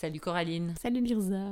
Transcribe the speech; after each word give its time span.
Salut 0.00 0.18
Coraline. 0.18 0.72
Salut 0.80 1.02
Mirza. 1.02 1.50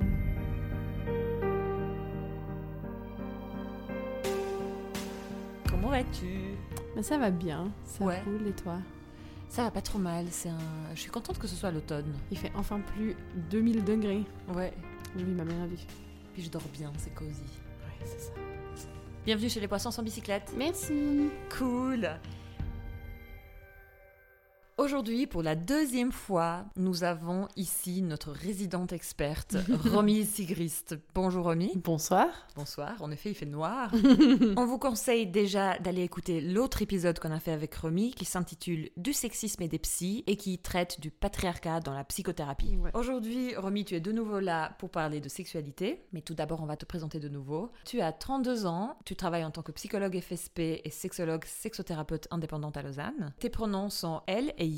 Comment 5.68 5.88
vas-tu? 5.90 6.54
Ben, 6.94 7.02
ça 7.02 7.18
va 7.18 7.30
bien, 7.30 7.70
ça 7.84 8.04
Ouais. 8.04 8.22
roule 8.22 8.46
et 8.46 8.52
toi? 8.52 8.78
Ça 9.50 9.64
va 9.64 9.70
pas 9.70 9.82
trop 9.82 9.98
mal, 9.98 10.24
c'est 10.30 10.48
un... 10.48 10.94
je 10.94 11.00
suis 11.00 11.10
contente 11.10 11.38
que 11.38 11.46
ce 11.46 11.56
soit 11.56 11.70
l'automne. 11.70 12.10
Il 12.30 12.38
fait 12.38 12.50
enfin 12.54 12.80
plus 12.80 13.16
2000 13.50 13.84
degrés. 13.84 14.24
Ouais. 14.54 14.72
Oui, 15.14 15.24
ma 15.24 15.44
mère 15.44 15.60
a 15.64 15.66
vu. 15.66 15.76
Puis 16.32 16.42
je 16.42 16.48
dors 16.48 16.62
bien, 16.72 16.90
c'est 16.96 17.14
cosy. 17.14 17.30
Ouais, 17.30 18.06
c'est 18.06 18.18
ça. 18.18 18.32
Bienvenue 19.26 19.50
chez 19.50 19.60
les 19.60 19.68
poissons 19.68 19.90
sans 19.90 20.02
bicyclette. 20.02 20.54
Merci. 20.56 21.28
Cool 21.58 22.08
Aujourd'hui, 24.88 25.26
pour 25.26 25.42
la 25.42 25.54
deuxième 25.54 26.12
fois, 26.12 26.64
nous 26.74 27.04
avons 27.04 27.46
ici 27.56 28.00
notre 28.00 28.32
résidente 28.32 28.94
experte, 28.94 29.54
Romy 29.92 30.24
Sigrist. 30.24 30.98
Bonjour 31.14 31.44
Romy. 31.44 31.72
Bonsoir. 31.84 32.28
Bonsoir, 32.56 32.94
en 33.02 33.10
effet, 33.10 33.32
il 33.32 33.34
fait 33.34 33.44
noir. 33.44 33.92
On 34.56 34.64
vous 34.64 34.78
conseille 34.78 35.26
déjà 35.26 35.78
d'aller 35.78 36.04
écouter 36.04 36.40
l'autre 36.40 36.80
épisode 36.80 37.18
qu'on 37.18 37.32
a 37.32 37.38
fait 37.38 37.52
avec 37.52 37.74
Romy 37.74 38.12
qui 38.12 38.24
s'intitule 38.24 38.88
Du 38.96 39.12
sexisme 39.12 39.62
et 39.62 39.68
des 39.68 39.78
psys 39.78 40.24
et 40.26 40.36
qui 40.36 40.58
traite 40.58 41.00
du 41.00 41.10
patriarcat 41.10 41.80
dans 41.80 41.92
la 41.92 42.04
psychothérapie. 42.04 42.78
Ouais. 42.78 42.90
Aujourd'hui, 42.94 43.54
Romy, 43.56 43.84
tu 43.84 43.94
es 43.94 44.00
de 44.00 44.10
nouveau 44.10 44.40
là 44.40 44.74
pour 44.78 44.88
parler 44.88 45.20
de 45.20 45.28
sexualité, 45.28 46.06
mais 46.14 46.22
tout 46.22 46.34
d'abord, 46.34 46.62
on 46.62 46.66
va 46.66 46.78
te 46.78 46.86
présenter 46.86 47.20
de 47.20 47.28
nouveau. 47.28 47.72
Tu 47.84 48.00
as 48.00 48.12
32 48.12 48.64
ans, 48.64 48.96
tu 49.04 49.16
travailles 49.16 49.44
en 49.44 49.50
tant 49.50 49.62
que 49.62 49.72
psychologue 49.72 50.18
FSP 50.18 50.60
et 50.82 50.90
sexologue 50.90 51.44
sexothérapeute 51.44 52.26
indépendante 52.30 52.78
à 52.78 52.82
Lausanne. 52.82 53.34
Tes 53.38 53.50
pronoms 53.50 53.90
sont 53.90 54.22
elle 54.26 54.54
et 54.56 54.77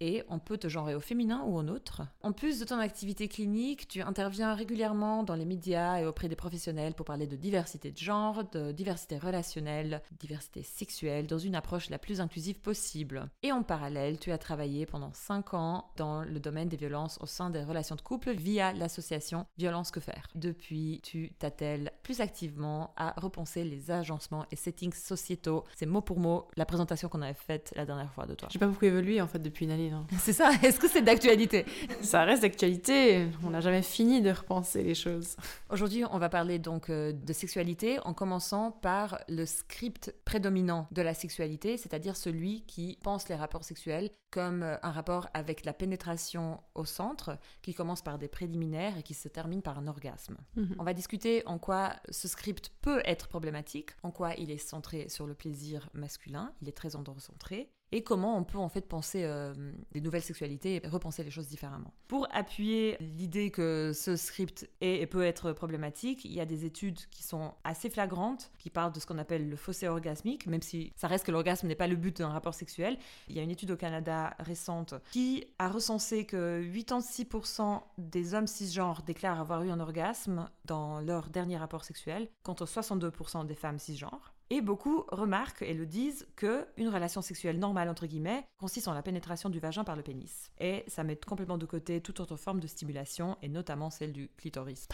et 0.00 0.22
on 0.28 0.38
peut 0.38 0.58
te 0.58 0.68
genrer 0.68 0.94
au 0.94 1.00
féminin 1.00 1.42
ou 1.46 1.58
au 1.58 1.68
autre. 1.68 2.02
En 2.22 2.32
plus 2.32 2.58
de 2.58 2.64
ton 2.64 2.78
activité 2.78 3.28
clinique, 3.28 3.88
tu 3.88 4.00
interviens 4.00 4.54
régulièrement 4.54 5.22
dans 5.22 5.34
les 5.34 5.44
médias 5.44 6.00
et 6.00 6.06
auprès 6.06 6.28
des 6.28 6.36
professionnels 6.36 6.94
pour 6.94 7.06
parler 7.06 7.26
de 7.26 7.36
diversité 7.36 7.90
de 7.90 7.98
genre, 7.98 8.44
de 8.52 8.72
diversité 8.72 9.18
relationnelle, 9.18 10.02
diversité 10.18 10.62
sexuelle 10.62 11.26
dans 11.26 11.38
une 11.38 11.54
approche 11.54 11.90
la 11.90 11.98
plus 11.98 12.20
inclusive 12.20 12.60
possible. 12.60 13.28
Et 13.42 13.52
en 13.52 13.62
parallèle, 13.62 14.18
tu 14.18 14.32
as 14.32 14.38
travaillé 14.38 14.86
pendant 14.86 15.12
5 15.12 15.54
ans 15.54 15.90
dans 15.96 16.22
le 16.22 16.40
domaine 16.40 16.68
des 16.68 16.76
violences 16.76 17.18
au 17.20 17.26
sein 17.26 17.50
des 17.50 17.62
relations 17.62 17.96
de 17.96 18.00
couple 18.00 18.32
via 18.32 18.72
l'association 18.72 19.46
Violence 19.58 19.90
que 19.90 20.00
faire. 20.00 20.28
Depuis, 20.34 21.00
tu 21.02 21.32
t'attelles 21.38 21.92
plus 22.02 22.20
activement 22.20 22.94
à 22.96 23.14
repenser 23.20 23.64
les 23.64 23.90
agencements 23.90 24.46
et 24.50 24.56
settings 24.56 24.92
sociétaux. 24.92 25.64
C'est 25.76 25.86
mot 25.86 26.00
pour 26.00 26.18
mot 26.18 26.48
la 26.56 26.64
présentation 26.64 27.08
qu'on 27.08 27.22
avait 27.22 27.34
faite 27.34 27.72
la 27.76 27.84
dernière 27.84 28.12
fois 28.12 28.26
de 28.26 28.34
toi. 28.34 28.48
J'ai 28.50 28.58
pas 28.58 28.66
beaucoup 28.66 28.84
évolué 28.84 29.20
en 29.20 29.27
fait 29.28 29.38
depuis 29.38 29.64
une 29.64 29.70
année. 29.70 29.92
C'est 30.18 30.32
ça 30.32 30.50
Est-ce 30.62 30.78
que 30.78 30.88
c'est 30.88 31.02
d'actualité? 31.02 31.64
Ça 32.02 32.24
reste 32.24 32.42
d'actualité. 32.42 33.28
On 33.44 33.50
n'a 33.50 33.60
jamais 33.60 33.82
fini 33.82 34.20
de 34.20 34.30
repenser 34.30 34.82
les 34.82 34.94
choses. 34.94 35.36
Aujourd'hui, 35.70 36.04
on 36.10 36.18
va 36.18 36.28
parler 36.28 36.58
donc 36.58 36.90
euh, 36.90 37.12
de 37.12 37.32
sexualité 37.32 37.98
en 38.04 38.14
commençant 38.14 38.72
par 38.72 39.20
le 39.28 39.46
script 39.46 40.14
prédominant 40.24 40.88
de 40.90 41.02
la 41.02 41.14
sexualité, 41.14 41.76
c'est-à-dire 41.76 42.16
celui 42.16 42.62
qui 42.62 42.98
pense 43.02 43.28
les 43.28 43.34
rapports 43.34 43.64
sexuels 43.64 44.10
comme 44.30 44.62
euh, 44.62 44.76
un 44.82 44.90
rapport 44.90 45.28
avec 45.34 45.64
la 45.64 45.72
pénétration 45.72 46.60
au 46.74 46.84
centre, 46.84 47.38
qui 47.62 47.74
commence 47.74 48.02
par 48.02 48.18
des 48.18 48.28
préliminaires 48.28 48.98
et 48.98 49.02
qui 49.02 49.14
se 49.14 49.28
termine 49.28 49.62
par 49.62 49.78
un 49.78 49.86
orgasme. 49.86 50.36
Mhm. 50.56 50.76
On 50.78 50.84
va 50.84 50.94
discuter 50.94 51.42
en 51.46 51.58
quoi 51.58 51.96
ce 52.10 52.28
script 52.28 52.70
peut 52.82 53.00
être 53.04 53.28
problématique, 53.28 53.90
en 54.02 54.10
quoi 54.10 54.34
il 54.34 54.50
est 54.50 54.58
centré 54.58 55.08
sur 55.08 55.26
le 55.26 55.34
plaisir 55.34 55.88
masculin, 55.94 56.52
il 56.60 56.68
est 56.68 56.76
très 56.76 56.96
androcentré, 56.96 57.70
et 57.92 58.02
comment 58.02 58.36
on 58.36 58.44
peut 58.44 58.58
en 58.58 58.68
fait 58.68 58.82
penser 58.82 59.22
euh, 59.24 59.54
des 59.92 60.00
nouvelles 60.00 60.22
sexualités 60.22 60.80
et 60.82 60.88
repenser 60.88 61.24
les 61.24 61.30
choses 61.30 61.48
différemment. 61.48 61.92
Pour 62.06 62.28
appuyer 62.32 62.96
l'idée 63.00 63.50
que 63.50 63.92
ce 63.94 64.16
script 64.16 64.68
est 64.80 65.00
et 65.00 65.06
peut 65.06 65.24
être 65.24 65.52
problématique, 65.52 66.24
il 66.24 66.32
y 66.32 66.40
a 66.40 66.46
des 66.46 66.64
études 66.64 66.98
qui 67.10 67.22
sont 67.22 67.54
assez 67.64 67.90
flagrantes, 67.90 68.50
qui 68.58 68.70
parlent 68.70 68.92
de 68.92 69.00
ce 69.00 69.06
qu'on 69.06 69.18
appelle 69.18 69.48
le 69.48 69.56
fossé 69.56 69.88
orgasmique, 69.88 70.46
même 70.46 70.62
si 70.62 70.92
ça 70.96 71.06
reste 71.06 71.24
que 71.24 71.32
l'orgasme 71.32 71.66
n'est 71.66 71.74
pas 71.74 71.86
le 71.86 71.96
but 71.96 72.18
d'un 72.18 72.28
rapport 72.28 72.54
sexuel. 72.54 72.98
Il 73.28 73.36
y 73.36 73.40
a 73.40 73.42
une 73.42 73.50
étude 73.50 73.70
au 73.70 73.76
Canada 73.76 74.34
récente 74.38 74.94
qui 75.12 75.46
a 75.58 75.68
recensé 75.68 76.26
que 76.26 76.62
86% 76.62 77.82
des 77.98 78.34
hommes 78.34 78.46
cisgenres 78.46 79.02
déclarent 79.02 79.40
avoir 79.40 79.62
eu 79.62 79.70
un 79.70 79.80
orgasme 79.80 80.50
dans 80.64 81.00
leur 81.00 81.30
dernier 81.30 81.56
rapport 81.56 81.84
sexuel, 81.84 82.28
contre 82.42 82.66
62% 82.66 83.46
des 83.46 83.54
femmes 83.54 83.78
cisgenres. 83.78 84.34
Et 84.50 84.60
beaucoup 84.62 85.04
remarquent 85.08 85.62
et 85.62 85.74
le 85.74 85.84
disent 85.84 86.26
que 86.34 86.66
une 86.76 86.88
relation 86.88 87.20
sexuelle 87.20 87.58
normale 87.58 87.88
entre 87.88 88.06
guillemets 88.06 88.46
consiste 88.58 88.88
en 88.88 88.94
la 88.94 89.02
pénétration 89.02 89.50
du 89.50 89.60
vagin 89.60 89.84
par 89.84 89.94
le 89.94 90.02
pénis. 90.02 90.50
Et 90.58 90.84
ça 90.86 91.04
met 91.04 91.16
complètement 91.16 91.58
de 91.58 91.66
côté 91.66 92.00
toute 92.00 92.20
autre 92.20 92.36
forme 92.36 92.60
de 92.60 92.66
stimulation 92.66 93.36
et 93.42 93.48
notamment 93.48 93.90
celle 93.90 94.12
du 94.12 94.30
clitoris. 94.36 94.88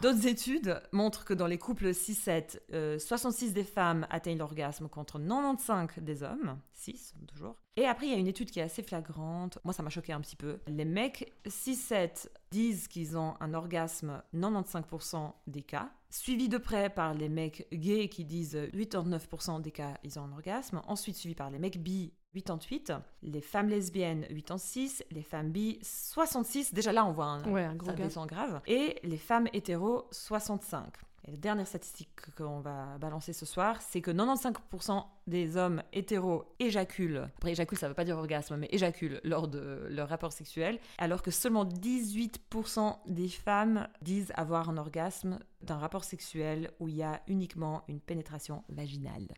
D'autres 0.00 0.26
études 0.26 0.80
montrent 0.92 1.24
que 1.24 1.34
dans 1.34 1.46
les 1.46 1.58
couples 1.58 1.90
6-7, 1.90 2.60
euh, 2.72 2.98
66 2.98 3.52
des 3.52 3.64
femmes 3.64 4.06
atteignent 4.10 4.38
l'orgasme 4.38 4.88
contre 4.88 5.18
95 5.18 6.02
des 6.02 6.22
hommes, 6.22 6.58
6 6.72 7.14
toujours. 7.26 7.56
Et 7.76 7.86
après, 7.86 8.06
il 8.06 8.12
y 8.12 8.14
a 8.14 8.18
une 8.18 8.28
étude 8.28 8.50
qui 8.50 8.60
est 8.60 8.62
assez 8.62 8.82
flagrante. 8.82 9.58
Moi, 9.64 9.74
ça 9.74 9.82
m'a 9.82 9.90
choqué 9.90 10.12
un 10.12 10.20
petit 10.20 10.36
peu. 10.36 10.60
Les 10.68 10.84
mecs 10.84 11.32
6-7 11.46 12.28
disent 12.50 12.86
qu'ils 12.86 13.18
ont 13.18 13.34
un 13.40 13.52
orgasme 13.52 14.22
95% 14.32 15.32
des 15.48 15.62
cas, 15.62 15.90
suivi 16.14 16.48
de 16.48 16.58
près 16.58 16.90
par 16.90 17.12
les 17.14 17.28
mecs 17.28 17.66
gays 17.72 18.08
qui 18.08 18.24
disent 18.24 18.56
89% 18.72 19.60
des 19.60 19.72
cas 19.72 19.98
ils 20.04 20.18
ont 20.18 20.22
un 20.22 20.32
orgasme, 20.32 20.80
ensuite 20.86 21.16
suivi 21.16 21.34
par 21.34 21.50
les 21.50 21.58
mecs 21.58 21.82
bi 21.82 22.12
88, 22.34 22.92
les 23.22 23.40
femmes 23.40 23.68
lesbiennes 23.68 24.26
86, 24.28 25.04
les 25.10 25.22
femmes 25.22 25.50
bi 25.50 25.78
66, 25.82 26.72
déjà 26.72 26.92
là 26.92 27.04
on 27.04 27.12
voit 27.12 27.26
un, 27.26 27.50
Ouais, 27.50 27.64
un 27.64 27.74
gros 27.74 27.90
ça 27.90 27.96
descend 27.96 28.28
grave, 28.28 28.60
et 28.66 29.00
les 29.02 29.18
femmes 29.18 29.48
hétéros 29.52 30.06
65. 30.12 30.84
Et 31.26 31.30
la 31.30 31.36
dernière 31.38 31.66
statistique 31.66 32.10
qu'on 32.36 32.60
va 32.60 32.98
balancer 32.98 33.32
ce 33.32 33.46
soir, 33.46 33.80
c'est 33.80 34.02
que 34.02 34.10
95% 34.10 35.04
des 35.26 35.56
hommes 35.56 35.82
hétéros 35.92 36.44
éjaculent. 36.58 37.30
Après, 37.36 37.52
éjacule, 37.52 37.78
ça 37.78 37.88
veut 37.88 37.94
pas 37.94 38.04
dire 38.04 38.18
orgasme, 38.18 38.56
mais 38.56 38.68
éjaculent 38.70 39.20
lors 39.24 39.48
de 39.48 39.86
leur 39.88 40.08
rapport 40.08 40.32
sexuel, 40.32 40.78
alors 40.98 41.22
que 41.22 41.30
seulement 41.30 41.64
18% 41.64 42.98
des 43.06 43.28
femmes 43.28 43.88
disent 44.02 44.32
avoir 44.36 44.68
un 44.68 44.76
orgasme 44.76 45.38
d'un 45.62 45.78
rapport 45.78 46.04
sexuel 46.04 46.70
où 46.78 46.88
il 46.88 46.96
y 46.96 47.02
a 47.02 47.22
uniquement 47.26 47.84
une 47.88 48.00
pénétration 48.00 48.62
vaginale. 48.68 49.28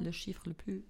Le 0.00 0.10
chiffre 0.10 0.42
le 0.46 0.54
plus 0.54 0.84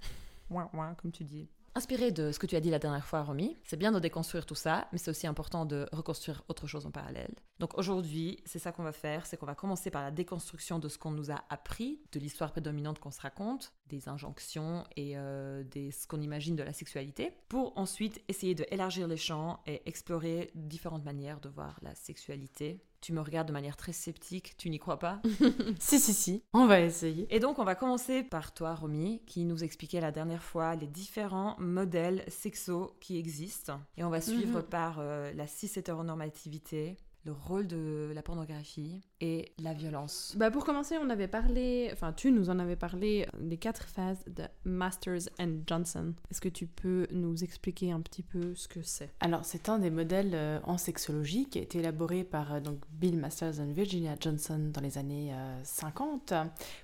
ouin 0.49 0.71
ouin, 0.73 0.95
comme 0.95 1.13
tu 1.13 1.25
dis. 1.25 1.49
Inspiré 1.77 2.11
de 2.11 2.33
ce 2.33 2.39
que 2.39 2.47
tu 2.47 2.57
as 2.57 2.61
dit 2.61 2.71
la 2.71 2.79
dernière 2.79 3.05
fois, 3.05 3.23
Romy, 3.23 3.55
c'est 3.63 3.77
bien 3.77 3.93
de 3.93 3.99
déconstruire 3.99 4.47
tout 4.47 4.55
ça, 4.55 4.89
mais 4.93 4.99
c'est 4.99 5.11
aussi 5.11 5.27
important 5.27 5.67
de 5.67 5.87
reconstruire 5.93 6.43
autre 6.49 6.67
chose 6.67 6.87
en 6.87 6.91
parallèle. 6.91 7.35
Donc 7.59 7.77
aujourd'hui, 7.77 8.39
c'est 8.47 8.59
ça 8.59 8.73
qu'on 8.73 8.83
va 8.83 8.93
faire, 8.93 9.27
c'est 9.27 9.37
qu'on 9.37 9.45
va 9.45 9.55
commencer 9.55 9.91
par 9.91 10.01
la 10.01 10.11
déconstruction 10.11 10.79
de 10.79 10.89
ce 10.89 10.97
qu'on 10.97 11.11
nous 11.11 11.31
a 11.31 11.45
appris, 11.51 12.01
de 12.13 12.19
l'histoire 12.19 12.51
prédominante 12.51 12.99
qu'on 12.99 13.11
se 13.11 13.21
raconte, 13.21 13.75
des 13.89 14.09
injonctions 14.09 14.85
et 14.97 15.19
euh, 15.19 15.65
des, 15.65 15.91
ce 15.91 16.07
qu'on 16.07 16.23
imagine 16.23 16.57
de 16.57 16.63
la 16.63 16.73
sexualité, 16.73 17.35
pour 17.51 17.77
ensuite 17.77 18.23
essayer 18.29 18.55
de 18.55 18.65
élargir 18.71 19.07
les 19.07 19.19
champs 19.19 19.61
et 19.67 19.83
explorer 19.85 20.53
différentes 20.55 21.05
manières 21.05 21.41
de 21.41 21.51
voir 21.51 21.79
la 21.83 21.95
sexualité. 21.95 22.81
Tu 23.07 23.13
me 23.13 23.21
regardes 23.21 23.47
de 23.47 23.53
manière 23.53 23.77
très 23.77 23.93
sceptique, 23.93 24.57
tu 24.59 24.69
n'y 24.69 24.81
crois 24.81 24.99
pas 24.99 25.23
Si, 25.79 26.01
si, 26.01 26.13
si. 26.13 26.43
On 26.53 26.67
va 26.67 26.81
essayer. 26.81 27.29
et 27.31 27.39
donc, 27.39 27.61
on 27.61 27.65
va 27.65 27.77
commencer 27.77 28.25
par 28.25 28.53
toi, 28.53 28.75
Romy, 28.75 29.23
qui 29.27 29.45
nous 29.45 29.63
expliquait 29.63 30.01
la 30.01 30.11
dernière 30.11 30.43
fois 30.43 30.75
les 30.75 30.89
différents 30.89 31.55
modèles 31.61 32.25
sexos 32.27 32.91
qui 32.99 33.17
existent. 33.17 33.79
Et 33.97 34.03
on 34.03 34.11
va 34.11 34.21
suivre 34.21 34.59
Mhm. 34.59 34.65
par 34.65 34.97
euh, 34.99 35.33
la 35.35 35.47
cis-hétéronormativité, 35.47 36.97
le 37.27 37.33
rôle 37.33 37.67
de 37.67 38.13
la 38.15 38.23
pornographie 38.23 39.01
et 39.21 39.53
la 39.63 39.75
violence. 39.75 40.35
Bah 40.39 40.51
pour 40.51 40.65
commencer, 40.65 40.97
on 41.03 41.11
avait 41.11 41.27
parlé, 41.29 41.91
enfin 41.93 42.13
tu 42.13 42.31
nous 42.31 42.49
en 42.51 42.59
avais 42.61 42.77
parlé 42.77 43.27
euh, 43.35 43.39
des 43.41 43.57
quatre 43.57 43.89
phases 43.89 44.25
de 44.29 44.45
Masters 44.65 45.29
and 45.41 45.57
Johnson. 45.67 46.15
Est-ce 46.31 46.41
que 46.41 46.49
tu 46.49 46.67
peux 46.67 47.07
nous 47.11 47.43
expliquer 47.43 47.91
un 47.91 48.01
petit 48.01 48.23
peu 48.23 48.55
ce 48.55 48.69
que 48.69 48.81
c'est? 48.83 49.11
Alors, 49.21 49.45
c'est 49.45 49.69
un 49.69 49.79
des 49.81 49.91
modèles 49.91 50.33
euh, 50.35 50.61
en 50.65 50.79
sexologie 50.79 51.47
qui 51.47 51.59
a 51.59 51.63
été 51.63 51.79
élaboré 51.81 52.23
par 52.23 52.55
euh, 52.55 52.61
donc, 52.61 52.79
Bill 52.91 53.17
Masters 53.19 53.61
et 53.61 53.73
Virginia 53.73 54.15
Johnson 54.21 54.71
dans 54.73 54.81
les 54.81 54.97
années 54.97 55.33
euh, 55.35 55.61
50. 55.65 56.33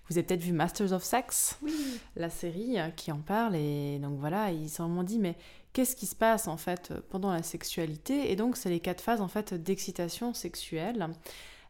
Vous 0.08 0.19
avez 0.19 0.26
peut-être 0.26 0.43
vu 0.43 0.52
Masters 0.52 0.93
of 0.93 1.05
Sex, 1.05 1.58
Oui. 1.62 1.72
la 2.16 2.31
série 2.31 2.76
qui 2.96 3.12
en 3.12 3.20
parle. 3.20 3.55
Et 3.55 3.99
donc 4.00 4.19
voilà, 4.19 4.50
ils 4.50 4.69
se 4.69 4.76
sont 4.76 4.87
vraiment 4.87 5.05
dit, 5.05 5.19
mais 5.20 5.37
qu'est-ce 5.72 5.96
qui 5.96 6.06
se 6.06 6.14
passe 6.16 6.48
en 6.48 6.56
fait 6.56 6.90
euh, 6.90 7.00
pendant 7.10 7.32
la 7.32 7.42
sexualité 7.42 8.30
Et 8.30 8.36
donc, 8.36 8.56
c'est 8.56 8.70
les 8.70 8.80
quatre 8.80 9.00
phases 9.00 9.20
en 9.20 9.28
fait 9.28 9.54
d'excitation 9.54 10.34
sexuelle. 10.34 11.08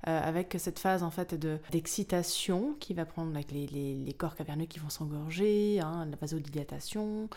euh, 0.08 0.20
avec 0.20 0.56
cette 0.58 0.81
phase 0.81 1.02
en 1.04 1.10
fait 1.10 1.34
de 1.34 1.58
d'excitation 1.70 2.75
qui 2.81 2.93
va 2.93 3.04
prendre 3.04 3.31
avec 3.34 3.52
les 3.52 4.14
corps 4.19 4.34
caverneux 4.34 4.66
qui 4.66 4.81
vont 4.81 4.90
s'engorger, 4.90 5.81
hein, 5.81 6.06
la 6.10 6.16
vasodilatation, 6.16 7.28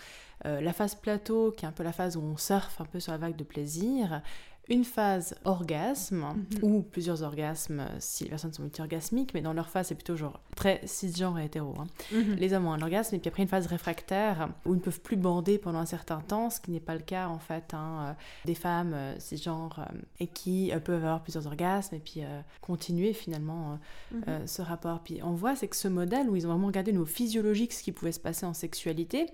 euh, 0.45 0.61
la 0.61 0.73
phase 0.73 0.95
plateau 0.95 1.51
qui 1.51 1.65
est 1.65 1.67
un 1.67 1.71
peu 1.71 1.83
la 1.83 1.93
phase 1.93 2.17
où 2.17 2.21
on 2.21 2.37
surfe 2.37 2.81
un 2.81 2.85
peu 2.85 2.99
sur 2.99 3.11
la 3.11 3.19
vague 3.19 3.35
de 3.35 3.43
plaisir, 3.43 4.21
une 4.69 4.83
phase 4.83 5.35
orgasme 5.45 6.25
Mhm. 6.25 6.63
ou 6.63 6.81
plusieurs 6.81 7.21
orgasmes 7.23 7.81
euh, 7.81 7.87
si 7.99 8.23
les 8.23 8.29
personnes 8.31 8.51
sont 8.53 8.63
multi-orgasmiques, 8.63 9.33
mais 9.33 9.41
dans 9.41 9.53
leur 9.53 9.69
phase 9.69 9.87
c'est 9.87 9.95
plutôt 9.95 10.15
genre 10.15 10.39
très 10.55 10.81
cisgenre 10.85 11.37
et 11.39 11.45
hétéro. 11.45 11.73
hein. 11.79 11.85
Mhm. 12.11 12.35
Les 12.35 12.53
hommes 12.53 12.65
ont 12.65 12.73
un 12.73 12.81
orgasme 12.81 13.15
et 13.15 13.19
puis 13.19 13.29
après 13.29 13.43
une 13.43 13.49
phase 13.49 13.67
réfractaire 13.67 14.49
où 14.65 14.73
ils 14.73 14.77
ne 14.77 14.81
peuvent 14.81 15.01
plus 15.01 15.17
bander 15.17 15.57
pendant 15.59 15.79
un 15.79 15.85
certain 15.85 16.19
temps, 16.21 16.49
ce 16.49 16.59
qui 16.59 16.71
n'est 16.71 16.79
pas 16.79 16.95
le 16.95 17.01
cas 17.01 17.27
en 17.27 17.37
fait 17.39 17.73
hein, 17.73 17.97
euh, 18.09 18.13
des 18.45 18.55
femmes 18.55 18.93
euh, 18.93 19.19
cisgenres 19.19 19.87
et 20.19 20.27
qui 20.27 20.71
euh, 20.71 20.79
peuvent 20.79 21.03
avoir 21.03 21.21
plusieurs 21.21 21.45
orgasmes 21.47 21.95
et 21.95 21.99
puis 21.99 22.21
euh, 22.23 22.41
continuer 22.61 23.13
finalement 23.13 23.73
euh, 24.15 24.39
Mhm. 24.39 24.47
ce 24.47 24.61
rapport. 24.61 25.01
Puis 25.03 25.19
on 25.23 25.31
voit 25.33 25.55
c'est 25.55 25.67
que 25.67 25.75
ce 25.75 25.87
modèle 25.87 26.29
où 26.29 26.35
ils 26.35 26.47
ont 26.47 26.51
vraiment 26.51 26.67
regardé 26.67 26.91
au 26.91 26.93
niveau 26.93 27.05
physiologique 27.05 27.73
ce 27.73 27.83
qui 27.83 27.91
pouvait 27.91 28.11
se 28.11 28.19
passer 28.19 28.45
en 28.45 28.53
sexualité 28.53 29.27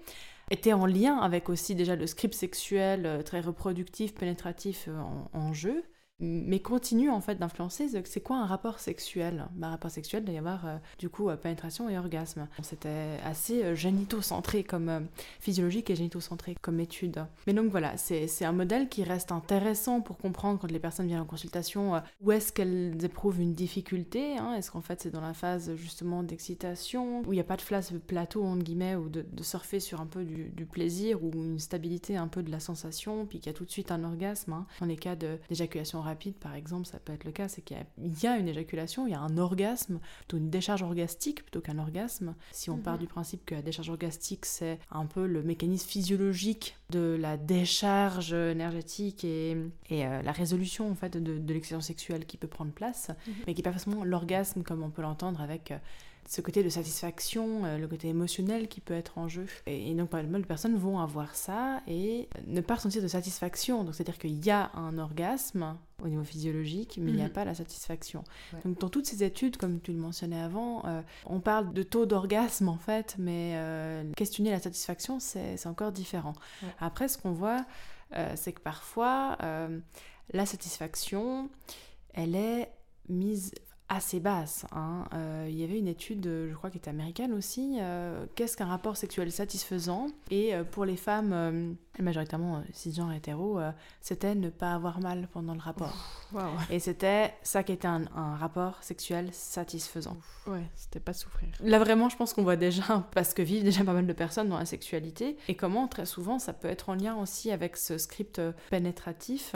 était 0.52 0.74
en 0.74 0.86
lien 0.86 1.18
avec 1.18 1.50
aussi 1.50 1.76
déjà 1.76 1.96
le 1.96 2.06
script 2.06 2.34
sexuel 2.34 3.06
euh, 3.06 3.24
très 3.24 3.40
reproductif, 3.40 4.14
pénétratif 4.14 4.88
euh, 4.88 5.00
en, 5.00 5.30
en 5.34 5.54
jeu, 5.54 5.84
mais 6.22 6.60
continue 6.60 7.10
en 7.10 7.20
fait 7.22 7.36
d'influencer 7.36 7.88
ce- 7.90 7.98
c'est 8.06 8.22
quoi 8.22 8.38
un 8.38 8.46
rapport 8.46 8.80
sexuel? 8.80 9.46
Bah, 9.56 9.68
Un 9.68 9.72
rapport 9.72 9.92
sexuel, 9.92 10.24
il 10.28 10.38
avoir 10.38 10.66
euh, 10.68 10.78
du 11.00 11.10
coup 11.10 11.30
euh, 11.30 11.36
pénétration 11.36 11.90
et 11.90 11.98
orgasme. 11.98 12.48
C'était 12.62 13.18
assez 13.26 13.64
euh, 13.64 13.76
génitocentré 13.76 14.64
comme 14.64 15.08
physiologique 15.40 15.90
et 15.90 15.96
génitocentré 15.96 16.56
comme 16.62 16.80
étude. 16.80 17.26
Mais 17.48 17.54
donc 17.54 17.70
voilà, 17.72 17.98
c'est 17.98 18.46
un 18.46 18.52
modèle 18.52 18.88
qui 18.90 19.04
reste 19.04 19.32
intéressant 19.32 20.02
pour 20.02 20.18
comprendre 20.18 20.60
quand 20.60 20.72
les 20.72 20.80
personnes 20.80 21.08
viennent 21.08 21.20
en 21.22 21.26
consultation 21.26 22.02
où 22.22 22.32
est-ce 22.32 22.52
qu'elles 22.54 23.04
éprouvent 23.04 23.42
une 23.42 23.54
difficulté. 23.54 24.38
hein? 24.38 24.54
Est-ce 24.56 24.72
qu'en 24.72 24.82
fait 24.82 25.02
c'est 25.02 25.12
dans 25.12 25.22
la 25.22 25.34
phase 25.34 25.76
justement 25.76 26.24
d'excitation, 26.24 27.22
où 27.22 27.34
il 27.34 27.36
n'y 27.38 27.40
a 27.42 27.44
pas 27.46 27.58
de 27.58 27.62
phase 27.62 27.94
plateau 28.08 28.44
entre 28.44 28.64
guillemets, 28.64 28.96
ou 28.96 29.10
de, 29.10 29.26
surfer 29.42 29.80
sur 29.80 30.00
un 30.02 30.06
peu 30.06 30.24
du, 30.24 30.66
plaisir 30.66 31.24
ou 31.24 31.32
une 31.34 31.60
stabilité 31.60 32.16
un 32.16 32.28
peu 32.28 32.44
de 32.44 32.52
la 32.52 32.60
sensation, 32.60 33.26
puis 33.26 33.40
qu'il 33.40 33.48
y 33.52 33.56
a 33.56 33.58
tout 33.58 33.66
de 33.66 33.72
suite 33.72 33.92
un 33.92 34.04
orgasme. 34.04 34.54
hein? 34.54 34.66
Dans 34.80 34.86
les 34.86 34.96
cas 34.98 35.16
d'éjaculation 35.16 36.00
rapide 36.12 36.36
par 36.36 36.56
exemple, 36.56 36.86
ça 36.88 37.00
peut 37.00 37.14
être 37.14 37.24
le 37.26 37.32
cas, 37.32 37.48
c'est 37.48 37.62
qu'il 37.62 37.78
y 37.78 37.80
a- 37.80 37.86
il 37.98 38.22
y, 38.24 38.28
a 38.28 38.38
une 38.38 38.48
éjaculation, 38.48 39.08
il 39.08 39.12
y 39.12 39.14
a 39.16 39.20
un 39.22 39.38
orgasme, 39.38 40.00
plutôt 40.20 40.38
une 40.38 40.50
décharge 40.50 40.84
orgastique 40.84 41.44
plutôt 41.44 41.62
qu'un 41.62 41.80
orgasme. 41.80 42.36
Si 42.52 42.70
on 42.70 42.78
part 42.78 42.96
Mhm. 42.96 43.00
du 43.02 43.08
principe 43.08 43.46
que 43.46 43.56
la 43.56 43.62
décharge 43.62 43.90
orgastique 43.90 44.46
c'est 44.46 44.80
un 44.92 45.06
peu 45.06 45.26
le 45.28 45.42
mécanisme 45.44 45.88
physiologique 45.88 46.76
de 46.90 47.18
la 47.20 47.38
décharge 47.38 48.34
énergétique 48.34 49.24
et, 49.24 49.52
et, 49.90 50.06
euh, 50.06 50.22
la 50.22 50.32
résolution 50.32 50.90
en 50.92 50.96
fait 50.96 51.16
de, 51.18 51.38
de 51.40 51.54
l'excitation 51.54 51.82
sexuelle 51.82 52.26
qui 52.26 52.38
peut 52.38 52.48
prendre 52.48 52.72
place, 52.72 53.10
Mhm. 53.10 53.34
mais 53.48 53.54
qui 53.54 53.60
n'est 53.60 53.64
pas 53.64 53.72
forcément 53.72 54.04
l'orgasme 54.04 54.64
comme 54.64 54.84
on 54.84 54.90
peut 54.90 55.02
l'entendre 55.02 55.40
avec 55.42 55.72
euh, 55.72 55.78
ce 56.34 56.40
côté 56.40 56.64
de 56.64 56.70
satisfaction, 56.70 57.66
euh, 57.66 57.78
le 57.78 57.90
côté 57.90 58.08
émotionnel 58.08 58.70
qui 58.70 58.80
peut 58.80 58.94
être 58.94 59.18
en 59.18 59.28
jeu. 59.28 59.48
Et, 59.68 59.94
donc 59.96 60.10
pas 60.10 60.24
mal 60.24 60.42
de 60.44 60.48
personnes 60.48 60.78
vont 60.78 60.98
avoir 61.00 61.36
ça 61.36 61.82
et 61.88 62.30
ne 62.48 62.62
pas 62.62 62.76
ressentir 62.76 63.02
de 63.02 63.10
satisfaction. 63.10 63.84
Donc 63.84 63.96
c'est-à-dire 63.96 64.18
qu'il 64.18 64.46
y 64.46 64.50
a 64.50 64.72
un 64.74 64.98
orgasme 64.98 65.76
au 66.02 66.08
niveau 66.08 66.24
physiologique, 66.24 66.98
mais 67.02 67.12
il 67.12 67.18
n'y 67.18 67.22
a 67.22 67.26
Mhm. 67.26 67.34
pas 67.34 67.44
la 67.44 67.54
satisfaction. 67.54 68.24
Ouais. 68.54 68.60
Donc 68.64 68.80
dans 68.80 68.88
toutes 68.88 69.08
ces 69.08 69.24
études, 69.26 69.58
comme 69.58 69.82
tu 69.82 69.92
le 69.92 69.98
mentionnais 70.00 70.40
avant, 70.40 70.86
euh, 70.86 71.02
on 71.26 71.42
parle 71.42 71.74
de 71.74 71.84
taux 71.84 72.06
d'orgasme 72.06 72.70
en 72.70 72.78
fait, 72.78 73.16
mais 73.20 73.56
euh, 73.56 74.10
questionner 74.14 74.52
la 74.52 74.62
satisfaction, 74.62 75.20
c'est 75.20 75.68
encore 75.68 75.92
différent. 75.92 76.34
Ouais. 76.64 76.70
Après, 76.80 77.10
ce 77.10 77.18
qu'on 77.18 77.34
voit, 77.34 77.66
euh, 78.16 78.32
c'est 78.38 78.54
que 78.54 78.62
parfois, 78.62 79.38
euh, 79.44 79.80
la 80.32 80.46
satisfaction, 80.46 81.50
elle 82.14 82.36
est 82.36 82.72
mise 83.10 83.52
assez 83.92 84.20
basse. 84.20 84.66
hein. 84.72 85.06
Euh, 85.14 85.48
Il 85.50 85.60
y 85.60 85.64
avait 85.64 85.78
une 85.78 85.88
étude, 85.88 86.26
euh, 86.26 86.50
je 86.50 86.56
crois, 86.56 86.70
qui 86.70 86.78
était 86.78 86.90
américaine 86.90 87.34
aussi. 87.34 87.78
euh, 87.82 88.26
Qu'est-ce 88.36 88.56
qu'un 88.58 88.66
rapport 88.66 88.96
sexuel 88.98 89.32
satisfaisant? 89.32 90.08
Et 90.30 90.54
pour 90.72 90.86
les 90.86 90.96
femmes, 90.98 91.76
majoritairement 92.00 92.58
euh, 92.58 92.62
cisgenres 92.74 93.14
hétéros, 93.14 93.60
euh, 93.60 93.72
c'était 94.00 94.36
ne 94.36 94.50
pas 94.50 94.74
avoir 94.74 95.00
mal 95.00 95.28
pendant 95.32 95.54
le 95.54 95.60
rapport. 95.60 95.94
Et 96.70 96.80
c'était 96.80 97.34
ça 97.44 97.64
qui 97.64 97.74
était 97.74 97.88
un, 97.88 98.06
un 98.16 98.36
rapport 98.36 98.82
sexuel 98.82 99.30
satisfaisant. 99.34 100.18
Ouais, 100.48 100.64
c'était 100.76 101.00
pas 101.00 101.14
souffrir. 101.14 101.50
Là 101.62 101.78
vraiment, 101.78 102.10
je 102.10 102.18
pense 102.18 102.34
qu'on 102.34 102.44
voit 102.44 102.56
déjà, 102.56 103.06
parce 103.14 103.34
que 103.34 103.42
vivent 103.42 103.64
déjà 103.64 103.84
pas 103.84 103.94
mal 103.94 104.08
de 104.08 104.14
personnes 104.14 104.50
dans 104.50 104.58
la 104.58 104.66
sexualité, 104.66 105.38
et 105.48 105.56
comment 105.56 105.88
très 105.88 106.06
souvent 106.06 106.40
ça 106.40 106.54
peut 106.54 106.68
être 106.68 106.90
en 106.90 106.96
lien 106.96 107.16
aussi 107.18 107.52
avec 107.52 107.78
ce 107.78 107.98
script 107.98 108.40
euh, 108.40 108.52
pénétratif. 108.70 109.56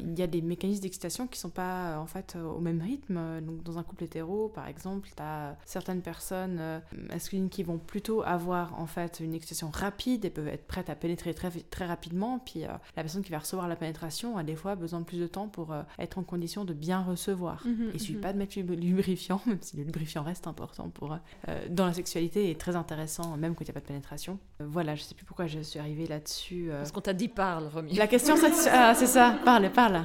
Il 0.00 0.18
y 0.18 0.22
a 0.22 0.26
des 0.26 0.42
mécanismes 0.42 0.82
d'excitation 0.82 1.26
qui 1.26 1.38
sont 1.38 1.50
pas 1.50 1.92
euh, 1.92 1.96
en 1.98 2.06
fait 2.06 2.36
au 2.36 2.58
même 2.58 2.80
rythme. 2.80 3.40
Donc 3.42 3.62
dans 3.62 3.78
un 3.78 3.82
couple 3.82 4.04
hétéro, 4.04 4.48
par 4.48 4.66
exemple, 4.66 5.08
tu 5.14 5.22
as 5.22 5.56
certaines 5.64 6.02
personnes 6.02 6.82
masculines 7.10 7.48
qui 7.48 7.62
vont 7.62 7.78
plutôt 7.78 8.22
avoir 8.22 8.78
en 8.80 8.86
fait 8.86 9.20
une 9.20 9.34
excitation 9.34 9.70
rapide 9.70 10.24
et 10.24 10.30
peuvent 10.30 10.48
être 10.48 10.66
prêtes 10.66 10.90
à 10.90 10.94
pénétrer 10.94 11.34
très, 11.34 11.50
très 11.74 11.86
rapidement. 11.86 12.38
Puis 12.38 12.64
euh, 12.64 12.68
la 12.96 13.02
personne 13.02 13.22
qui 13.22 13.32
va 13.32 13.38
recevoir 13.38 13.68
la 13.68 13.76
pénétration 13.76 14.36
a 14.38 14.42
des 14.42 14.54
fois 14.54 14.76
besoin 14.76 15.00
de 15.00 15.04
plus 15.04 15.18
de 15.18 15.26
temps 15.26 15.48
pour 15.48 15.72
euh, 15.72 15.82
être 15.98 16.18
en 16.18 16.22
condition 16.22 16.64
de 16.64 16.72
bien 16.72 17.02
recevoir. 17.02 17.66
Mhm, 17.66 17.90
Il 17.94 18.00
suffit 18.00 18.14
mhm. 18.14 18.20
pas 18.20 18.32
de 18.32 18.38
mettre 18.38 18.54
du 18.54 18.62
lubrifiant, 18.62 19.40
même 19.46 19.58
si 19.60 19.76
le 19.76 19.82
lubrifiant 19.82 20.22
reste 20.22 20.46
important 20.46 20.88
pour 20.88 21.18
euh, 21.48 21.66
dans 21.68 21.86
la 21.86 21.92
sexualité 21.92 22.50
et 22.50 22.54
très 22.54 22.76
intéressant, 22.76 23.36
même 23.36 23.54
quand 23.54 23.62
il 23.62 23.66
n'y 23.66 23.70
a 23.70 23.74
pas 23.74 23.80
de 23.80 23.86
pénétration. 23.86 24.38
Voilà, 24.60 24.94
je 24.94 25.02
sais 25.02 25.14
plus 25.14 25.24
pourquoi 25.24 25.46
je 25.46 25.60
suis 25.60 25.78
arrivée 25.80 26.06
là-dessus. 26.06 26.68
Parce 26.70 26.92
qu'on 26.92 27.00
t'a 27.00 27.12
dit 27.12 27.28
parle, 27.28 27.66
Romy. 27.66 27.94
La 27.94 28.06
question 28.06 28.34
ah, 28.72 28.94
c'est 28.94 29.06
ça, 29.06 29.36
parle, 29.44 29.70
parle. 29.70 30.04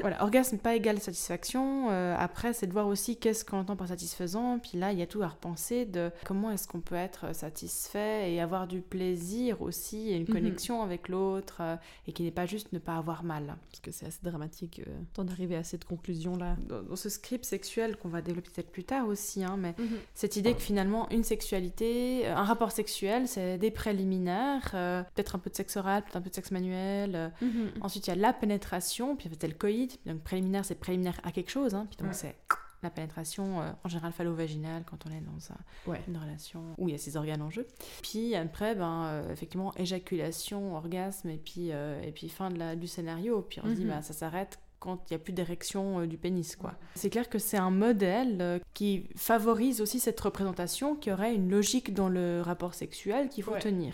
Voilà, 0.00 0.22
orgasme 0.22 0.58
pas 0.58 0.76
égal 0.76 1.00
satisfaction. 1.00 1.90
Euh, 1.90 2.14
après, 2.16 2.52
c'est 2.52 2.68
de 2.68 2.72
voir 2.72 2.86
aussi 2.86 3.16
qu'est-ce 3.16 3.44
qu'on 3.44 3.58
entend 3.58 3.74
par 3.74 3.88
satisfaisant. 3.88 4.58
Puis 4.60 4.78
là, 4.78 4.92
il 4.92 4.98
y 4.98 5.02
a 5.02 5.06
tout 5.06 5.22
à 5.22 5.28
repenser 5.28 5.86
de 5.86 6.10
comment 6.24 6.50
est-ce 6.52 6.68
qu'on 6.68 6.80
peut 6.80 6.94
être 6.94 7.34
satisfait 7.34 8.32
et 8.32 8.40
avoir 8.40 8.68
du 8.68 8.80
plaisir 8.80 9.60
aussi, 9.60 10.10
et 10.10 10.16
une 10.16 10.22
Mhm. 10.22 10.34
connexion 10.34 10.82
avec 10.82 10.97
l'autre, 11.06 11.58
euh, 11.60 11.76
et 12.08 12.12
qui 12.12 12.24
n'est 12.24 12.32
pas 12.32 12.46
juste 12.46 12.72
ne 12.72 12.80
pas 12.80 12.96
avoir 12.96 13.22
mal. 13.22 13.56
Parce 13.70 13.78
que 13.80 13.92
c'est 13.92 14.06
assez 14.06 14.18
dramatique 14.22 14.80
euh, 14.88 14.90
d'en 15.14 15.28
arriver 15.28 15.54
à 15.54 15.62
cette 15.62 15.84
conclusion-là. 15.84 16.56
Dans, 16.68 16.82
dans 16.82 16.96
ce 16.96 17.08
script 17.08 17.44
sexuel 17.44 17.96
qu'on 17.96 18.08
va 18.08 18.20
développer 18.22 18.50
peut-être 18.50 18.72
plus 18.72 18.84
tard 18.84 19.06
aussi, 19.06 19.44
hein, 19.44 19.56
mais 19.56 19.74
Mhm. 19.78 19.98
cette 20.14 20.34
idée 20.36 20.54
que 20.54 20.60
finalement 20.60 21.08
une 21.10 21.22
sexualité, 21.24 22.26
euh, 22.26 22.34
un 22.34 22.42
rapport 22.44 22.72
sexuel, 22.72 23.28
c'est 23.28 23.58
des 23.58 23.70
préliminaires, 23.70 24.70
euh, 24.74 25.02
peut-être 25.14 25.36
un 25.36 25.38
peu 25.38 25.50
de 25.50 25.54
sexe 25.54 25.76
oral, 25.76 26.02
peut-être 26.02 26.16
un 26.16 26.20
peu 26.22 26.30
de 26.30 26.34
sexe 26.34 26.50
manuel. 26.50 27.14
euh. 27.14 27.28
Mhm. 27.42 27.70
Ensuite, 27.82 28.06
il 28.06 28.10
y 28.10 28.12
a 28.12 28.16
la 28.16 28.32
pénétration, 28.32 29.14
puis 29.16 29.28
il 29.28 29.32
y 29.40 29.44
a 29.44 29.48
le 29.48 29.54
coït. 29.54 29.98
Donc 30.06 30.20
préliminaire, 30.22 30.64
c'est 30.64 30.74
préliminaire 30.74 31.20
à 31.22 31.32
quelque 31.32 31.50
chose, 31.50 31.74
hein, 31.74 31.86
puis 31.90 31.96
donc 31.98 32.08
Ouais. 32.08 32.14
c'est 32.14 32.34
la 32.82 32.90
pénétration, 32.90 33.60
euh, 33.60 33.70
en 33.84 33.88
général 33.88 34.12
phallo-vaginale, 34.12 34.84
quand 34.88 34.98
on 35.06 35.10
est 35.10 35.20
dans 35.20 35.52
un- 35.52 35.90
Ouais. 35.90 36.00
une 36.08 36.16
relation 36.16 36.62
où 36.78 36.88
il 36.88 36.92
y 36.92 36.94
a 36.94 36.98
ces 36.98 37.16
organes 37.16 37.42
en 37.42 37.50
jeu. 37.50 37.66
Puis 38.02 38.34
après, 38.34 38.74
ben, 38.74 39.04
euh, 39.06 39.32
effectivement, 39.32 39.72
éjaculation, 39.76 40.76
orgasme, 40.76 41.28
et 41.30 41.38
puis, 41.38 41.72
euh, 41.72 42.00
et 42.02 42.12
puis 42.12 42.28
fin 42.28 42.50
de 42.50 42.58
la, 42.58 42.76
du 42.76 42.86
scénario. 42.86 43.42
Puis 43.42 43.60
on 43.64 43.68
se 43.68 43.74
dit, 43.74 43.84
Mhm. 43.84 43.90
bah, 43.90 44.02
ça 44.02 44.12
s'arrête 44.12 44.58
quand 44.80 45.00
il 45.10 45.14
n'y 45.14 45.16
a 45.16 45.18
plus 45.18 45.32
d'érection 45.32 46.06
du 46.06 46.16
pénis, 46.18 46.54
quoi. 46.54 46.74
C'est 46.94 47.10
clair 47.10 47.28
que 47.28 47.40
c'est 47.40 47.56
un 47.58 47.70
modèle 47.72 48.60
qui 48.74 49.08
favorise 49.16 49.80
aussi 49.80 49.98
cette 49.98 50.20
représentation 50.20 50.94
qui 50.94 51.10
aurait 51.10 51.34
une 51.34 51.50
logique 51.50 51.92
dans 51.94 52.08
le 52.08 52.42
rapport 52.42 52.74
sexuel 52.74 53.28
qu'il 53.28 53.42
faut 53.42 53.52
Ouais. 53.54 53.58
tenir. 53.58 53.92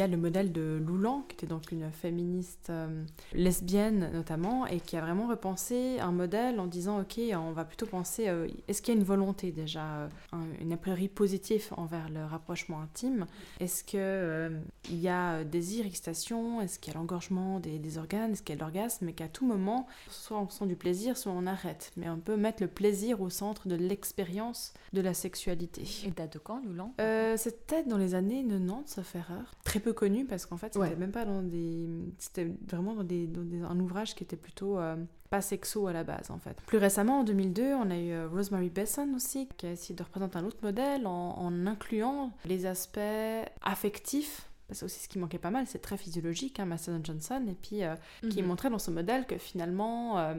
Y 0.00 0.02
a 0.02 0.06
le 0.08 0.16
modèle 0.16 0.52
de 0.52 0.82
Loulan, 0.84 1.24
qui 1.28 1.34
était 1.34 1.46
donc 1.46 1.70
une 1.72 1.90
féministe 1.92 2.68
euh, 2.70 3.04
lesbienne 3.32 4.10
notamment, 4.12 4.66
et 4.66 4.80
qui 4.80 4.96
a 4.96 5.00
vraiment 5.00 5.26
repensé 5.28 5.98
un 6.00 6.12
modèle 6.12 6.60
en 6.60 6.66
disant, 6.66 7.00
ok, 7.00 7.20
on 7.34 7.52
va 7.52 7.64
plutôt 7.64 7.86
penser, 7.86 8.28
euh, 8.28 8.48
est-ce 8.68 8.82
qu'il 8.82 8.94
y 8.94 8.96
a 8.96 9.00
une 9.00 9.06
volonté 9.06 9.52
déjà, 9.52 9.84
euh, 9.84 10.08
un- 10.32 10.60
une 10.60 10.72
a 10.72 10.76
priori 10.76 11.08
positive 11.08 11.68
envers 11.76 12.08
le 12.10 12.24
rapprochement 12.24 12.80
intime? 12.80 13.26
Est-ce 13.60 13.84
euh, 13.94 14.60
il 14.90 14.98
y 14.98 15.08
a 15.08 15.44
désir, 15.44 15.86
excitation 15.86 16.60
Est-ce 16.60 16.78
qu'il 16.78 16.92
y 16.92 16.96
a 16.96 16.98
l'engorgement 16.98 17.60
des, 17.60 17.78
des 17.78 17.98
organes? 17.98 18.32
Est-ce 18.32 18.42
qu'il 18.42 18.54
y 18.56 18.58
a 18.58 18.60
l'orgasme? 18.60 19.08
Et 19.08 19.12
qu'à 19.12 19.28
tout 19.28 19.46
moment, 19.46 19.86
soit 20.08 20.38
on 20.38 20.48
sent 20.48 20.66
du 20.66 20.76
plaisir, 20.76 21.16
soit 21.16 21.32
on 21.32 21.46
arrête. 21.46 21.92
Mais 21.96 22.08
on 22.08 22.18
peut 22.18 22.36
mettre 22.36 22.62
le 22.62 22.68
plaisir 22.68 23.20
au 23.20 23.30
centre 23.30 23.68
de 23.68 23.74
l'expérience 23.74 24.72
de 24.92 25.00
la 25.00 25.14
sexualité. 25.14 25.82
Et 26.06 26.10
date 26.10 26.34
de 26.34 26.38
quand, 26.38 26.60
Loulan 26.64 26.94
c'était 27.36 27.84
dans 27.84 27.96
les 27.98 28.14
années 28.14 28.44
90, 28.44 28.92
sauf 28.94 29.14
erreur. 29.14 29.54
Très 29.64 29.80
peu 29.80 29.89
connu 29.92 30.24
parce 30.24 30.46
qu'en 30.46 30.56
fait, 30.56 30.74
c'était 30.74 30.78
Ouais. 30.90 30.96
même 30.96 31.12
pas 31.12 31.24
dans 31.24 31.42
des. 31.42 31.88
C'était 32.18 32.50
vraiment 32.68 32.94
dans, 32.94 33.04
des, 33.04 33.26
dans 33.26 33.42
des- 33.42 33.60
un 33.62 33.78
ouvrage 33.80 34.14
qui 34.14 34.24
était 34.24 34.36
plutôt 34.36 34.78
euh, 34.78 34.96
pas 35.30 35.40
sexo 35.40 35.86
à 35.86 35.92
la 35.92 36.02
base 36.04 36.30
en 36.30 36.38
fait. 36.38 36.56
Plus 36.66 36.78
récemment, 36.78 37.20
en 37.20 37.24
2002, 37.24 37.74
on 37.74 37.90
a 37.90 37.96
eu 37.98 38.10
euh, 38.12 38.28
Rosemary 38.28 38.68
Besson 38.70 39.12
aussi 39.14 39.48
qui 39.56 39.66
a 39.66 39.72
essayé 39.72 39.94
de 39.94 40.02
représenter 40.02 40.38
un 40.38 40.44
autre 40.44 40.58
modèle 40.62 41.06
en, 41.06 41.36
en 41.38 41.66
incluant 41.66 42.32
les 42.46 42.66
aspects 42.66 42.98
affectifs. 43.62 44.46
C'est 44.72 44.84
aussi 44.84 45.00
ce 45.00 45.08
qui 45.08 45.18
manquait 45.18 45.38
pas 45.38 45.50
mal, 45.50 45.66
c'est 45.66 45.80
très 45.80 45.96
physiologique, 45.96 46.60
hein, 46.60 46.64
Master 46.64 46.94
Johnson, 47.02 47.42
et 47.48 47.54
puis 47.54 47.82
euh, 47.82 47.94
qui 48.30 48.40
Mhm. 48.42 48.48
montrait 48.48 48.70
dans 48.70 48.78
ce 48.78 48.90
modèle 48.92 49.26
que 49.26 49.36
finalement, 49.36 50.18
euh, 50.18 50.34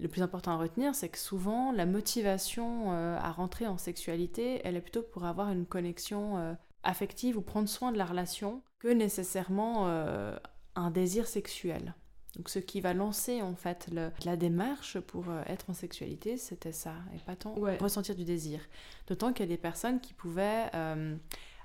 le 0.00 0.08
plus 0.08 0.20
important 0.22 0.50
à 0.52 0.56
retenir, 0.56 0.94
c'est 0.96 1.08
que 1.08 1.16
souvent, 1.18 1.70
la 1.72 1.86
motivation 1.86 2.92
euh, 2.92 3.16
à 3.18 3.30
rentrer 3.30 3.66
en 3.68 3.78
sexualité, 3.78 4.60
elle 4.64 4.76
est 4.76 4.80
plutôt 4.80 5.02
pour 5.02 5.24
avoir 5.24 5.50
une 5.52 5.64
connexion 5.64 6.56
affective 6.86 7.36
ou 7.36 7.42
prendre 7.42 7.68
soin 7.68 7.92
de 7.92 7.98
la 7.98 8.04
relation 8.06 8.62
que 8.78 8.88
nécessairement 8.88 9.88
euh, 9.88 10.36
un 10.74 10.90
désir 10.90 11.26
sexuel. 11.26 11.94
Donc 12.36 12.50
ce 12.50 12.58
qui 12.58 12.80
va 12.82 12.92
lancer 12.92 13.40
en 13.40 13.54
fait 13.54 13.88
le- 13.92 14.10
la 14.24 14.36
démarche 14.36 14.98
pour 15.00 15.30
euh, 15.30 15.42
être 15.46 15.70
en 15.70 15.72
sexualité, 15.74 16.36
c'était 16.36 16.72
ça, 16.72 16.94
et 17.14 17.18
pas 17.18 17.34
tant 17.36 17.56
Ouais. 17.58 17.78
ressentir 17.78 18.14
du 18.14 18.24
désir. 18.24 18.60
D'autant 19.06 19.32
qu'il 19.32 19.46
y 19.46 19.48
a 19.48 19.52
des 19.56 19.56
personnes 19.60 20.00
qui 20.00 20.12
pouvaient 20.12 20.66
euh, 20.74 21.16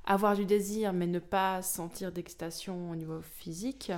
avoir 0.06 0.36
du 0.36 0.46
désir 0.46 0.94
mais 0.94 1.08
ne 1.08 1.20
pas 1.20 1.62
sentir 1.62 2.12
d'excitation 2.12 2.90
au 2.90 2.96
niveau 2.96 3.22
physique. 3.22 3.92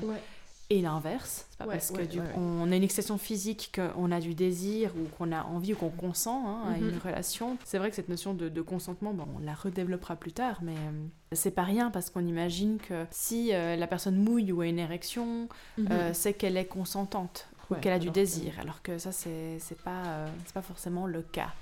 Et 0.70 0.82
l'inverse, 0.82 1.46
c'est 1.50 1.58
pas 1.58 1.66
parce 1.66 1.92
que 1.92 2.02
du, 2.02 2.20
on 2.36 2.72
a 2.72 2.76
une 2.76 2.84
excitation 2.84 3.18
physique 3.18 3.72
qu'on 3.76 4.12
a 4.12 4.20
du 4.20 4.34
désir 4.34 4.92
ou 4.96 5.08
qu'on 5.18 5.32
a 5.32 5.44
envie 5.44 5.74
ou 5.74 5.76
qu'on 5.76 5.90
consent 5.90 6.48
hein, 6.48 6.74
à 6.74 6.78
une 6.78 6.92
mhm. 6.92 7.00
relation. 7.04 7.58
C'est 7.66 7.78
vrai 7.78 7.90
que 7.90 7.96
cette 7.96 8.10
notion 8.10 8.34
de, 8.34 8.62
consentement, 8.62 9.14
bon, 9.14 9.28
on 9.36 9.40
la 9.40 9.54
redéveloppera 9.54 10.16
plus 10.16 10.32
tard, 10.32 10.60
mais 10.62 10.76
euh, 10.76 11.08
c'est 11.34 11.52
pas 11.52 11.64
rien 11.64 11.92
parce 11.92 12.10
qu'on 12.10 12.26
imagine 12.26 12.78
que 12.78 13.06
si 13.12 13.54
euh, 13.54 13.76
la 13.76 13.88
personne 13.88 14.16
mouille 14.16 14.52
ou 14.52 14.62
a 14.62 14.68
une 14.68 14.80
érection, 14.80 15.50
mhm. 15.78 15.88
euh, 15.92 16.14
c'est 16.14 16.34
qu'elle 16.34 16.58
est 16.58 16.66
consentante 16.66 17.48
ou 17.70 17.76
qu'elle 17.76 17.94
a 17.94 18.00
du 18.00 18.10
désir, 18.10 18.54
alors 18.60 18.82
que 18.82 18.98
ça, 18.98 19.12
c'est 19.12 19.60
pas, 19.84 20.28
c'est 20.46 20.54
pas 20.54 20.62
forcément 20.62 21.08
le 21.08 21.22
cas. 21.22 21.54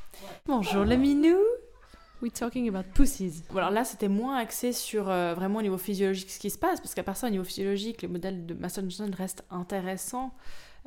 Bonjour 0.45 0.83
le 0.83 0.95
minou 0.95 1.37
We're 2.21 2.31
talking 2.31 2.69
about 2.69 2.83
pussies. 2.93 3.43
alors 3.55 3.71
là, 3.71 3.83
c'était 3.83 4.07
moins 4.07 4.37
axé 4.37 4.73
sur 4.73 5.09
euh, 5.09 5.33
vraiment 5.33 5.59
au 5.59 5.61
niveau 5.63 5.79
physiologique 5.79 6.29
ce 6.29 6.39
qui 6.39 6.51
se 6.51 6.57
passe, 6.57 6.79
parce 6.79 6.93
qu'à 6.93 7.03
part 7.03 7.17
ça, 7.17 7.27
au 7.27 7.29
niveau 7.31 7.43
physiologique, 7.43 8.03
le 8.03 8.09
modèle 8.09 8.45
de 8.45 8.53
Mason 8.53 8.81
Johnson 8.81 9.09
reste 9.17 9.43
intéressant. 9.49 10.31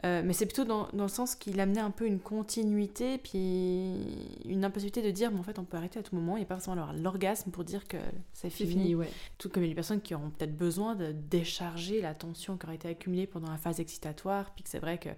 Euh, 0.04 0.22
mais 0.24 0.32
c'est 0.32 0.46
plutôt 0.46 0.64
dans, 0.64 0.88
dans, 0.92 1.04
le 1.04 1.08
sens 1.08 1.34
qu'il 1.34 1.60
amenait 1.60 1.80
un 1.80 1.90
peu 1.90 2.06
une 2.06 2.18
continuité, 2.18 3.18
puis 3.18 3.94
une 4.44 4.64
impossibilité 4.64 5.02
de 5.02 5.10
dire, 5.10 5.30
mais 5.30 5.38
en 5.38 5.44
fait, 5.44 5.58
on 5.58 5.64
peut 5.64 5.76
arrêter 5.76 6.00
à 6.00 6.02
tout 6.02 6.14
moment, 6.16 6.36
il 6.36 6.40
n'y 6.40 6.44
a 6.44 6.48
pas 6.48 6.56
forcément 6.56 6.92
l'orgasme 6.92 7.50
pour 7.50 7.64
dire 7.64 7.86
que 7.86 7.96
c'est 8.32 8.50
fini. 8.50 8.70
fini 8.70 8.94
ouais. 8.96 9.08
Tout 9.38 9.48
comme 9.48 9.62
il 9.62 9.66
y 9.66 9.70
a 9.70 9.72
des 9.72 9.76
personnes 9.76 10.00
qui 10.02 10.14
auront 10.14 10.30
peut-être 10.30 10.56
besoin 10.56 10.94
de 10.94 11.12
décharger 11.12 12.00
la 12.00 12.14
tension 12.14 12.56
qui 12.56 12.66
aurait 12.66 12.74
été 12.74 12.88
accumulée 12.88 13.26
pendant 13.26 13.50
la 13.50 13.56
phase 13.56 13.80
excitatoire, 13.80 14.52
puis 14.54 14.64
que 14.64 14.70
c'est 14.70 14.80
vrai 14.80 14.98
que 14.98 15.10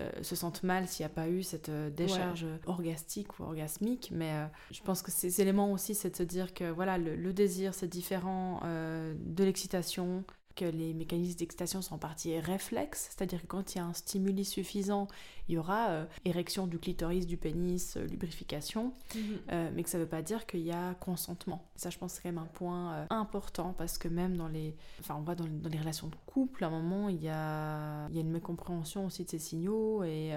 euh, 0.00 0.10
se 0.22 0.34
sentent 0.34 0.64
mal 0.64 0.88
s'il 0.88 1.04
n'y 1.04 1.12
a 1.12 1.14
pas 1.14 1.28
eu 1.28 1.42
cette 1.44 1.68
euh, 1.68 1.88
décharge 1.88 2.46
orgastique 2.66 3.38
ou 3.38 3.44
orgasmique. 3.44 4.10
Mais 4.12 4.32
euh, 4.32 4.46
je 4.72 4.80
pense 4.82 5.02
que 5.02 5.12
ces 5.12 5.40
éléments 5.40 5.70
aussi, 5.70 5.94
c'est 5.94 6.10
de 6.10 6.16
se 6.16 6.22
dire 6.22 6.52
que 6.52 6.70
voilà, 6.70 6.98
le 6.98 7.32
désir, 7.32 7.74
c'est 7.74 7.86
différent 7.86 8.60
de 8.64 9.44
l'excitation, 9.44 10.24
que 10.54 10.64
les 10.64 10.94
mécanismes 10.94 11.38
d'excitation 11.38 11.82
sont 11.82 11.94
en 11.94 11.98
partie 11.98 12.38
réflexes, 12.38 13.10
c'est-à-dire 13.10 13.42
que 13.42 13.46
quand 13.46 13.74
il 13.74 13.78
y 13.78 13.80
a 13.80 13.84
un 13.84 13.92
stimuli 13.92 14.44
suffisant, 14.44 15.08
il 15.48 15.54
y 15.54 15.58
aura 15.58 15.88
euh, 15.90 16.04
érection 16.24 16.66
du 16.66 16.78
clitoris, 16.78 17.26
du 17.26 17.36
pénis, 17.36 17.96
euh, 17.96 18.06
lubrification, 18.06 18.92
mhm. 19.14 19.22
euh, 19.52 19.70
mais 19.74 19.82
que 19.82 19.90
ça 19.90 19.98
ne 19.98 20.04
veut 20.04 20.08
pas 20.08 20.22
dire 20.22 20.46
qu'il 20.46 20.60
y 20.60 20.72
a 20.72 20.94
consentement. 20.94 21.66
Ça, 21.76 21.90
je 21.90 21.98
pense, 21.98 22.14
c'est 22.14 22.22
quand 22.22 22.30
même 22.30 22.38
un 22.38 22.46
point 22.46 23.06
important 23.10 23.74
parce 23.76 23.98
que 23.98 24.08
même 24.08 24.36
dans 24.36 24.48
les, 24.48 24.74
enfin, 25.00 25.16
on 25.18 25.22
voit 25.22 25.34
dans, 25.34 25.44
les 25.44 25.78
relations 25.78 26.08
de 26.08 26.16
couple, 26.26 26.64
à 26.64 26.68
un 26.68 26.70
moment, 26.70 27.08
il 27.08 27.22
y 27.22 27.28
a, 27.28 28.08
il 28.08 28.14
y 28.14 28.18
a 28.18 28.20
une 28.20 28.30
mécompréhension 28.30 29.06
aussi 29.06 29.24
de 29.24 29.30
ces 29.30 29.38
signaux 29.38 30.02
et, 30.04 30.32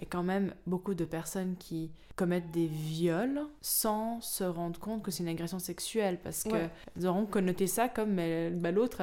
et 0.00 0.06
quand 0.06 0.22
même 0.22 0.54
beaucoup 0.66 0.94
de 0.94 1.04
personnes 1.04 1.56
qui 1.56 1.90
commettent 2.16 2.50
des 2.50 2.66
viols 2.66 3.42
sans 3.60 4.20
se 4.20 4.42
rendre 4.42 4.80
compte 4.80 5.02
que 5.04 5.10
c'est 5.12 5.22
une 5.22 5.28
agression 5.28 5.60
sexuelle 5.60 6.18
parce 6.22 6.42
que 6.42 6.66
qu'ils 6.94 7.06
auront 7.06 7.26
connoté 7.26 7.68
ça 7.68 7.88
comme 7.88 8.16
bah, 8.16 8.72
l'autre, 8.72 9.02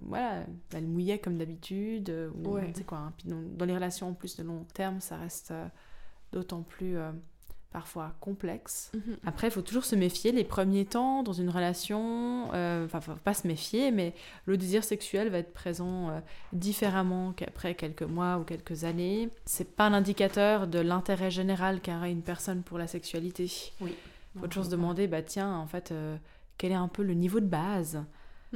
voilà, 0.00 0.44
elle 0.74 0.86
mouillait 0.86 1.18
comme 1.18 1.36
d'habitude, 1.36 2.30
ou 2.34 2.58
quoi. 2.86 2.98
Hein. 2.98 3.12
Puis 3.18 3.28
dans, 3.28 3.66
les 3.66 3.74
relations 3.74 4.08
en 4.08 4.14
plus 4.14 4.36
de 4.36 4.42
long 4.42 4.64
terme 4.72 4.85
ça 5.00 5.16
reste 5.16 5.50
euh, 5.50 5.66
d'autant 6.32 6.62
plus 6.62 6.96
euh, 6.96 7.10
parfois 7.70 8.14
complexe. 8.20 8.90
Mhm. 8.94 9.16
Après, 9.26 9.48
il 9.48 9.50
faut 9.50 9.62
toujours 9.62 9.84
se 9.84 9.96
méfier. 9.96 10.32
Les 10.32 10.44
premiers 10.44 10.84
temps 10.84 11.22
dans 11.22 11.32
une 11.32 11.50
relation, 11.50 12.50
euh, 12.54 12.84
enfin, 12.86 13.00
faut 13.00 13.12
pas 13.14 13.34
se 13.34 13.46
méfier, 13.46 13.90
mais 13.90 14.14
le 14.46 14.56
désir 14.56 14.84
sexuel 14.84 15.28
va 15.28 15.38
être 15.38 15.52
présent 15.52 16.22
différemment 16.52 17.32
qu'après 17.32 17.74
quelques 17.74 18.02
mois 18.02 18.38
ou 18.38 18.44
quelques 18.44 18.84
années. 18.84 19.28
C'est 19.44 19.76
pas 19.76 19.86
un 19.86 19.92
indicateur 19.92 20.66
de 20.66 20.78
l'intérêt 20.78 21.30
général 21.30 21.80
qu'a 21.80 22.06
une 22.08 22.22
personne 22.22 22.62
pour 22.62 22.78
la 22.78 22.86
sexualité. 22.86 23.50
Oui. 23.80 23.94
Faut 24.38 24.46
toujours 24.48 24.66
se 24.66 24.70
demander, 24.70 25.06
bah 25.06 25.22
tiens, 25.22 25.54
en 25.54 25.66
fait, 25.66 25.92
quel 26.58 26.72
est 26.72 26.76
un 26.76 26.88
peu 26.88 27.02
le 27.02 27.14
niveau 27.14 27.40
de 27.40 27.46
base 27.46 28.04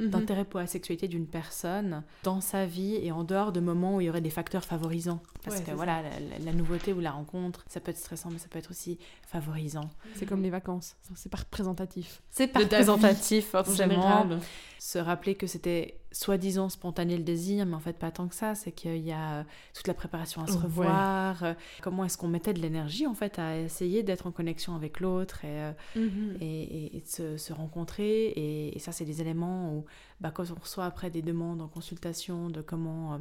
Mhm. 0.01 0.09
d'intérêt 0.09 0.45
pour 0.45 0.59
la 0.59 0.67
sexualité 0.67 1.07
d'une 1.07 1.27
personne 1.27 2.03
dans 2.23 2.41
sa 2.41 2.65
vie 2.65 2.95
et 2.95 3.11
en 3.11 3.23
dehors 3.23 3.51
de 3.51 3.59
moments 3.59 3.95
où 3.95 4.01
il 4.01 4.05
y 4.05 4.09
aurait 4.09 4.21
des 4.21 4.29
facteurs 4.29 4.63
favorisants. 4.63 5.21
Parce 5.43 5.61
que 5.61 5.71
voilà, 5.71 6.01
la, 6.43 6.53
nouveauté 6.53 6.93
ou 6.93 6.99
la 6.99 7.11
rencontre, 7.11 7.63
ça 7.67 7.79
peut 7.79 7.91
être 7.91 7.97
stressant, 7.97 8.29
mais 8.31 8.37
ça 8.37 8.47
peut 8.49 8.59
être 8.59 8.71
aussi 8.71 8.97
favorisant. 9.31 9.89
C'est 10.15 10.25
comme 10.25 10.43
les 10.43 10.49
vacances, 10.49 10.97
c'est 11.15 11.29
pas 11.29 11.37
représentatif. 11.37 12.21
C'est 12.29 12.47
pas 12.47 12.59
représentatif, 12.59 13.47
forcément. 13.51 14.27
Se 14.77 14.97
rappeler 14.97 15.35
que 15.35 15.47
c'était 15.47 16.01
soi-disant 16.11 16.67
spontané 16.67 17.15
le 17.15 17.23
désir, 17.23 17.65
mais 17.65 17.75
en 17.75 17.79
fait 17.79 17.97
pas 17.97 18.11
tant 18.11 18.27
que 18.27 18.35
ça. 18.35 18.55
C'est 18.55 18.73
qu'il 18.73 18.97
y 18.97 19.13
a 19.13 19.45
toute 19.73 19.87
la 19.87 19.93
préparation 19.93 20.43
à 20.43 20.47
se 20.47 20.57
revoir. 20.57 21.43
Euh, 21.43 21.53
comment 21.81 22.03
est-ce 22.03 22.17
qu'on 22.17 22.27
mettait 22.27 22.51
de 22.51 22.59
l'énergie 22.59 23.07
en 23.07 23.13
fait 23.13 23.39
à 23.39 23.57
essayer 23.57 24.03
d'être 24.03 24.27
en 24.27 24.31
connexion 24.31 24.75
avec 24.75 24.99
l'autre 24.99 25.45
et, 25.45 25.61
euh, 25.61 25.71
mhm. 25.95 26.37
et, 26.41 26.97
et, 26.97 27.01
de 27.01 27.37
se, 27.37 27.53
rencontrer. 27.53 28.33
Et, 28.35 28.79
ça, 28.79 28.91
c'est 28.91 29.05
des 29.05 29.21
éléments 29.21 29.73
où, 29.73 29.85
bah, 30.19 30.31
quand 30.31 30.51
on 30.51 30.59
reçoit 30.59 30.85
après 30.85 31.09
des 31.09 31.21
demandes 31.21 31.61
en 31.61 31.69
consultation 31.69 32.49
de 32.49 32.61
comment 32.61 33.13
euh, 33.13 33.17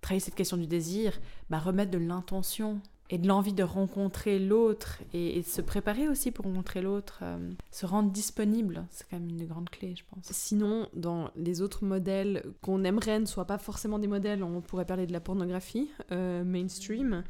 travailler 0.00 0.20
cette 0.20 0.34
question 0.34 0.56
du 0.56 0.66
désir, 0.66 1.20
bah, 1.50 1.60
remettre 1.60 1.92
de 1.92 1.98
l'intention 1.98 2.80
et 3.10 3.18
de 3.18 3.28
l'envie 3.28 3.52
de 3.52 3.62
rencontrer 3.62 4.38
l'autre 4.38 5.00
et, 5.12 5.40
de 5.40 5.46
se 5.46 5.60
préparer 5.60 6.08
aussi 6.08 6.30
pour 6.30 6.44
rencontrer 6.44 6.82
l'autre, 6.82 7.20
euh, 7.22 7.52
se 7.70 7.86
rendre 7.86 8.10
disponible, 8.10 8.84
c'est 8.90 9.08
quand 9.08 9.18
même 9.18 9.28
une 9.28 9.36
des 9.36 9.46
grandes 9.46 9.70
clés, 9.70 9.94
je 9.96 10.04
pense. 10.12 10.24
Sinon, 10.30 10.88
dans 10.94 11.30
les 11.36 11.62
autres 11.62 11.84
modèles 11.84 12.42
qu'on 12.62 12.84
aimerait 12.84 13.20
ne 13.20 13.26
soient 13.26 13.46
pas 13.46 13.58
forcément 13.58 13.98
des 13.98 14.08
modèles, 14.08 14.42
on 14.42 14.60
pourrait 14.60 14.86
parler 14.86 15.06
de 15.06 15.12
la 15.12 15.20
pornographie 15.20 15.90
euh, 16.12 16.44
mainstream 16.44 17.22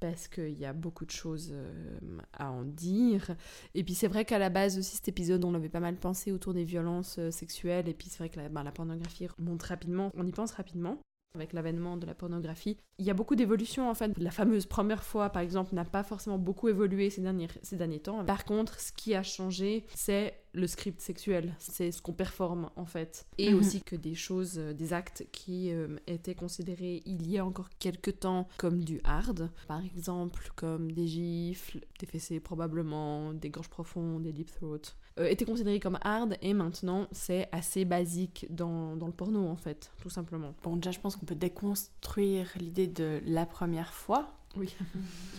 parce 0.00 0.28
qu'il 0.28 0.56
y 0.56 0.64
a 0.64 0.72
beaucoup 0.72 1.04
de 1.04 1.10
choses 1.10 1.50
euh, 1.52 1.98
à 2.32 2.52
en 2.52 2.62
dire. 2.62 3.34
Et 3.74 3.82
puis 3.82 3.94
c'est 3.94 4.06
vrai 4.06 4.24
qu'à 4.24 4.38
la 4.38 4.48
base 4.48 4.78
aussi 4.78 4.96
cet 4.96 5.08
épisode 5.08 5.44
on 5.44 5.54
avait 5.54 5.68
pas 5.68 5.80
mal 5.80 5.96
pensé 5.96 6.30
autour 6.30 6.54
des 6.54 6.64
violences 6.64 7.18
sexuelles 7.30 7.88
et 7.88 7.94
puis 7.94 8.08
c'est 8.08 8.18
vrai 8.18 8.28
que 8.28 8.48
ben, 8.48 8.62
la 8.62 8.70
pornographie 8.70 9.26
monte 9.38 9.64
rapidement, 9.64 10.12
on 10.16 10.26
y 10.26 10.32
pense 10.32 10.52
rapidement 10.52 10.98
avec 11.34 11.52
l'avènement 11.52 11.96
de 11.96 12.06
la 12.06 12.14
pornographie. 12.14 12.78
Il 12.98 13.06
y 13.06 13.10
a 13.10 13.14
beaucoup 13.14 13.36
d'évolutions 13.36 13.90
en 13.90 13.94
fait. 13.94 14.16
La 14.18 14.30
fameuse 14.30 14.66
première 14.66 15.04
fois, 15.04 15.30
par 15.30 15.42
exemple, 15.42 15.74
n'a 15.74 15.84
pas 15.84 16.02
forcément 16.02 16.38
beaucoup 16.38 16.68
évolué 16.68 17.10
ces 17.10 17.20
derniers, 17.20 17.48
ces 17.62 17.76
derniers 17.76 18.00
temps. 18.00 18.24
Par 18.24 18.44
contre, 18.44 18.80
ce 18.80 18.92
qui 18.92 19.14
a 19.14 19.22
changé, 19.22 19.84
c'est 19.94 20.34
le 20.52 20.66
script 20.66 21.00
sexuel. 21.00 21.54
C'est 21.58 21.92
ce 21.92 22.02
qu'on 22.02 22.12
performe 22.12 22.70
en 22.76 22.86
fait. 22.86 23.26
Et 23.36 23.50
mhm. 23.50 23.58
aussi 23.58 23.82
que 23.82 23.94
des 23.94 24.14
choses, 24.14 24.58
euh, 24.58 24.72
des 24.72 24.92
actes 24.92 25.26
qui 25.30 25.70
euh, 25.70 25.96
étaient 26.06 26.34
considérés 26.34 27.02
il 27.06 27.30
y 27.30 27.38
a 27.38 27.44
encore 27.44 27.68
quelques 27.78 28.20
temps 28.20 28.48
comme 28.56 28.82
du 28.82 29.00
hard. 29.04 29.50
Par 29.68 29.84
exemple, 29.84 30.50
comme 30.56 30.90
des 30.92 31.06
gifles, 31.06 31.80
des 32.00 32.06
fessées 32.06 32.40
probablement, 32.40 33.32
des 33.34 33.50
gorges 33.50 33.70
profondes, 33.70 34.22
des 34.22 34.32
deep 34.32 34.50
throats. 34.50 34.94
Euh, 35.18 35.28
était 35.28 35.44
considéré 35.44 35.80
comme 35.80 35.98
hard 36.02 36.36
et 36.42 36.54
maintenant 36.54 37.06
c'est 37.12 37.48
assez 37.52 37.84
basique 37.84 38.46
dans, 38.50 38.96
dans, 38.96 39.06
le 39.06 39.12
porno 39.12 39.48
en 39.48 39.56
fait, 39.56 39.90
tout 40.00 40.10
simplement. 40.10 40.54
Bon, 40.62 40.76
déjà 40.76 40.90
je 40.90 41.00
pense 41.00 41.16
qu'on 41.16 41.26
peut 41.26 41.34
déconstruire 41.34 42.48
l'idée 42.56 42.86
de 42.86 43.20
la 43.26 43.46
première 43.46 43.92
fois. 43.92 44.28
Oui. 44.56 44.74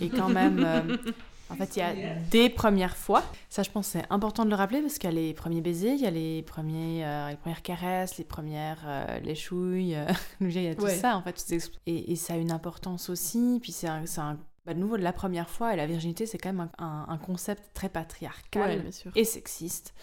Et 0.02 0.10
quand 0.10 0.30
même. 0.30 0.64
Euh, 0.66 0.98
en 1.52 1.56
fait, 1.56 1.78
il 1.78 1.80
y 1.80 1.82
a 1.82 2.14
des 2.30 2.48
premières 2.48 2.96
fois. 2.96 3.24
Ça, 3.50 3.64
je 3.64 3.72
pense, 3.72 3.88
c'est 3.88 4.06
important 4.12 4.46
de 4.46 4.52
le 4.52 4.56
rappeler 4.56 4.82
parce 4.82 5.00
qu'il 5.00 5.10
y 5.10 5.14
a 5.14 5.16
les 5.16 5.34
premiers 5.34 5.62
baisers, 5.62 5.96
il 5.96 6.02
y 6.02 6.06
a 6.06 6.12
les, 6.12 6.44
premiers, 6.44 7.04
euh, 7.04 7.30
les 7.30 7.38
premières 7.38 7.64
caresses, 7.64 8.20
les 8.20 8.24
premières 8.24 8.86
les 9.24 9.34
chouilles. 9.34 9.98
il 10.42 10.62
y 10.62 10.68
a 10.68 10.76
tout 10.76 10.88
ça, 10.88 11.18
en 11.18 11.24
fait. 11.24 11.44
Et, 11.88 12.12
et, 12.12 12.16
ça 12.16 12.34
a 12.34 12.38
une 12.38 12.52
importance 12.52 13.10
aussi. 13.10 13.58
Puis 13.64 13.72
c'est 13.72 13.88
un, 13.88 14.04
un 14.18 14.38
bah, 14.70 14.76
de 14.76 14.80
nouveau, 14.82 14.98
la 14.98 15.14
première 15.14 15.50
fois, 15.50 15.74
et 15.74 15.78
la 15.78 15.88
virginité, 15.88 16.28
c'est 16.28 16.38
quand 16.38 16.54
même 16.54 16.70
un, 16.78 17.18
concept 17.18 17.74
très 17.74 17.90
patriarcal 17.90 18.84
et 19.16 19.24
sexiste. 19.24 19.96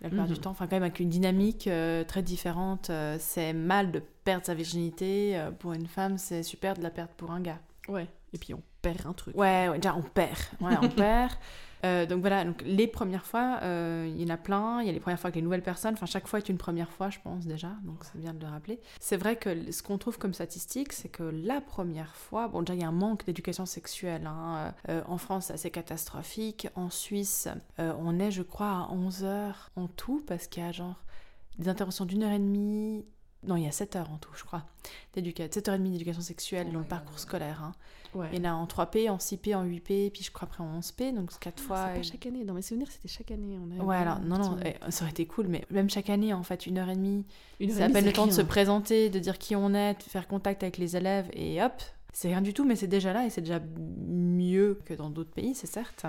La 0.00 0.10
plupart 0.10 0.28
du 0.28 0.34
mhm. 0.34 0.38
temps, 0.38 0.50
enfin 0.50 0.68
quand 0.68 0.76
même 0.76 0.84
avec 0.84 1.00
une 1.00 1.08
dynamique 1.08 1.66
euh, 1.66 2.04
très 2.04 2.22
différente. 2.22 2.90
Euh, 2.90 3.16
c'est 3.18 3.52
mal 3.52 3.90
de 3.90 4.00
perdre 4.22 4.46
sa 4.46 4.54
virginité. 4.54 5.36
Euh, 5.36 5.50
pour 5.50 5.72
une 5.72 5.88
femme, 5.88 6.18
c'est 6.18 6.44
super 6.44 6.74
de 6.74 6.84
la 6.84 6.90
perdre 6.90 7.10
pour 7.16 7.32
un 7.32 7.40
gars. 7.40 7.58
Ouais. 7.88 8.06
Et 8.32 8.38
puis 8.38 8.54
on 8.54 8.62
perd 8.80 9.06
un 9.06 9.12
truc. 9.12 9.36
Ouais, 9.36 9.68
ouais 9.68 9.78
déjà 9.78 9.96
on 9.96 10.02
perd. 10.02 10.38
Ouais, 10.60 10.74
on 10.80 10.88
perd. 10.96 11.32
Euh, 11.84 12.06
donc 12.06 12.20
voilà, 12.20 12.44
donc 12.44 12.62
les 12.64 12.86
premières 12.86 13.26
fois, 13.26 13.58
euh, 13.62 14.06
il 14.08 14.20
y 14.20 14.24
en 14.24 14.34
a 14.34 14.36
plein. 14.36 14.80
Il 14.80 14.86
y 14.86 14.90
a 14.90 14.92
les 14.92 15.00
premières 15.00 15.18
fois 15.18 15.28
avec 15.28 15.36
les 15.36 15.42
nouvelles 15.42 15.62
personnes. 15.62 15.94
Enfin, 15.94 16.06
chaque 16.06 16.28
fois 16.28 16.38
est 16.38 16.48
une 16.48 16.58
première 16.58 16.92
fois, 16.92 17.10
je 17.10 17.18
pense 17.18 17.46
déjà. 17.46 17.70
Donc 17.84 18.04
c'est 18.04 18.18
bien 18.18 18.34
de 18.34 18.40
le 18.40 18.46
rappeler. 18.46 18.80
C'est 19.00 19.16
vrai 19.16 19.36
que 19.36 19.70
ce 19.72 19.82
qu'on 19.82 19.98
trouve 19.98 20.18
comme 20.18 20.34
statistique, 20.34 20.92
c'est 20.92 21.08
que 21.08 21.24
la 21.24 21.60
première 21.60 22.14
fois, 22.14 22.48
bon 22.48 22.60
déjà 22.60 22.74
il 22.74 22.80
y 22.80 22.84
a 22.84 22.88
un 22.88 22.92
manque 22.92 23.24
d'éducation 23.24 23.66
sexuelle. 23.66 24.26
Hein. 24.26 24.74
Euh, 24.88 25.02
en 25.06 25.18
France, 25.18 25.46
c'est 25.46 25.54
assez 25.54 25.70
catastrophique. 25.70 26.68
En 26.74 26.90
Suisse, 26.90 27.48
on 27.78 28.18
est, 28.18 28.30
je 28.30 28.42
crois, 28.42 28.70
à 28.70 28.88
11 28.90 29.24
heures 29.24 29.70
en 29.76 29.88
tout 29.88 30.22
parce 30.26 30.46
qu'il 30.46 30.62
y 30.62 30.66
a 30.66 30.72
genre 30.72 31.02
des 31.58 31.68
interventions 31.68 32.04
d'une 32.04 32.22
heure 32.22 32.32
et 32.32 32.38
demie. 32.38 33.04
Non, 33.44 33.56
il 33.56 33.64
y 33.64 33.66
a 33.66 33.72
7 33.72 33.96
heures 33.96 34.10
en 34.10 34.18
tout, 34.18 34.30
je 34.36 34.44
crois. 34.44 34.64
7 35.14 35.68
heures 35.68 35.74
et 35.74 35.78
demie 35.78 35.90
d'éducation 35.90 36.22
sexuelle 36.22 36.70
dans 36.72 36.78
le 36.78 36.84
parcours 36.84 37.18
scolaire. 37.18 37.62
Hein. 37.62 37.74
Il 38.32 38.38
y 38.38 38.46
en 38.46 38.50
a 38.50 38.52
en 38.52 38.66
3P, 38.66 39.08
en 39.10 39.16
6P, 39.16 39.56
en 39.56 39.64
8P, 39.64 40.10
puis 40.10 40.22
je 40.22 40.30
crois 40.30 40.46
après 40.46 40.62
en 40.62 40.78
11P, 40.80 41.14
donc 41.14 41.30
4 41.38 41.54
ah, 41.56 41.66
fois. 41.66 41.86
C'est 41.88 42.00
pas 42.00 42.02
chaque 42.02 42.26
année, 42.26 42.44
dans 42.44 42.54
mes 42.54 42.62
souvenirs 42.62 42.88
c'était 42.90 43.08
chaque 43.08 43.30
année. 43.30 43.58
On 43.58 43.86
ouais, 43.86 43.96
alors 43.96 44.20
non, 44.20 44.38
non, 44.38 44.58
eh, 44.64 44.74
ça 44.90 45.04
aurait 45.04 45.12
été 45.12 45.26
cool, 45.26 45.46
mais 45.48 45.64
même 45.70 45.88
chaque 45.88 46.10
année 46.10 46.34
en 46.34 46.42
fait, 46.42 46.66
une 46.66 46.78
heure 46.78 46.90
et 46.90 46.94
demie, 46.94 47.24
ça 47.70 47.86
appelle 47.86 48.04
le 48.04 48.12
temps 48.12 48.26
de 48.26 48.32
se 48.32 48.42
présenter, 48.42 49.08
de 49.08 49.18
dire 49.18 49.38
qui 49.38 49.56
on 49.56 49.72
est, 49.74 49.94
de 49.94 50.02
faire 50.02 50.28
contact 50.28 50.62
avec 50.62 50.76
les 50.76 50.96
élèves, 50.96 51.28
et 51.32 51.62
hop, 51.62 51.72
c'est 52.12 52.28
rien 52.28 52.42
du 52.42 52.52
tout, 52.52 52.64
mais 52.64 52.76
c'est 52.76 52.86
déjà 52.86 53.12
là 53.12 53.24
et 53.24 53.30
c'est 53.30 53.40
déjà 53.40 53.60
mieux 54.06 54.78
que 54.84 54.92
dans 54.92 55.08
d'autres 55.08 55.32
pays, 55.32 55.54
c'est 55.54 55.66
certes. 55.66 56.04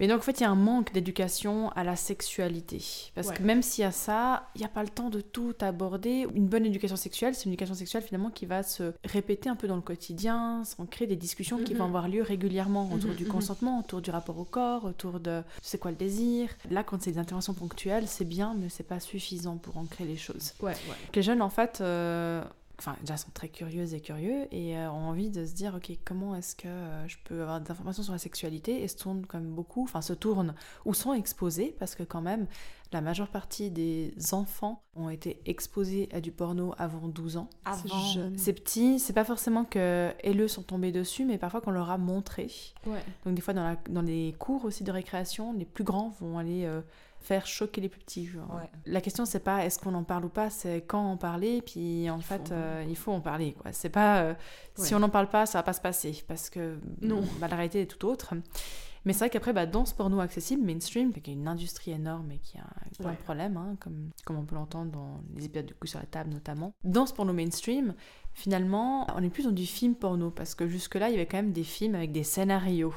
Mais 0.00 0.08
donc, 0.08 0.20
en 0.20 0.22
fait, 0.22 0.40
il 0.40 0.42
y 0.42 0.46
a 0.46 0.50
un 0.50 0.54
manque 0.54 0.92
d'éducation 0.92 1.68
à 1.70 1.84
la 1.84 1.94
sexualité. 1.94 2.82
Parce 3.14 3.30
que 3.30 3.42
même 3.42 3.62
s'il 3.62 3.82
y 3.82 3.86
a 3.86 3.92
ça, 3.92 4.48
il 4.54 4.60
n'y 4.60 4.64
a 4.64 4.68
pas 4.68 4.82
le 4.82 4.88
temps 4.88 5.10
de 5.10 5.20
tout 5.20 5.54
aborder. 5.60 6.26
Une 6.34 6.48
bonne 6.48 6.64
éducation 6.64 6.96
sexuelle, 6.96 7.34
c'est 7.34 7.44
une 7.44 7.52
éducation 7.52 7.74
sexuelle 7.74 8.02
finalement 8.02 8.30
qui 8.30 8.46
va 8.46 8.62
se 8.62 8.94
répéter 9.04 9.50
un 9.50 9.56
peu 9.56 9.68
dans 9.68 9.76
le 9.76 9.82
quotidien, 9.82 10.64
sans 10.64 10.86
créer 10.86 11.06
des 11.06 11.16
discussions 11.16 11.58
qui 11.58 11.74
vont 11.74 11.84
mhm. 11.84 11.90
avoir 11.90 12.08
lieu 12.08 12.22
régulièrement 12.22 12.90
autour 12.92 13.10
mhm, 13.10 13.16
du 13.16 13.24
mhm. 13.24 13.30
consentement, 13.30 13.80
autour 13.80 14.00
du 14.00 14.10
rapport 14.10 14.38
au 14.38 14.44
corps, 14.44 14.84
autour 14.84 15.20
de 15.20 15.42
c'est 15.60 15.78
quoi 15.78 15.90
le 15.90 15.96
désir. 15.98 16.48
Là, 16.70 16.82
quand 16.82 17.02
c'est 17.02 17.12
des 17.12 17.18
interventions 17.18 17.54
ponctuelles, 17.54 18.06
c'est 18.06 18.24
bien, 18.24 18.54
mais 18.58 18.70
c'est 18.70 18.84
pas 18.84 19.00
suffisant 19.00 19.58
pour 19.58 19.76
ancrer 19.76 20.04
les 20.04 20.16
choses. 20.16 20.54
Ouais, 20.60 20.74
Les 21.14 21.22
jeunes, 21.22 21.42
en 21.42 21.50
fait, 21.50 21.80
euh, 21.82 22.42
enfin 22.80 22.96
déjà 23.00 23.16
sont 23.16 23.30
très 23.32 23.48
curieuses 23.48 23.92
et 23.92 24.00
curieux 24.00 24.46
et 24.50 24.76
euh, 24.76 24.90
ont 24.90 25.08
envie 25.08 25.28
de 25.28 25.44
se 25.44 25.52
dire 25.52 25.74
ok 25.74 25.92
comment 26.04 26.34
est-ce 26.34 26.56
que 26.56 26.66
euh, 26.66 27.06
je 27.06 27.18
peux 27.24 27.42
avoir 27.42 27.60
des 27.60 27.70
informations 27.70 28.02
sur 28.02 28.12
la 28.12 28.18
sexualité 28.18 28.82
et 28.82 28.88
se 28.88 28.96
tournent 28.96 29.26
quand 29.26 29.38
même 29.38 29.50
beaucoup, 29.50 29.82
enfin 29.82 30.00
se 30.00 30.14
tournent 30.14 30.54
ou 30.86 30.94
sont 30.94 31.12
exposés 31.12 31.76
parce 31.78 31.94
que 31.94 32.02
quand 32.02 32.22
même 32.22 32.46
la 32.92 33.00
majeure 33.00 33.28
partie 33.28 33.70
des 33.70 34.12
enfants 34.32 34.82
ont 34.96 35.10
été 35.10 35.40
exposés 35.46 36.08
à 36.12 36.20
du 36.20 36.32
porno 36.32 36.74
avant 36.76 37.06
12 37.06 37.36
ans. 37.36 37.48
Avant. 37.64 38.34
C'est 38.36 38.52
petit, 38.52 38.98
c'est 38.98 39.12
pas 39.12 39.24
forcément 39.24 39.64
que 39.64 40.12
eux 40.26 40.48
sont 40.48 40.62
tombés 40.62 40.90
dessus, 40.90 41.24
mais 41.24 41.38
parfois 41.38 41.60
qu'on 41.60 41.70
leur 41.70 41.90
a 41.90 41.98
montré. 41.98 42.50
Ouais. 42.86 43.04
Donc 43.24 43.34
des 43.34 43.42
fois 43.42 43.54
dans, 43.54 43.62
la, 43.62 43.76
dans 43.88 44.02
les 44.02 44.34
cours 44.40 44.64
aussi 44.64 44.82
de 44.82 44.90
récréation, 44.90 45.52
les 45.52 45.64
plus 45.64 45.84
grands 45.84 46.08
vont 46.20 46.38
aller 46.38 46.64
euh, 46.64 46.80
faire 47.20 47.46
choquer 47.46 47.80
les 47.80 47.88
plus 47.88 48.00
petits. 48.00 48.28
La 48.86 49.00
question, 49.00 49.24
c'est 49.24 49.40
pas 49.40 49.64
est-ce 49.64 49.78
qu'on 49.78 49.94
en 49.94 50.04
parle 50.04 50.24
ou 50.24 50.28
pas, 50.28 50.50
c'est 50.50 50.82
quand 50.82 51.12
en 51.12 51.16
parler. 51.16 51.62
Puis 51.62 52.08
en 52.10 52.20
fait, 52.20 52.50
euh, 52.50 52.84
il 52.88 52.96
faut 52.96 53.12
en 53.12 53.20
parler. 53.20 53.52
Quoi. 53.52 53.72
C'est 53.72 53.90
pas 53.90 54.22
euh, 54.22 54.34
si 54.76 54.94
on 54.94 54.98
n'en 54.98 55.10
parle 55.10 55.28
pas, 55.28 55.46
ça 55.46 55.58
va 55.58 55.62
pas 55.62 55.72
se 55.72 55.80
passer 55.80 56.24
parce 56.26 56.50
que 56.50 56.78
non. 57.00 57.22
Bah, 57.38 57.48
la 57.48 57.56
réalité 57.56 57.82
est 57.82 57.86
tout 57.86 58.06
autre. 58.06 58.34
Mais 59.06 59.14
c'est 59.14 59.20
vrai 59.20 59.30
qu'après, 59.30 59.54
bah, 59.54 59.64
dans 59.64 59.86
ce 59.86 59.94
porno 59.94 60.20
accessible, 60.20 60.62
mainstream, 60.62 61.12
qui 61.12 61.30
est 61.30 61.34
une 61.34 61.48
industrie 61.48 61.92
énorme 61.92 62.32
et 62.32 62.38
qui 62.38 62.58
a 62.58 63.08
un 63.08 63.14
problème, 63.14 63.56
hein, 63.56 63.76
comme, 63.80 64.10
comme 64.26 64.36
on 64.36 64.44
peut 64.44 64.54
l'entendre 64.54 64.90
dans 64.90 65.22
les 65.34 65.46
épisodes 65.46 65.64
du 65.64 65.74
coup 65.74 65.86
sur 65.86 65.98
la 65.98 66.04
table 66.04 66.30
notamment, 66.30 66.74
dans 66.84 67.06
ce 67.06 67.14
porno 67.14 67.32
mainstream, 67.32 67.94
finalement, 68.34 69.06
on 69.16 69.22
est 69.22 69.30
plus 69.30 69.44
dans 69.44 69.52
du 69.52 69.64
film 69.64 69.94
porno 69.94 70.30
parce 70.30 70.54
que 70.54 70.68
jusque-là, 70.68 71.08
il 71.08 71.12
y 71.12 71.14
avait 71.14 71.26
quand 71.26 71.38
même 71.38 71.52
des 71.52 71.64
films 71.64 71.94
avec 71.94 72.12
des 72.12 72.24
scénarios 72.24 72.94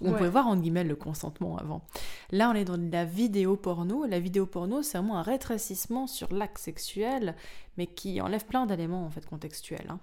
on 0.00 0.12
pouvait 0.12 0.28
voir 0.28 0.46
en 0.46 0.56
guillemets 0.56 0.84
le 0.84 0.96
consentement 0.96 1.56
avant. 1.56 1.82
Là, 2.30 2.50
on 2.50 2.54
est 2.54 2.64
dans 2.64 2.76
la 2.76 3.04
vidéo 3.04 3.56
porno. 3.56 4.06
La 4.06 4.20
vidéo 4.20 4.46
porno, 4.46 4.82
c'est 4.82 4.98
vraiment 4.98 5.18
un 5.18 5.22
rétrécissement 5.22 6.06
sur 6.06 6.32
l'acte 6.32 6.58
sexuel, 6.58 7.36
mais 7.76 7.86
qui 7.86 8.20
enlève 8.20 8.44
plein 8.44 8.66
d'éléments 8.66 9.04
en 9.04 9.10
fait 9.10 9.24
contextuels. 9.24 9.88
Hein. 9.88 10.00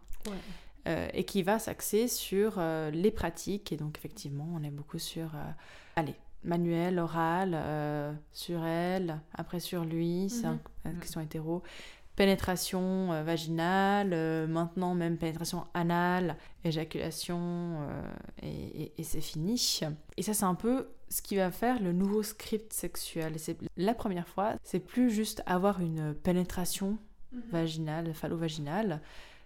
Euh, 0.88 1.08
et 1.14 1.26
qui 1.26 1.44
va 1.44 1.60
s'axer 1.60 2.08
sur 2.08 2.56
euh, 2.58 2.90
les 2.90 3.12
pratiques. 3.12 3.72
Et 3.72 3.78
donc, 3.78 3.98
effectivement, 3.98 4.48
on 4.56 4.64
est 4.64 4.72
beaucoup 4.72 4.98
sur, 4.98 5.36
euh, 5.36 5.52
allez, 5.96 6.16
manuel, 6.44 6.98
oral, 6.98 8.18
sur 8.32 8.64
elle, 8.64 9.20
après 9.36 9.60
sur 9.60 9.86
lui, 9.86 10.28
c'est 10.30 10.48
mhm. 10.48 10.60
une 10.86 11.00
question 11.00 11.22
hétéro 11.22 11.62
pénétration 12.16 13.12
euh, 13.12 13.24
vaginale, 13.24 14.12
euh, 14.14 14.48
maintenant 14.48 14.94
même 14.94 15.18
pénétration 15.18 15.66
anale, 15.74 16.38
éjaculation, 16.64 17.40
euh, 17.82 18.12
et, 18.44 19.04
c'est 19.04 19.22
fini. 19.22 19.80
Et 20.18 20.24
ça, 20.24 20.34
c'est 20.34 20.46
un 20.46 20.56
peu 20.56 20.90
ce 21.10 21.22
qui 21.22 21.36
va 21.36 21.52
faire 21.52 21.82
le 21.82 21.94
nouveau 21.94 22.24
script 22.24 22.74
sexuel. 22.74 23.34
C'est 23.38 23.58
la 23.78 23.94
première 23.94 24.28
fois, 24.28 24.56
c'est 24.64 24.80
plus 24.80 25.10
juste 25.10 25.44
avoir 25.46 25.82
une 25.82 26.14
pénétration 26.14 26.98
mhm. 27.32 27.42
vaginale, 27.52 28.14
phallo-vaginale, 28.14 29.02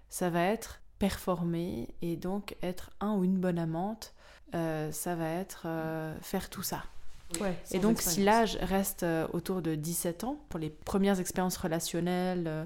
ça 0.10 0.30
va 0.30 0.44
être 0.44 0.82
performer 1.00 1.90
et 2.02 2.16
donc 2.16 2.56
être 2.62 2.92
un 3.00 3.16
ou 3.16 3.24
une 3.24 3.38
bonne 3.38 3.60
amante. 3.60 4.14
ça 4.54 5.16
va 5.16 5.30
être 5.30 5.68
faire 6.22 6.50
tout 6.50 6.64
ça 6.64 6.84
et 7.72 7.80
donc, 7.80 8.02
si 8.02 8.24
l'âge 8.24 8.58
reste 8.62 9.04
euh, 9.04 9.28
autour 9.34 9.62
de 9.62 9.76
17 9.76 10.24
ans, 10.24 10.40
pour 10.50 10.60
les 10.60 10.70
premières 10.70 11.20
expériences 11.20 11.58
relationnelles, 11.58 12.46
euh, 12.48 12.66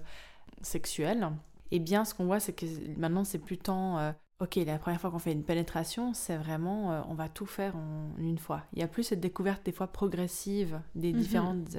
sexuelles, 0.62 1.30
eh 1.72 1.80
bien, 1.80 2.06
ce 2.06 2.14
qu'on 2.14 2.26
voit, 2.26 2.40
c'est 2.40 2.54
que 2.54 2.66
maintenant, 2.98 3.24
c'est 3.24 3.40
plus 3.40 3.58
tant. 3.58 4.00
Euh, 4.00 4.12
ok, 4.40 4.56
la 4.56 4.80
première 4.80 5.00
fois 5.00 5.12
qu'on 5.12 5.20
fait 5.20 5.32
une 5.32 5.44
pénétration, 5.44 6.14
c'est 6.14 6.38
vraiment, 6.38 7.04
on 7.10 7.14
va 7.14 7.30
tout 7.30 7.46
faire 7.46 7.76
en 7.76 8.12
une 8.18 8.38
fois. 8.38 8.64
Il 8.74 8.80
y 8.80 8.84
a 8.84 8.88
plus 8.88 9.04
cette 9.04 9.20
découverte 9.20 9.66
des 9.66 9.72
fois 9.72 9.88
progressive 9.88 10.82
des 10.96 11.14
mhm. 11.14 11.20
différentes 11.20 11.78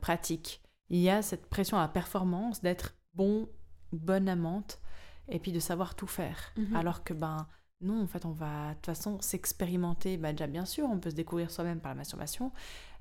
pratiques. 0.00 0.60
Il 0.90 0.98
y 1.00 1.08
a 1.08 1.22
cette 1.22 1.46
pression 1.46 1.78
à 1.78 1.82
la 1.82 1.88
performance 1.88 2.60
d'être 2.60 2.94
bon, 3.14 3.48
bonne 3.92 4.28
amante, 4.28 4.80
et 5.28 5.38
puis 5.38 5.52
de 5.52 5.60
savoir 5.60 5.94
tout 5.94 6.06
faire. 6.06 6.52
Mhm. 6.56 6.76
Alors 6.76 7.04
que, 7.04 7.14
ben, 7.14 7.46
non, 7.84 8.02
en 8.02 8.06
fait, 8.06 8.24
on 8.24 8.32
va 8.32 8.70
de 8.70 8.74
toute 8.74 8.86
façon 8.86 9.20
s'expérimenter. 9.20 10.16
Bah, 10.16 10.32
déjà, 10.32 10.46
bien 10.46 10.64
sûr, 10.64 10.88
on 10.90 10.98
peut 10.98 11.10
se 11.10 11.14
découvrir 11.14 11.50
soi-même 11.50 11.80
par 11.80 11.92
la 11.92 11.96
masturbation, 11.96 12.50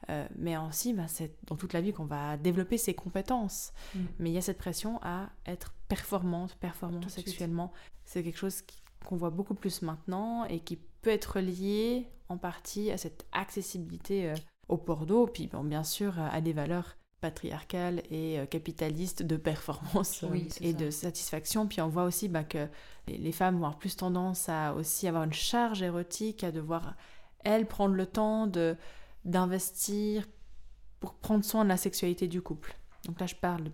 euh, 0.09 0.27
mais 0.37 0.57
aussi, 0.57 0.93
bah, 0.93 1.07
c'est 1.07 1.35
dans 1.47 1.55
toute 1.55 1.73
la 1.73 1.81
vie 1.81 1.93
qu'on 1.93 2.05
va 2.05 2.37
développer 2.37 2.77
ses 2.77 2.93
compétences. 2.93 3.71
Mm. 3.95 3.99
Mais 4.19 4.29
il 4.29 4.33
y 4.33 4.37
a 4.37 4.41
cette 4.41 4.57
pression 4.57 4.99
à 5.01 5.29
être 5.45 5.73
performante, 5.87 6.55
performante 6.55 7.09
sexuellement. 7.09 7.71
C'est 8.05 8.23
quelque 8.23 8.37
chose 8.37 8.61
qu'on 9.05 9.15
voit 9.15 9.29
beaucoup 9.29 9.55
plus 9.55 9.81
maintenant 9.81 10.45
et 10.45 10.59
qui 10.59 10.77
peut 11.01 11.09
être 11.09 11.39
lié 11.39 12.09
en 12.29 12.37
partie 12.37 12.91
à 12.91 12.97
cette 12.97 13.25
accessibilité 13.31 14.29
euh, 14.29 14.35
au 14.67 14.77
port 14.77 15.05
d'eau, 15.05 15.27
puis 15.27 15.47
bon, 15.47 15.63
bien 15.63 15.83
sûr 15.83 16.19
à 16.19 16.39
des 16.41 16.53
valeurs 16.53 16.95
patriarcales 17.23 18.03
et 18.11 18.37
euh, 18.37 18.45
capitalistes 18.45 19.23
de 19.23 19.37
performance 19.37 20.25
et 20.59 20.73
de 20.73 20.89
satisfaction. 20.91 21.67
Puis 21.67 21.79
on 21.79 21.87
voit 21.87 22.03
aussi 22.03 22.27
bah, 22.27 22.43
que 22.43 22.67
les 23.07 23.31
femmes 23.31 23.55
vont 23.55 23.65
avoir 23.65 23.79
plus 23.79 23.95
tendance 23.95 24.49
à 24.49 24.73
aussi 24.73 25.07
avoir 25.07 25.23
une 25.23 25.31
charge 25.31 25.81
érotique, 25.81 26.43
à 26.43 26.51
devoir, 26.51 26.95
elles, 27.45 27.65
prendre 27.65 27.95
le 27.95 28.05
temps 28.05 28.45
de 28.45 28.75
d'investir 29.23 30.27
pour 30.99 31.13
prendre 31.13 31.45
soin 31.45 31.63
de 31.63 31.69
la 31.69 31.77
sexualité 31.77 32.27
du 32.27 32.41
couple. 32.41 32.75
Donc 33.05 33.21
là, 33.21 33.25
je 33.25 33.35
parle 33.35 33.71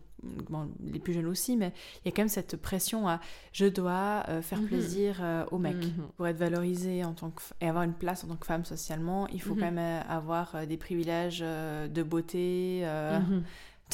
les 0.84 1.00
plus 1.00 1.14
jeunes 1.14 1.28
aussi, 1.28 1.56
mais 1.56 1.74
il 2.04 2.10
y 2.10 2.12
a 2.12 2.12
quand 2.16 2.22
même 2.22 2.30
cette 2.30 2.58
pression 2.58 3.08
à 3.08 3.20
je 3.54 3.66
dois 3.66 4.24
euh, 4.30 4.42
faire 4.42 4.60
mhm. 4.60 4.68
plaisir 4.68 5.20
euh, 5.22 5.46
au 5.52 5.58
mec 5.58 5.78
mhm. 5.78 6.08
pour 6.18 6.28
être 6.28 6.38
valorisée 6.38 7.04
en 7.04 7.14
tant 7.14 7.30
que 7.32 7.42
et 7.62 7.68
avoir 7.68 7.84
une 7.84 7.94
place 7.94 8.24
en 8.24 8.28
tant 8.28 8.36
que 8.36 8.46
femme 8.46 8.66
socialement. 8.66 9.28
Il 9.28 9.42
faut 9.42 9.54
mhm. 9.54 9.60
quand 9.60 9.72
même 9.72 9.80
euh, 9.80 10.02
avoir 10.10 10.68
des 10.68 10.78
privilèges 10.78 11.40
de 11.40 12.04
beauté, 12.04 12.86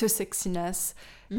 de 0.01 0.07
sexiness. 0.07 0.95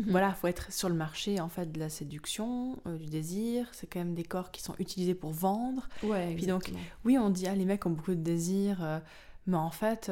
Voilà, 0.09 0.33
faut 0.33 0.49
être 0.49 0.73
sur 0.73 0.89
le 0.89 0.95
marché 0.95 1.41
en 1.41 1.49
fait 1.49 1.71
de 1.71 1.79
la 1.79 1.89
séduction, 1.89 2.77
du 2.87 3.07
désir. 3.07 3.69
C'est 3.73 3.87
quand 3.87 4.01
même 4.01 4.15
des 4.15 4.25
corps 4.25 4.51
qui 4.51 4.63
sont 4.63 4.75
utilisés 4.79 5.15
pour 5.15 5.31
vendre. 5.31 5.89
Ouais. 6.03 6.35
Puis 6.35 6.47
donc, 6.47 6.71
oui, 7.05 7.19
on 7.19 7.31
dit 7.31 7.47
ah 7.47 7.55
les 7.55 7.65
mecs 7.65 7.87
ont 7.87 7.91
beaucoup 7.91 8.15
de 8.15 8.23
désir, 8.23 9.01
mais 9.47 9.57
en 9.57 9.71
fait 9.71 10.11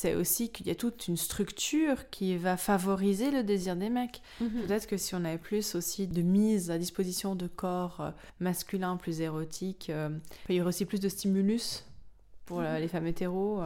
c'est 0.00 0.14
aussi 0.14 0.48
qu'il 0.48 0.66
y 0.66 0.70
a 0.70 0.74
toute 0.74 1.08
une 1.08 1.18
structure 1.18 2.08
qui 2.08 2.38
va 2.38 2.56
favoriser 2.56 3.30
le 3.30 3.42
désir 3.42 3.76
des 3.76 3.90
mecs. 3.90 4.22
Mhm. 4.40 4.62
Peut-être 4.62 4.86
que 4.86 4.96
si 4.96 5.14
on 5.14 5.22
avait 5.26 5.36
plus 5.36 5.74
aussi 5.74 6.06
de 6.06 6.22
mise 6.22 6.70
à 6.70 6.78
disposition 6.78 7.34
de 7.34 7.46
corps 7.46 8.00
euh, 8.00 8.10
masculins 8.38 8.96
plus 8.96 9.20
érotiques, 9.20 9.90
euh, 9.90 10.08
il 10.48 10.54
y 10.54 10.60
aurait 10.62 10.70
aussi 10.70 10.86
plus 10.86 11.00
de 11.00 11.08
stimulus 11.10 11.84
pour 12.46 12.60
euh, 12.60 12.76
mhm. 12.76 12.80
les 12.80 12.88
femmes 12.88 13.06
hétéros 13.08 13.62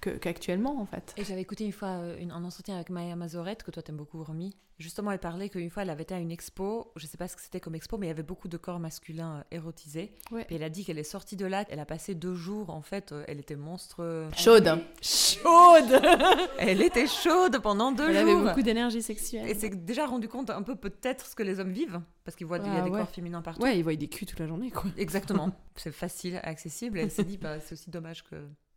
qu'actuellement 0.00 0.80
en 0.80 0.86
fait. 0.86 1.14
Et 1.16 1.24
j'avais 1.24 1.42
écouté 1.42 1.64
une 1.64 1.72
fois 1.72 1.90
un 1.90 2.44
entretien 2.44 2.74
avec 2.74 2.90
Maya 2.90 3.14
Mazorette, 3.14 3.62
que 3.62 3.70
toi 3.70 3.80
t'aimes 3.80 3.98
beaucoup 3.98 4.24
Romy, 4.24 4.56
Justement, 4.82 5.12
elle 5.12 5.20
parlait 5.20 5.48
qu'une 5.48 5.70
fois, 5.70 5.84
elle 5.84 5.90
avait 5.90 6.02
été 6.02 6.12
à 6.12 6.18
une 6.18 6.32
expo, 6.32 6.92
je 6.96 7.06
sais 7.06 7.16
pas 7.16 7.28
ce 7.28 7.36
que 7.36 7.42
c'était 7.42 7.60
comme 7.60 7.76
expo, 7.76 7.98
mais 7.98 8.06
il 8.06 8.08
y 8.08 8.12
avait 8.12 8.24
beaucoup 8.24 8.48
de 8.48 8.56
corps 8.56 8.80
masculins 8.80 9.36
euh, 9.36 9.56
érotisés. 9.56 10.12
Et 10.50 10.56
elle 10.56 10.64
a 10.64 10.70
dit 10.70 10.84
qu'elle 10.84 10.98
est 10.98 11.04
sortie 11.04 11.36
de 11.36 11.46
là, 11.46 11.64
elle 11.68 11.78
a 11.78 11.86
passé 11.86 12.16
deux 12.16 12.34
jours, 12.34 12.70
en 12.70 12.82
fait, 12.82 13.12
euh, 13.12 13.24
elle 13.28 13.38
était 13.38 13.54
monstre... 13.54 14.28
Chaude. 14.36 14.80
Chaude. 15.00 16.02
Elle 16.58 16.82
était 16.82 17.06
chaude 17.06 17.58
pendant 17.60 17.90
deux 17.90 18.06
jours 18.06 18.10
Elle 18.10 18.28
avait 18.28 18.34
beaucoup 18.34 18.62
d'énergie 18.62 19.02
sexuelle. 19.02 19.48
Et 19.48 19.54
c'est 19.54 19.84
déjà 19.84 20.06
rendu 20.06 20.28
compte 20.28 20.50
un 20.50 20.62
peu 20.62 20.76
peut-être 20.76 21.26
ce 21.26 21.34
que 21.34 21.42
les 21.42 21.60
hommes 21.60 21.72
vivent, 21.72 22.00
parce 22.24 22.36
qu'ils 22.36 22.46
voient 22.46 22.58
y 22.58 22.60
a 22.62 22.74
ah 22.78 22.82
des 22.82 22.90
corps 22.90 23.08
féminins 23.08 23.42
partout. 23.42 23.62
Ouais, 23.62 23.78
ils 23.78 23.82
voient 23.82 23.94
des 23.94 24.08
culs 24.08 24.26
toute 24.26 24.40
la 24.40 24.46
journée, 24.46 24.70
quoi. 24.70 24.84
C'est 25.76 25.92
facile, 25.92 26.40
accessible, 26.42 26.98
elle 26.98 27.10
s'est 27.10 27.24
dit, 27.24 27.38
bah, 27.38 27.58
c'est 27.60 27.72
aussi 27.72 27.90
dommage 27.90 28.24
que 28.24 28.36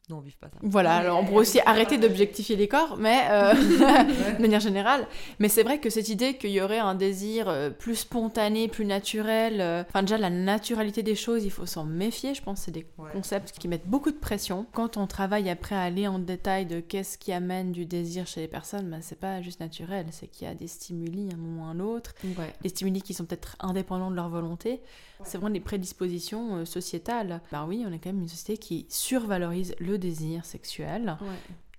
non, 0.09 0.17
on 0.17 0.21
vit 0.21 0.35
pas 0.39 0.49
ça. 0.49 0.57
Voilà, 0.61 0.97
alors 0.97 1.19
on 1.19 1.25
pourrait 1.25 1.41
aussi 1.41 1.59
arrêter 1.65 1.97
d'objectifier 1.97 2.55
les 2.55 2.67
corps, 2.67 2.95
mais 2.97 3.23
euh, 3.29 3.53
de 4.37 4.41
manière 4.41 4.59
générale. 4.59 5.07
Mais 5.39 5.49
c'est 5.49 5.63
vrai 5.63 5.79
que 5.79 5.89
cette 5.89 6.09
idée 6.09 6.35
qu'il 6.35 6.51
y 6.51 6.61
aurait 6.61 6.79
un 6.79 6.93
désir 6.93 7.49
euh, 7.49 7.71
plus 7.71 7.95
spontané, 7.95 8.67
plus 8.67 8.85
naturel, 8.85 9.61
euh, 9.61 9.83
enfin 9.87 10.03
déjà 10.03 10.19
la 10.19 10.29
naturalité 10.29 11.01
des 11.01 11.15
choses, 11.15 11.43
il 11.43 11.49
faut 11.49 11.65
s'en 11.65 11.85
méfier. 11.85 12.35
Je 12.35 12.43
pense 12.43 12.61
c'est 12.61 12.71
des 12.71 12.85
concepts 13.13 13.57
qui 13.57 13.67
mettent 13.67 13.87
beaucoup 13.87 14.11
de 14.11 14.17
pression. 14.17 14.67
Quand 14.73 14.97
on 14.97 15.07
travaille 15.07 15.49
après 15.49 15.75
à 15.75 15.81
aller 15.81 16.07
en 16.07 16.19
détail 16.19 16.67
de 16.67 16.81
qu'est-ce 16.81 17.17
qui 17.17 17.33
amène 17.33 17.71
du 17.71 17.85
désir 17.85 18.27
chez 18.27 18.41
les 18.41 18.47
personnes, 18.47 18.87
ben, 18.89 18.99
c'est 19.01 19.19
pas 19.19 19.41
juste 19.41 19.59
naturel, 19.59 20.05
c'est 20.11 20.27
qu'il 20.27 20.47
y 20.47 20.51
a 20.51 20.53
des 20.53 20.67
stimuli 20.67 21.29
à 21.31 21.33
un 21.33 21.37
moment 21.37 21.63
ou 21.63 21.65
à 21.65 21.69
un 21.69 21.79
autre, 21.79 22.13
des 22.61 22.69
stimuli 22.69 23.01
qui 23.01 23.15
sont 23.15 23.25
peut-être 23.25 23.55
indépendants 23.59 24.11
de 24.11 24.15
leur 24.15 24.29
volonté. 24.29 24.81
C'est 25.23 25.37
vraiment 25.37 25.53
des 25.53 25.59
prédispositions 25.59 26.65
sociétales. 26.65 27.41
Ben 27.51 27.65
oui, 27.67 27.83
on 27.87 27.91
est 27.91 27.99
quand 27.99 28.09
même 28.11 28.21
une 28.21 28.27
société 28.27 28.57
qui 28.57 28.85
survalorise 28.89 29.73
le 29.79 29.97
désir 29.97 30.45
sexuel 30.45 31.17
Ouais. 31.21 31.27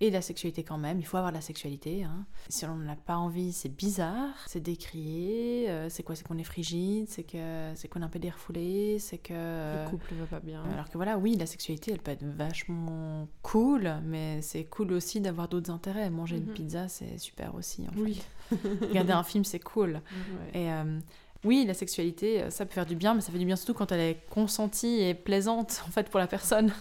et 0.01 0.09
la 0.11 0.21
sexualité 0.21 0.63
quand 0.63 0.77
même. 0.77 0.99
Il 0.99 1.05
faut 1.05 1.17
avoir 1.17 1.31
la 1.31 1.41
sexualité. 1.41 2.03
hein. 2.03 2.25
Si 2.49 2.65
on 2.65 2.75
n'en 2.75 2.91
a 2.91 2.95
pas 2.95 3.15
envie, 3.17 3.53
c'est 3.53 3.69
bizarre, 3.69 4.33
c'est 4.47 4.59
décrié. 4.59 5.69
euh, 5.69 5.87
c'est 5.89 6.03
quoi 6.03 6.15
C'est 6.15 6.25
qu'on 6.27 6.37
est 6.37 6.43
frigide, 6.43 7.07
c'est 7.09 7.23
que 7.23 7.71
c'est 7.75 7.87
qu'on 7.87 8.01
est 8.01 8.05
un 8.05 8.09
peu 8.09 8.19
dérefoulé, 8.19 8.97
c'est 8.99 9.17
que. 9.19 9.33
Le 9.33 9.89
couple 9.89 10.13
va 10.15 10.25
pas 10.25 10.39
bien. 10.39 10.63
Alors 10.73 10.89
que 10.89 10.97
voilà, 10.97 11.17
oui, 11.17 11.35
la 11.35 11.45
sexualité, 11.45 11.91
elle 11.91 11.99
peut 11.99 12.11
être 12.11 12.25
vachement 12.25 13.27
cool, 13.43 13.91
mais 14.03 14.41
c'est 14.41 14.65
cool 14.65 14.93
aussi 14.93 15.21
d'avoir 15.21 15.47
d'autres 15.47 15.71
intérêts. 15.71 16.09
Manger 16.09 16.37
une 16.37 16.45
Mhm. 16.47 16.53
pizza, 16.53 16.87
c'est 16.87 17.17
super 17.17 17.53
aussi. 17.55 17.83
En 17.87 17.91
fait. 17.93 17.99
Oui. 18.01 18.21
Regarder 18.89 19.11
un 19.13 19.23
film, 19.23 19.43
c'est 19.43 19.59
cool. 19.59 20.01
Et 20.53 20.71
euh, 20.71 20.99
oui, 21.43 21.65
la 21.65 21.73
sexualité, 21.73 22.41
euh, 22.41 22.49
ça 22.49 22.65
peut 22.65 22.73
faire 22.73 22.85
du 22.85 22.95
bien, 22.95 23.13
mais 23.13 23.21
ça 23.21 23.31
fait 23.31 23.37
du 23.37 23.45
bien 23.45 23.55
surtout 23.55 23.73
quand 23.73 23.91
elle 23.91 23.99
est 23.99 24.17
consentie 24.29 25.01
et 25.01 25.13
plaisante 25.13 25.83
en 25.87 25.91
fait 25.91 26.09
pour 26.09 26.19
la 26.19 26.27
personne. 26.27 26.73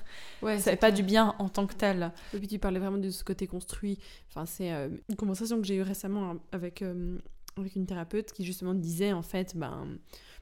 Ouais, 0.42 0.58
ça 0.58 0.70
fait 0.72 0.76
pas 0.76 0.90
du 0.90 1.02
bien 1.02 1.34
en 1.38 1.48
tant 1.48 1.66
que 1.66 1.74
tel. 1.74 2.12
Et 2.34 2.38
puis 2.38 2.48
tu 2.48 2.58
parlais 2.58 2.78
vraiment 2.78 2.98
de 2.98 3.10
ce 3.10 3.24
côté 3.24 3.46
construit. 3.46 3.98
Enfin, 4.30 4.46
c'est 4.46 4.72
euh, 4.72 4.88
une 5.08 5.16
conversation 5.16 5.60
que 5.60 5.66
j'ai 5.66 5.76
eue 5.76 5.82
récemment 5.82 6.30
hein, 6.30 6.38
avec, 6.52 6.82
euh, 6.82 7.18
avec 7.60 7.74
une 7.76 7.86
thérapeute 7.86 8.32
qui 8.32 8.44
justement 8.44 8.74
disait 8.74 9.12
en 9.12 9.22
fait, 9.22 9.56
ben, 9.56 9.86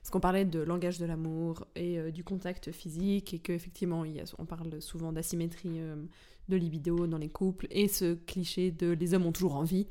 parce 0.01 0.11
qu'on 0.11 0.21
parlait 0.21 0.45
de 0.45 0.59
langage 0.61 0.99
de 0.99 1.07
l'amour 1.07 1.65
et 1.77 1.99
euh, 1.99 2.11
du 2.11 2.25
contact 2.25 2.73
physique 2.73 3.33
et 3.35 3.39
qu'effectivement, 3.39 4.05
on 4.39 4.45
parle 4.47 4.83
souvent 4.83 5.13
d'asymétrie 5.13 5.79
euh, 5.81 5.97
de 6.49 6.57
libido 6.57 7.07
dans 7.07 7.17
les 7.19 7.29
couples 7.29 7.67
et 7.71 7.87
ce 7.89 8.15
cliché 8.15 8.71
de 8.73 8.91
les 8.91 9.15
hommes 9.15 9.27
ont 9.27 9.33
toujours 9.33 9.55
envie. 9.57 9.87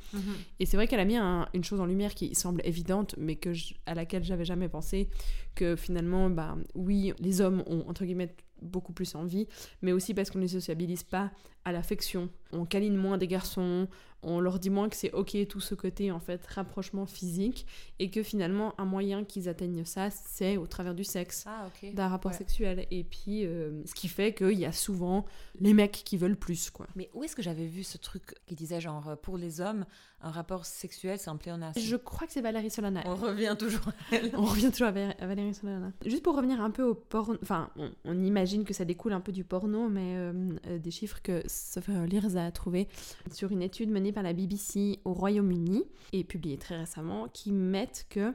Et 0.60 0.66
c'est 0.66 0.76
vrai 0.78 0.88
qu'elle 0.88 1.00
a 1.00 1.06
mis 1.06 1.16
un- 1.16 1.48
une 1.54 1.64
chose 1.64 1.80
en 1.80 1.86
lumière 1.86 2.14
qui 2.14 2.36
semble 2.36 2.62
évidente, 2.66 3.16
mais 3.18 3.38
que 3.38 3.54
je- 3.54 3.74
à 3.86 3.96
laquelle 3.96 4.24
j'avais 4.24 4.46
jamais 4.46 4.68
pensé, 4.70 5.10
que 5.56 5.76
finalement, 5.78 6.30
bah, 6.30 6.58
oui, 6.76 7.14
les 7.20 7.40
hommes 7.42 7.64
ont 7.68 7.88
entre 7.88 8.04
guillemets 8.06 8.36
beaucoup 8.62 8.94
plus 8.94 9.16
envie, 9.16 9.48
mais 9.82 9.92
aussi 9.94 10.14
parce 10.14 10.30
qu'on 10.30 10.38
ne 10.40 10.44
les 10.44 10.50
sociabilise 10.50 11.04
pas 11.04 11.32
à 11.66 11.72
l'affection. 11.72 12.30
On 12.52 12.66
câline 12.66 12.96
moins 12.96 13.18
des 13.18 13.28
garçons, 13.28 13.88
on 14.24 14.40
leur 14.40 14.60
dit 14.60 14.70
moins 14.70 14.90
que 14.90 14.96
c'est 14.96 15.12
ok 15.12 15.36
tout 15.48 15.60
ce 15.60 15.76
côté 15.76 16.12
en 16.12 16.20
fait 16.20 16.46
rapprochement 16.48 17.06
physique, 17.06 17.66
et 18.00 18.10
que 18.10 18.24
finalement 18.24 18.74
un 18.80 18.86
moyen 18.86 19.24
qu'ils 19.24 19.50
atteignent 19.50 19.86
ça, 19.86 20.10
c'est 20.10 20.58
au 20.58 20.68
travers 20.68 20.94
du 20.96 21.04
sexe 21.04 21.44
Ah, 21.48 21.68
d'un 21.94 22.08
rapport 22.08 22.32
Ouais. 22.32 22.38
sexuel 22.38 22.88
et 22.92 23.04
puis 23.04 23.46
euh, 23.46 23.84
ce 23.86 23.94
qui 23.94 24.08
fait 24.08 24.34
qu'il 24.34 24.58
y 24.60 24.66
a 24.66 24.72
souvent 24.72 25.26
les 25.60 25.74
mecs 25.74 25.92
qui 26.06 26.18
veulent 26.18 26.36
plus 26.38 26.70
quoi 26.70 26.88
Mais 26.96 27.10
où 27.14 27.24
est-ce 27.24 27.36
que 27.36 27.42
j'avais 27.42 27.66
vu 27.66 27.84
ce 27.84 27.98
truc 27.98 28.36
qui 28.48 28.56
disait 28.56 28.80
genre 28.82 29.10
euh, 29.10 29.16
pour 29.16 29.38
les 29.38 29.60
hommes, 29.62 29.86
un 30.22 30.32
rapport 30.32 30.66
sexuel 30.66 31.20
c'est 31.20 31.30
un 31.30 31.36
pléonasme? 31.36 31.80
Je 31.80 31.96
crois 31.98 32.26
que 32.28 32.34
c'est 32.34 32.42
Valérie 32.42 32.70
Solana 32.70 33.02
On 33.06 33.16
revient 33.16 33.56
toujours 33.60 33.88
à 33.90 34.16
elle. 34.16 34.32
On 34.38 34.44
revient 34.46 34.72
toujours 34.72 34.88
à, 34.88 34.92
Val- 34.92 35.16
à 35.20 35.28
Valérie 35.28 35.54
Solana. 35.54 35.92
Juste 36.06 36.24
pour 36.24 36.36
revenir 36.36 36.62
un 36.62 36.72
peu 36.72 36.84
au 36.84 36.94
porno, 36.96 37.38
enfin, 37.42 37.70
on, 37.76 37.92
on 38.06 38.24
imagine 38.24 38.64
que 38.64 38.74
ça 38.74 38.86
découle 38.86 39.12
un 39.14 39.20
peu 39.20 39.32
du 39.34 39.44
porno, 39.44 39.90
mais 39.90 40.14
euh, 40.16 40.34
des 40.80 40.92
chiffres 40.92 41.20
que 41.22 41.44
Sophia 41.48 42.06
Lirza 42.06 42.46
a 42.46 42.52
trouvé 42.52 42.88
sur 43.32 43.52
une 43.52 43.62
étude 43.62 43.90
menée 43.90 44.13
par 44.14 44.24
la 44.24 44.34
BBC 44.34 45.00
au 45.06 45.14
Royaume-Uni 45.14 45.84
et 46.12 46.24
publiée 46.24 46.58
très 46.58 46.78
récemment, 46.78 47.28
qui 47.28 47.52
mettent 47.52 48.06
que 48.10 48.34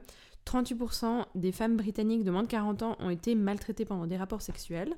38% 0.49 1.27
des 1.35 1.53
femmes 1.53 1.77
britanniques 1.77 2.25
de 2.25 2.31
moins 2.31 2.43
de 2.43 2.49
40 2.49 2.83
ans 2.83 2.97
ont 3.01 3.11
été 3.11 3.35
maltraitées 3.35 3.85
pendant 3.85 4.07
des 4.07 4.17
rapports 4.17 4.41
sexuels, 4.41 4.95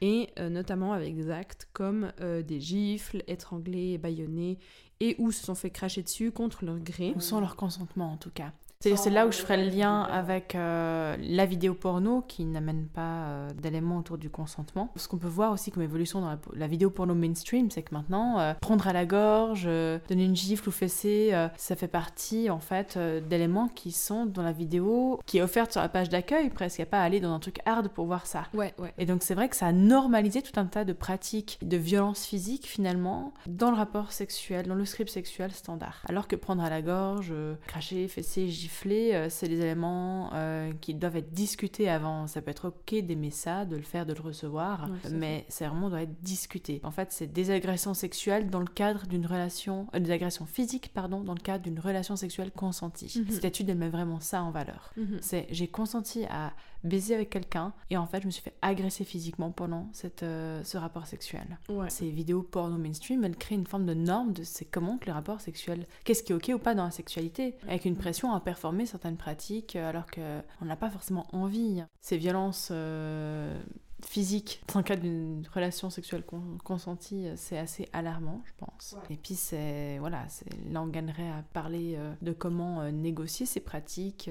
et 0.00 0.30
euh, 0.38 0.48
notamment 0.48 0.92
avec 0.92 1.14
des 1.14 1.30
actes 1.30 1.68
comme 1.72 2.12
euh, 2.20 2.42
des 2.42 2.60
gifles, 2.60 3.22
étranglés, 3.28 3.98
bâillonnés, 3.98 4.58
et 4.98 5.14
ou 5.18 5.30
se 5.30 5.44
sont 5.44 5.54
fait 5.54 5.70
cracher 5.70 6.02
dessus 6.02 6.32
contre 6.32 6.64
leur 6.64 6.78
gré. 6.78 7.12
Ou 7.16 7.20
sans 7.20 7.40
leur 7.40 7.56
consentement 7.56 8.12
en 8.12 8.16
tout 8.16 8.30
cas. 8.30 8.52
C'est 8.82 9.10
là 9.10 9.26
où 9.26 9.32
je 9.32 9.36
ferai 9.36 9.62
le 9.62 9.68
lien 9.68 10.04
avec 10.04 10.54
euh, 10.54 11.14
la 11.20 11.44
vidéo 11.44 11.74
porno 11.74 12.24
qui 12.26 12.46
n'amène 12.46 12.86
pas 12.86 13.24
euh, 13.26 13.50
d'éléments 13.50 13.98
autour 13.98 14.16
du 14.16 14.30
consentement. 14.30 14.90
Ce 14.96 15.06
qu'on 15.06 15.18
peut 15.18 15.28
voir 15.28 15.52
aussi 15.52 15.70
comme 15.70 15.82
évolution 15.82 16.22
dans 16.22 16.30
la, 16.30 16.38
la 16.54 16.66
vidéo 16.66 16.88
porno 16.88 17.14
mainstream, 17.14 17.70
c'est 17.70 17.82
que 17.82 17.94
maintenant, 17.94 18.40
euh, 18.40 18.54
prendre 18.54 18.88
à 18.88 18.94
la 18.94 19.04
gorge, 19.04 19.64
donner 19.64 20.24
une 20.24 20.34
gifle 20.34 20.70
ou 20.70 20.72
fesser, 20.72 21.34
ça 21.58 21.76
fait 21.76 21.88
partie 21.88 22.48
en 22.48 22.58
fait 22.58 22.98
d'éléments 23.28 23.68
qui 23.68 23.92
sont 23.92 24.24
dans 24.24 24.42
la 24.42 24.52
vidéo 24.52 25.20
qui 25.26 25.38
est 25.38 25.42
offerte 25.42 25.72
sur 25.72 25.82
la 25.82 25.90
page 25.90 26.08
d'accueil 26.08 26.48
presque. 26.48 26.78
Il 26.78 26.80
n'y 26.80 26.88
a 26.88 26.90
pas 26.90 27.00
à 27.00 27.04
aller 27.04 27.20
dans 27.20 27.34
un 27.34 27.38
truc 27.38 27.58
hard 27.66 27.88
pour 27.88 28.06
voir 28.06 28.24
ça. 28.24 28.44
Ouais, 28.54 28.72
ouais. 28.78 28.94
Et 28.96 29.04
donc 29.04 29.22
c'est 29.22 29.34
vrai 29.34 29.50
que 29.50 29.56
ça 29.56 29.66
a 29.66 29.72
normalisé 29.72 30.40
tout 30.40 30.58
un 30.58 30.64
tas 30.64 30.86
de 30.86 30.94
pratiques 30.94 31.58
de 31.60 31.76
violence 31.76 32.24
physique 32.24 32.66
finalement 32.66 33.34
dans 33.46 33.70
le 33.70 33.76
rapport 33.76 34.12
sexuel, 34.12 34.66
dans 34.66 34.74
le 34.74 34.86
script 34.86 35.10
sexuel 35.10 35.52
standard. 35.52 36.02
Alors 36.08 36.28
que 36.28 36.36
prendre 36.36 36.62
à 36.62 36.70
la 36.70 36.80
gorge, 36.80 37.34
cracher, 37.66 38.08
fesser, 38.08 38.48
gifler, 38.48 38.69
euh, 38.86 39.28
c'est 39.28 39.48
des 39.48 39.60
éléments 39.60 40.30
euh, 40.32 40.72
qui 40.80 40.94
doivent 40.94 41.16
être 41.16 41.32
discutés 41.32 41.88
avant. 41.88 42.26
Ça 42.26 42.42
peut 42.42 42.50
être 42.50 42.68
ok 42.68 43.02
d'aimer 43.02 43.30
ça, 43.30 43.64
de 43.64 43.76
le 43.76 43.82
faire, 43.82 44.06
de 44.06 44.12
le 44.12 44.20
recevoir, 44.20 44.88
Ouais, 44.90 45.10
mais 45.10 45.44
c'est 45.48 45.66
vraiment 45.66 45.90
doit 45.90 46.02
être 46.02 46.22
discuté. 46.22 46.80
En 46.84 46.90
fait, 46.90 47.12
c'est 47.12 47.26
des 47.26 47.50
agressions 47.50 47.94
sexuelles 47.94 48.50
dans 48.50 48.60
le 48.60 48.66
cadre 48.66 49.06
d'une 49.06 49.26
relation, 49.26 49.86
euh, 49.94 50.00
des 50.00 50.10
agressions 50.10 50.46
physiques 50.46 50.92
pardon, 50.92 51.20
dans 51.20 51.34
le 51.34 51.40
cadre 51.40 51.64
d'une 51.64 51.78
relation 51.78 52.16
sexuelle 52.16 52.50
consentie. 52.50 53.12
Mhm. 53.16 53.30
Cette 53.30 53.44
étude 53.44 53.70
elle 53.70 53.78
met 53.78 53.88
vraiment 53.88 54.20
ça 54.20 54.42
en 54.42 54.50
valeur. 54.50 54.92
Mhm. 54.96 55.18
C'est 55.20 55.46
j'ai 55.50 55.68
consenti 55.68 56.24
à 56.26 56.52
baiser 56.82 57.14
avec 57.14 57.30
quelqu'un 57.30 57.72
et 57.90 57.96
en 57.96 58.06
fait 58.06 58.20
je 58.22 58.26
me 58.26 58.30
suis 58.30 58.42
fait 58.42 58.54
agresser 58.62 59.04
physiquement 59.04 59.50
pendant 59.50 59.88
cette, 59.92 60.22
euh, 60.22 60.64
ce 60.64 60.78
rapport 60.78 61.06
sexuel. 61.06 61.58
Ouais. 61.68 61.90
Ces 61.90 62.10
vidéos 62.10 62.42
porno 62.42 62.78
mainstream, 62.78 63.24
elles 63.24 63.36
créent 63.36 63.54
une 63.56 63.66
forme 63.66 63.86
de 63.86 63.94
norme 63.94 64.32
de 64.32 64.42
c'est 64.44 64.64
comment 64.64 64.96
que 64.98 65.06
les 65.06 65.12
rapports 65.12 65.40
sexuels, 65.40 65.86
qu'est-ce 66.04 66.22
qui 66.22 66.32
est 66.32 66.34
ok 66.34 66.52
ou 66.54 66.58
pas 66.58 66.74
dans 66.74 66.84
la 66.84 66.90
sexualité, 66.90 67.54
avec 67.68 67.84
une 67.84 67.96
pression 67.96 68.32
à 68.32 68.40
performer 68.40 68.86
certaines 68.86 69.16
pratiques 69.16 69.76
euh, 69.76 69.88
alors 69.88 70.06
qu'on 70.10 70.64
n'a 70.64 70.76
pas 70.76 70.90
forcément 70.90 71.26
envie. 71.32 71.82
Ces 72.00 72.16
violences 72.16 72.68
euh, 72.70 73.60
physiques 74.02 74.62
dans 74.72 74.80
le 74.80 74.84
cadre 74.84 75.02
d'une 75.02 75.46
relation 75.54 75.90
sexuelle 75.90 76.24
con- 76.24 76.56
consentie, 76.64 77.26
euh, 77.28 77.34
c'est 77.36 77.58
assez 77.58 77.88
alarmant, 77.92 78.40
je 78.46 78.52
pense. 78.56 78.96
Et 79.10 79.16
puis 79.16 79.34
c'est 79.34 79.98
voilà, 79.98 80.26
là 80.70 80.80
on 80.82 80.86
gagnerait 80.86 81.28
à 81.30 81.42
parler 81.52 81.98
de 82.22 82.32
comment 82.32 82.90
négocier 82.90 83.44
ces 83.44 83.60
pratiques. 83.60 84.30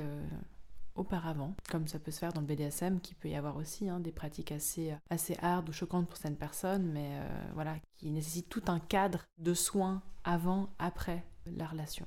Euh, 0.99 1.01
auparavant, 1.01 1.55
comme 1.69 1.87
ça 1.87 1.99
peut 1.99 2.11
se 2.11 2.19
faire 2.19 2.33
dans 2.33 2.41
le 2.41 2.47
BDSM, 2.47 2.99
qui 2.99 3.15
peut 3.15 3.29
y 3.29 3.35
avoir 3.35 3.57
aussi 3.57 3.89
hein, 3.89 3.99
des 3.99 4.11
pratiques 4.11 4.51
assez, 4.51 4.93
assez 5.09 5.37
hard 5.41 5.67
ou 5.69 5.71
choquantes 5.71 6.07
pour 6.07 6.17
certaines 6.17 6.37
personnes, 6.37 6.91
mais 6.91 7.09
euh, 7.11 7.27
voilà, 7.53 7.75
qui 7.97 8.09
nécessitent 8.11 8.49
tout 8.49 8.63
un 8.67 8.79
cadre 8.79 9.25
de 9.37 9.53
soins 9.53 10.01
avant, 10.23 10.69
après 10.79 11.23
la 11.45 11.65
relation. 11.65 12.05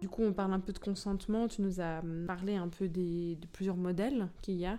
Du 0.00 0.08
coup, 0.08 0.22
on 0.22 0.32
parle 0.32 0.54
un 0.54 0.60
peu 0.60 0.72
de 0.72 0.78
consentement. 0.78 1.46
Tu 1.46 1.62
nous 1.62 1.80
as 1.80 2.00
hum, 2.00 2.24
parlé 2.26 2.56
un 2.56 2.68
peu 2.68 2.88
des, 2.88 3.36
de 3.36 3.46
plusieurs 3.46 3.76
modèles 3.76 4.28
qu'il 4.40 4.54
y 4.54 4.66
a. 4.66 4.78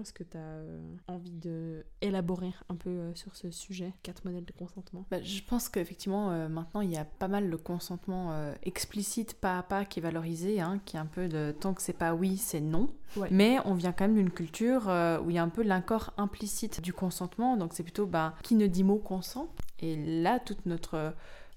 Est-ce 0.00 0.12
que 0.12 0.24
tu 0.24 0.36
as 0.36 1.12
envie 1.12 1.32
de 1.32 1.84
élaborer 2.00 2.52
un 2.68 2.76
peu 2.76 2.90
euh, 2.90 3.14
sur 3.14 3.34
ce 3.34 3.50
sujet? 3.50 3.94
Quatre 4.02 4.24
modèles 4.24 4.44
de 4.44 4.52
consentement. 4.52 5.06
Bah, 5.10 5.22
je 5.22 5.42
pense 5.42 5.68
qu'effectivement, 5.68 6.30
euh, 6.30 6.48
maintenant, 6.48 6.80
il 6.80 6.90
y 6.90 6.96
a 6.96 7.04
pas 7.04 7.28
mal 7.28 7.48
le 7.48 7.56
consentement 7.56 8.32
euh, 8.32 8.54
explicite, 8.62 9.34
pas 9.34 9.58
à 9.58 9.62
pas, 9.62 9.84
qui 9.84 10.00
est 10.00 10.02
valorisé, 10.02 10.60
hein, 10.60 10.80
qui 10.84 10.96
est 10.96 11.00
un 11.00 11.06
peu 11.06 11.28
de 11.28 11.54
tant 11.58 11.74
que 11.74 11.82
c'est 11.82 11.92
pas 11.92 12.14
oui, 12.14 12.36
c'est 12.36 12.60
non. 12.60 12.90
Ouais. 13.16 13.28
Mais 13.30 13.58
on 13.64 13.74
vient 13.74 13.92
quand 13.92 14.04
même 14.04 14.16
d'une 14.16 14.30
culture 14.30 14.88
euh, 14.88 15.20
où 15.20 15.30
il 15.30 15.36
y 15.36 15.38
a 15.38 15.42
un 15.42 15.48
peu 15.48 15.62
l'accord 15.62 16.12
implicite 16.16 16.80
du 16.80 16.92
consentement, 16.92 17.56
donc 17.56 17.72
c'est 17.72 17.82
plutôt 17.82 18.06
bah, 18.06 18.34
qui 18.42 18.54
ne 18.54 18.66
dit 18.66 18.84
mot 18.84 18.98
consent. 18.98 19.52
Et 19.80 20.22
là, 20.22 20.38
toute 20.38 20.66
notre 20.66 20.94
euh, 20.94 21.10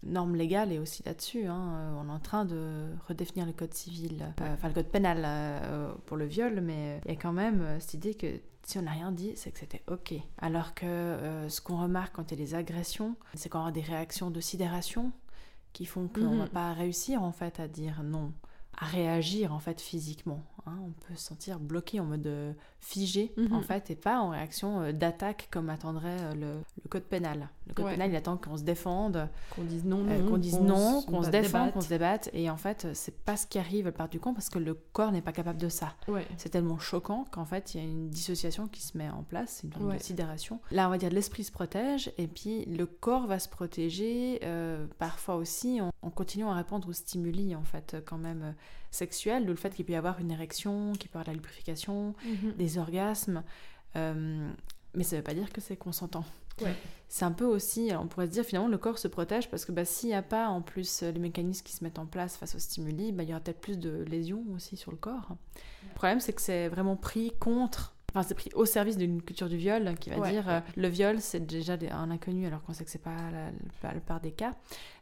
norme 0.05 0.35
légale 0.35 0.71
est 0.71 0.79
aussi 0.79 1.03
là-dessus. 1.03 1.45
hein. 1.47 1.73
Euh, 1.75 2.01
On 2.01 2.09
est 2.09 2.11
en 2.11 2.19
train 2.19 2.45
de 2.45 2.85
redéfinir 3.07 3.45
le 3.45 3.53
code 3.53 3.73
civil, 3.73 4.25
euh, 4.41 4.53
enfin 4.53 4.67
le 4.67 4.73
code 4.73 4.87
pénal 4.87 5.23
euh, 5.25 5.93
pour 6.05 6.17
le 6.17 6.25
viol, 6.25 6.59
mais 6.61 6.99
il 7.05 7.11
y 7.11 7.15
a 7.15 7.19
quand 7.19 7.33
même 7.33 7.65
cette 7.79 7.93
idée 7.95 8.13
que 8.15 8.27
si 8.65 8.77
on 8.77 8.83
n'a 8.83 8.91
rien 8.91 9.11
dit, 9.11 9.33
c'est 9.35 9.51
que 9.51 9.59
c'était 9.59 9.83
ok. 9.87 10.13
Alors 10.37 10.73
que 10.73 10.85
euh, 10.85 11.49
ce 11.49 11.59
qu'on 11.61 11.81
remarque 11.81 12.15
quand 12.15 12.31
il 12.31 12.39
y 12.39 12.41
a 12.41 12.45
des 12.45 12.55
agressions, 12.55 13.15
c'est 13.33 13.49
qu'on 13.49 13.65
a 13.65 13.71
des 13.71 13.81
réactions 13.81 14.31
de 14.31 14.39
sidération 14.39 15.11
qui 15.73 15.85
font 15.85 16.07
qu'on 16.07 16.21
Mhm. 16.35 16.39
va 16.39 16.47
pas 16.47 16.73
réussir 16.73 17.23
en 17.23 17.31
fait 17.31 17.59
à 17.59 17.67
dire 17.67 18.03
non, 18.03 18.31
à 18.77 18.85
réagir 18.85 19.53
en 19.53 19.59
fait 19.59 19.81
physiquement. 19.81 20.43
Hein. 20.67 20.77
On 20.85 20.91
peut 21.07 21.15
se 21.15 21.23
sentir 21.25 21.59
bloqué 21.59 21.99
en 21.99 22.05
mode 22.05 22.25
euh, 22.27 22.53
figé 22.79 23.33
Mhm. 23.37 23.53
en 23.53 23.61
fait 23.61 23.89
et 23.91 23.95
pas 23.95 24.19
en 24.19 24.29
réaction 24.29 24.81
euh, 24.81 24.91
d'attaque 24.91 25.47
comme 25.51 25.69
attendrait 25.69 26.19
euh, 26.21 26.33
le, 26.33 26.53
le 26.83 26.89
code 26.89 27.03
pénal. 27.03 27.49
Le 27.67 27.73
code 27.73 27.85
Ouais. 27.85 27.91
pénal 27.93 28.09
il 28.11 28.15
attend 28.15 28.37
qu'on 28.37 28.57
se 28.57 28.63
défende, 28.63 29.29
Qu'on 29.55 29.63
dise 29.63 29.85
non, 29.85 30.05
euh, 30.09 30.27
qu'on 30.29 30.37
dise 30.37 30.59
non, 30.59 31.01
qu'on 31.03 31.23
se 31.23 31.29
défende, 31.29 31.71
qu'on 31.73 31.81
se 31.81 31.89
débatte 31.89 32.29
et 32.33 32.49
en 32.49 32.57
fait 32.57 32.87
c'est 32.93 33.15
pas 33.23 33.37
ce 33.37 33.47
qui 33.47 33.57
arrive 33.59 33.91
par 33.91 34.09
du 34.09 34.19
compte 34.19 34.35
parce 34.35 34.49
que 34.49 34.59
le 34.59 34.73
corps 34.73 35.11
n'est 35.11 35.21
pas 35.21 35.31
capable 35.31 35.59
de 35.59 35.69
ça. 35.69 35.93
Ouais. 36.07 36.25
C'est 36.37 36.49
tellement 36.49 36.79
choquant 36.79 37.25
qu'en 37.31 37.45
fait, 37.45 37.73
il 37.73 37.77
y 37.81 37.83
a 37.83 37.87
une 37.87 38.09
dissociation 38.09 38.67
qui 38.67 38.81
se 38.81 38.97
met 38.97 39.09
en 39.09 39.23
place, 39.23 39.63
une 39.63 39.85
Ouais. 39.87 39.99
sidération. 39.99 40.59
Là, 40.71 40.87
on 40.87 40.89
va 40.91 40.97
dire 40.97 41.09
l'esprit 41.09 41.43
se 41.43 41.51
protège 41.51 42.11
et 42.17 42.27
puis 42.27 42.65
le 42.65 42.85
corps 42.85 43.27
va 43.27 43.39
se 43.39 43.49
protéger. 43.49 44.39
euh, 44.43 44.85
parfois 44.99 45.35
aussi, 45.35 45.79
en, 45.81 45.91
en 46.01 46.09
continuant 46.09 46.51
à 46.51 46.55
répondre 46.55 46.87
aux 46.89 46.93
stimuli, 46.93 47.55
en 47.55 47.63
fait, 47.63 47.95
quand 48.05 48.17
même 48.17 48.41
euh, 48.43 48.51
sexuels, 48.91 49.45
d'où 49.45 49.51
le 49.51 49.57
fait 49.57 49.71
qu'il 49.73 49.85
peut 49.85 49.93
y 49.93 49.95
avoir 49.95 50.19
une 50.19 50.31
érection, 50.31 50.52
qu'il 50.93 51.09
peut 51.09 51.17
avoir 51.19 51.25
de 51.25 51.29
la 51.31 51.35
lubrification, 51.35 52.13
Mhm. 52.25 52.53
des 52.57 52.77
orgasmes. 52.77 53.43
euh, 53.95 54.49
mais 54.95 55.03
ça 55.03 55.15
veut 55.17 55.21
pas 55.23 55.33
dire 55.35 55.51
que 55.53 55.61
c'est 55.61 55.75
consentant. 55.75 56.25
C'est 57.09 57.25
un 57.25 57.31
peu 57.31 57.45
aussi, 57.45 57.89
on 57.99 58.07
pourrait 58.07 58.27
se 58.27 58.31
dire 58.31 58.43
finalement 58.45 58.69
le 58.69 58.77
corps 58.77 58.97
se 58.99 59.07
protège 59.07 59.49
parce 59.49 59.65
que 59.65 59.71
bah, 59.71 59.85
s'il 59.85 60.09
n'y 60.09 60.15
a 60.15 60.21
pas 60.21 60.47
en 60.49 60.61
plus 60.61 61.01
les 61.03 61.19
mécanismes 61.19 61.63
qui 61.63 61.73
se 61.73 61.83
mettent 61.83 61.99
en 61.99 62.05
place 62.05 62.37
face 62.37 62.55
aux 62.55 62.59
stimuli, 62.59 63.11
bah, 63.11 63.23
il 63.23 63.29
y 63.29 63.33
aura 63.33 63.39
peut-être 63.41 63.59
plus 63.61 63.77
de 63.79 64.03
lésions 64.03 64.43
aussi 64.55 64.77
sur 64.77 64.91
le 64.91 64.97
corps. 64.97 65.35
Le 65.89 65.95
problème 65.95 66.19
c'est 66.19 66.33
que 66.33 66.41
c'est 66.41 66.67
vraiment 66.69 66.95
pris 66.95 67.33
contre 67.39 67.92
Enfin, 68.13 68.27
c'est 68.27 68.35
pris 68.35 68.51
au 68.53 68.65
service 68.65 68.97
d'une 68.97 69.23
culture 69.23 69.49
du 69.49 69.57
viol 69.57 69.95
qui 69.99 70.11
va 70.11 70.29
dire 70.29 70.47
euh, 70.47 70.59
le 70.75 70.87
viol 70.87 71.19
c'est 71.19 71.39
déjà 71.39 71.77
un 71.91 72.11
inconnu 72.11 72.45
alors 72.45 72.61
qu'on 72.61 72.73
sait 72.73 72.85
que 72.85 72.91
c'est 72.91 73.01
pas 73.01 73.31
la, 73.31 73.93
la, 73.93 73.99
part 73.99 74.21
des 74.21 74.31
cas. 74.31 74.53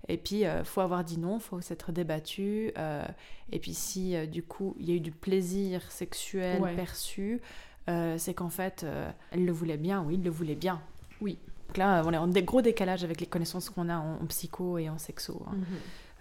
Et 0.07 0.15
puis 0.15 0.39
il 0.39 0.45
euh, 0.45 0.63
faut 0.63 0.79
avoir 0.79 1.03
dit 1.03 1.19
non, 1.19 1.39
faut 1.39 1.59
s'être 1.59 1.91
débattu. 1.91 2.71
Euh, 2.77 3.05
et 3.51 3.59
puis 3.59 3.73
si 3.73 4.15
du 4.27 4.43
coup 4.43 4.75
il 4.79 4.89
y 4.89 4.93
a 4.93 4.95
eu 4.95 5.01
du 5.01 5.11
plaisir 5.11 5.91
sexuel 5.91 6.61
perçu, 6.75 7.41
c'est 8.17 8.33
qu'en 8.33 8.49
fait 8.49 8.85
elle 9.31 9.45
le 9.45 9.51
voulait 9.51 9.77
bien, 9.77 10.03
oui, 10.03 10.15
il 10.15 10.23
le 10.23 10.29
voulait 10.29 10.55
bien. 10.55 10.81
Oui. 11.19 11.37
Donc 11.67 11.77
là 11.77 12.03
on 12.05 12.13
est 12.13 12.17
en 12.17 12.29
gros 12.29 12.61
décalage 12.61 13.03
avec 13.03 13.19
les 13.19 13.27
connaissances 13.27 13.69
qu'on 13.69 13.89
a 13.89 13.97
en, 13.97 14.25
psycho 14.27 14.77
et 14.77 14.89
en 14.89 14.97
sexo. 14.97 15.43
Hein. 15.47 15.55
Mhm. 15.55 15.65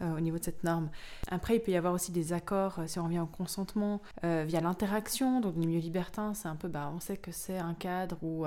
Euh, 0.02 0.16
au 0.16 0.20
niveau 0.20 0.38
de 0.38 0.44
cette 0.44 0.64
norme. 0.64 0.88
Après, 1.30 1.56
il 1.56 1.60
peut 1.60 1.72
y 1.72 1.76
avoir 1.76 1.92
aussi 1.92 2.10
des 2.10 2.32
accords, 2.32 2.78
euh, 2.78 2.86
si 2.86 2.98
on 2.98 3.04
revient 3.04 3.18
au 3.18 3.26
consentement, 3.26 4.00
euh, 4.24 4.44
via 4.46 4.62
l'interaction. 4.62 5.40
Donc, 5.40 5.56
le 5.56 5.60
milieu 5.60 5.78
libertin, 5.78 6.32
c'est 6.32 6.48
un 6.48 6.56
peu, 6.56 6.68
bah, 6.68 6.90
on 6.94 7.00
sait 7.00 7.18
que 7.18 7.32
c'est 7.32 7.58
un 7.58 7.74
cadre 7.74 8.16
où 8.22 8.46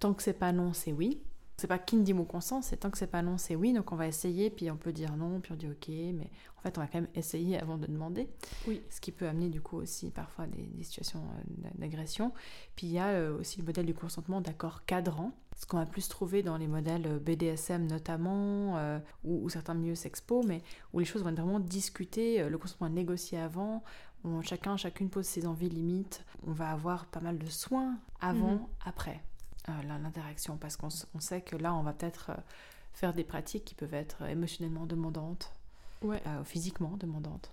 tant 0.00 0.14
que 0.14 0.22
c'est 0.22 0.32
pas 0.32 0.52
non, 0.52 0.72
c'est 0.72 0.92
oui. 0.92 1.20
C'est 1.56 1.66
pas 1.68 1.78
qui 1.78 1.96
ne 1.96 2.02
dit 2.02 2.14
mot 2.14 2.24
consent, 2.24 2.62
c'est 2.62 2.78
tant 2.78 2.90
que 2.90 2.98
c'est 2.98 3.06
pas 3.06 3.22
non, 3.22 3.38
c'est 3.38 3.54
oui. 3.54 3.72
Donc 3.72 3.92
on 3.92 3.96
va 3.96 4.08
essayer, 4.08 4.50
puis 4.50 4.70
on 4.70 4.76
peut 4.76 4.92
dire 4.92 5.14
non, 5.16 5.40
puis 5.40 5.52
on 5.52 5.56
dit 5.56 5.68
ok, 5.68 5.88
mais 5.88 6.28
en 6.58 6.62
fait 6.62 6.76
on 6.76 6.80
va 6.80 6.88
quand 6.88 7.00
même 7.00 7.10
essayer 7.14 7.60
avant 7.60 7.76
de 7.78 7.86
demander. 7.86 8.28
Oui. 8.66 8.82
Ce 8.90 9.00
qui 9.00 9.12
peut 9.12 9.28
amener 9.28 9.50
du 9.50 9.60
coup 9.60 9.76
aussi 9.76 10.10
parfois 10.10 10.46
des, 10.46 10.82
situations 10.82 11.22
d'agression. 11.76 12.32
Puis 12.74 12.88
il 12.88 12.92
y 12.94 12.98
a 12.98 13.30
aussi 13.30 13.60
le 13.60 13.64
modèle 13.64 13.86
du 13.86 13.94
consentement 13.94 14.40
d'accord 14.40 14.84
cadrant 14.84 15.30
ce 15.56 15.66
qu'on 15.66 15.78
va 15.78 15.86
plus 15.86 16.08
trouver 16.08 16.42
dans 16.42 16.56
les 16.56 16.66
modèles 16.66 17.06
euh, 17.06 17.18
BDSM 17.18 17.86
notamment, 17.86 18.76
euh, 18.76 18.98
ou, 19.24 19.48
certains 19.48 19.74
milieux 19.74 19.94
sexpo, 19.94 20.42
mais 20.42 20.62
où 20.92 20.98
les 20.98 21.04
choses 21.04 21.22
vont 21.22 21.30
être 21.30 21.40
vraiment 21.40 21.60
discutées, 21.60 22.40
euh, 22.40 22.48
le 22.48 22.58
consentement 22.58 22.88
est 22.88 22.90
négocié 22.90 23.38
avant, 23.38 23.82
où 24.24 24.42
chacun, 24.42 24.76
chacune 24.76 25.10
pose 25.10 25.26
ses 25.26 25.46
envies 25.46 25.68
limites, 25.68 26.24
on 26.46 26.52
va 26.52 26.70
avoir 26.70 27.06
pas 27.06 27.20
mal 27.20 27.38
de 27.38 27.46
soins 27.46 27.98
avant, 28.20 28.54
mhm. 28.54 28.66
après 28.84 29.20
l'interaction, 29.88 30.58
parce 30.58 30.76
qu'on 30.76 30.90
sait 30.90 31.40
que 31.40 31.56
là, 31.56 31.74
on 31.74 31.82
va 31.82 31.94
peut-être 31.94 32.32
faire 32.92 33.14
des 33.14 33.24
pratiques 33.24 33.64
qui 33.64 33.74
peuvent 33.74 33.94
être 33.94 34.22
émotionnellement 34.22 34.84
demandantes, 34.84 35.52
ouais. 36.02 36.22
physiquement 36.44 36.98
demandantes. 36.98 37.50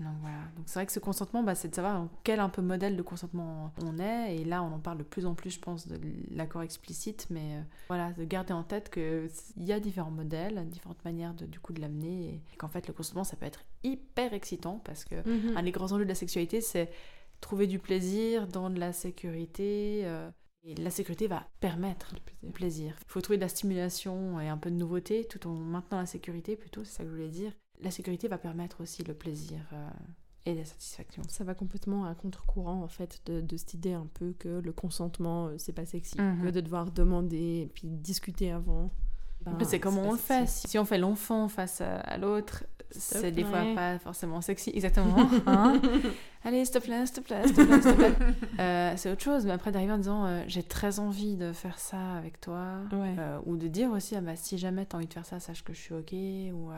Donc 0.00 0.14
voilà. 0.20 0.38
Donc 0.56 0.64
c'est 0.66 0.78
vrai 0.78 0.86
que 0.86 0.92
ce 0.92 0.98
consentement, 0.98 1.42
bah, 1.42 1.54
c'est 1.54 1.68
de 1.68 1.74
savoir 1.74 2.08
quel 2.24 2.40
un 2.40 2.48
peu 2.48 2.62
modèle 2.62 2.96
de 2.96 3.02
consentement 3.02 3.72
on 3.82 3.98
est. 3.98 4.36
Et 4.36 4.44
là, 4.44 4.62
on 4.62 4.72
en 4.72 4.78
parle 4.78 4.98
de 4.98 5.02
plus 5.02 5.26
en 5.26 5.34
plus, 5.34 5.50
je 5.50 5.60
pense, 5.60 5.86
de 5.86 5.98
l'accord 6.30 6.62
explicite. 6.62 7.26
Mais 7.30 7.56
euh, 7.56 7.62
voilà, 7.88 8.12
de 8.12 8.24
garder 8.24 8.52
en 8.52 8.64
tête 8.64 8.90
qu'il 8.90 9.30
y 9.56 9.72
a 9.72 9.80
différents 9.80 10.10
modèles, 10.10 10.68
différentes 10.68 11.04
manières 11.04 11.34
de, 11.34 11.46
du 11.46 11.60
coup 11.60 11.72
de 11.72 11.80
l'amener. 11.80 12.42
Et, 12.52 12.56
qu'en 12.56 12.68
fait, 12.68 12.88
le 12.88 12.94
consentement, 12.94 13.24
ça 13.24 13.36
peut 13.36 13.46
être 13.46 13.64
hyper 13.82 14.34
excitant 14.34 14.80
parce 14.84 15.04
que 15.04 15.16
mhm. 15.16 15.56
un 15.56 15.62
des 15.62 15.70
grands 15.70 15.92
enjeux 15.92 16.04
de 16.04 16.08
la 16.08 16.14
sexualité, 16.14 16.60
c'est 16.60 16.90
trouver 17.40 17.66
du 17.66 17.78
plaisir 17.78 18.48
dans 18.48 18.70
de 18.70 18.80
la 18.80 18.92
sécurité. 18.92 20.02
Euh, 20.04 20.30
et 20.66 20.74
la 20.76 20.90
sécurité 20.90 21.26
va 21.26 21.46
permettre 21.60 22.14
le 22.42 22.50
plaisir. 22.50 22.96
Il 23.02 23.12
faut 23.12 23.20
trouver 23.20 23.36
de 23.36 23.42
la 23.42 23.50
stimulation 23.50 24.40
et 24.40 24.48
un 24.48 24.56
peu 24.56 24.70
de 24.70 24.76
nouveauté 24.76 25.26
tout 25.26 25.46
en 25.46 25.52
maintenant 25.52 25.98
la 25.98 26.06
sécurité, 26.06 26.56
plutôt, 26.56 26.84
c'est 26.84 26.96
ça 26.96 27.02
que 27.02 27.10
je 27.10 27.14
voulais 27.14 27.28
dire 27.28 27.52
la 27.82 27.90
sécurité 27.90 28.28
va 28.28 28.38
permettre 28.38 28.80
aussi 28.82 29.02
le 29.04 29.14
plaisir 29.14 29.58
euh, 29.72 29.88
et 30.46 30.54
la 30.54 30.64
satisfaction. 30.64 31.22
Ça 31.28 31.44
va 31.44 31.54
complètement 31.54 32.04
à 32.04 32.14
contre-courant 32.14 32.82
en 32.82 32.88
fait 32.88 33.20
de, 33.26 33.56
cette 33.56 33.74
idée 33.74 33.92
un 33.92 34.08
peu 34.14 34.34
que 34.38 34.60
le 34.60 34.72
consentement 34.72 35.46
euh, 35.46 35.54
c'est 35.58 35.72
pas 35.72 35.86
sexy, 35.86 36.20
mhm. 36.20 36.44
que 36.44 36.50
de 36.50 36.60
devoir 36.60 36.90
demander 36.90 37.62
et 37.62 37.70
puis 37.72 37.88
discuter 37.88 38.50
avant. 38.50 38.90
Ben, 39.44 39.58
c'est 39.62 39.78
comment 39.78 40.02
on 40.02 40.12
le 40.12 40.18
fait? 40.18 40.48
Si 40.48 40.78
on 40.78 40.86
fait 40.86 40.96
l'enfant 40.96 41.48
face 41.48 41.82
à, 41.82 42.16
l'autre, 42.16 42.64
c'est 42.90 43.30
des 43.30 43.44
fois 43.44 43.62
pas 43.74 43.98
forcément 43.98 44.40
sexy. 44.40 44.70
Exactement. 44.74 45.16
Hein? 45.46 45.82
Allez, 46.44 46.64
s'il 46.64 46.74
te 46.74 46.78
plaît, 46.78 47.04
s'il 47.04 47.16
te 47.16 47.20
plaît, 47.20 47.46
s'il 47.46 47.54
te 47.54 47.60
plaît, 47.60 47.82
s'il 47.82 47.92
te 47.92 47.96
plaît. 47.96 48.14
Euh, 48.58 48.94
c'est 48.96 49.12
autre 49.12 49.22
chose. 49.22 49.44
Mais 49.44 49.52
après, 49.52 49.70
d'arriver 49.70 49.92
en 49.92 49.98
disant 49.98 50.44
j'ai 50.46 50.62
très 50.62 50.98
envie 50.98 51.36
de 51.36 51.52
faire 51.52 51.78
ça 51.78 52.14
avec 52.14 52.40
toi. 52.40 52.78
ou 53.44 53.58
de 53.58 53.68
dire 53.68 53.90
aussi 53.90 54.16
ah, 54.16 54.22
bah, 54.22 54.34
si 54.34 54.56
jamais 54.56 54.86
tu 54.86 54.96
as 54.96 54.98
envie 54.98 55.08
de 55.08 55.12
faire 55.12 55.26
ça, 55.26 55.40
sache 55.40 55.62
que 55.62 55.74
je 55.74 55.80
suis 55.80 55.94
OK. 55.94 56.14
Ou 56.54 56.70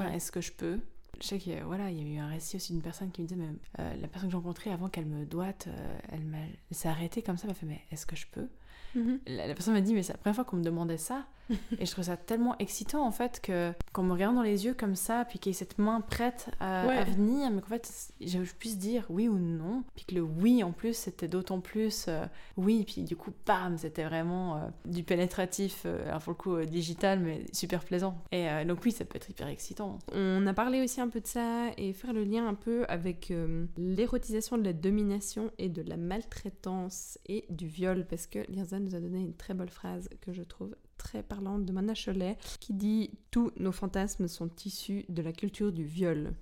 tiens, 0.00 0.12
est-ce 0.12 0.32
que 0.32 0.40
je 0.40 0.52
peux? 0.52 0.78
Je 1.20 1.26
sais 1.26 1.38
qu'il 1.38 1.60
voilà, 1.64 1.90
il 1.90 1.98
y 1.98 2.00
a 2.00 2.14
eu 2.16 2.18
un 2.18 2.28
récit 2.28 2.56
aussi 2.56 2.72
d'une 2.72 2.82
personne 2.82 3.10
qui 3.10 3.22
me 3.22 3.26
disait, 3.26 3.40
mais, 3.40 3.48
euh, 3.80 3.94
la 4.00 4.08
personne 4.08 4.28
que 4.28 4.32
j'ai 4.32 4.36
rencontrée 4.36 4.70
avant 4.70 4.88
qu'elle 4.88 5.06
me 5.06 5.24
doite, 5.24 5.66
euh, 5.68 5.98
elle, 6.12 6.32
s'est 6.70 6.88
arrêtée 6.88 7.22
comme 7.22 7.36
ça, 7.36 7.44
elle 7.44 7.50
m'a 7.50 7.54
fait, 7.54 7.66
mais 7.66 7.80
est-ce 7.90 8.06
que 8.06 8.16
je 8.16 8.26
peux? 8.30 8.48
Mhm. 8.94 9.20
la, 9.26 9.46
personne 9.54 9.74
m'a 9.74 9.80
dit, 9.80 9.94
mais 9.94 10.02
c'est 10.02 10.12
la 10.12 10.18
première 10.18 10.36
fois 10.36 10.44
qu'on 10.44 10.56
me 10.56 10.62
demandait 10.62 10.96
ça. 10.96 11.26
et 11.78 11.86
je 11.86 11.90
trouve 11.90 12.04
ça 12.04 12.16
tellement 12.16 12.56
excitant 12.58 13.06
en 13.06 13.10
fait 13.10 13.40
que 13.40 13.72
qu'on 13.92 14.02
me 14.02 14.12
regarde 14.12 14.34
dans 14.34 14.42
les 14.42 14.64
yeux 14.64 14.74
comme 14.74 14.94
ça, 14.94 15.24
puis 15.24 15.38
qu'il 15.38 15.50
y 15.50 15.54
ait 15.54 15.58
cette 15.58 15.78
main 15.78 16.00
prête 16.00 16.50
à, 16.60 17.04
venir, 17.04 17.50
mais 17.50 17.60
qu'en 17.60 17.68
fait 17.68 18.12
je, 18.20 18.38
puisse 18.58 18.78
dire 18.78 19.04
oui 19.08 19.28
ou 19.28 19.38
non, 19.38 19.84
puis 19.94 20.04
que 20.04 20.14
le 20.14 20.22
oui 20.22 20.62
en 20.62 20.72
plus 20.72 20.94
c'était 20.94 21.28
d'autant 21.28 21.60
plus 21.60 22.06
euh, 22.08 22.24
oui, 22.56 22.84
puis 22.84 23.02
du 23.02 23.16
coup 23.16 23.32
bam, 23.46 23.78
c'était 23.78 24.04
vraiment 24.04 24.56
euh, 24.56 24.60
du 24.84 25.02
pénétratif, 25.02 25.82
euh, 25.84 26.08
alors 26.08 26.22
pour 26.22 26.32
le 26.32 26.36
coup 26.36 26.64
digital, 26.64 27.20
mais 27.20 27.44
super 27.52 27.84
plaisant. 27.84 28.18
Et 28.32 28.46
donc 28.64 28.84
oui, 28.84 28.92
ça 28.92 29.04
peut 29.04 29.16
être 29.16 29.30
hyper 29.30 29.48
excitant. 29.48 29.98
On 30.12 30.46
a 30.46 30.54
parlé 30.54 30.82
aussi 30.82 31.00
un 31.00 31.08
peu 31.08 31.20
de 31.20 31.26
ça 31.26 31.70
et 31.76 31.92
faire 31.92 32.12
le 32.12 32.24
lien 32.24 32.46
un 32.46 32.54
peu 32.54 32.84
avec 32.88 33.32
l'érotisation 33.76 34.58
de 34.58 34.64
la 34.64 34.72
domination 34.72 35.50
et 35.58 35.68
de 35.68 35.82
la 35.82 35.96
maltraitance 35.96 37.18
et 37.26 37.44
du 37.50 37.66
viol, 37.66 38.06
parce 38.08 38.26
que 38.26 38.40
Lirza 38.50 38.78
nous 38.78 38.94
a 38.94 39.00
donné 39.00 39.20
une 39.20 39.34
très 39.34 39.54
belle 39.54 39.70
phrase 39.70 40.08
que 40.20 40.32
je 40.32 40.42
trouve 40.42 40.74
très 40.98 41.22
parlante 41.22 41.64
de 41.64 41.72
Mana 41.72 41.94
Cholet 41.94 42.36
qui 42.60 42.74
dit 42.74 43.10
Tous 43.30 43.50
nos 43.56 43.72
fantasmes 43.72 44.28
sont 44.28 44.50
issus 44.64 45.06
de 45.08 45.22
la 45.22 45.32
culture 45.32 45.72
du 45.72 45.84
viol. 45.84 46.34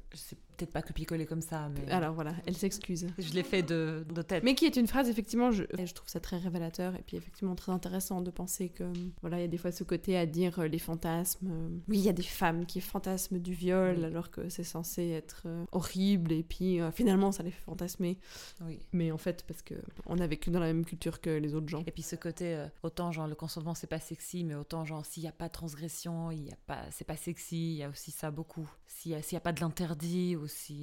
Peut-être 0.57 0.73
pas 0.73 0.83
copier-coller 0.83 1.27
comme 1.27 1.41
ça, 1.41 1.69
mais... 1.69 1.91
Alors 1.93 2.15
voilà, 2.15 2.33
elle 2.47 2.57
s'excuse. 2.57 3.07
Je 3.19 3.33
l'ai 3.33 3.43
fait 3.43 3.63
de, 3.63 4.05
de, 4.13 4.23
tête. 4.23 4.43
Mais 4.45 4.55
qui 4.55 4.65
est 4.65 4.77
une 4.77 4.87
phrase, 4.87 5.09
effectivement, 5.09 5.51
je, 5.51 5.65
je 5.73 5.93
trouve 5.93 6.09
ça 6.09 6.21
très 6.21 6.39
révélateur 6.39 6.95
et 6.95 7.03
puis 7.07 7.17
effectivement 7.17 7.55
très 7.55 7.73
intéressant 7.73 8.21
de 8.21 8.31
penser 8.31 8.69
que, 8.69 8.85
voilà, 9.21 9.39
il 9.39 9.43
y 9.43 9.45
a 9.45 9.49
des 9.49 9.59
fois 9.59 9.73
ce 9.73 9.85
côté 9.85 10.17
à 10.17 10.27
dire 10.27 10.59
euh, 10.59 10.69
les 10.69 10.79
fantasmes. 10.79 11.49
Euh, 11.51 11.69
oui, 11.89 11.99
il 11.99 12.05
y 12.05 12.09
a 12.09 12.13
des 12.13 12.23
femmes 12.23 12.67
qui 12.67 12.81
fantasment 12.81 13.39
du 13.39 13.53
viol 13.53 14.05
alors 14.05 14.31
que 14.31 14.49
c'est 14.49 14.65
censé 14.65 15.11
être 15.11 15.43
euh, 15.47 15.65
horrible 15.73 16.33
et 16.33 16.43
puis 16.43 16.79
finalement 16.93 17.33
ça 17.33 17.43
les 17.43 17.51
fait 17.51 17.63
fantasmer. 17.63 18.19
Oui. 18.63 18.79
Mais 18.93 19.11
en 19.11 19.19
fait, 19.19 19.45
parce 19.47 19.63
que 19.63 19.75
on 20.07 20.19
a 20.19 20.27
vécu 20.27 20.51
dans 20.51 20.61
la 20.61 20.67
même 20.67 20.85
culture 20.85 21.21
que 21.21 21.31
les 21.31 21.55
autres 21.55 21.69
gens. 21.69 21.83
Et 21.87 21.91
puis 21.91 22.03
ce 22.03 22.17
côté, 22.17 22.65
autant 22.83 23.13
genre 23.13 23.27
le 23.27 23.35
consentement 23.35 23.75
c'est 23.75 23.87
pas 23.87 24.01
sexy, 24.01 24.45
mais 24.45 24.55
autant 24.55 24.85
genre 24.85 25.05
s'il 25.05 25.23
n'y 25.23 25.29
a 25.29 25.33
pas 25.33 25.49
de 25.49 25.53
transgression, 25.53 26.31
il 26.31 26.47
y 26.47 26.53
a 26.53 26.57
pas, 26.67 26.83
c'est 26.91 27.07
pas 27.07 27.17
sexy, 27.17 27.73
il 27.73 27.77
y 27.77 27.83
a 27.83 27.89
aussi 27.89 28.11
ça 28.11 28.31
beaucoup. 28.31 28.69
S'il 28.87 29.13
n'y 29.13 29.19
a, 29.19 29.37
a, 29.37 29.41
pas 29.41 29.53
de 29.53 29.61
l'interdit 29.61 30.37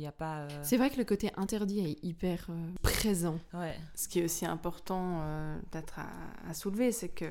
a 0.05 0.11
pas. 0.11 0.41
Euh, 0.41 0.49
c'est 0.63 0.77
vrai 0.77 0.89
que 0.89 0.97
le 0.97 1.03
côté 1.03 1.31
interdit 1.35 1.79
est 1.79 2.03
hyper 2.03 2.47
euh, 2.49 2.73
présent. 2.81 3.39
Ouais. 3.53 3.75
Ce 3.95 4.07
qui 4.07 4.19
est 4.19 4.25
aussi 4.25 4.45
important 4.45 5.21
euh, 5.21 5.57
peut-être 5.71 5.99
à, 6.47 6.53
soulever, 6.53 6.91
c'est 6.91 7.09
que 7.09 7.25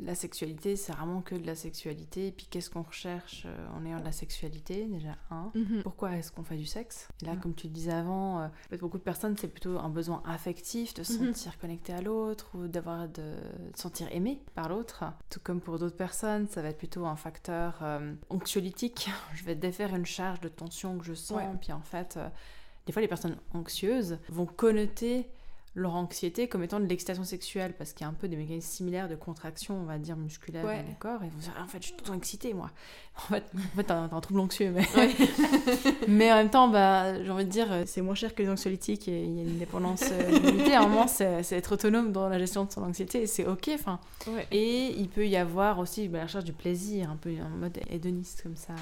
la 0.00 0.14
sexualité, 0.14 0.76
c'est 0.76 0.92
vraiment 0.92 1.22
que 1.22 1.34
de 1.34 1.46
la 1.46 1.54
sexualité. 1.54 2.28
Et 2.28 2.32
puis 2.32 2.46
qu'est-ce 2.48 2.70
qu'on 2.70 2.82
recherche 2.82 3.46
en 3.74 3.84
ayant 3.84 4.00
de 4.00 4.04
la 4.04 4.12
sexualité 4.12 4.86
Déjà, 4.86 5.16
un. 5.30 5.50
Mhm. 5.54 5.82
Pourquoi 5.82 6.16
est-ce 6.16 6.32
qu'on 6.32 6.44
fait 6.44 6.56
du 6.56 6.66
sexe? 6.66 7.08
Et 7.22 7.26
là, 7.26 7.36
comme 7.36 7.54
tu 7.54 7.66
le 7.66 7.72
disais 7.72 7.92
avant, 7.92 8.50
beaucoup 8.80 8.98
de 8.98 9.02
personnes, 9.02 9.36
c'est 9.36 9.48
plutôt 9.48 9.78
un 9.78 9.88
besoin 9.88 10.22
affectif, 10.26 10.94
de 10.94 11.02
se 11.02 11.14
mhm. 11.14 11.34
sentir 11.34 11.58
connecté 11.58 11.92
à 11.92 12.00
l'autre 12.00 12.50
ou 12.54 12.68
d'avoir 12.68 13.08
de, 13.08 13.34
se 13.74 13.82
sentir 13.82 14.08
aimé 14.12 14.42
par 14.54 14.68
l'autre. 14.68 15.04
Tout 15.30 15.40
comme 15.42 15.60
pour 15.60 15.78
d'autres 15.78 15.96
personnes, 15.96 16.46
ça 16.48 16.62
va 16.62 16.68
être 16.68 16.78
plutôt 16.78 17.06
un 17.06 17.16
facteur 17.16 17.82
anxiolytique. 18.30 19.10
Je 19.34 19.44
vais 19.44 19.54
défaire 19.54 19.94
une 19.94 20.06
charge 20.06 20.40
de 20.40 20.48
tension 20.48 20.98
que 20.98 21.04
je 21.04 21.14
sens, 21.14 21.40
puis 21.60 21.72
en 21.72 21.80
fait, 21.80 22.16
euh, 22.16 22.28
des 22.86 22.92
fois, 22.92 23.02
les 23.02 23.08
personnes 23.08 23.36
anxieuses 23.52 24.18
vont 24.28 24.46
connoter 24.46 25.28
leur 25.78 25.94
anxiété 25.94 26.48
comme 26.48 26.62
étant 26.62 26.80
de 26.80 26.86
l'excitation 26.86 27.24
sexuelle 27.24 27.72
parce 27.76 27.92
qu'il 27.92 28.04
y 28.04 28.04
a 28.04 28.10
un 28.10 28.14
peu 28.14 28.28
des 28.28 28.36
mécanismes 28.36 28.68
similaires 28.68 29.08
de 29.08 29.14
contraction, 29.14 29.78
on 29.80 29.84
va 29.84 29.98
dire, 29.98 30.16
musculaire 30.16 30.64
dans 30.64 30.70
le 30.70 30.98
corps. 30.98 31.22
Et 31.22 31.28
vous 31.28 31.40
dire, 31.40 31.52
ah, 31.56 31.62
en 31.62 31.68
fait, 31.68 31.78
je 31.80 31.86
suis 31.86 31.92
tout 31.94 32.04
le 32.04 32.10
temps 32.10 32.16
excitée, 32.16 32.52
moi. 32.52 32.70
En 33.16 33.20
fait, 33.20 33.44
en 33.56 33.76
fait 33.76 33.84
t'as 33.84 33.96
un, 33.96 34.20
trouble 34.20 34.40
anxieux, 34.40 34.70
mais... 34.70 34.86
mais 36.08 36.32
en 36.32 36.36
même 36.36 36.50
temps, 36.50 36.68
bah, 36.68 37.22
j'ai 37.22 37.30
envie 37.30 37.44
de 37.44 37.50
dire, 37.50 37.68
c'est 37.86 38.02
moins 38.02 38.14
cher 38.14 38.34
que 38.34 38.42
les 38.42 38.48
anxiolytiques 38.48 39.08
et 39.08 39.24
il 39.24 39.36
y 39.36 39.40
a 39.40 39.42
une 39.44 39.58
dépendance 39.58 40.04
euh, 40.10 40.30
limitée. 40.40 40.74
À 40.74 40.82
un 40.82 40.88
moment, 40.88 41.06
c'est 41.06 41.52
être 41.52 41.72
autonome 41.72 42.12
dans 42.12 42.28
la 42.28 42.38
gestion 42.38 42.64
de 42.64 42.72
son 42.72 42.82
anxiété 42.82 43.22
et 43.22 43.26
c'est 43.26 43.46
OK. 43.46 43.70
Enfin, 43.72 44.00
Et 44.50 44.88
il 44.88 45.08
peut 45.08 45.26
y 45.26 45.36
avoir 45.36 45.78
aussi 45.78 46.08
bah, 46.08 46.18
la 46.18 46.24
recherche 46.24 46.44
du 46.44 46.52
plaisir, 46.52 47.10
un 47.10 47.16
peu 47.16 47.30
en 47.40 47.56
mode 47.56 47.78
hédoniste 47.88 48.42
comme 48.42 48.56
ça, 48.56 48.74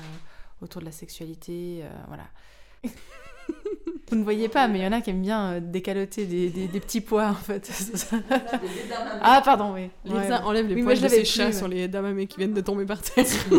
autour 0.62 0.80
de 0.80 0.86
la 0.86 0.92
sexualité. 0.92 1.82
voilà. 2.08 2.24
Vous 4.08 4.16
ne 4.16 4.22
voyez 4.22 4.48
pas, 4.48 4.68
mais 4.68 4.78
il 4.78 4.84
y 4.84 4.86
en 4.86 4.92
a 4.92 5.00
qui 5.00 5.10
aiment 5.10 5.22
bien 5.22 5.52
euh, 5.52 5.60
décaloter 5.60 6.26
des, 6.26 6.48
des, 6.48 6.80
petits 6.80 7.00
pois 7.00 7.28
en 7.28 7.34
fait. 7.34 7.68
ah 9.20 9.42
pardon, 9.44 9.74
oui. 9.74 9.90
Lisa 10.04 10.44
enlève 10.46 10.68
les 10.68 10.80
pois 10.80 10.94
de 10.94 11.08
ses 11.08 11.24
chats 11.24 11.52
sur 11.52 11.66
les 11.66 11.88
damamés 11.88 12.28
qui 12.28 12.38
viennent 12.38 12.54
de 12.54 12.60
tomber 12.60 12.86
par 12.86 13.02
terre. 13.02 13.26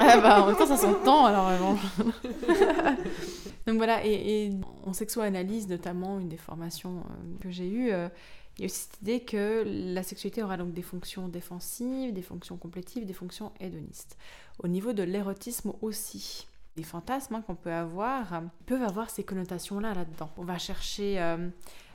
ah 0.00 0.20
bah 0.20 0.42
en 0.42 0.46
même 0.46 0.56
temps 0.56 0.66
ça 0.66 0.76
s'entend 0.76 1.26
alors 1.26 1.46
vraiment. 1.46 1.76
Donc 3.66 3.76
voilà, 3.76 4.04
et, 4.04 4.46
et, 4.46 4.52
en 4.84 4.92
sexo-analyse 4.92 5.68
notamment, 5.68 6.18
une 6.18 6.28
des 6.28 6.36
formations 6.36 6.98
euh, 6.98 7.38
que 7.40 7.50
j'ai 7.50 7.68
eues, 7.68 7.92
euh, 7.92 8.08
Il 8.56 8.62
y 8.62 8.64
a 8.64 8.66
aussi 8.66 8.88
cette 8.90 9.02
idée 9.02 9.20
que 9.20 9.64
la 9.66 10.02
sexualité 10.02 10.42
aura 10.42 10.56
donc 10.56 10.72
des 10.72 10.82
fonctions 10.82 11.28
défensives, 11.28 12.12
des 12.12 12.22
fonctions 12.22 12.56
completives, 12.56 13.06
des 13.06 13.12
fonctions 13.12 13.52
hédonistes. 13.60 14.16
Au 14.62 14.68
niveau 14.68 14.92
de 14.92 15.02
l'érotisme 15.02 15.72
aussi. 15.80 16.46
Les 16.76 16.82
fantasmes 16.84 17.34
hein, 17.34 17.42
qu'on 17.46 17.54
peut 17.54 17.72
avoir 17.72 18.42
peuvent 18.66 18.82
avoir 18.82 19.10
ces 19.10 19.24
connotations-là 19.24 19.92
là-dedans. 19.92 20.30
On 20.38 20.44
va 20.44 20.56
chercher 20.56 21.20
euh, 21.20 21.48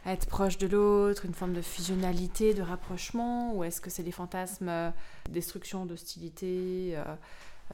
à 0.06 0.14
être 0.14 0.28
proche 0.28 0.60
de 0.60 0.68
l'autre, 0.68 1.26
une 1.26 1.34
forme 1.34 1.54
de 1.54 1.62
fusionnalité, 1.62 2.54
de 2.54 2.62
rapprochement, 2.62 3.56
ou 3.56 3.64
est-ce 3.64 3.82
que 3.82 3.90
c'est 3.90 4.04
des 4.04 4.12
fantasmes 4.12 4.70
euh, 4.70 4.92
destruction, 5.32 5.88
d'hostilité, 5.88 6.96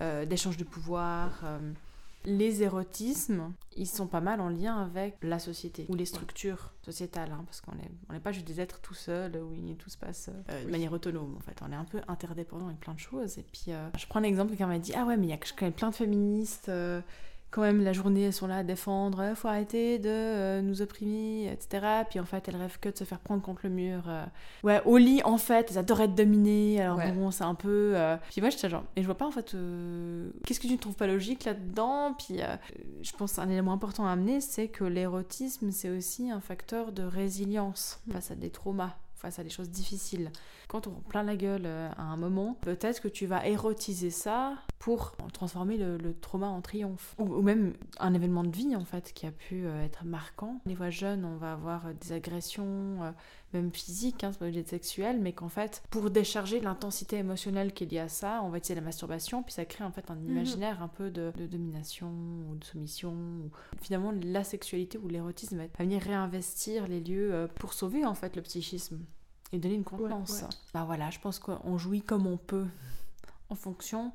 euh, 0.02 0.26
d'échange 0.26 0.56
de 0.56 0.63
pouvoir 0.63 1.44
les 2.26 2.64
érotismes, 2.64 3.54
ils 3.76 3.88
sont 3.88 4.08
pas 4.08 4.22
mal 4.22 4.40
en 4.42 4.50
lien 4.50 4.78
avec 4.82 5.18
la 5.22 5.40
société 5.40 5.86
ou 5.90 5.96
les 5.96 6.06
structures 6.06 6.72
sociétales, 6.82 7.32
hein, 7.32 7.44
parce 7.46 7.62
qu'on 7.62 7.76
n'est 7.76 7.92
on 8.10 8.20
pas 8.20 8.32
juste 8.32 8.48
des 8.48 8.62
êtres 8.62 8.80
tout 8.82 8.94
seuls 8.94 9.36
où 9.38 9.54
tout 9.76 9.90
se 9.90 9.98
passe 9.98 10.30
de 10.66 10.70
manière 10.70 10.94
autonome. 10.94 11.36
En 11.38 11.42
fait, 11.42 11.58
on 11.62 11.72
est 11.72 11.76
un 11.76 11.86
peu 11.86 12.02
interdépendant 12.08 12.68
avec 12.68 12.80
plein 12.80 12.94
de 12.94 13.00
choses. 13.00 13.38
Et 13.38 13.44
puis, 13.44 13.72
je 13.98 14.08
prends 14.08 14.20
l'exemple, 14.20 14.50
quelqu'un 14.50 14.68
m'a 14.68 14.80
dit 14.80 14.94
Ah 14.96 15.06
ouais, 15.06 15.18
mais 15.18 15.28
il 15.28 15.30
y 15.30 15.34
a 15.34 15.38
quand 15.38 15.64
même 15.66 15.74
plein 15.74 15.90
de 15.90 15.96
féministes 15.96 16.70
quand 17.54 17.62
même 17.62 17.84
la 17.84 17.94
journée 17.94 18.24
elles 18.24 18.34
sont 18.34 18.48
là 18.48 18.58
à 18.58 18.63
défendre 18.63 19.24
il 19.30 19.36
faut 19.36 19.48
arrêter 19.48 20.00
de 20.00 20.10
euh, 20.10 20.62
nous 20.62 20.82
opprimer 20.82 21.52
etc 21.52 22.04
puis 22.10 22.20
en 22.20 22.26
fait 22.26 22.48
elles 22.48 22.56
rêvent 22.56 22.80
que 22.80 22.89
de 22.89 22.98
se 22.98 23.04
faire 23.04 23.20
prendre 23.20 23.44
contre 23.44 23.62
le 23.66 23.70
mur 23.70 24.04
euh. 24.08 24.26
ouais 24.63 24.82
au 24.86 24.98
lit 24.98 25.22
en 25.24 25.38
fait 25.38 25.70
elles 25.70 25.78
adorent 25.78 26.02
être 26.02 26.16
dominées 26.16 26.82
alors 26.82 26.98
bon 27.13 27.30
c'est 27.30 27.44
un 27.44 27.54
peu 27.54 27.94
euh. 27.96 28.18
puis 28.32 28.42
moi 28.42 28.50
j'étais 28.50 28.70
genre 28.70 28.84
et 28.96 29.02
je 29.02 29.06
vois 29.06 29.18
pas 29.18 29.28
en 29.28 29.32
fait 29.32 29.56
qu'est-ce 30.46 30.60
que 30.60 30.68
tu 30.68 30.74
ne 30.74 30.80
trouves 30.80 30.96
pas 30.96 31.08
logique 31.08 31.46
là-dedans? 31.46 32.16
Puis 32.18 32.39
je 33.02 33.12
pense 33.12 33.38
un 33.38 33.50
élément 33.50 33.74
important 33.74 34.08
à 34.08 34.12
amener 34.12 34.42
c'est 34.42 34.68
que 34.68 34.84
l'érotisme 34.84 35.72
c'est 35.72 35.89
aussi 35.89 36.32
un 36.32 36.39
facteur 36.39 36.92
de 36.92 37.04
résilience 37.04 38.02
face 38.12 38.32
à 38.32 38.36
des 38.36 38.50
traumas 38.50 38.96
face 39.24 39.39
à 39.39 39.44
des 39.44 39.50
choses 39.50 39.70
difficiles. 39.70 40.32
Quand 40.68 40.86
on 40.86 40.92
prend 40.92 41.02
plein 41.10 41.24
la 41.24 41.38
gueule 41.38 41.63
euh, 41.66 41.89
à 41.98 42.04
un 42.04 42.18
moment, 42.18 42.58
peut-être 42.62 43.02
que 43.02 43.08
tu 43.08 43.26
vas 43.26 43.48
érotiser 43.48 44.10
ça 44.10 44.56
pour 44.84 45.15
transformer 45.32 45.78
le, 45.78 46.13
trauma 46.13 46.48
en 46.48 46.60
triomphe. 46.60 47.15
Ou, 47.17 47.41
même 47.41 47.74
un 48.00 48.13
événement 48.13 48.43
de 48.43 48.54
vie, 48.54 48.76
en 48.76 48.84
fait, 48.84 49.13
qui 49.13 49.26
a 49.26 49.32
pu 49.32 49.65
euh, 49.65 49.82
être 49.82 50.04
marquant. 50.04 50.60
Les 50.65 50.76
voix 50.76 50.89
jeunes, 50.89 51.24
on 51.24 51.38
va 51.38 51.54
avoir 51.54 51.88
euh, 51.88 51.93
des 52.02 52.12
agressions, 52.12 53.00
même 53.54 53.72
physiques, 53.72 54.26
hein, 54.26 54.34
c'est 54.34 54.39
pas 54.39 54.46
obligé 54.46 54.65
sexuel, 54.65 55.22
mais 55.22 55.32
qu'en 55.32 55.48
fait, 55.48 55.84
pour 55.89 56.10
décharger 56.10 56.60
l'intensité 56.60 57.15
émotionnelle 57.15 57.72
qu'il 57.72 57.93
y 57.93 57.98
a 57.98 58.04
à 58.04 58.08
ça, 58.10 58.41
on 58.43 58.50
va 58.50 58.58
utiliser 58.58 58.76
la 58.76 58.82
masturbation, 58.82 59.41
puis 59.41 59.54
ça 59.54 59.63
crée 59.63 59.86
en 59.86 59.91
fait 59.93 60.12
un 60.12 60.15
mhm. 60.15 60.32
imaginaire 60.32 60.84
un 60.84 60.89
peu 60.89 61.10
de, 61.10 61.32
domination 61.50 62.12
ou 62.52 62.56
de 62.56 62.65
soumission. 62.65 63.15
Finalement, 63.82 64.12
la 64.12 64.43
sexualité 64.43 64.98
ou 64.98 65.08
l'érotisme 65.08 65.60
va 65.60 65.63
venir 65.80 66.02
réinvestir 66.02 66.89
les 66.89 67.00
lieux 67.00 67.48
pour 67.56 67.72
sauver 67.72 68.06
en 68.06 68.15
fait 68.15 68.36
le 68.36 68.41
psychisme 68.41 69.00
et 69.54 69.60
donner 69.60 69.76
une 69.76 69.86
confiance. 69.86 70.43
Bah 70.74 70.84
voilà, 70.84 71.10
je 71.10 71.19
pense 71.19 71.39
qu'on 71.39 71.78
jouit 71.78 72.02
comme 72.02 72.28
on 72.28 72.38
peut 72.38 72.67
en 73.50 73.56
fonction 73.56 74.12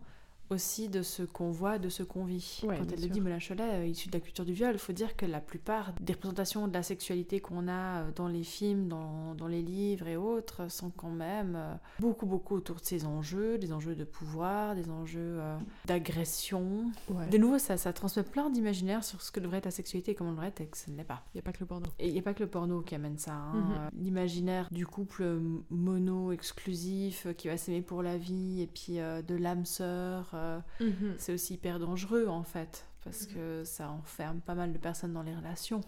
aussi 0.51 0.89
de 0.89 1.03
ce 1.03 1.23
qu'on 1.23 1.51
voit, 1.51 1.79
de 1.79 1.89
ce 1.89 2.03
qu'on 2.03 2.25
vit. 2.25 2.61
Quand 2.63 2.93
elle 2.93 3.01
le 3.01 3.09
dit, 3.09 3.21
Molin 3.21 3.39
Cholet, 3.39 3.63
euh, 3.63 3.87
issu 3.87 4.09
de 4.09 4.15
la 4.15 4.21
culture 4.21 4.45
du 4.45 4.53
viol, 4.53 4.73
il 4.75 4.79
faut 4.79 4.93
dire 4.93 5.17
que 5.17 5.27
la 5.27 5.41
plupart 5.41 5.93
des 6.01 6.15
représentations 6.15 6.69
de 6.69 6.73
la 6.73 6.83
sexualité 6.83 7.41
qu'on 7.41 7.69
a 7.69 8.03
euh, 8.03 8.11
dans 8.15 8.29
les 8.29 8.43
films, 8.43 8.89
dans, 8.89 9.35
dans, 9.35 9.47
les 9.47 9.63
livres 9.63 10.09
et 10.09 10.17
autres, 10.17 10.71
sont 10.71 10.91
quand 10.91 11.11
même 11.11 11.55
euh, 11.57 11.75
beaucoup, 12.01 12.27
beaucoup 12.27 12.57
autour 12.57 12.77
de 12.77 12.85
ces 12.85 13.05
enjeux, 13.05 13.59
des 13.59 13.73
enjeux 13.73 13.95
de 13.95 14.05
pouvoir, 14.05 14.75
des 14.75 14.89
enjeux 14.91 15.39
d'agression. 15.87 16.91
De 17.31 17.39
nouveau, 17.39 17.59
ça, 17.59 17.77
ça 17.77 17.93
transmet 17.93 18.23
plein 18.23 18.51
d'imaginaires 18.51 19.05
sur 19.05 19.23
ce 19.23 19.31
que 19.31 19.41
devrait 19.41 19.59
être 19.59 19.67
la 19.67 19.71
sexualité 19.71 20.13
et 20.13 20.15
comment 20.15 20.33
devrait 20.33 20.49
être 20.49 20.61
et 20.61 20.67
que 20.67 20.77
ce 20.77 20.91
n'est 20.91 21.05
pas. 21.05 21.23
Il 21.35 21.37
n'y 21.37 21.41
a 21.41 21.43
pas 21.43 21.53
que 21.53 21.61
le 21.61 21.67
porno. 21.67 21.87
Et 21.99 22.09
il 22.09 22.13
n'y 22.13 22.19
a 22.19 22.23
pas 22.23 22.35
que 22.35 22.43
le 22.43 22.49
porno 22.49 22.81
qui 22.81 22.95
amène 22.95 23.19
ça. 23.19 23.33
Hein. 23.33 23.91
Mhm. 23.93 24.03
L'imaginaire 24.03 24.69
du 24.71 24.87
couple 24.87 25.41
mono, 25.71 26.33
exclusif, 26.33 27.27
qui 27.37 27.49
va 27.49 27.57
s'aimer 27.57 27.83
pour 27.83 28.03
la 28.03 28.17
vie, 28.17 28.63
et 28.63 28.67
puis 28.67 28.95
de 28.97 29.35
l'âme 29.35 29.65
sœur 29.65 30.35
euh, 30.39 30.61
mhm. 30.81 31.15
c'est 31.19 31.33
aussi 31.33 31.55
hyper 31.55 31.79
dangereux 31.79 32.29
en 32.29 32.43
fait 32.43 32.87
parce 33.05 33.29
mhm. 33.29 33.35
que 33.35 33.65
ça 33.65 33.91
enferme 33.91 34.41
pas 34.41 34.55
mal 34.55 34.73
de 34.73 34.79
personnes 34.79 35.13
dans 35.13 35.23
les 35.23 35.35
relations. 35.35 35.81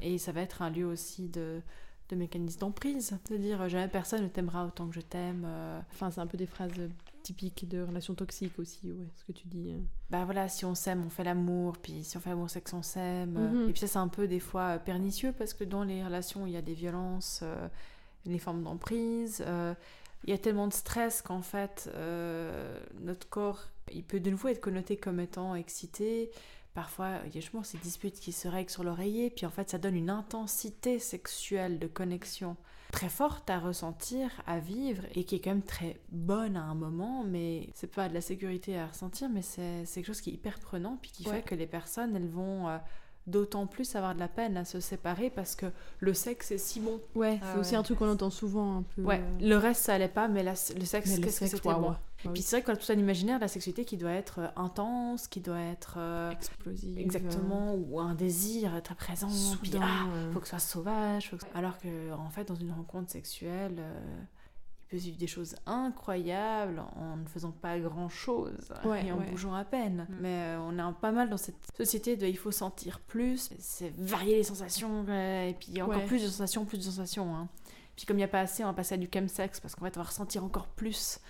Et 0.00 0.18
ça 0.18 0.32
va 0.32 0.42
être 0.42 0.62
un 0.62 0.70
lieu 0.70 0.86
aussi 0.86 1.28
de, 1.28 1.60
de 2.08 2.16
mécanisme 2.16 2.60
d'emprise, 2.60 3.18
de 3.30 3.36
dire 3.36 3.68
jamais 3.68 3.88
personne 3.88 4.22
ne 4.22 4.28
t'aimera 4.28 4.66
autant 4.66 4.88
que 4.88 4.94
je 4.94 5.00
t'aime. 5.00 5.44
Euh. 5.46 5.80
Enfin, 5.92 6.10
c'est 6.10 6.20
un 6.20 6.26
peu 6.26 6.38
des 6.38 6.46
phrases 6.46 6.72
typiques 7.22 7.68
de 7.68 7.82
relations 7.82 8.14
toxiques 8.14 8.58
aussi, 8.58 8.92
ouais, 8.92 9.08
ce 9.16 9.24
que 9.24 9.32
tu 9.32 9.48
dis. 9.48 9.72
Euh. 9.72 9.78
Bah 10.10 10.24
voilà, 10.24 10.48
si 10.48 10.64
on 10.64 10.74
s'aime, 10.74 11.04
on 11.04 11.10
fait 11.10 11.24
l'amour, 11.24 11.76
puis 11.78 12.04
si 12.04 12.16
on 12.16 12.20
fait 12.20 12.30
l'amour, 12.30 12.48
c'est 12.48 12.60
que 12.60 12.74
on 12.74 12.82
s'aime. 12.82 13.32
Mhm. 13.32 13.68
Et 13.68 13.72
puis 13.72 13.80
ça, 13.80 13.86
c'est 13.86 13.98
un 13.98 14.08
peu 14.08 14.28
des 14.28 14.40
fois 14.40 14.78
pernicieux 14.78 15.32
parce 15.36 15.54
que 15.54 15.64
dans 15.64 15.84
les 15.84 16.04
relations, 16.04 16.46
il 16.46 16.52
y 16.52 16.56
a 16.56 16.62
des 16.62 16.74
violences, 16.74 17.42
les 18.24 18.38
formes 18.38 18.62
d'emprise 18.62 19.42
il 20.24 20.30
y 20.30 20.32
a 20.32 20.38
tellement 20.38 20.68
de 20.68 20.72
stress 20.72 21.22
qu'en 21.22 21.42
fait, 21.42 21.90
euh, 21.94 22.78
notre 23.00 23.28
corps, 23.28 23.68
il 23.92 24.04
peut 24.04 24.20
de 24.20 24.30
nouveau 24.30 24.48
être 24.48 24.60
connoté 24.60 24.96
comme 24.96 25.20
étant 25.20 25.54
excité. 25.54 26.30
Parfois, 26.74 27.18
il 27.26 27.34
y 27.34 27.38
a 27.38 27.40
justement 27.40 27.64
ces 27.64 27.78
disputes 27.78 28.20
qui 28.20 28.30
se 28.30 28.46
règlent 28.46 28.70
sur 28.70 28.84
l'oreiller, 28.84 29.30
puis 29.30 29.46
en 29.46 29.50
fait, 29.50 29.70
ça 29.70 29.78
donne 29.78 29.96
une 29.96 30.10
intensité 30.10 30.98
sexuelle 30.98 31.78
de 31.78 31.86
connexion 31.86 32.56
très 32.92 33.08
forte 33.08 33.50
à 33.50 33.58
ressentir, 33.58 34.30
à 34.46 34.60
vivre, 34.60 35.02
et 35.14 35.24
qui 35.24 35.34
est 35.34 35.40
quand 35.40 35.50
même 35.50 35.62
très 35.62 36.00
bonne 36.10 36.56
à 36.56 36.62
un 36.62 36.74
moment, 36.74 37.24
mais 37.24 37.68
c'est 37.74 37.92
pas 37.92 38.08
de 38.08 38.14
la 38.14 38.20
sécurité 38.20 38.78
à 38.78 38.86
ressentir, 38.86 39.28
mais 39.28 39.42
c'est 39.42 39.84
quelque 39.92 40.06
chose 40.06 40.20
qui 40.20 40.30
est 40.30 40.34
hyper 40.34 40.58
prenant, 40.60 40.98
puis 41.02 41.10
qui 41.10 41.24
fait 41.24 41.42
que 41.42 41.54
les 41.54 41.66
personnes, 41.66 42.14
elles 42.14 42.28
vont... 42.28 42.68
Euh, 42.68 42.78
d'autant 43.28 43.66
plus 43.66 43.94
avoir 43.94 44.14
de 44.14 44.20
la 44.20 44.28
peine 44.28 44.56
à 44.56 44.64
se 44.64 44.80
séparer 44.80 45.30
parce 45.30 45.54
que 45.54 45.66
le 46.00 46.14
sexe 46.14 46.50
est 46.50 46.58
si 46.58 46.80
bon. 46.80 47.00
Ouais, 47.14 47.38
ah 47.42 47.52
c'est 47.52 47.60
aussi 47.60 47.76
un 47.76 47.82
truc 47.82 47.98
qu'on 47.98 48.10
entend 48.10 48.30
souvent 48.30 48.78
un 48.78 48.82
peu. 48.82 49.02
Ouais, 49.02 49.20
euh. 49.20 49.46
le 49.46 49.56
reste 49.56 49.84
ça 49.84 49.94
allait 49.94 50.08
pas, 50.08 50.28
mais 50.28 50.42
le 50.42 50.54
sexe, 50.54 51.18
qu'est-ce 51.18 51.40
que 51.40 51.46
c'était 51.46 51.74
bon? 51.74 51.94
Et 52.24 52.28
puis 52.30 52.42
c'est 52.42 52.56
vrai 52.56 52.64
qu'on 52.64 52.72
a 52.72 52.76
tout 52.76 52.90
un 52.90 52.98
imaginaire 52.98 53.36
de 53.36 53.42
la 53.42 53.48
sexualité 53.48 53.84
qui 53.84 53.96
doit 53.96 54.12
être 54.12 54.40
euh, 54.40 54.48
intense, 54.56 55.28
qui 55.28 55.40
doit 55.40 55.60
être 55.60 55.94
euh, 55.98 56.30
explosive, 56.30 56.98
exactement, 56.98 57.74
ou 57.74 58.00
un 58.00 58.14
désir 58.14 58.82
très 58.82 58.94
présent, 58.96 59.28
Soudain, 59.28 59.80
ah, 59.82 60.06
faut 60.32 60.40
que 60.40 60.46
ce 60.46 60.50
soit 60.50 60.58
sauvage, 60.58 61.30
alors 61.54 61.78
que 61.78 62.12
en 62.12 62.30
fait 62.30 62.48
dans 62.48 62.56
une 62.56 62.72
rencontre 62.72 63.10
sexuelle, 63.10 63.80
peut 64.88 64.96
vivre 64.96 65.18
des 65.18 65.26
choses 65.26 65.54
incroyables 65.66 66.82
en 66.96 67.16
ne 67.16 67.26
faisant 67.26 67.50
pas 67.50 67.78
grand 67.78 68.08
chose 68.08 68.72
et 69.02 69.12
en 69.12 69.18
bougeant 69.18 69.54
à 69.54 69.64
peine. 69.64 70.06
Mm. 70.08 70.14
Mais 70.20 70.38
euh, 70.38 70.60
on 70.60 70.78
est 70.78 70.94
pas 71.00 71.12
mal 71.12 71.28
dans 71.28 71.36
cette 71.36 71.56
société 71.76 72.16
de 72.16 72.26
il 72.26 72.38
faut 72.38 72.50
sentir 72.50 73.00
plus, 73.00 73.50
c'est 73.58 73.92
varier 73.96 74.36
les 74.36 74.44
sensations 74.44 75.04
et 75.08 75.54
puis 75.58 75.80
encore 75.82 76.04
plus 76.04 76.22
de 76.22 76.28
sensations, 76.28 76.64
plus 76.64 76.78
de 76.78 76.84
sensations. 76.84 77.34
Hein. 77.34 77.48
Puis 77.96 78.06
comme 78.06 78.16
il 78.16 78.20
n'y 78.20 78.24
a 78.24 78.28
pas 78.28 78.40
assez, 78.40 78.64
on 78.64 78.68
va 78.68 78.74
passer 78.74 78.94
à 78.94 78.98
du 78.98 79.08
chemsex 79.12 79.60
parce 79.60 79.74
qu'en 79.74 79.84
fait 79.84 79.96
on 79.96 80.00
va 80.00 80.06
ressentir 80.06 80.44
encore 80.44 80.68
plus. 80.68 81.20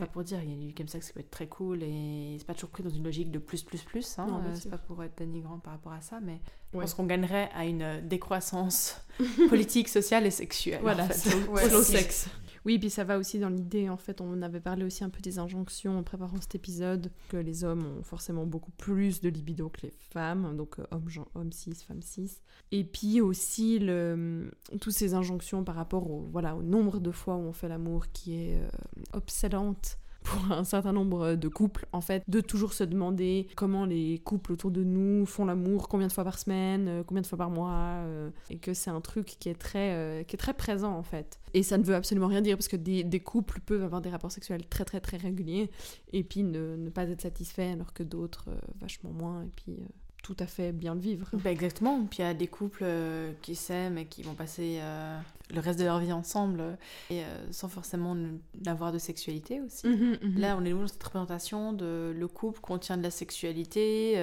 Pas 0.00 0.06
pour 0.06 0.22
dire, 0.22 0.40
il 0.42 0.50
y 0.50 0.52
a 0.52 0.56
du 0.56 0.74
chemsex 0.76 1.08
qui 1.08 1.12
peut 1.12 1.20
être 1.20 1.30
très 1.30 1.46
cool 1.46 1.82
et 1.82 2.36
c'est 2.38 2.46
pas 2.46 2.54
toujours 2.54 2.70
pris 2.70 2.82
dans 2.82 2.90
une 2.90 3.04
logique 3.04 3.30
de 3.30 3.38
plus, 3.38 3.62
plus, 3.62 3.82
plus. 3.82 4.18
Hein. 4.18 4.42
Euh, 4.46 4.54
c'est 4.54 4.70
pas 4.70 4.78
pour 4.78 5.02
être 5.02 5.18
dénigrant 5.18 5.58
par 5.58 5.74
rapport 5.74 5.92
à 5.92 6.00
ça, 6.00 6.20
mais 6.20 6.40
je 6.72 6.78
pense 6.78 6.94
qu'on 6.94 7.06
gagnerait 7.06 7.50
à 7.54 7.64
une 7.64 8.00
décroissance 8.06 9.00
politique, 9.48 9.88
sociale 9.88 10.26
et 10.26 10.30
sexuelle. 10.30 10.80
Voilà, 10.82 11.06
en 11.06 11.82
sexe. 11.82 12.28
Oui, 12.64 12.78
puis 12.78 12.90
ça 12.90 13.04
va 13.04 13.18
aussi 13.18 13.38
dans 13.38 13.48
l'idée, 13.48 13.88
en 13.88 13.96
fait, 13.96 14.20
on 14.20 14.40
avait 14.42 14.60
parlé 14.60 14.84
aussi 14.84 15.02
un 15.02 15.10
peu 15.10 15.20
des 15.20 15.38
injonctions 15.38 15.98
en 15.98 16.02
préparant 16.02 16.40
cet 16.40 16.54
épisode, 16.54 17.10
que 17.28 17.36
les 17.36 17.64
hommes 17.64 17.84
ont 17.98 18.02
forcément 18.02 18.46
beaucoup 18.46 18.70
plus 18.72 19.20
de 19.20 19.28
libido 19.28 19.68
que 19.68 19.82
les 19.82 19.92
femmes, 20.10 20.56
donc 20.56 20.78
euh, 20.78 20.84
hommes, 20.92 21.08
homme 21.34 21.52
6, 21.52 21.82
femme 21.82 22.02
6. 22.02 22.40
Et 22.70 22.84
puis 22.84 23.20
aussi, 23.20 23.78
le, 23.78 24.50
toutes 24.80 24.92
ces 24.92 25.14
injonctions 25.14 25.64
par 25.64 25.74
rapport 25.74 26.08
au, 26.10 26.28
voilà, 26.30 26.54
au 26.54 26.62
nombre 26.62 27.00
de 27.00 27.10
fois 27.10 27.36
où 27.36 27.40
on 27.40 27.52
fait 27.52 27.68
l'amour 27.68 28.06
qui 28.12 28.34
est 28.36 28.56
euh, 28.56 28.68
obsédante 29.12 29.98
pour 30.22 30.52
un 30.52 30.64
certain 30.64 30.92
nombre 30.92 31.34
de 31.34 31.48
couples, 31.48 31.86
en 31.92 32.00
fait, 32.00 32.22
de 32.28 32.40
toujours 32.40 32.72
se 32.72 32.84
demander 32.84 33.48
comment 33.56 33.84
les 33.84 34.20
couples 34.24 34.52
autour 34.52 34.70
de 34.70 34.82
nous 34.82 35.26
font 35.26 35.44
l'amour, 35.44 35.88
combien 35.88 36.06
de 36.06 36.12
fois 36.12 36.24
par 36.24 36.38
semaine, 36.38 36.88
euh, 36.88 37.02
combien 37.04 37.22
de 37.22 37.26
fois 37.26 37.38
par 37.38 37.50
mois, 37.50 38.02
euh, 38.04 38.30
et 38.50 38.58
que 38.58 38.74
c'est 38.74 38.90
un 38.90 39.00
truc 39.00 39.36
qui 39.38 39.48
est, 39.48 39.54
très, 39.54 39.94
euh, 39.94 40.22
qui 40.24 40.36
est 40.36 40.38
très 40.38 40.54
présent, 40.54 40.96
en 40.96 41.02
fait. 41.02 41.38
Et 41.54 41.62
ça 41.62 41.78
ne 41.78 41.84
veut 41.84 41.94
absolument 41.94 42.28
rien 42.28 42.40
dire, 42.40 42.56
parce 42.56 42.68
que 42.68 42.76
des, 42.76 43.20
couples 43.20 43.60
peuvent 43.60 43.84
avoir 43.84 44.00
des 44.00 44.10
rapports 44.10 44.32
sexuels 44.32 44.66
très, 44.66 44.84
très, 44.84 45.00
très 45.00 45.16
réguliers, 45.16 45.70
et 46.12 46.24
puis 46.24 46.42
ne, 46.42 46.76
ne 46.76 46.90
pas 46.90 47.04
être 47.08 47.20
satisfaits, 47.20 47.72
alors 47.72 47.92
que 47.92 48.02
d'autres, 48.02 48.48
vachement 48.80 49.10
moins, 49.10 49.42
et 49.44 49.50
puis 49.54 49.76
tout 50.22 50.36
à 50.38 50.46
fait 50.46 50.72
bien 50.72 50.94
le 50.94 51.00
vivre. 51.00 51.28
Bah 51.34 51.50
exactement. 51.50 52.00
Puis 52.06 52.20
il 52.20 52.22
y 52.22 52.28
a 52.28 52.34
des 52.34 52.46
couples 52.46 52.84
euh, 52.84 53.32
qui 53.42 53.56
s'aiment 53.56 53.98
et 53.98 54.06
qui 54.06 54.22
vont 54.22 54.34
passer 54.34 54.78
euh, 54.80 55.18
le 55.52 55.60
reste 55.60 55.80
de 55.80 55.84
leur 55.84 55.98
vie 55.98 56.12
ensemble 56.12 56.60
euh, 56.60 56.74
et 57.10 57.22
sans 57.50 57.68
forcément 57.68 58.16
n'avoir 58.64 58.92
de 58.92 58.98
sexualité 58.98 59.60
aussi. 59.60 59.88
Mhm, 59.88 60.18
mhm. 60.22 60.38
Là, 60.38 60.56
on 60.58 60.64
est 60.64 60.70
dans 60.70 60.86
cette 60.86 61.02
représentation 61.02 61.72
de 61.72 62.14
le 62.16 62.28
couple 62.28 62.60
contient 62.60 62.96
de 62.96 63.02
la 63.02 63.10
sexualité, 63.10 64.18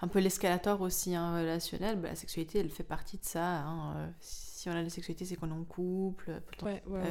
un 0.00 0.08
peu 0.08 0.20
l'escalator 0.20 0.80
aussi 0.80 1.14
hein, 1.16 1.38
relationnel. 1.38 1.96
Bah, 1.96 2.08
la 2.10 2.16
sexualité, 2.16 2.60
elle 2.60 2.70
fait 2.70 2.84
partie 2.84 3.18
de 3.18 3.24
ça. 3.24 3.62
Hein, 3.62 4.12
si 4.20 4.45
on 4.68 4.72
a 4.72 4.78
de 4.78 4.84
la 4.84 4.90
sexualité, 4.90 5.24
c'est 5.24 5.36
qu'on 5.36 5.48
est 5.48 5.52
en 5.52 5.64
couple. 5.64 6.40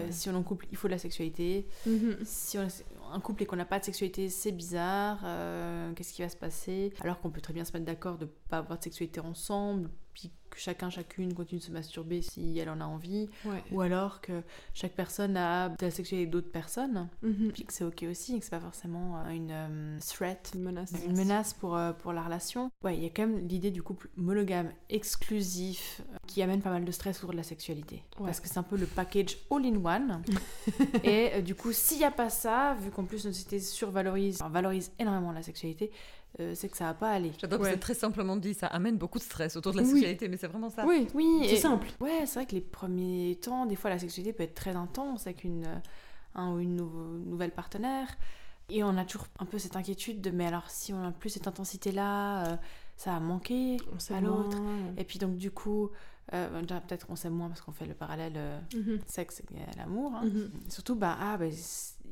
Si 0.09 0.29
on 0.29 0.33
est 0.33 0.35
en 0.35 0.43
couple, 0.43 0.67
il 0.71 0.77
faut 0.77 0.87
de 0.87 0.93
la 0.93 0.97
sexualité. 0.97 1.67
Mhm. 1.85 2.17
Si 2.23 2.57
on 2.57 2.63
est 2.63 2.85
un 3.11 3.19
couple 3.19 3.43
et 3.43 3.45
qu'on 3.45 3.55
n'a 3.55 3.65
pas 3.65 3.79
de 3.79 3.85
sexualité, 3.85 4.29
c'est 4.29 4.51
bizarre. 4.51 5.19
Qu'est-ce 5.95 6.13
qui 6.13 6.21
va 6.21 6.29
se 6.29 6.37
passer? 6.37 6.93
Alors 7.01 7.19
qu'on 7.19 7.29
peut 7.29 7.41
très 7.41 7.53
bien 7.53 7.65
se 7.65 7.73
mettre 7.73 7.85
d'accord 7.85 8.17
de 8.17 8.25
pas 8.25 8.57
avoir 8.59 8.77
de 8.77 8.83
sexualité 8.83 9.19
ensemble, 9.19 9.89
puis 10.13 10.31
que 10.55 10.61
chacun, 10.61 10.89
chacune 10.89 11.33
continue 11.33 11.60
de 11.60 11.65
se 11.65 11.71
masturber 11.71 12.21
si 12.21 12.58
elle 12.58 12.69
en 12.69 12.79
a 12.81 12.85
envie, 12.85 13.29
Ouais. 13.45 13.63
ou 13.71 13.81
alors 13.81 14.21
que 14.21 14.41
chaque 14.73 14.93
personne 14.93 15.35
a 15.37 15.69
de 15.69 15.75
la 15.81 15.91
sexualité 15.91 16.17
avec 16.23 16.29
d'autres 16.31 16.51
personnes, 16.51 17.10
Mhm. 17.21 17.51
puis 17.51 17.65
que 17.65 17.73
c'est 17.73 17.83
ok 17.83 18.06
aussi, 18.10 18.35
et 18.35 18.39
que 18.39 18.45
c'est 18.45 18.51
pas 18.51 18.60
forcément 18.60 19.19
euh, 19.19 19.29
une 19.29 19.51
euh, 19.51 19.99
threat, 19.99 20.51
Une 20.56 20.63
menace. 20.63 20.93
une 21.06 21.15
menace 21.17 21.53
pour, 21.53 21.75
euh, 21.75 21.91
pour 21.93 22.13
la 22.13 22.23
relation. 22.23 22.71
Ouais, 22.83 22.95
il 22.97 23.03
y 23.03 23.06
a 23.06 23.10
quand 23.10 23.27
même 23.27 23.47
l'idée 23.47 23.71
du 23.71 23.83
couple 23.83 24.10
monogame 24.15 24.71
exclusif 24.89 26.01
qui 26.27 26.41
amène 26.41 26.62
pas 26.62 26.71
mal 26.71 26.85
de 26.85 26.91
stress 26.91 27.17
autour 27.19 27.31
de 27.31 27.37
la 27.37 27.43
sexualité. 27.43 28.03
Ouais. 28.19 28.25
Parce 28.25 28.39
que 28.39 28.47
c'est 28.47 28.58
un 28.58 28.63
peu 28.63 28.77
le 28.77 28.85
package 28.85 29.37
all-in-one. 29.51 30.21
et 31.03 31.31
euh, 31.35 31.41
du 31.41 31.56
coup, 31.56 31.71
s'il 31.71 31.97
n'y 31.99 32.03
a 32.06 32.12
pas 32.12 32.29
ça, 32.29 32.75
vu 32.81 32.91
qu'en 32.91 33.06
plus 33.06 33.25
notre 33.25 33.35
société 33.37 33.60
survalorise, 33.60 34.41
enfin, 34.41 34.49
valorise 34.49 34.91
énormément 34.99 35.31
la 35.31 35.41
sexualité, 35.43 35.91
euh, 36.40 36.54
c'est 36.56 36.69
que 36.69 36.77
ça 36.77 36.86
va 36.86 36.94
pas 36.94 37.12
aller. 37.12 37.31
J'adore 37.40 37.60
Ouais. 37.62 37.67
que 37.69 37.73
c'est 37.73 37.79
très 37.79 37.94
simplement 37.94 38.36
dit, 38.38 38.54
ça 38.54 38.67
amène 38.67 38.98
beaucoup 38.98 39.19
de 39.19 39.23
stress 39.23 39.56
autour 39.56 39.71
de 39.73 39.77
la 39.77 39.83
Oui. 39.83 39.90
sexualité, 39.92 40.27
mais 40.27 40.38
c'est 40.38 40.48
vraiment 40.48 40.69
ça. 40.69 40.86
Oui, 40.86 41.08
Oui, 41.13 41.46
c'est 41.50 41.58
simple. 41.58 41.88
Ouais, 42.00 42.25
c'est 42.25 42.36
vrai 42.40 42.46
que 42.46 42.56
les 42.56 42.62
premiers 42.62 43.38
temps, 43.42 43.65
des 43.65 43.75
fois, 43.75 43.90
la 43.90 44.00
sexualité 44.00 44.33
peut 44.33 44.44
être 44.44 44.56
très 44.56 44.75
intense 44.75 45.27
avec 45.27 45.44
une, 45.44 45.65
euh, 45.65 45.75
un 46.36 46.52
ou 46.54 46.60
une 46.60 46.75
nou- 46.75 47.19
nouvelle 47.25 47.52
partenaire. 47.52 48.08
Et 48.69 48.83
on 48.83 48.98
a 48.98 49.06
toujours 49.06 49.27
un 49.40 49.46
peu 49.46 49.60
cette 49.60 49.75
inquiétude 49.75 50.21
de 50.21 50.31
mais 50.31 50.48
alors 50.48 50.69
si 50.71 50.92
on 50.92 51.04
a 51.06 51.12
plus 51.12 51.29
cette 51.29 51.48
intensité-là, 51.48 52.48
euh, 52.48 52.56
ça 52.98 53.12
va 53.12 53.19
manquer 53.19 53.77
On 53.96 54.00
sait 54.00 54.15
à 54.15 54.21
l'autre. 54.21 54.58
Et 54.98 55.04
puis 55.04 55.19
donc 55.19 55.38
du 55.38 55.52
coup, 55.52 55.92
euh, 56.33 56.62
déjà, 56.63 56.81
peut-être 56.81 57.06
qu'on 57.06 57.15
s'aime 57.15 57.33
moins 57.33 57.48
parce 57.48 57.62
qu'on 57.62 57.71
fait 57.71 57.86
le 57.86 57.94
parallèle 57.94 58.33
euh, 58.38 58.60
Mhm. 58.75 59.00
sexe 59.06 59.42
et 59.42 59.77
l'amour. 59.77 60.13
hein. 60.15 60.25
Mhm. 60.25 60.50
Surtout, 60.69 60.96
bah, 60.96 61.15
ah, 61.21 61.38
bah, 61.38 61.46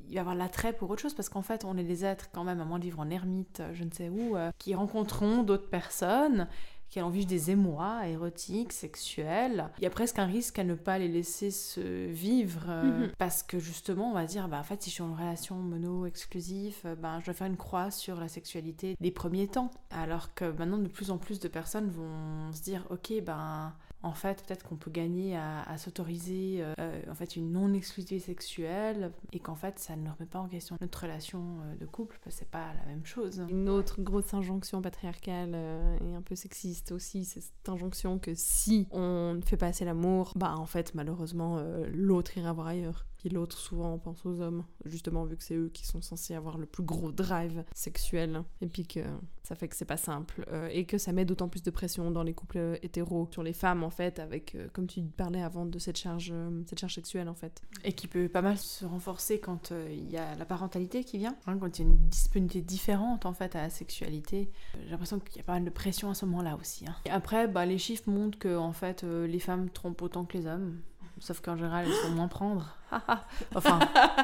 il 0.07 0.09
va 0.09 0.15
y 0.15 0.19
avoir 0.19 0.35
l'attrait 0.35 0.73
pour 0.73 0.89
autre 0.89 1.01
chose 1.01 1.13
parce 1.13 1.29
qu'en 1.29 1.41
fait, 1.41 1.65
on 1.65 1.77
est 1.77 1.83
des 1.83 2.05
êtres 2.05 2.29
quand 2.33 2.43
même, 2.43 2.59
à 2.61 2.65
moins 2.65 2.79
de 2.79 2.83
vivre 2.83 2.99
en 2.99 3.09
ermite, 3.09 3.61
je 3.73 3.83
ne 3.83 3.91
sais 3.91 4.09
où, 4.09 4.35
euh, 4.35 4.51
qui 4.57 4.75
rencontreront 4.75 5.43
d'autres 5.43 5.69
personnes, 5.69 6.47
qui 6.89 6.99
allons 6.99 7.09
vivre 7.09 7.25
des 7.25 7.49
émois 7.49 8.07
érotiques, 8.07 8.71
sexuels. 8.71 9.69
Il 9.79 9.83
y 9.83 9.87
a 9.87 9.89
presque 9.89 10.19
un 10.19 10.27
risque 10.27 10.59
à 10.59 10.63
ne 10.63 10.75
pas 10.75 10.99
les 10.99 11.07
laisser 11.07 11.49
se 11.49 12.07
vivre 12.07 12.65
euh, 12.69 12.83
Mhm. 13.07 13.11
parce 13.17 13.41
que 13.41 13.57
justement, 13.57 14.11
on 14.11 14.13
va 14.13 14.25
dire, 14.25 14.47
bah, 14.47 14.59
en 14.59 14.63
fait, 14.63 14.83
si 14.83 14.91
je 14.91 14.95
suis 14.95 15.03
en 15.03 15.13
relation 15.15 15.55
mono-exclusive, 15.55 16.77
euh, 16.85 16.95
ben, 16.95 17.19
je 17.19 17.25
dois 17.25 17.33
faire 17.33 17.47
une 17.47 17.57
croix 17.57 17.89
sur 17.89 18.19
la 18.19 18.27
sexualité 18.27 18.95
des 18.99 19.11
premiers 19.11 19.47
temps. 19.47 19.71
Alors 19.89 20.33
que 20.35 20.45
maintenant, 20.45 20.77
de 20.77 20.87
plus 20.87 21.09
en 21.09 21.17
plus 21.17 21.39
de 21.39 21.47
personnes 21.47 21.89
vont 21.89 22.51
se 22.53 22.61
dire, 22.61 22.85
ok, 22.91 23.13
ben, 23.25 23.73
en 24.03 24.13
fait, 24.13 24.43
peut-être 24.45 24.63
qu'on 24.63 24.75
peut 24.75 24.91
gagner 24.91 25.37
à, 25.37 25.77
s'autoriser 25.77 26.59
euh, 26.61 27.01
en 27.09 27.15
fait 27.15 27.37
une 27.37 27.51
non-exclusivité 27.51 28.19
sexuelle 28.19 29.11
et 29.31 29.39
qu'en 29.39 29.55
fait, 29.55 29.79
ça 29.79 29.95
ne 29.95 30.09
remet 30.09 30.27
pas 30.29 30.39
en 30.39 30.47
question 30.49 30.75
notre 30.81 31.01
relation 31.01 31.41
euh, 31.63 31.75
de 31.77 31.85
couple 31.85 32.19
parce 32.21 32.35
que 32.35 32.39
c'est 32.41 32.51
pas 32.51 32.73
la 32.73 32.85
même 32.85 33.05
chose. 33.05 33.41
Une 33.49 33.69
autre 33.69 34.01
grosse 34.01 34.33
injonction 34.33 34.81
patriarcale 34.81 35.53
euh, 35.55 35.97
et 36.01 36.15
un 36.15 36.21
peu 36.21 36.35
sexiste 36.35 36.91
aussi, 36.91 37.23
c'est 37.23 37.39
cette 37.39 37.69
injonction 37.69 38.19
que 38.19 38.33
si 38.35 38.87
on 38.91 39.35
ne 39.35 39.41
fait 39.41 39.57
pas 39.57 39.67
assez 39.67 39.85
l'amour, 39.85 40.33
bah 40.35 40.55
en 40.57 40.65
fait 40.65 40.93
malheureusement 40.95 41.63
l'autre 41.93 42.37
ira 42.37 42.51
voir 42.51 42.67
ailleurs. 42.67 43.05
L'autre 43.29 43.57
souvent 43.57 43.97
pense 43.97 44.25
aux 44.25 44.41
hommes, 44.41 44.63
justement 44.85 45.25
vu 45.25 45.37
que 45.37 45.43
c'est 45.43 45.55
eux 45.55 45.69
qui 45.73 45.85
sont 45.85 46.01
censés 46.01 46.35
avoir 46.35 46.57
le 46.57 46.65
plus 46.65 46.83
gros 46.83 47.11
drive 47.11 47.63
sexuel. 47.73 48.43
Et 48.61 48.67
puis 48.67 48.85
que 48.85 48.99
ça 49.43 49.55
fait 49.55 49.67
que 49.67 49.75
c'est 49.75 49.85
pas 49.85 49.97
simple 49.97 50.45
euh, 50.51 50.69
et 50.71 50.85
que 50.85 50.97
ça 50.97 51.11
met 51.11 51.25
d'autant 51.25 51.49
plus 51.49 51.63
de 51.63 51.71
pression 51.71 52.11
dans 52.11 52.23
les 52.23 52.33
couples 52.33 52.57
euh, 52.57 52.75
hétéros 52.81 53.27
sur 53.31 53.43
les 53.43 53.53
femmes 53.53 53.83
en 53.83 53.89
fait, 53.89 54.19
avec 54.19 54.55
euh, 54.55 54.67
comme 54.71 54.87
tu 54.87 55.01
parlais 55.01 55.41
avant 55.41 55.65
de 55.65 55.79
cette 55.79 55.97
charge, 55.97 56.33
cette 56.65 56.79
charge 56.79 56.95
sexuelle 56.95 57.27
en 57.27 57.33
fait. 57.33 57.61
Et 57.83 57.93
qui 57.93 58.07
peut 58.07 58.29
pas 58.29 58.41
mal 58.41 58.57
se 58.57 58.85
renforcer 58.85 59.39
quand 59.39 59.71
il 59.71 60.09
y 60.09 60.17
a 60.17 60.35
la 60.35 60.45
parentalité 60.45 61.03
qui 61.03 61.17
vient, 61.17 61.35
hein, 61.47 61.57
quand 61.57 61.79
il 61.79 61.85
y 61.85 61.85
a 61.85 61.91
une 61.91 61.97
disponibilité 62.09 62.61
différente 62.61 63.25
en 63.25 63.33
fait 63.33 63.55
à 63.55 63.63
la 63.63 63.69
sexualité. 63.69 64.49
J'ai 64.83 64.89
l'impression 64.89 65.19
qu'il 65.19 65.37
y 65.37 65.41
a 65.41 65.43
pas 65.43 65.53
mal 65.53 65.65
de 65.65 65.69
pression 65.69 66.09
à 66.09 66.13
ce 66.13 66.25
moment-là 66.25 66.57
aussi. 66.59 66.85
hein. 66.87 66.95
Et 67.05 67.09
après, 67.09 67.47
bah, 67.47 67.65
les 67.65 67.77
chiffres 67.77 68.09
montrent 68.09 68.37
que 68.37 68.55
en 68.55 68.73
fait, 68.73 69.03
les 69.03 69.39
femmes 69.39 69.69
trompent 69.69 70.01
autant 70.01 70.25
que 70.25 70.37
les 70.37 70.45
hommes. 70.45 70.79
Sauf 71.23 71.39
qu'en 71.39 71.55
général, 71.55 71.85
elles 71.87 71.93
sont 71.93 72.09
moins 72.13 72.27
prendre. 72.27 72.75
enfin, 73.55 73.79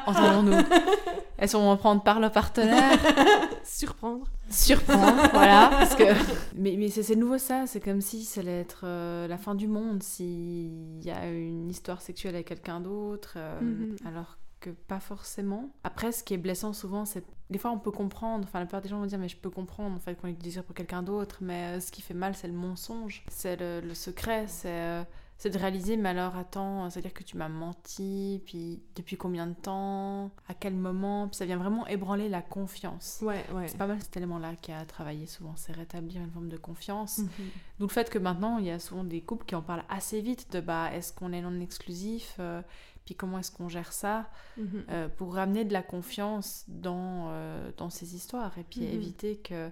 entendons-nous. 0.06 0.62
Elles 1.38 1.48
sont 1.48 1.62
moins 1.62 1.76
prendre 1.78 2.02
par 2.02 2.20
leur 2.20 2.30
partenaire. 2.30 2.98
Surprendre. 3.64 4.26
surprendre, 4.50 5.30
voilà. 5.32 5.68
Parce 5.70 5.94
que... 5.94 6.04
Mais, 6.56 6.74
mais 6.76 6.90
c'est 6.90 7.16
nouveau 7.16 7.38
ça, 7.38 7.66
c'est 7.66 7.80
comme 7.80 8.02
si 8.02 8.22
ça 8.24 8.42
allait 8.42 8.60
être 8.60 8.82
euh, 8.84 9.26
la 9.28 9.38
fin 9.38 9.54
du 9.54 9.66
monde 9.66 10.02
s'il 10.02 11.02
y 11.02 11.10
a 11.10 11.26
une 11.26 11.70
histoire 11.70 12.02
sexuelle 12.02 12.34
avec 12.34 12.48
quelqu'un 12.48 12.80
d'autre, 12.80 13.34
euh, 13.36 13.58
Mhm. 13.62 13.96
alors 14.06 14.36
que 14.60 14.68
pas 14.68 15.00
forcément. 15.00 15.70
Après, 15.82 16.12
ce 16.12 16.22
qui 16.22 16.34
est 16.34 16.38
blessant 16.38 16.74
souvent, 16.74 17.06
c'est... 17.06 17.24
Des 17.48 17.56
fois, 17.58 17.70
on 17.70 17.78
peut 17.78 17.90
comprendre, 17.90 18.44
enfin 18.46 18.58
la 18.58 18.66
plupart 18.66 18.82
des 18.82 18.90
gens 18.90 18.98
vont 18.98 19.06
dire, 19.06 19.18
mais 19.18 19.28
je 19.30 19.38
peux 19.38 19.48
comprendre 19.48 19.96
en 19.96 20.00
fait 20.00 20.14
qu'on 20.16 20.28
ait 20.28 20.32
du 20.32 20.42
désir 20.42 20.64
pour 20.64 20.74
quelqu'un 20.74 21.02
d'autre, 21.02 21.38
mais 21.40 21.76
euh, 21.78 21.80
ce 21.80 21.90
qui 21.90 22.02
fait 22.02 22.12
mal, 22.12 22.34
c'est 22.34 22.46
le 22.48 22.52
mensonge, 22.52 23.24
c'est 23.30 23.56
le, 23.56 23.80
le 23.80 23.94
secret, 23.94 24.44
c'est... 24.48 24.68
euh, 24.68 25.02
c'est 25.42 25.48
de 25.48 25.56
réaliser, 25.58 25.96
mais 25.96 26.10
alors 26.10 26.36
attends, 26.36 26.90
c'est-à-dire 26.90 27.14
que 27.14 27.22
tu 27.22 27.38
m'as 27.38 27.48
menti, 27.48 28.42
puis 28.44 28.82
depuis 28.94 29.16
combien 29.16 29.46
de 29.46 29.54
temps, 29.54 30.26
à 30.48 30.52
quel 30.54 30.74
moment, 30.74 31.28
puis 31.28 31.36
ça 31.38 31.46
vient 31.46 31.56
vraiment 31.56 31.86
ébranler 31.86 32.28
la 32.28 32.42
confiance. 32.42 33.20
Ouais, 33.22 33.42
ouais. 33.54 33.66
C'est 33.66 33.78
pas 33.78 33.86
mal 33.86 33.98
cet 34.02 34.14
élément-là 34.18 34.54
qui 34.56 34.70
a 34.70 34.84
travaillé 34.84 35.24
souvent, 35.26 35.54
c'est 35.56 35.72
rétablir 35.72 36.20
une 36.20 36.30
forme 36.30 36.50
de 36.50 36.58
confiance. 36.58 37.18
Mhm. 37.20 37.28
D'où 37.78 37.86
le 37.86 37.90
fait 37.90 38.10
que 38.10 38.18
maintenant, 38.18 38.58
il 38.58 38.66
y 38.66 38.70
a 38.70 38.78
souvent 38.78 39.02
des 39.02 39.22
couples 39.22 39.46
qui 39.46 39.54
en 39.54 39.62
parlent 39.62 39.84
assez 39.88 40.20
vite 40.20 40.52
de 40.52 40.60
bah, 40.60 40.90
est-ce 40.92 41.14
qu'on 41.14 41.32
est 41.32 41.40
non 41.40 41.58
exclusif, 41.60 42.36
euh, 42.38 42.60
puis 43.06 43.14
comment 43.14 43.38
est-ce 43.38 43.50
qu'on 43.50 43.70
gère 43.70 43.94
ça, 43.94 44.28
Mhm. 44.58 44.84
euh, 44.90 45.08
pour 45.08 45.34
ramener 45.34 45.64
de 45.64 45.72
la 45.72 45.82
confiance 45.82 46.64
dans, 46.68 47.28
euh, 47.30 47.70
dans 47.78 47.88
ces 47.88 48.14
histoires, 48.14 48.58
et 48.58 48.62
puis 48.64 48.80
Mhm. 48.82 48.92
éviter 48.94 49.36
que, 49.38 49.70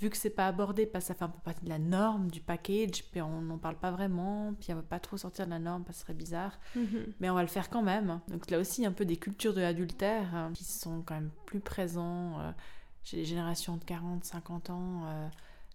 vu 0.00 0.10
que 0.10 0.16
c'est 0.16 0.30
pas 0.30 0.46
abordé, 0.48 0.86
parce 0.86 1.04
que 1.04 1.08
ça 1.08 1.14
fait 1.14 1.24
un 1.24 1.28
peu 1.28 1.38
partie 1.44 1.64
de 1.64 1.68
la 1.68 1.78
norme, 1.78 2.30
du 2.30 2.40
package, 2.40 3.04
puis 3.10 3.20
on 3.22 3.40
n'en 3.42 3.58
parle 3.58 3.76
pas 3.76 3.90
vraiment, 3.90 4.52
puis 4.60 4.72
on 4.72 4.76
veut 4.76 4.82
pas 4.82 4.98
trop 5.00 5.16
sortir 5.16 5.46
de 5.46 5.50
la 5.50 5.58
norme, 5.58 5.84
parce 5.84 5.96
que 5.98 6.00
ce 6.00 6.06
serait 6.06 6.14
bizarre, 6.18 6.58
Mhm. 6.74 7.06
mais 7.20 7.30
on 7.30 7.34
va 7.34 7.42
le 7.42 7.48
faire 7.48 7.70
quand 7.70 7.82
même. 7.82 8.20
Donc 8.28 8.50
là 8.50 8.58
aussi, 8.58 8.84
un 8.84 8.92
peu 8.92 9.04
des 9.04 9.16
cultures 9.16 9.54
de 9.54 9.60
l'adultère 9.60 10.34
hein, 10.34 10.50
qui 10.54 10.64
sont 10.64 11.02
quand 11.02 11.14
même 11.14 11.30
plus 11.46 11.60
présents 11.60 12.40
euh, 12.40 12.50
chez 13.04 13.18
les 13.18 13.24
générations 13.24 13.76
de 13.76 13.84
40, 13.84 14.24
50 14.24 14.70
ans 14.70 15.02
euh, 15.06 15.28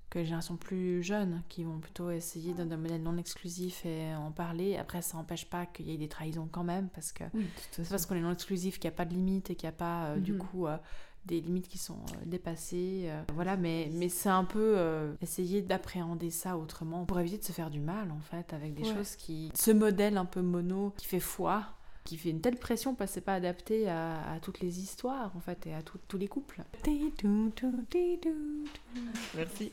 que 0.09 0.17
les 0.19 0.25
générations 0.25 0.57
plus 0.57 1.03
jeunes 1.03 1.43
qui 1.49 1.63
vont 1.63 1.77
plutôt 1.79 2.09
essayer 2.09 2.53
d'un 2.55 2.65
modèle 2.77 3.03
non 3.03 3.15
exclusif 3.17 3.85
et 3.85 4.15
en 4.15 4.31
parler. 4.31 4.75
Après, 4.75 5.03
ça 5.03 5.17
n'empêche 5.17 5.45
pas 5.47 5.67
qu'il 5.67 5.87
y 5.87 5.93
ait 5.93 5.97
des 5.97 6.07
trahisons 6.09 6.49
quand 6.51 6.63
même 6.63 6.89
parce 6.89 7.11
que 7.11 7.23
Oui, 7.35 7.45
c'est 7.71 7.87
parce 7.87 8.07
qu'on 8.07 8.15
est 8.15 8.19
non 8.21 8.31
exclusif 8.31 8.79
qu'il 8.79 8.89
n'y 8.89 8.95
a 8.95 8.97
pas 8.97 9.05
de 9.05 9.13
limite 9.13 9.51
et 9.51 9.55
qu'il 9.55 9.67
n'y 9.69 9.75
a 9.75 9.77
pas 9.77 10.05
euh, 10.07 10.17
du 10.19 10.33
Mhm. 10.33 10.39
coup 10.39 10.65
des 11.29 11.41
limites 11.41 11.67
qui 11.67 11.77
sont 11.77 11.93
euh, 11.93 12.25
dépassées. 12.25 13.03
euh, 13.05 13.21
voilà, 13.33 13.55
mais, 13.55 13.89
mais 13.93 14.09
c'est 14.09 14.29
un 14.29 14.43
peu 14.43 14.73
euh, 14.77 15.13
essayer 15.21 15.61
d'appréhender 15.61 16.31
ça 16.31 16.57
autrement 16.57 17.05
pour 17.05 17.19
éviter 17.19 17.37
de 17.37 17.43
se 17.43 17.51
faire 17.51 17.69
du 17.69 17.79
mal 17.79 18.11
en 18.11 18.19
fait 18.19 18.53
avec 18.53 18.73
des 18.73 18.83
Ouais. 18.83 18.95
choses 18.95 19.15
qui. 19.15 19.51
Ce 19.55 19.71
modèle 19.71 20.17
un 20.17 20.25
peu 20.25 20.41
mono 20.41 20.93
qui 20.97 21.05
fait 21.05 21.19
foi, 21.19 21.63
qui 22.03 22.17
fait 22.17 22.29
une 22.31 22.41
telle 22.41 22.57
pression 22.57 22.95
parce 22.95 23.11
que 23.11 23.15
c'est 23.15 23.21
pas 23.21 23.35
adapté 23.35 23.87
à, 23.87 24.31
à 24.33 24.39
toutes 24.39 24.59
les 24.61 24.79
histoires 24.79 25.31
en 25.35 25.39
fait 25.39 25.67
et 25.67 25.73
à 25.75 25.81
tout- 25.83 25.99
tous 26.07 26.17
les 26.17 26.27
couples. 26.27 26.63
Merci. 29.35 29.71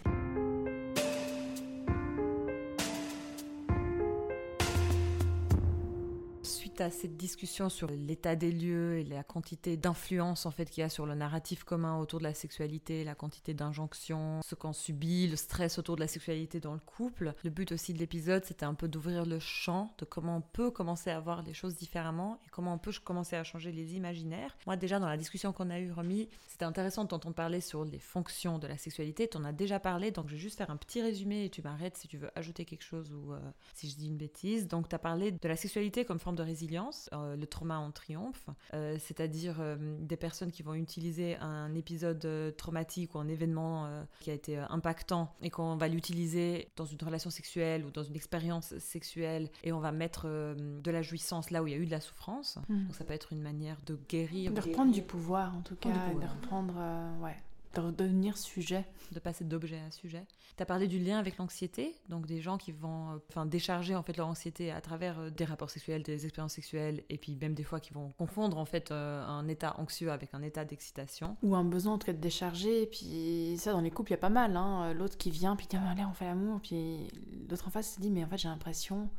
Suite 6.77 6.81
à 6.83 6.91
cette 6.91 7.17
discussion 7.17 7.71
sur 7.71 7.89
l'état 7.91 8.37
des 8.37 8.53
lieux 8.53 8.99
et 8.99 9.05
la 9.05 9.23
quantité 9.23 9.79
d'influence 9.79 10.45
en 10.45 10.51
fait 10.51 10.67
qu'il 10.69 10.83
y 10.83 10.85
a 10.85 10.91
sur 10.91 11.07
le 11.07 11.15
narratif 11.15 11.65
commun 11.65 11.99
autour 11.99 12.19
de 12.19 12.25
la 12.25 12.35
sexualité, 12.35 13.03
la 13.03 13.15
quantité 13.15 13.55
d'injonctions, 13.55 14.41
ce 14.45 14.55
qu'on 14.55 14.75
subit, 14.75 15.27
le 15.27 15.37
stress 15.37 15.79
autour 15.79 15.97
de 15.97 16.03
la 16.03 16.07
sexualité 16.07 16.61
dans 16.61 16.75
le 16.75 16.81
couple, 16.81 17.33
le 17.45 17.49
but 17.49 17.73
aussi 17.73 17.95
de 17.95 17.99
l'épisode 17.99 18.45
c'était 18.45 18.67
un 18.67 18.75
peu 18.75 18.89
d'ouvrir 18.89 19.25
le 19.25 19.39
champ 19.39 19.95
de 19.97 20.05
comment 20.05 20.37
on 20.37 20.41
peut 20.43 20.71
commencer 20.71 21.09
à 21.09 21.19
voir 21.19 21.43
les 21.43 21.55
choses 21.55 21.77
différemment 21.77 22.41
et 22.45 22.51
comment 22.51 22.75
on 22.75 22.79
peut 22.79 22.93
commencer 23.03 23.37
à 23.37 23.45
changer 23.45 23.73
les 23.73 23.95
imaginaires. 23.95 24.55
Moi 24.67 24.77
déjà 24.77 24.99
dans 24.99 25.09
la 25.09 25.17
discussion 25.17 25.55
qu'on 25.55 25.71
a 25.71 25.81
eue 25.81 25.93
Romy, 25.93 26.29
c'était 26.57 26.65
intéressant 26.65 27.05
de 27.05 27.09
t'entendre 27.09 27.35
parler 27.35 27.61
sur 27.61 27.85
les 27.85 27.99
fonctions 27.99 28.59
de 28.59 28.67
la 28.67 28.77
sexualité. 28.77 29.29
Tu 29.29 29.37
en 29.37 29.45
as 29.45 29.53
déjà 29.53 29.79
parlé, 29.79 30.11
donc 30.11 30.29
je 30.29 30.33
vais 30.33 30.41
juste 30.41 30.57
faire 30.57 30.71
un 30.71 30.77
petit 30.77 31.03
résumé 31.03 31.45
et 31.45 31.51
tu 31.51 31.63
m'arrêtes 31.63 31.97
si 31.97 32.09
tu 32.09 32.17
veux 32.19 32.31
ajouter 32.35 32.65
quelque 32.65 32.85
chose 32.85 33.13
ou 33.13 33.33
euh, 33.33 33.41
si 33.75 33.91
je 33.91 33.97
dis 33.97 34.09
une 34.09 34.17
bêtise. 34.17 34.67
Donc, 34.67 34.89
tu 34.89 34.95
as 34.95 34.99
parlé 34.99 35.33
de 35.33 35.49
la 35.49 35.55
sexualité 35.55 36.07
comme 36.07 36.19
forme 36.19 36.37
de 36.37 36.43
résilience, 36.43 36.66
euh, 37.13 37.37
le 37.37 37.47
trauma 37.47 37.79
en 37.79 37.91
triomphe, 37.91 38.47
euh, 38.75 38.97
c'est-à-dire 38.99 39.57
euh, 39.61 39.77
des 40.01 40.17
personnes 40.17 40.51
qui 40.51 40.63
vont 40.63 40.75
utiliser 40.75 41.37
un 41.37 41.75
épisode 41.75 42.55
traumatique 42.57 43.15
ou 43.15 43.19
un 43.19 43.29
événement 43.29 43.89
qui 44.21 44.31
a 44.31 44.35
été 44.35 44.57
impactant 44.57 45.35
et 45.43 45.51
qu'on 45.51 45.77
va 45.77 45.89
l'utiliser 45.89 46.69
dans 46.77 46.85
une 46.85 46.99
relation 47.03 47.31
sexuelle 47.31 47.85
ou 47.85 47.91
dans 47.91 48.03
une 48.03 48.17
expérience 48.17 48.77
sexuelle 48.79 49.51
et 49.65 49.73
on 49.73 49.81
va 49.81 49.93
mettre 49.93 50.27
de 50.27 50.91
la 50.91 51.03
jouissance 51.03 51.51
là 51.51 51.63
où 51.63 51.67
il 51.67 51.73
y 51.73 51.75
a 51.75 51.79
eu 51.79 51.87
de 51.87 51.91
la 51.91 52.01
souffrance. 52.01 52.59
Mhm. 52.69 52.87
Donc, 52.87 52.95
ça 52.95 53.05
peut 53.05 53.15
être 53.15 53.33
une 53.33 53.43
manière 53.43 53.79
de 53.87 53.99
guérir. 54.09 54.53
De 54.53 54.61
reprendre 54.61 54.93
du 54.93 55.03
pouvoir 55.03 55.55
en 55.57 55.63
tout 55.63 55.77
cas, 55.77 55.91
de 55.91 56.27
reprendre. 56.27 56.75
ouais. 57.23 57.37
De 57.75 57.91
devenir 57.91 58.37
sujet. 58.37 58.85
De 59.13 59.21
passer 59.21 59.45
d'objet 59.45 59.81
à 59.87 59.91
sujet. 59.91 60.27
Tu 60.57 60.63
as 60.63 60.67
parlé 60.67 60.89
du 60.89 60.99
lien 60.99 61.19
avec 61.19 61.37
l'anxiété, 61.37 61.95
donc 62.09 62.27
des 62.27 62.41
gens 62.41 62.57
qui 62.57 62.73
vont 62.73 63.11
euh, 63.11 63.19
enfin, 63.29 63.45
décharger 63.45 63.95
en 63.95 64.03
fait 64.03 64.17
leur 64.17 64.27
anxiété 64.27 64.73
à 64.73 64.81
travers 64.81 65.19
euh, 65.19 65.31
des 65.31 65.45
rapports 65.45 65.69
sexuels, 65.69 66.03
des 66.03 66.25
expériences 66.25 66.55
sexuelles, 66.55 67.05
et 67.11 67.19
puis 67.19 67.37
même 67.37 67.55
des 67.55 67.63
fois 67.63 67.79
qui 67.79 67.93
vont 67.93 68.13
confondre 68.19 68.57
en 68.57 68.65
fait 68.65 68.91
euh, 68.91 69.23
un 69.27 69.47
état 69.49 69.79
anxieux 69.79 70.11
avec 70.11 70.33
un 70.33 70.43
état 70.43 70.65
d'excitation. 70.65 71.37
Ou 71.43 71.55
un 71.55 71.65
besoin 71.65 71.95
en 71.95 71.99
tout 71.99 72.07
cas 72.07 72.15
de 72.15 72.21
décharger, 72.21 72.83
et 72.83 72.87
puis 72.87 73.57
ça 73.59 73.73
dans 73.73 73.83
les 73.83 73.91
couples 73.91 74.11
il 74.11 74.15
y 74.15 74.19
a 74.19 74.19
pas 74.19 74.31
mal, 74.31 74.57
hein. 74.57 74.95
l'autre 74.95 75.19
qui 75.19 75.31
vient, 75.31 75.57
puis 75.57 75.67
dit 75.67 75.77
allez 75.77 76.05
on 76.05 76.15
fait 76.15 76.25
l'amour, 76.25 76.61
puis 76.61 77.09
l'autre 77.51 77.69
en 77.69 77.71
face 77.71 77.95
se 77.95 78.01
dit 78.01 78.11
mais 78.11 78.25
en 78.25 78.29
fait 78.29 78.39
j'ai 78.39 78.49
l'impression 78.49 79.11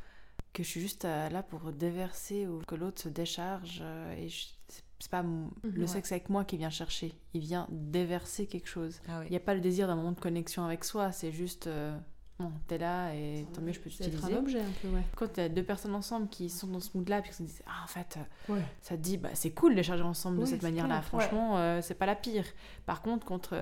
que 0.52 0.64
je 0.64 0.68
suis 0.68 0.80
juste 0.80 1.04
là 1.04 1.42
pour 1.44 1.72
déverser 1.72 2.48
ou 2.48 2.58
que 2.66 2.74
l'autre 2.74 3.00
se 3.00 3.08
décharge, 3.08 3.82
et 4.16 4.28
je 4.28 4.46
c'est 4.68 4.84
pas 5.06 5.24
le 5.62 5.86
sexe 5.86 6.10
avec 6.10 6.28
moi 6.28 6.44
qui 6.44 6.56
vient 6.56 6.70
chercher, 6.70 7.14
il 7.34 7.40
vient 7.40 7.68
déverser 7.70 8.46
quelque 8.46 8.68
chose. 8.68 9.00
Ah 9.08 9.22
il 9.24 9.30
n'y 9.30 9.36
a 9.36 9.40
pas 9.40 9.54
le 9.54 9.60
désir 9.60 9.86
d'un 9.86 9.94
moment 9.94 10.12
de 10.12 10.20
connexion 10.20 10.64
avec 10.64 10.84
soi, 10.84 11.12
c'est 11.12 11.30
juste 11.30 11.68
euh, 11.68 11.96
bon, 12.40 12.50
t'es 12.66 12.78
là 12.78 13.14
et 13.14 13.46
tant 13.52 13.62
mieux 13.62 13.72
je 13.72 13.78
peux 13.78 13.90
t'utiliser. 13.90 14.18
C'est 14.20 14.34
un 14.34 14.38
objet 14.38 14.60
un 14.60 14.72
peu, 14.82 14.88
ouais. 14.88 15.04
Quand 15.14 15.32
t'as 15.32 15.48
deux 15.48 15.62
personnes 15.62 15.94
ensemble 15.94 16.28
qui 16.28 16.50
sont 16.50 16.66
dans 16.66 16.80
ce 16.80 16.96
mood-là, 16.96 17.22
puis 17.22 17.30
qui 17.30 17.36
se 17.36 17.42
disent 17.44 17.62
ah 17.66 17.84
en 17.84 17.86
fait, 17.86 18.18
euh, 18.50 18.60
ça 18.80 18.96
te 18.96 19.02
dit 19.02 19.18
bah 19.18 19.30
c'est 19.34 19.52
cool 19.52 19.76
de 19.76 19.82
charger 19.82 20.02
ensemble 20.02 20.40
de 20.40 20.44
cette 20.46 20.62
manière-là. 20.62 21.02
Franchement, 21.02 21.58
euh, 21.58 21.80
c'est 21.80 21.94
pas 21.94 22.06
la 22.06 22.16
pire. 22.16 22.46
Par 22.84 23.02
contre, 23.02 23.24
contre 23.24 23.56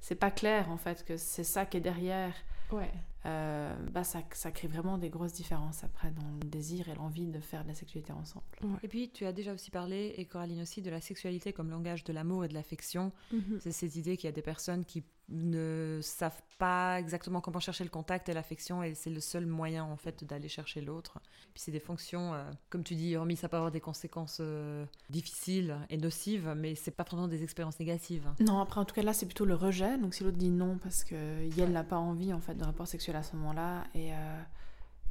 c'est 0.00 0.16
pas 0.16 0.30
clair 0.30 0.70
en 0.70 0.76
fait 0.76 1.04
que 1.06 1.16
c'est 1.16 1.44
ça 1.44 1.64
qui 1.64 1.78
est 1.78 1.80
derrière. 1.80 2.34
Ouais. 2.70 2.90
Euh, 3.24 3.72
bah 3.92 4.02
ça, 4.02 4.20
ça, 4.32 4.50
crée 4.50 4.66
vraiment 4.66 4.98
des 4.98 5.08
grosses 5.08 5.32
différences 5.32 5.84
après 5.84 6.10
dans 6.10 6.28
le 6.42 6.48
désir 6.48 6.88
et 6.88 6.94
l'envie 6.94 7.26
de 7.26 7.38
faire 7.38 7.62
de 7.62 7.68
la 7.68 7.74
sexualité 7.74 8.12
ensemble. 8.12 8.44
Et 8.82 8.88
puis 8.88 9.10
tu 9.10 9.24
as 9.26 9.32
déjà 9.32 9.52
aussi 9.52 9.70
parlé, 9.70 10.14
et 10.16 10.24
Coraline 10.24 10.62
aussi, 10.62 10.82
de 10.82 10.90
la 10.90 11.00
sexualité 11.00 11.52
comme 11.52 11.70
langage 11.70 12.02
de 12.02 12.12
l'amour 12.12 12.44
et 12.44 12.48
de 12.48 12.54
l'affection. 12.54 13.12
Mhm. 13.32 13.58
C'est 13.60 13.72
cette 13.72 13.94
idée 13.94 14.16
qu'il 14.16 14.26
y 14.26 14.32
a 14.32 14.32
des 14.32 14.42
personnes 14.42 14.84
qui 14.84 15.04
ne 15.28 16.00
savent 16.02 16.42
pas 16.58 16.98
exactement 16.98 17.40
comment 17.40 17.60
chercher 17.60 17.84
le 17.84 17.90
contact 17.90 18.28
et 18.28 18.34
l'affection 18.34 18.82
et 18.82 18.94
c'est 18.94 19.10
le 19.10 19.20
seul 19.20 19.46
moyen 19.46 19.84
en 19.84 19.96
fait 19.96 20.24
d'aller 20.24 20.48
chercher 20.48 20.80
l'autre. 20.80 21.18
Puis 21.54 21.62
c'est 21.64 21.72
des 21.72 21.80
fonctions, 21.80 22.34
euh, 22.34 22.44
comme 22.70 22.84
tu 22.84 22.94
dis, 22.94 23.16
hormis 23.16 23.36
ça 23.36 23.48
peut 23.48 23.56
avoir 23.56 23.72
des 23.72 23.80
conséquences 23.80 24.38
euh, 24.40 24.84
difficiles 25.10 25.76
et 25.90 25.96
nocives, 25.96 26.54
mais 26.56 26.74
c'est 26.74 26.90
pas 26.90 27.04
vraiment 27.04 27.28
des 27.28 27.42
expériences 27.42 27.78
négatives. 27.78 28.28
Non, 28.40 28.60
après 28.60 28.80
en 28.80 28.84
tout 28.84 28.94
cas 28.94 29.02
là 29.02 29.12
c'est 29.12 29.26
plutôt 29.26 29.44
le 29.44 29.54
rejet. 29.54 29.98
Donc 29.98 30.14
si 30.14 30.24
l'autre 30.24 30.36
dit 30.36 30.50
non 30.50 30.78
parce 30.78 31.04
que 31.04 31.62
n'a 31.72 31.84
pas 31.84 31.96
envie 31.96 32.32
en 32.34 32.40
fait 32.40 32.54
de 32.54 32.64
rapport 32.64 32.86
sexuel 32.86 33.16
à 33.16 33.22
ce 33.22 33.34
moment-là 33.36 33.84
et 33.94 34.12
euh, 34.12 34.42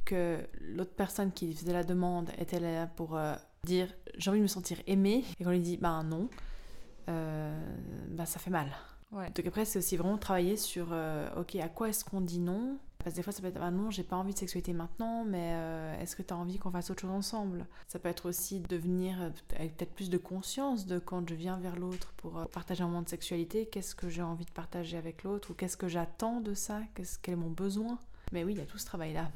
que 0.04 0.46
l'autre 0.60 0.94
personne 0.94 1.32
qui 1.32 1.52
faisait 1.54 1.72
la 1.72 1.82
demande 1.82 2.30
était 2.38 2.60
là 2.60 2.86
pour 2.86 3.18
dire 3.64 3.88
j'ai 4.16 4.30
envie 4.30 4.38
de 4.38 4.44
me 4.44 4.48
sentir 4.48 4.78
aimée 4.86 5.24
et 5.40 5.44
qu'on 5.44 5.50
lui 5.50 5.60
dit 5.60 5.76
bah 5.76 6.02
non, 6.04 6.28
bah 7.06 8.26
ça 8.26 8.38
fait 8.38 8.50
mal. 8.50 8.68
Donc 9.12 9.46
après, 9.46 9.64
c'est 9.64 9.78
aussi 9.78 9.96
vraiment 9.96 10.16
travailler 10.16 10.56
sur, 10.56 10.88
euh, 10.92 11.28
ok, 11.36 11.56
à 11.56 11.68
quoi 11.68 11.90
est-ce 11.90 12.04
qu'on 12.04 12.20
dit 12.20 12.38
non? 12.38 12.78
Parce 12.98 13.14
que 13.14 13.16
des 13.16 13.22
fois, 13.22 13.32
ça 13.32 13.42
peut 13.42 13.48
être, 13.48 13.60
ah 13.60 13.70
non, 13.70 13.90
j'ai 13.90 14.04
pas 14.04 14.16
envie 14.16 14.32
de 14.32 14.38
sexualité 14.38 14.72
maintenant, 14.72 15.24
mais 15.24 15.52
euh, 15.54 16.00
est-ce 16.00 16.16
que 16.16 16.22
tu 16.22 16.32
as 16.32 16.36
envie 16.36 16.58
qu'on 16.58 16.70
fasse 16.70 16.90
autre 16.90 17.00
chose 17.00 17.10
ensemble? 17.10 17.66
Ça 17.88 17.98
peut 17.98 18.08
être 18.08 18.28
aussi 18.28 18.60
de 18.60 18.76
venir 18.76 19.20
euh, 19.20 19.30
avec 19.56 19.76
peut-être 19.76 19.92
plus 19.92 20.08
de 20.08 20.18
conscience 20.18 20.86
de 20.86 20.98
quand 20.98 21.28
je 21.28 21.34
viens 21.34 21.58
vers 21.58 21.76
l'autre 21.76 22.14
pour 22.16 22.46
partager 22.52 22.84
un 22.84 22.86
moment 22.86 23.02
de 23.02 23.08
sexualité, 23.08 23.66
qu'est-ce 23.66 23.94
que 23.94 24.08
j'ai 24.08 24.22
envie 24.22 24.46
de 24.46 24.50
partager 24.50 24.96
avec 24.96 25.24
l'autre, 25.24 25.50
ou 25.50 25.54
qu'est-ce 25.54 25.76
que 25.76 25.88
j'attends 25.88 26.40
de 26.40 26.54
ça, 26.54 26.80
qu'est-ce, 26.94 27.18
quel 27.18 27.34
est 27.34 27.36
mon 27.36 27.50
besoin? 27.50 27.98
Mais 28.30 28.44
oui, 28.44 28.52
il 28.52 28.58
y 28.58 28.62
a 28.62 28.66
tout 28.66 28.78
ce 28.78 28.86
travail-là 28.86 29.30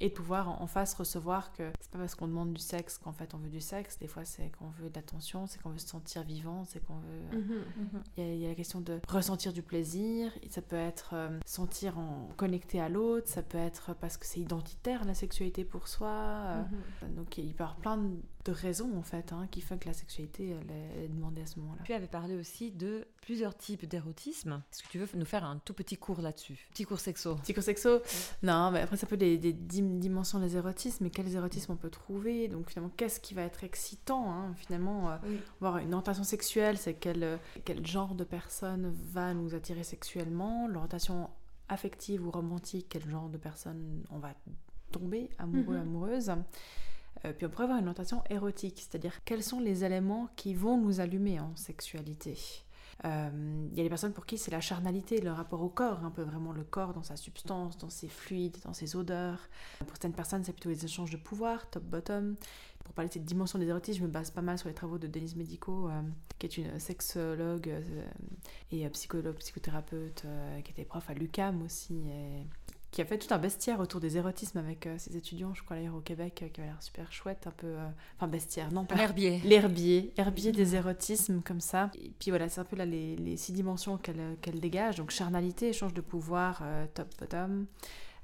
et 0.00 0.08
de 0.08 0.14
pouvoir 0.14 0.60
en 0.62 0.66
face 0.66 0.94
recevoir 0.94 1.52
que 1.52 1.70
c'est 1.80 1.90
pas 1.90 1.98
parce 1.98 2.14
qu'on 2.14 2.28
demande 2.28 2.52
du 2.52 2.60
sexe 2.60 2.98
qu'en 2.98 3.12
fait 3.12 3.34
on 3.34 3.38
veut 3.38 3.48
du 3.48 3.60
sexe. 3.60 3.98
Des 3.98 4.06
fois 4.06 4.24
c'est 4.24 4.50
qu'on 4.58 4.68
veut 4.68 4.90
de 4.90 4.94
l'attention 4.94 5.46
c'est 5.46 5.60
qu'on 5.60 5.70
veut 5.70 5.78
se 5.78 5.88
sentir 5.88 6.22
vivant 6.22 6.64
c'est 6.66 6.84
qu'on 6.84 6.96
veut 6.96 7.38
mhm, 7.38 7.64
mhm. 7.76 8.02
il 8.16 8.36
y, 8.36 8.46
a 8.46 8.48
la 8.48 8.54
question 8.54 8.80
de 8.80 9.00
ressentir 9.08 9.52
du 9.52 9.62
plaisir. 9.62 10.32
Ça 10.50 10.62
peut 10.62 10.76
être 10.76 11.10
euh, 11.14 11.38
sentir 11.44 11.98
en 11.98 12.28
connecté 12.36 12.80
à 12.80 12.88
l'autre. 12.88 13.28
Ça 13.28 13.42
peut 13.42 13.58
être 13.58 13.94
parce 13.94 14.16
que 14.16 14.26
c'est 14.26 14.40
identitaire 14.40 15.04
la 15.04 15.14
sexualité 15.14 15.64
pour 15.64 15.88
soi 15.88 16.08
euh, 16.08 16.62
mhm. 17.02 17.14
donc 17.14 17.38
il 17.38 17.54
peut 17.54 17.62
y 17.62 17.62
avoir 17.62 17.76
plein 17.76 17.96
de 17.96 18.08
de 18.44 18.52
raisons 18.52 18.96
en 18.96 19.02
fait 19.02 19.32
hein, 19.32 19.46
qui 19.50 19.60
font 19.60 19.78
que 19.78 19.86
la 19.86 19.94
sexualité 19.94 20.50
elle 20.60 21.04
est 21.04 21.08
demandée 21.08 21.42
à 21.42 21.46
ce 21.46 21.58
moment-là. 21.60 21.82
Tu 21.84 21.92
avais 21.92 22.06
parlé 22.06 22.36
aussi 22.36 22.70
de 22.70 23.06
plusieurs 23.20 23.56
types 23.56 23.86
d'érotisme. 23.86 24.62
Est-ce 24.72 24.82
que 24.82 24.88
tu 24.88 24.98
veux 24.98 25.08
nous 25.14 25.24
faire 25.24 25.44
un 25.44 25.58
tout 25.58 25.74
petit 25.74 25.96
cours 25.96 26.20
là-dessus? 26.20 26.68
Petit 26.70 26.84
cours 26.84 27.00
sexo. 27.00 27.36
Petit 27.36 27.54
cours 27.54 27.62
sexo? 27.62 28.00
Non, 28.42 28.70
mais 28.70 28.80
après 28.80 28.96
ça 28.96 29.06
peut 29.06 29.16
des, 29.16 29.38
des 29.38 29.52
dimensions 29.52 30.40
des 30.40 30.56
érotismes, 30.56 31.04
mais 31.04 31.10
quels 31.10 31.34
érotismes 31.34 31.72
on 31.72 31.76
peut 31.76 31.90
trouver? 31.90 32.48
Donc 32.48 32.70
finalement, 32.70 32.92
qu'est-ce 32.96 33.20
qui 33.20 33.34
va 33.34 33.42
être 33.42 33.64
excitant 33.64 34.32
hein? 34.32 34.54
Finalement, 34.56 35.10
euh, 35.10 35.16
voir 35.60 35.78
une 35.78 35.92
orientation 35.92 36.24
sexuelle, 36.24 36.78
c'est 36.78 36.94
quel, 36.94 37.38
quel 37.64 37.86
genre 37.86 38.14
de 38.14 38.24
personne 38.24 38.92
va 39.12 39.34
nous 39.34 39.54
attirer 39.54 39.84
sexuellement? 39.84 40.68
L'orientation 40.68 41.30
affective 41.68 42.26
ou 42.26 42.30
romantique, 42.30 42.86
quel 42.88 43.08
genre 43.08 43.28
de 43.28 43.36
personne 43.36 44.04
on 44.10 44.18
va 44.18 44.34
tomber 44.90 45.30
amoureux, 45.38 45.76
mhm. 45.76 45.82
amoureuse? 45.82 46.30
euh, 46.30 46.34
puis 47.22 47.46
on 47.46 47.48
pourrait 47.48 47.64
avoir 47.64 47.78
une 47.78 47.86
orientation 47.86 48.22
érotique, 48.30 48.78
c'est-à-dire 48.78 49.24
quels 49.24 49.42
sont 49.42 49.60
les 49.60 49.84
éléments 49.84 50.28
qui 50.36 50.54
vont 50.54 50.76
nous 50.76 51.00
allumer 51.00 51.40
en 51.40 51.54
sexualité. 51.56 52.36
Euh, 53.04 53.68
il 53.70 53.76
y 53.76 53.80
a 53.80 53.84
des 53.84 53.88
personnes 53.88 54.12
pour 54.12 54.26
qui 54.26 54.38
c'est 54.38 54.50
la 54.50 54.60
charnalité, 54.60 55.20
le 55.20 55.30
rapport 55.30 55.62
au 55.62 55.68
corps, 55.68 56.04
un 56.04 56.10
peu 56.10 56.22
vraiment 56.22 56.52
le 56.52 56.64
corps 56.64 56.92
dans 56.92 57.02
sa 57.02 57.16
substance, 57.16 57.78
dans 57.78 57.90
ses 57.90 58.08
fluides, 58.08 58.56
dans 58.64 58.72
ses 58.72 58.96
odeurs. 58.96 59.48
Pour 59.78 59.88
certaines 59.90 60.12
personnes, 60.12 60.44
c'est 60.44 60.52
plutôt 60.52 60.70
les 60.70 60.84
échanges 60.84 61.10
de 61.10 61.16
pouvoir, 61.16 61.70
top-bottom. 61.70 62.36
Pour 62.84 62.94
parler 62.94 63.08
de 63.08 63.14
cette 63.14 63.24
dimension 63.24 63.58
des 63.58 63.66
érotismes, 63.66 64.00
je 64.00 64.06
me 64.06 64.10
base 64.10 64.30
pas 64.30 64.40
mal 64.42 64.58
sur 64.58 64.68
les 64.68 64.74
travaux 64.74 64.98
de 64.98 65.06
Denise 65.06 65.36
Medico, 65.36 65.88
euh, 65.88 66.02
qui 66.38 66.46
est 66.46 66.58
une 66.58 66.78
sexologue 66.80 67.70
et 68.72 68.88
psychologue, 68.88 69.36
psychothérapeute, 69.36 70.24
qui 70.64 70.72
était 70.72 70.84
prof 70.84 71.08
à 71.08 71.14
l'UCAM 71.14 71.62
aussi, 71.62 72.04
qui 72.90 73.02
a 73.02 73.04
fait 73.04 73.18
tout 73.18 73.32
un 73.34 73.38
bestiaire 73.38 73.80
autour 73.80 74.00
des 74.00 74.16
érotismes 74.16 74.58
avec 74.58 74.86
euh, 74.86 74.96
ses 74.98 75.16
étudiants, 75.16 75.52
je 75.54 75.62
crois 75.62 75.76
d'ailleurs 75.76 75.94
au 75.94 76.00
Québec, 76.00 76.42
euh, 76.42 76.48
qui 76.48 76.60
avait 76.60 76.70
l'air 76.70 76.82
super 76.82 77.12
chouette, 77.12 77.46
un 77.46 77.50
peu... 77.50 77.66
Euh, 77.66 77.88
enfin, 78.16 78.28
bestiaire, 78.28 78.72
non 78.72 78.84
pas... 78.86 78.94
L'herbier. 78.94 79.40
L'herbier, 79.44 80.12
herbier 80.16 80.52
des 80.52 80.74
érotismes, 80.74 81.42
comme 81.42 81.60
ça. 81.60 81.90
Et 82.02 82.10
puis 82.18 82.30
voilà, 82.30 82.48
c'est 82.48 82.60
un 82.60 82.64
peu 82.64 82.76
là 82.76 82.86
les, 82.86 83.16
les 83.16 83.36
six 83.36 83.52
dimensions 83.52 83.98
qu'elle 83.98 84.60
dégage. 84.60 84.96
Donc 84.96 85.10
charnalité, 85.10 85.68
échange 85.68 85.92
de 85.92 86.00
pouvoir, 86.00 86.62
top-bottom, 86.94 87.66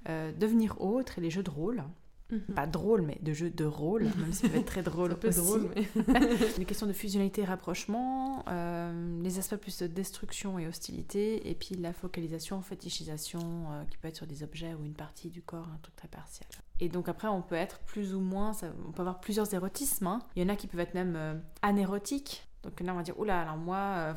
devenir 0.07 0.81
autre 0.81 1.19
et 1.19 1.21
les 1.21 1.31
jeux 1.31 1.43
de 1.43 1.51
rôle. 1.51 1.85
Mhm. 2.31 2.55
Pas 2.55 2.67
drôle, 2.67 3.03
mais 3.03 3.19
de 3.21 3.33
jeux 3.35 3.51
de 3.51 3.65
rôle, 3.65 4.05
même 4.05 4.33
si 4.33 4.43
ça 4.43 4.49
peut 4.49 4.59
être 4.59 4.67
très 4.67 4.83
drôle 4.83 5.13
un 5.13 5.17
peu 5.17 5.31
drôle, 5.31 5.71
mais... 5.75 5.87
les 6.59 6.65
questions 6.65 6.87
de 6.87 6.93
fusionnalité 6.93 7.43
et 7.43 7.45
rapprochement, 7.45 8.45
euh, 8.49 9.23
les 9.23 9.39
aspects 9.39 9.57
plus 9.57 9.79
de 9.79 9.87
destruction 9.87 10.59
et 10.59 10.67
hostilité, 10.67 11.49
et 11.51 11.55
puis 11.55 11.75
la 11.75 11.93
focalisation, 11.93 12.61
fétichisation, 12.63 13.41
euh, 13.41 13.85
qui 13.91 13.99
peut 13.99 14.09
être 14.09 14.17
sur 14.17 14.27
des 14.27 14.43
objets 14.43 14.75
ou 14.75 14.85
une 14.85 14.95
partie 14.95 15.29
du 15.29 15.43
corps, 15.43 15.69
un 15.69 15.79
truc 15.83 15.97
très 15.97 16.09
partiel. 16.09 16.49
Et 16.81 16.89
donc 16.89 17.09
après, 17.09 17.29
on 17.29 17.43
peut 17.43 17.55
être 17.55 17.79
plus 17.81 18.15
ou 18.15 18.21
moins, 18.21 18.53
on 18.87 18.93
peut 18.93 19.03
avoir 19.03 19.21
plusieurs 19.21 19.53
érotismes. 19.53 20.07
Hein. 20.07 20.23
Il 20.35 20.43
y 20.43 20.47
en 20.47 20.49
a 20.49 20.57
qui 20.57 20.67
peuvent 20.67 20.81
être 20.81 20.95
même 20.95 21.15
euh, 21.17 21.35
anérotiques. 21.61 22.47
Donc 22.63 22.81
là, 22.81 22.95
on 22.95 22.97
va 22.97 23.03
dire, 23.03 23.19
oula, 23.21 23.43
alors 23.43 23.59
moi, 23.59 24.15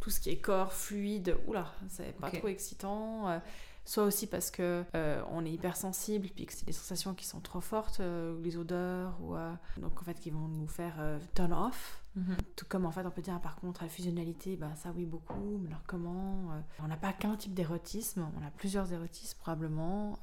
tout 0.00 0.10
ce 0.10 0.20
qui 0.20 0.30
est 0.30 0.36
corps, 0.36 0.72
fluide, 0.72 1.36
oula, 1.48 1.72
c'est 1.88 2.16
pas 2.16 2.30
trop 2.30 2.46
excitant 2.46 3.40
soit 3.84 4.04
aussi 4.04 4.26
parce 4.26 4.50
que 4.50 4.84
euh, 4.94 5.22
on 5.30 5.44
est 5.44 5.50
hypersensible 5.50 6.28
puis 6.34 6.46
que 6.46 6.52
c'est 6.52 6.66
des 6.66 6.72
sensations 6.72 7.14
qui 7.14 7.26
sont 7.26 7.40
trop 7.40 7.60
fortes 7.60 8.00
euh, 8.00 8.40
les 8.42 8.56
odeurs 8.56 9.18
ou 9.20 9.34
euh, 9.34 9.52
donc 9.78 10.00
en 10.00 10.04
fait 10.04 10.18
qui 10.18 10.30
vont 10.30 10.48
nous 10.48 10.66
faire 10.66 11.18
turn 11.34 11.52
off 11.52 12.02
mhm. 12.14 12.36
tout 12.56 12.66
comme 12.68 12.86
en 12.86 12.92
fait 12.92 13.04
on 13.04 13.10
peut 13.10 13.22
dire 13.22 13.40
par 13.40 13.56
contre 13.56 13.82
la 13.82 13.88
fusionnalité 13.88 14.56
bah 14.56 14.72
ça 14.76 14.92
oui 14.94 15.06
beaucoup 15.06 15.58
mais 15.62 15.68
alors 15.68 15.82
comment 15.86 16.50
on 16.78 16.88
n'a 16.88 16.96
pas 16.96 17.12
qu'un 17.12 17.36
type 17.36 17.54
d'érotisme 17.54 18.28
on 18.40 18.46
a 18.46 18.50
plusieurs 18.50 18.92
érotismes 18.92 19.38
probablement 19.40 20.18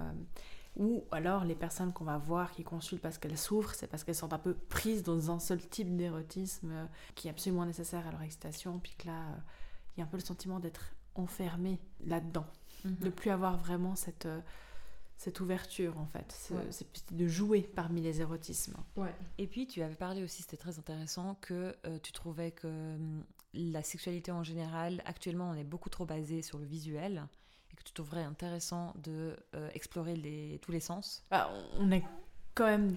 ou 0.78 1.04
alors 1.12 1.44
les 1.44 1.56
personnes 1.56 1.92
qu'on 1.92 2.04
va 2.04 2.20
voir 2.20 2.52
qui 2.52 2.64
consultent 2.64 3.02
parce 3.02 3.18
qu'elles 3.18 3.38
souffrent, 3.38 3.74
c'est 3.74 3.88
parce 3.88 4.04
qu'elles 4.04 4.14
sont 4.14 4.32
un 4.32 4.38
peu 4.38 4.54
prises 4.54 5.02
dans 5.02 5.32
un 5.32 5.40
seul 5.40 5.60
type 5.60 5.96
d'érotisme 5.98 6.88
qui 7.16 7.28
est 7.28 7.32
absolument 7.32 7.66
nécessaire 7.66 8.06
à 8.06 8.12
leur 8.12 8.22
excitation, 8.22 8.78
puis 8.78 8.94
que 8.96 9.08
là, 9.08 9.24
il 9.96 10.02
y 10.02 10.04
a 10.04 10.06
un 10.06 10.08
peu 10.08 10.18
le 10.18 10.24
sentiment 10.24 10.60
d'être 10.60 10.94
enfermé 11.16 11.80
là-dedans. 12.06 12.46
Mhm. 12.88 12.98
de 13.02 13.10
plus 13.10 13.30
avoir 13.30 13.58
vraiment 13.58 13.96
cette, 13.96 14.26
euh, 14.26 14.40
cette 15.18 15.40
ouverture 15.40 15.98
en 15.98 16.06
fait. 16.06 16.36
C'est 16.70 17.16
de 17.16 17.28
jouer 17.28 17.62
parmi 17.62 18.02
les 18.02 18.22
érotismes. 18.22 18.76
Ouais. 18.96 19.14
Et 19.38 19.48
puis 19.48 19.68
tu 19.68 19.82
avais 19.82 19.96
parlé 19.96 20.24
aussi, 20.24 20.42
c'était 20.44 20.58
très 20.58 20.80
intéressant, 20.80 21.36
que 21.42 21.76
euh, 21.86 21.98
tu 22.02 22.12
trouvais 22.12 22.52
que 22.52 22.68
hum, 22.68 23.24
la 23.54 23.82
sexualité 23.84 24.32
en 24.32 24.44
général, 24.44 25.02
actuellement 25.06 25.50
on 25.50 25.56
est 25.56 25.64
beaucoup 25.64 25.90
trop 25.90 26.06
basé 26.06 26.42
sur 26.42 26.60
le 26.60 26.66
visuel 26.66 27.28
et 27.72 27.76
que 27.76 27.84
tu 27.84 27.94
trouverais 27.94 28.24
intéressant 28.24 28.94
de 29.04 29.36
euh, 29.56 29.70
explorer 29.74 30.16
les, 30.16 30.60
tous 30.62 30.72
les 30.72 30.80
sens. 30.80 31.24
Bah, 31.32 31.50
on 31.80 31.92
est 31.92 32.04
quand 32.54 32.66
même 32.66 32.96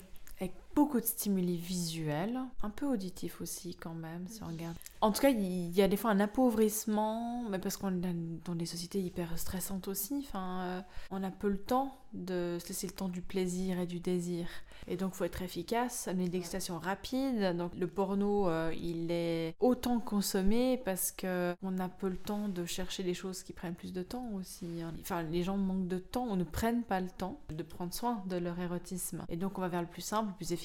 beaucoup 0.75 1.01
de 1.01 1.05
stimuli 1.07 1.57
visuels, 1.57 2.39
un 2.62 2.71
peu 2.71 2.87
auditifs 2.87 3.41
aussi 3.41 3.75
quand 3.75 3.95
même, 3.95 4.27
si 4.29 4.43
on 4.43 4.47
regarde. 4.47 4.77
En 5.01 5.12
tout 5.12 5.21
cas, 5.21 5.31
il 5.31 5.71
y 5.75 5.83
a 5.83 5.89
des 5.89 5.97
fois 5.97 6.11
un 6.11 6.21
appauvrissement, 6.21 7.43
mais 7.49 7.59
parce 7.59 7.77
qu'on 7.77 8.03
est 8.03 8.14
dans 8.45 8.55
des 8.55 8.66
sociétés 8.66 9.01
hyper 9.01 9.39
stressantes 9.39 9.89
aussi. 9.89 10.25
Enfin, 10.29 10.61
euh, 10.62 10.81
on 11.11 11.23
a 11.23 11.31
peu 11.31 11.49
le 11.49 11.59
temps 11.59 11.97
de 12.12 12.59
se 12.61 12.68
laisser 12.68 12.87
le 12.89 12.93
temps 12.93 13.09
du 13.09 13.23
plaisir 13.23 13.79
et 13.79 13.87
du 13.87 14.01
désir. 14.01 14.49
Et 14.89 14.97
donc, 14.97 15.12
il 15.14 15.16
faut 15.18 15.25
être 15.25 15.43
efficace, 15.43 16.09
amener 16.09 16.27
une 16.27 16.35
excitation 16.35 16.79
rapide. 16.79 17.57
Donc, 17.57 17.73
le 17.77 17.87
porno, 17.87 18.49
euh, 18.49 18.73
il 18.75 19.11
est 19.11 19.55
autant 19.61 20.01
consommé 20.01 20.81
parce 20.85 21.12
que 21.12 21.55
on 21.62 21.79
a 21.79 21.89
peu 21.89 22.09
le 22.09 22.16
temps 22.16 22.49
de 22.49 22.64
chercher 22.64 23.03
des 23.03 23.14
choses 23.14 23.43
qui 23.43 23.53
prennent 23.53 23.75
plus 23.75 23.93
de 23.93 24.03
temps 24.03 24.29
aussi. 24.35 24.66
hein. 24.83 24.93
Enfin, 25.01 25.23
les 25.23 25.43
gens 25.43 25.57
manquent 25.57 25.89
de 25.89 25.99
temps 25.99 26.27
ou 26.29 26.37
ne 26.37 26.45
prennent 26.45 26.83
pas 26.83 27.01
le 27.01 27.09
temps 27.11 27.39
de 27.49 27.62
prendre 27.62 27.95
soin 27.95 28.23
de 28.27 28.37
leur 28.37 28.59
érotisme. 28.59 29.25
Et 29.29 29.37
donc, 29.37 29.59
on 29.59 29.61
va 29.61 29.68
vers 29.68 29.83
le 29.83 29.89
plus 29.89 30.03
simple, 30.03 30.31
le 30.31 30.35
plus 30.37 30.53
efficace, 30.53 30.59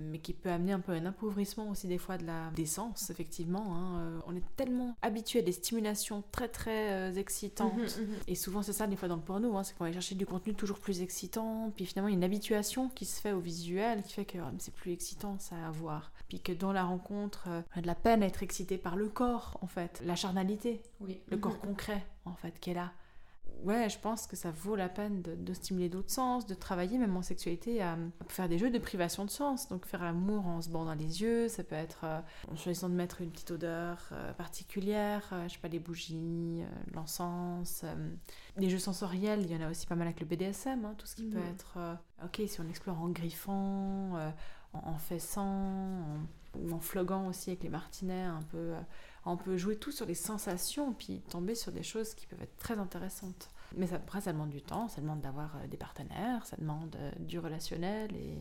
mais 0.00 0.18
qui 0.18 0.32
peut 0.32 0.50
amener 0.50 0.72
un 0.72 0.80
peu 0.80 0.92
un 0.92 1.06
appauvrissement 1.06 1.68
aussi 1.70 1.86
des 1.86 1.98
fois 1.98 2.18
de 2.18 2.26
la 2.26 2.50
décence, 2.56 3.10
effectivement. 3.10 3.74
hein. 3.76 4.00
Euh, 4.00 4.20
On 4.26 4.34
est 4.36 4.42
tellement 4.56 4.96
habitué 5.02 5.38
à 5.38 5.42
des 5.42 5.52
stimulations 5.52 6.22
très 6.32 6.48
très 6.48 6.92
euh, 6.92 7.14
excitantes. 7.14 7.98
Et 8.26 8.34
souvent, 8.34 8.62
c'est 8.62 8.72
ça, 8.72 8.86
des 8.86 8.96
fois, 8.96 9.08
dans 9.08 9.16
le 9.16 9.22
porno, 9.22 9.56
hein, 9.56 9.64
c'est 9.64 9.76
qu'on 9.76 9.84
va 9.84 9.92
chercher 9.92 10.14
du 10.14 10.26
contenu 10.26 10.54
toujours 10.54 10.78
plus 10.78 11.02
excitant, 11.02 11.70
puis 11.74 11.86
finalement, 11.86 12.08
il 12.08 12.12
y 12.12 12.14
a 12.14 12.18
une 12.18 12.24
habituation 12.24 12.88
qui 12.88 13.04
se 13.04 13.20
fait 13.20 13.32
au 13.32 13.40
visuel 13.40 14.02
qui 14.02 14.12
fait 14.14 14.24
que 14.24 14.38
oh, 14.38 14.50
c'est 14.58 14.74
plus 14.74 14.92
excitant 14.92 15.38
ça 15.38 15.56
à 15.66 15.70
voir. 15.70 16.12
Puis 16.28 16.40
que 16.40 16.52
dans 16.52 16.72
la 16.72 16.84
rencontre, 16.84 17.44
euh, 17.48 17.62
on 17.74 17.78
a 17.78 17.82
de 17.82 17.86
la 17.86 17.94
peine 17.94 18.22
à 18.22 18.26
être 18.26 18.42
excité 18.42 18.78
par 18.78 18.96
le 18.96 19.08
corps, 19.08 19.58
en 19.62 19.66
fait, 19.66 20.02
la 20.04 20.16
charnalité, 20.16 20.82
Oui. 21.00 21.20
le 21.28 21.36
corps 21.36 21.58
concret, 21.60 22.04
en 22.24 22.34
fait, 22.34 22.58
qui 22.60 22.70
est 22.70 22.74
là. 22.74 22.92
Ouais, 23.64 23.88
je 23.88 23.98
pense 23.98 24.26
que 24.26 24.34
ça 24.34 24.50
vaut 24.50 24.74
la 24.74 24.88
peine 24.88 25.22
de, 25.22 25.36
de 25.36 25.54
stimuler 25.54 25.88
d'autres 25.88 26.10
sens, 26.10 26.46
de 26.46 26.54
travailler 26.54 26.98
même 26.98 27.16
en 27.16 27.22
sexualité 27.22 27.80
à, 27.80 27.92
à 27.92 27.98
faire 28.28 28.48
des 28.48 28.58
jeux 28.58 28.70
de 28.70 28.78
privation 28.78 29.24
de 29.24 29.30
sens. 29.30 29.68
Donc 29.68 29.86
faire 29.86 30.02
l'amour 30.02 30.46
en 30.48 30.60
se 30.60 30.68
bandant 30.68 30.94
les 30.94 31.22
yeux, 31.22 31.48
ça 31.48 31.62
peut 31.62 31.76
être 31.76 32.00
euh, 32.04 32.20
en 32.50 32.56
choisissant 32.56 32.88
de 32.88 32.94
mettre 32.94 33.20
une 33.20 33.30
petite 33.30 33.52
odeur 33.52 34.08
euh, 34.12 34.32
particulière, 34.32 35.28
euh, 35.32 35.46
je 35.48 35.52
sais 35.54 35.60
pas, 35.60 35.68
les 35.68 35.78
bougies, 35.78 36.62
euh, 36.62 36.66
l'encens. 36.94 37.84
les 38.56 38.68
jeux 38.68 38.78
sensoriels, 38.80 39.42
il 39.42 39.50
y 39.52 39.56
en 39.56 39.60
a 39.66 39.70
aussi 39.70 39.86
pas 39.86 39.94
mal 39.94 40.08
avec 40.08 40.18
le 40.20 40.26
BDSM, 40.26 40.84
hein, 40.84 40.94
tout 40.98 41.06
ce 41.06 41.14
qui 41.14 41.24
peut 41.30 41.38
être... 41.52 41.78
ok, 42.24 42.42
si 42.48 42.60
on 42.60 42.68
explore 42.68 43.00
en 43.00 43.08
griffant, 43.10 44.10
en, 44.72 44.78
en 44.88 44.98
fessant, 44.98 45.42
en- 45.44 46.58
ou 46.58 46.72
en 46.72 46.80
floguant 46.80 47.28
aussi 47.28 47.50
avec 47.50 47.62
les 47.62 47.68
martinets, 47.70 48.22
un 48.24 48.42
peu... 48.50 48.72
on 49.24 49.36
peut 49.36 49.56
jouer 49.56 49.76
tout 49.76 49.92
sur 49.92 50.06
les 50.06 50.14
sensations, 50.14 50.92
puis 50.92 51.20
tomber 51.30 51.54
sur 51.54 51.72
des 51.72 51.82
choses 51.82 52.14
qui 52.14 52.26
peuvent 52.26 52.42
être 52.42 52.56
très 52.56 52.78
intéressantes. 52.78 53.50
Mais 53.76 53.86
ça, 53.86 53.96
après, 53.96 54.20
ça 54.20 54.32
demande 54.32 54.50
du 54.50 54.60
temps, 54.60 54.88
ça 54.88 55.00
demande 55.00 55.20
d'avoir 55.22 55.56
euh, 55.56 55.66
des 55.66 55.76
partenaires, 55.78 56.44
ça 56.44 56.56
demande 56.58 56.94
euh, 56.98 57.10
du 57.20 57.38
relationnel, 57.38 58.14
et 58.14 58.36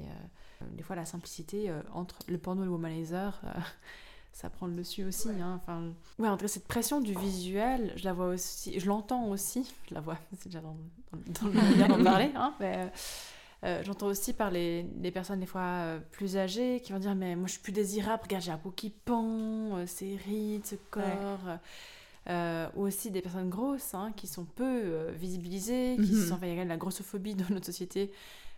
euh, 0.61 0.65
des 0.75 0.83
fois 0.83 0.95
la 0.97 1.05
simplicité 1.05 1.69
euh, 1.69 1.81
entre 1.93 2.19
le 2.27 2.37
porno 2.37 2.63
et 2.63 2.65
le 2.65 2.71
womanizer, 2.71 3.39
euh, 3.45 3.49
ça 4.33 4.49
prend 4.49 4.67
le 4.67 4.73
dessus 4.73 5.05
aussi. 5.05 5.29
hein. 5.29 5.61
Enfin, 5.61 5.93
ouais, 6.19 6.27
en 6.27 6.35
tout 6.35 6.41
cas, 6.43 6.47
cette 6.49 6.67
pression 6.67 6.99
du 6.99 7.13
visuel, 7.15 7.93
je 7.95 8.03
la 8.03 8.13
vois 8.13 8.27
aussi, 8.27 8.77
je 8.79 8.87
l'entends 8.87 9.27
aussi, 9.29 9.73
je 9.89 9.93
la 9.93 10.01
vois, 10.01 10.17
c'est 10.37 10.49
déjà 10.49 10.61
dans, 10.61 10.75
dans, 11.13 11.19
dans 11.41 11.47
le 11.47 11.53
manière 11.53 11.87
d'en 11.87 12.03
parler, 12.11 12.31
hein, 12.35 12.53
mais... 12.59 12.91
euh, 13.63 13.81
J'entends 13.85 14.07
aussi 14.07 14.33
par 14.33 14.49
les, 14.51 14.85
les 15.01 15.11
personnes 15.11 15.39
des 15.39 15.45
fois 15.45 15.61
euh, 15.61 15.99
plus 16.11 16.37
âgées 16.37 16.81
qui 16.81 16.93
vont 16.93 16.99
dire 16.99 17.15
mais 17.15 17.35
moi 17.35 17.47
je 17.47 17.53
suis 17.53 17.61
plus 17.61 17.71
désirable, 17.73 18.23
regarde 18.23 18.43
j'ai 18.43 18.51
un 18.51 18.57
peau 18.57 18.71
qui 18.71 18.89
pend, 18.89 19.77
euh, 19.77 19.85
ces 19.85 20.15
rides, 20.15 20.65
ce 20.65 20.75
corps. 20.89 21.57
Euh, 22.29 22.67
ou 22.75 22.83
aussi 22.83 23.09
des 23.09 23.21
personnes 23.21 23.49
grosses 23.49 23.95
hein, 23.95 24.13
qui 24.15 24.27
sont 24.27 24.45
peu 24.45 24.63
euh, 24.83 25.11
visibilisées, 25.11 25.95
qui 25.95 26.11
Mhm. 26.11 26.21
se 26.21 26.27
sont 26.27 26.35
enfin, 26.35 26.45
il 26.45 26.49
y 26.49 26.51
a 26.51 26.55
quand 26.55 26.59
même 26.61 26.67
la 26.67 26.77
grossophobie 26.77 27.33
dans 27.33 27.49
notre 27.49 27.65
société. 27.65 28.11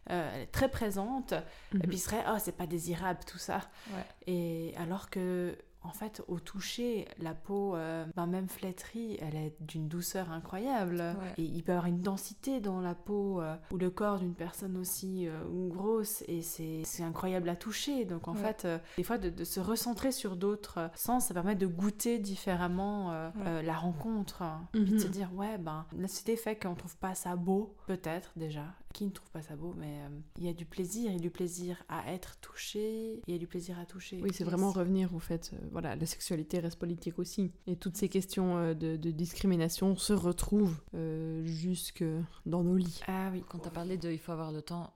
euh, 0.10 0.30
elle 0.36 0.42
est 0.42 0.46
très 0.48 0.68
présente 0.70 1.32
et 1.74 1.88
puis 1.88 1.96
il 1.96 2.00
serait 2.00 2.26
oh 2.28 2.36
c'est 2.38 2.52
pas 2.58 2.68
désirable 2.68 3.20
tout 3.26 3.38
ça 3.38 3.62
Ouais. 3.92 4.04
et 4.28 4.74
alors 4.78 5.10
que 5.10 5.56
en 5.84 5.92
fait 5.92 6.24
au 6.28 6.40
toucher 6.40 7.08
la 7.20 7.34
peau 7.34 7.76
euh, 7.76 8.06
ben, 8.16 8.26
même 8.28 8.48
flétrie 8.48 9.18
elle 9.22 9.36
est 9.36 9.56
d'une 9.62 9.88
douceur 9.88 10.32
incroyable 10.32 10.96
Ouais. 10.98 11.34
et 11.38 11.44
il 11.44 11.64
peut 11.64 11.72
y 11.72 11.76
avoir 11.76 11.88
une 11.88 12.02
densité 12.02 12.60
dans 12.62 12.80
la 12.82 12.96
peau 12.96 13.42
euh, 13.42 13.56
ou 13.72 13.78
le 13.78 13.90
corps 13.90 14.20
d'une 14.20 14.34
personne 14.36 14.78
aussi 14.78 15.28
euh, 15.28 15.44
grosse 15.70 16.24
et 16.28 16.42
c'est 16.42 17.04
incroyable 17.04 17.50
à 17.50 17.56
toucher 17.56 18.06
donc 18.06 18.28
en 18.28 18.34
Ouais. 18.34 18.40
fait 18.54 18.68
des 18.98 19.04
fois 19.04 19.18
de, 19.18 19.30
de 19.30 19.44
se 19.44 19.60
recentrer 19.60 20.12
sur 20.12 20.36
d'autres 20.36 20.90
sens 20.96 21.26
ça 21.26 21.34
permet 21.34 21.56
de 21.56 21.68
goûter 21.68 22.20
différemment 22.20 23.10
Ouais. 23.36 23.64
la 23.64 23.74
rencontre 23.74 24.42
hein. 24.42 24.68
puis 24.72 24.84
de 24.86 24.94
Mhm. 24.94 25.00
se 25.00 25.08
dire 25.08 25.30
ouais 25.36 25.58
ben 25.58 25.86
la 25.98 26.08
société 26.08 26.36
fait 26.36 26.56
qu'on 26.56 26.76
trouve 26.76 26.96
pas 26.98 27.16
ça 27.16 27.36
beau 27.36 27.76
peut-être 27.88 28.32
déjà 28.36 28.66
qui 28.94 29.06
ne 29.06 29.12
trouve 29.12 29.30
pas 29.32 29.42
ça 29.42 29.56
beau 29.56 29.74
mais 29.78 30.00
euh, 30.00 30.20
il 30.38 30.46
y 30.46 30.50
a 30.50 30.54
du 30.54 30.66
plaisir 30.66 31.12
il 31.12 31.16
y 31.16 31.20
a 31.20 31.22
du 31.22 31.32
plaisir 31.32 31.84
à 31.90 32.12
être 32.14 32.38
touché 32.40 33.22
il 33.28 33.34
y 33.34 33.36
a 33.36 33.40
du 33.40 33.48
plaisir 33.48 33.80
à 33.80 33.86
toucher 33.86 34.20
Oui, 34.22 34.32
c'est 34.34 34.44
vraiment 34.44 34.72
revenir 34.72 35.14
au 35.16 35.20
fait, 35.20 35.52
euh, 35.54 35.58
voilà, 35.72 35.96
la 35.96 36.06
sexualité 36.06 36.60
reste 36.60 36.78
politique 36.78 37.20
aussi. 37.20 37.52
Et 37.68 37.76
toutes 37.76 37.98
ces 37.98 38.10
questions 38.10 38.58
euh, 38.58 38.74
de, 38.74 38.96
de 38.96 39.12
discrimination 39.12 39.96
se 39.96 40.14
retrouvent 40.14 40.78
euh, 40.96 41.44
jusque 41.46 42.04
dans 42.46 42.64
nos 42.64 42.76
lits. 42.76 43.02
ah 43.08 43.30
oui 43.32 43.44
Quand 43.48 43.60
tu 43.60 43.68
as 43.68 43.72
parlé 43.72 43.98
de 43.98 44.12
il 44.12 44.20
faut 44.20 44.32
avoir 44.32 44.52
le 44.52 44.62
temps, 44.62 44.94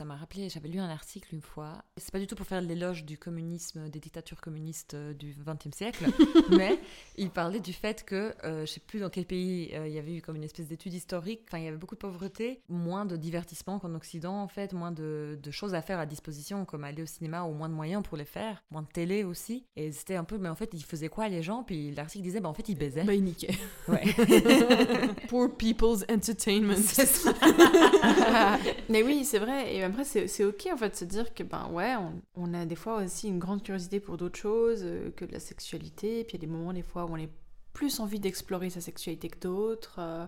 ça 0.00 0.06
m'a 0.06 0.16
rappelé, 0.16 0.48
j'avais 0.48 0.68
lu 0.68 0.78
un 0.78 0.88
article 0.88 1.34
une 1.34 1.42
fois. 1.42 1.84
C'est 1.98 2.10
pas 2.10 2.18
du 2.18 2.26
tout 2.26 2.34
pour 2.34 2.46
faire 2.46 2.62
l'éloge 2.62 3.04
du 3.04 3.18
communisme, 3.18 3.90
des 3.90 4.00
dictatures 4.00 4.40
communistes 4.40 4.96
du 4.96 5.36
XXe 5.44 5.76
siècle, 5.76 6.06
mais 6.50 6.80
il 7.18 7.28
parlait 7.28 7.60
du 7.60 7.74
fait 7.74 8.02
que, 8.04 8.34
euh, 8.44 8.64
je 8.64 8.72
sais 8.72 8.80
plus 8.80 9.00
dans 9.00 9.10
quel 9.10 9.26
pays, 9.26 9.70
euh, 9.74 9.86
il 9.86 9.92
y 9.92 9.98
avait 9.98 10.16
eu 10.16 10.22
comme 10.22 10.36
une 10.36 10.42
espèce 10.44 10.68
d'étude 10.68 10.94
historique, 10.94 11.42
enfin 11.46 11.58
il 11.58 11.64
y 11.64 11.68
avait 11.68 11.76
beaucoup 11.76 11.96
de 11.96 12.00
pauvreté, 12.00 12.62
moins 12.70 13.04
de 13.04 13.16
divertissement 13.30 13.78
qu'en 13.78 13.94
Occident 13.94 14.42
en 14.42 14.48
fait, 14.48 14.72
moins 14.72 14.90
de, 14.90 15.38
de 15.40 15.50
choses 15.50 15.74
à 15.74 15.82
faire 15.82 15.98
à 15.98 16.06
disposition 16.06 16.64
comme 16.64 16.84
aller 16.84 17.02
au 17.02 17.06
cinéma 17.06 17.44
ou 17.44 17.52
moins 17.52 17.68
de 17.68 17.74
moyens 17.74 18.02
pour 18.02 18.16
les 18.16 18.24
faire, 18.24 18.64
moins 18.70 18.82
de 18.82 18.88
télé 18.88 19.22
aussi. 19.22 19.64
Et 19.76 19.92
c'était 19.92 20.16
un 20.16 20.24
peu, 20.24 20.36
mais 20.36 20.48
en 20.48 20.56
fait 20.56 20.70
ils 20.72 20.82
faisaient 20.82 21.08
quoi 21.08 21.28
les 21.28 21.42
gens? 21.42 21.62
Puis 21.62 21.92
l'article 21.92 22.24
disait, 22.24 22.40
bah 22.40 22.48
en 22.48 22.54
fait 22.54 22.68
ils 22.68 22.76
baisaient. 22.76 23.04
Bah, 23.04 23.14
il 23.14 23.22
niquait. 23.22 23.54
Ouais. 23.88 24.02
Poor 25.28 25.56
people's 25.56 26.04
entertainment. 26.10 26.76
C'est 26.76 27.06
ça. 27.06 27.32
mais 28.88 29.02
oui, 29.02 29.24
c'est 29.24 29.38
vrai. 29.38 29.74
Et 29.74 29.82
après, 29.82 30.04
c'est 30.04 30.26
c'est 30.26 30.44
ok 30.44 30.68
en 30.72 30.76
fait 30.76 30.90
de 30.90 30.96
se 30.96 31.04
dire 31.04 31.32
que 31.32 31.42
ben 31.44 31.68
ouais, 31.72 31.94
on, 31.96 32.20
on 32.34 32.54
a 32.54 32.66
des 32.66 32.76
fois 32.76 33.02
aussi 33.02 33.28
une 33.28 33.38
grande 33.38 33.62
curiosité 33.62 34.00
pour 34.00 34.16
d'autres 34.16 34.38
choses 34.38 34.82
euh, 34.82 35.10
que 35.16 35.24
de 35.24 35.32
la 35.32 35.40
sexualité. 35.40 36.24
Puis 36.24 36.36
il 36.36 36.40
y 36.42 36.44
a 36.44 36.46
des 36.46 36.52
moments 36.52 36.72
des 36.72 36.82
fois 36.82 37.04
où 37.04 37.12
on 37.12 37.22
a 37.22 37.28
plus 37.72 38.00
envie 38.00 38.20
d'explorer 38.20 38.70
sa 38.70 38.80
sexualité 38.80 39.28
que 39.28 39.38
d'autres, 39.38 39.96
euh, 39.98 40.26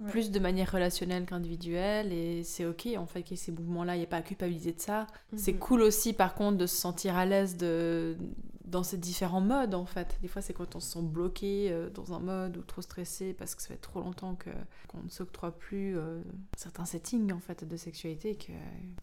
Ouais. 0.00 0.10
plus 0.10 0.30
de 0.30 0.38
manière 0.38 0.70
relationnelle 0.72 1.26
qu'individuelle. 1.26 2.12
Et 2.12 2.42
c'est 2.44 2.64
ok 2.64 2.88
en 2.96 3.06
fait 3.06 3.22
qu'il 3.22 3.36
y 3.36 3.40
ait 3.40 3.42
ces 3.44 3.52
mouvements-là. 3.52 3.96
Il 3.96 3.98
n'y 3.98 4.04
a 4.04 4.08
pas 4.08 4.16
à 4.18 4.22
culpabiliser 4.22 4.72
de 4.72 4.80
ça. 4.80 5.06
C'est 5.36 5.52
Mhm. 5.52 5.58
cool 5.58 5.82
aussi 5.82 6.12
par 6.12 6.34
contre 6.34 6.56
de 6.58 6.66
se 6.66 6.76
sentir 6.76 7.16
à 7.16 7.26
l'aise 7.26 7.56
de 7.56 8.16
dans 8.64 8.84
ces 8.84 8.98
différents 8.98 9.40
modes 9.40 9.74
en 9.74 9.84
fait. 9.84 10.16
Des 10.22 10.28
fois 10.28 10.40
c'est 10.42 10.52
quand 10.52 10.76
on 10.76 10.80
se 10.80 10.92
sent 10.92 11.02
bloqué 11.02 11.72
euh, 11.72 11.90
dans 11.90 12.12
un 12.14 12.20
mode 12.20 12.56
ou 12.56 12.62
trop 12.62 12.82
stressé 12.82 13.34
parce 13.34 13.56
que 13.56 13.62
ça 13.62 13.68
fait 13.68 13.76
trop 13.76 13.98
longtemps 14.00 14.36
que 14.36 14.50
qu'on 14.86 15.02
ne 15.02 15.08
s'octroie 15.08 15.50
plus 15.50 15.98
euh, 15.98 16.22
certains 16.56 16.84
settings 16.84 17.32
en 17.32 17.40
fait 17.40 17.64
de 17.64 17.76
sexualité 17.76 18.36
qu'il 18.36 18.54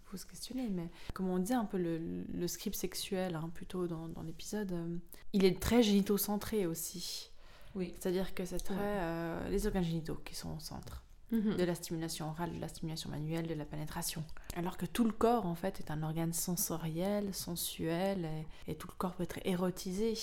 faut 0.06 0.16
se 0.16 0.26
questionner. 0.26 0.70
Mais 0.70 0.90
comme 1.14 1.28
on 1.30 1.38
disait 1.38 1.54
un 1.54 1.66
peu 1.66 1.78
le, 1.78 2.00
le 2.34 2.48
script 2.48 2.78
sexuel 2.78 3.36
hein, 3.36 3.52
plutôt 3.54 3.88
dans, 3.88 4.08
dans 4.08 4.22
l'épisode, 4.22 4.72
euh, 4.72 4.98
il 5.34 5.44
est 5.44 5.60
très 5.62 5.84
génitocentré 5.84 6.66
aussi. 6.66 7.32
Oui. 7.78 7.94
C'est-à-dire 8.00 8.34
que 8.34 8.44
c'est 8.46 8.60
très 8.60 8.76
Ouais. 8.76 8.82
euh, 8.84 9.50
les 9.50 9.66
organes 9.68 9.84
génitaux 9.86 10.20
qui 10.26 10.36
sont 10.36 10.56
au 10.56 10.60
centre 10.60 11.04
Mhm. 11.32 11.56
de 11.58 11.64
la 11.64 11.76
stimulation 11.76 12.30
orale, 12.30 12.54
de 12.56 12.60
la 12.62 12.68
stimulation 12.70 13.10
manuelle, 13.10 13.48
de 13.48 13.54
la 13.54 13.66
pénétration. 13.66 14.24
Alors 14.56 14.78
que 14.78 14.86
tout 14.86 15.04
le 15.04 15.12
corps, 15.12 15.46
en 15.46 15.56
fait, 15.56 15.80
est 15.80 15.92
un 15.92 16.02
organe 16.04 16.34
sensoriel, 16.34 17.34
sensuel, 17.34 18.28
et, 18.68 18.72
et 18.72 18.76
tout 18.76 18.88
le 18.88 18.94
corps 18.98 19.14
peut 19.14 19.24
être 19.24 19.40
érotisé. 19.46 20.14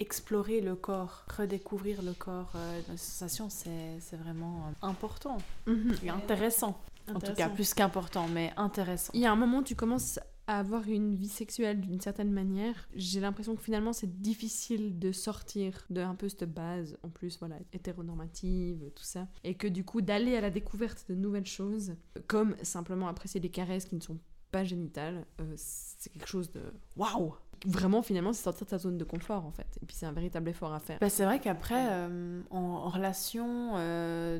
Explorer 0.00 0.60
le 0.60 0.74
corps, 0.74 1.24
redécouvrir 1.38 2.02
le 2.02 2.14
corps, 2.14 2.50
euh, 2.56 2.80
dans 2.88 2.92
les 2.94 2.98
sensations, 2.98 3.48
c'est 3.48 4.16
vraiment 4.16 4.66
euh, 4.66 4.86
important 4.86 5.38
Mhm. 5.68 5.94
et 6.02 6.10
intéressant. 6.10 6.80
En 7.14 7.20
tout 7.20 7.34
cas, 7.34 7.48
plus 7.48 7.74
qu'important, 7.74 8.26
mais 8.26 8.52
intéressant. 8.56 9.12
Il 9.14 9.20
y 9.20 9.26
a 9.26 9.30
un 9.30 9.36
moment 9.36 9.58
où 9.58 9.62
tu 9.62 9.76
commences 9.76 10.18
à 10.46 10.58
avoir 10.58 10.88
une 10.88 11.14
vie 11.14 11.28
sexuelle 11.28 11.80
d'une 11.80 12.00
certaine 12.00 12.30
manière. 12.30 12.88
J'ai 12.94 13.20
l'impression 13.20 13.56
que 13.56 13.62
finalement 13.62 13.92
c'est 13.92 14.20
difficile 14.20 14.98
de 14.98 15.12
sortir 15.12 15.86
de 15.90 16.00
un 16.00 16.14
peu 16.14 16.28
cette 16.28 16.52
base, 16.52 16.98
en 17.02 17.08
plus 17.08 17.38
voilà, 17.38 17.56
hétéronormative, 17.72 18.90
tout 18.94 19.04
ça. 19.04 19.26
Et 19.42 19.54
que 19.54 19.66
du 19.66 19.84
coup 19.84 20.02
d'aller 20.02 20.36
à 20.36 20.40
la 20.40 20.50
découverte 20.50 21.06
de 21.08 21.14
nouvelles 21.14 21.46
choses, 21.46 21.94
comme 22.26 22.56
simplement 22.62 23.08
apprécier 23.08 23.40
des 23.40 23.50
caresses 23.50 23.86
qui 23.86 23.94
ne 23.94 24.00
sont 24.00 24.18
pas 24.50 24.64
génitales, 24.64 25.26
euh, 25.40 25.52
c'est 25.56 26.10
quelque 26.10 26.28
chose 26.28 26.50
de 26.52 26.60
waouh 26.96 27.34
Vraiment 27.66 28.02
finalement 28.02 28.32
c'est 28.34 28.42
sortir 28.42 28.66
de 28.66 28.70
sa 28.70 28.78
zone 28.78 28.98
de 28.98 29.04
confort 29.04 29.46
en 29.46 29.50
fait. 29.50 29.78
Et 29.82 29.86
puis 29.86 29.96
c'est 29.96 30.06
un 30.06 30.12
véritable 30.12 30.50
effort 30.50 30.74
à 30.74 30.80
faire. 30.80 30.98
Bah, 31.00 31.08
c'est 31.08 31.24
vrai 31.24 31.40
qu'après, 31.40 31.86
euh, 31.90 32.42
en, 32.50 32.90
relation 32.90 33.72
euh, 33.76 34.38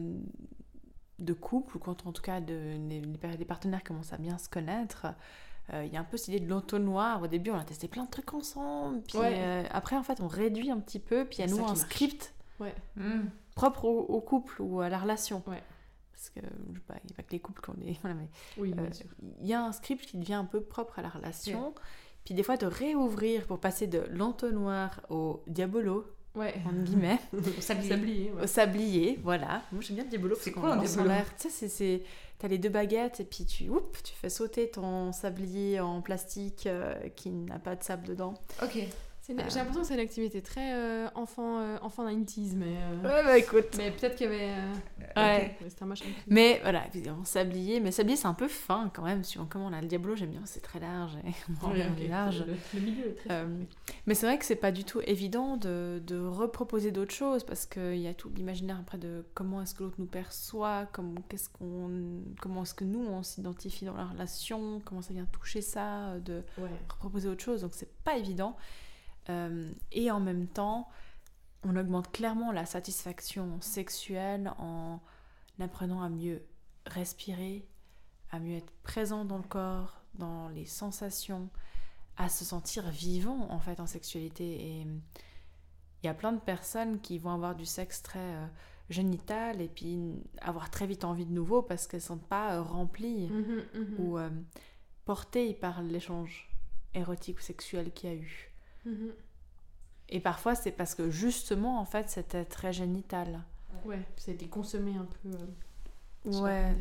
de 1.18 1.32
couple, 1.32 1.76
ou 1.76 1.80
quand 1.80 2.06
en 2.06 2.12
tout 2.12 2.22
cas 2.22 2.40
de, 2.40 2.76
les, 2.88 3.44
partenaires 3.46 3.82
commencent 3.82 4.12
à 4.12 4.18
bien 4.18 4.36
se 4.36 4.48
connaître, 4.48 5.06
il 5.72 5.92
y 5.92 5.96
a 5.96 6.00
un 6.00 6.04
peu 6.04 6.16
cette 6.16 6.28
idée 6.28 6.40
de 6.40 6.48
l'entonnoir. 6.50 7.22
Au 7.22 7.26
début, 7.26 7.50
on 7.50 7.56
a 7.58 7.64
testé 7.64 7.88
plein 7.88 8.04
de 8.04 8.10
trucs 8.10 8.32
ensemble, 8.34 9.00
puis 9.02 9.18
Ouais. 9.18 9.34
euh, 9.38 9.64
après, 9.70 9.96
en 9.96 10.02
fait, 10.02 10.20
on 10.20 10.28
réduit 10.28 10.70
un 10.70 10.78
petit 10.78 10.98
peu, 10.98 11.24
puis 11.24 11.38
il 11.38 11.40
y 11.40 11.44
a 11.44 11.46
nous 11.50 11.62
un 11.62 11.68
marche. 11.68 11.78
script 11.78 12.34
Ouais. 12.60 12.74
Mm. 12.96 13.22
propre 13.56 13.84
au, 13.86 13.98
au 14.00 14.20
couple 14.20 14.60
ou 14.62 14.80
à 14.80 14.88
la 14.88 14.98
relation. 14.98 15.42
Ouais. 15.46 15.62
parce 16.12 16.30
que 16.30 16.40
je 16.40 16.74
sais 16.78 16.84
pas, 16.86 16.94
il 17.02 17.06
n'y 17.08 17.12
a 17.12 17.16
pas 17.16 17.22
que 17.24 17.32
les 17.32 17.40
couples 17.40 17.60
qu'on 17.60 17.74
est. 17.86 17.98
Voilà, 18.02 18.14
mais 18.16 18.28
Oui, 18.58 18.72
euh, 18.72 18.80
bien 18.82 18.92
sûr. 18.92 19.06
il 19.40 19.46
y 19.48 19.52
a 19.54 19.64
un 19.64 19.72
script 19.72 20.06
qui 20.06 20.16
devient 20.18 20.34
un 20.34 20.44
peu 20.44 20.60
propre 20.60 20.98
à 20.98 21.02
la 21.02 21.08
relation. 21.08 21.74
Puis 22.24 22.32
des 22.34 22.42
fois, 22.42 22.56
de 22.56 22.64
réouvrir 22.66 23.46
pour 23.46 23.58
passer 23.58 23.86
de 23.86 24.06
l'entonnoir 24.12 25.00
au 25.10 25.42
diabolo, 25.46 26.06
Ouais. 26.34 26.54
entre 26.66 26.78
guillemets, 26.84 27.18
Au 27.32 27.60
sablier. 27.60 27.88
Sablier, 27.90 28.32
ouais. 28.32 28.42
au 28.42 28.46
sablier, 28.46 29.20
voilà. 29.22 29.62
Moi, 29.72 29.80
j'aime 29.82 29.96
bien 29.96 30.04
le 30.04 30.10
diabolo. 30.10 30.34
C'est 30.40 30.50
parce 30.52 30.66
qu'on 30.66 30.74
lance 30.74 30.96
en 30.98 31.04
l'air. 31.04 31.26
Tu 31.36 31.48
sais, 31.50 31.68
c'est... 31.68 32.02
T'as 32.44 32.50
les 32.50 32.58
deux 32.58 32.68
baguettes 32.68 33.20
et 33.20 33.24
puis 33.24 33.46
tu, 33.46 33.70
oups, 33.70 34.02
tu 34.02 34.12
fais 34.12 34.28
sauter 34.28 34.70
ton 34.70 35.12
sablier 35.12 35.80
en 35.80 36.02
plastique 36.02 36.66
euh, 36.66 36.92
qui 37.16 37.30
n'a 37.30 37.58
pas 37.58 37.74
de 37.74 37.82
sable 37.82 38.06
dedans. 38.06 38.34
Ok. 38.62 38.86
Une- 39.28 39.40
Euh. 39.40 39.44
J'ai 39.48 39.56
l'impression 39.56 39.80
que 39.80 39.86
c'est 39.86 39.94
une 39.94 40.00
activité 40.00 40.42
très 40.42 40.74
euh, 40.74 41.08
enfant, 41.14 41.58
euh, 41.58 41.76
enfant 41.80 42.04
90s, 42.06 42.54
mais, 42.56 42.66
euh, 42.76 43.02
Ouais, 43.02 43.24
bah 43.24 43.38
écoute. 43.38 43.74
mais 43.78 43.90
peut-être 43.90 44.16
qu'il 44.16 44.26
y 44.26 44.34
avait. 44.34 44.50
euh, 44.50 44.72
Ouais. 45.16 45.56
ok, 45.60 45.66
C'était 45.70 45.82
un 45.82 45.86
machin. 45.86 46.04
Mais 46.26 46.58
voilà, 46.62 46.86
évidemment, 46.88 47.24
sablier. 47.24 47.80
Mais 47.80 47.90
sablier, 47.90 48.16
c'est 48.16 48.26
un 48.26 48.34
peu 48.34 48.48
fin 48.48 48.90
quand 48.94 49.02
même. 49.04 49.24
Suivant 49.24 49.46
comment 49.48 49.66
on 49.66 49.72
a 49.72 49.80
le 49.80 49.86
diabolo, 49.86 50.14
j'aime 50.16 50.30
bien, 50.30 50.42
c'est 50.44 50.60
très 50.60 50.78
large. 50.80 51.12
Et 51.26 51.30
on 51.62 51.70
Ouais, 51.70 52.08
large. 52.08 52.44
Le, 52.46 52.54
le 52.74 52.80
milieu 52.84 53.06
est 53.08 53.14
très. 53.14 53.28
Euh, 53.32 53.46
mais 54.06 54.14
c'est 54.14 54.26
vrai 54.26 54.38
que 54.38 54.44
c'est 54.44 54.56
pas 54.56 54.72
du 54.72 54.84
tout 54.84 55.00
évident 55.06 55.56
de, 55.56 56.02
de 56.06 56.18
reproposer 56.20 56.90
d'autres 56.90 57.14
choses 57.14 57.44
parce 57.44 57.64
qu'il 57.66 57.96
y 57.96 58.08
a 58.08 58.12
tout 58.14 58.30
l'imaginaire 58.36 58.78
après 58.80 58.98
de 58.98 59.24
comment 59.34 59.62
est-ce 59.62 59.74
que 59.74 59.84
l'autre 59.84 59.96
nous 59.98 60.06
perçoit, 60.06 60.86
comment, 60.92 61.14
qu'est-ce 61.28 61.48
qu'on, 61.48 61.90
comment 62.40 62.62
est-ce 62.62 62.74
que 62.74 62.84
nous 62.84 63.04
on 63.06 63.22
s'identifie 63.22 63.84
dans 63.86 63.96
la 63.96 64.04
relation, 64.04 64.82
comment 64.84 65.00
ça 65.02 65.14
vient 65.14 65.26
toucher 65.26 65.60
ça, 65.62 66.18
de 66.24 66.42
Ouais. 66.58 66.68
reproposer 66.90 67.28
autre 67.28 67.42
chose. 67.42 67.62
Donc 67.62 67.72
c'est 67.74 67.92
pas 68.04 68.16
évident. 68.18 68.56
Euh, 69.28 69.70
et 69.92 70.10
en 70.10 70.20
même 70.20 70.46
temps, 70.46 70.88
on 71.62 71.76
augmente 71.76 72.12
clairement 72.12 72.52
la 72.52 72.66
satisfaction 72.66 73.60
sexuelle 73.60 74.52
en 74.58 75.00
apprenant 75.60 76.02
à 76.02 76.08
mieux 76.08 76.42
respirer, 76.86 77.66
à 78.30 78.38
mieux 78.38 78.56
être 78.56 78.72
présent 78.82 79.24
dans 79.24 79.38
le 79.38 79.44
corps, 79.44 80.02
dans 80.14 80.48
les 80.48 80.66
sensations, 80.66 81.48
à 82.16 82.28
se 82.28 82.44
sentir 82.44 82.88
vivant 82.90 83.50
en 83.50 83.58
fait 83.58 83.80
en 83.80 83.86
sexualité. 83.86 84.44
Et 84.44 84.80
il 84.82 86.06
y 86.06 86.08
a 86.08 86.14
plein 86.14 86.32
de 86.32 86.40
personnes 86.40 87.00
qui 87.00 87.18
vont 87.18 87.32
avoir 87.32 87.54
du 87.54 87.64
sexe 87.64 88.02
très 88.02 88.18
euh, 88.18 88.46
génital 88.90 89.60
et 89.60 89.68
puis 89.68 90.22
avoir 90.40 90.70
très 90.70 90.86
vite 90.86 91.04
envie 91.04 91.24
de 91.24 91.32
nouveau 91.32 91.62
parce 91.62 91.86
qu'elles 91.86 92.00
ne 92.00 92.04
sont 92.04 92.18
pas 92.18 92.56
euh, 92.56 92.62
remplies 92.62 93.28
Mhm, 93.28 93.64
mhm. 93.74 93.94
ou 93.98 94.18
euh, 94.18 94.28
portées 95.04 95.54
par 95.54 95.82
l'échange 95.82 96.50
érotique 96.94 97.38
ou 97.38 97.42
sexuel 97.42 97.90
qu'il 97.92 98.10
y 98.10 98.12
a 98.12 98.16
eu. 98.16 98.53
Et 100.08 100.20
parfois, 100.20 100.54
c'est 100.54 100.72
parce 100.72 100.94
que 100.94 101.10
justement, 101.10 101.80
en 101.80 101.84
fait, 101.84 102.08
c'était 102.10 102.44
très 102.44 102.72
génital. 102.72 103.40
Ouais, 103.84 104.00
ça 104.16 104.30
a 104.30 104.34
été 104.34 104.46
consommé 104.46 104.92
un 104.96 105.06
peu. 105.06 105.36
euh, 105.36 106.40
Ouais, 106.42 106.74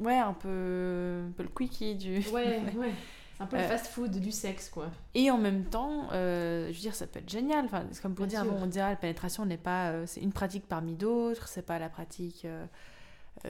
ouais, 0.00 0.18
un 0.18 0.34
peu, 0.34 1.24
un 1.28 1.32
peu 1.32 1.42
le 1.44 1.48
quickie 1.48 1.94
du. 1.96 2.18
Ouais, 2.32 2.60
ouais. 2.76 2.92
C'est 3.36 3.42
un 3.42 3.46
peu 3.46 3.56
le 3.56 3.62
Euh, 3.62 3.68
fast-food 3.68 4.18
du 4.20 4.32
sexe, 4.32 4.68
quoi. 4.68 4.90
Et 5.14 5.30
en 5.30 5.38
même 5.38 5.64
temps, 5.64 6.08
euh, 6.12 6.66
je 6.68 6.72
veux 6.72 6.80
dire, 6.80 6.94
ça 6.94 7.06
peut 7.06 7.20
être 7.20 7.30
génial. 7.30 7.64
Enfin, 7.66 7.84
c'est 7.92 8.02
comme 8.02 8.14
pour 8.14 8.26
Bien 8.26 8.42
dire, 8.42 8.52
bon, 8.52 8.62
on 8.64 8.66
dirait 8.66 8.90
la 8.90 8.96
pénétration 8.96 9.46
n'est 9.46 9.56
pas, 9.56 10.06
c'est 10.06 10.20
une 10.20 10.32
pratique 10.32 10.66
parmi 10.68 10.94
d'autres. 10.94 11.48
C'est 11.48 11.62
pas 11.62 11.78
la 11.78 11.88
pratique 11.88 12.46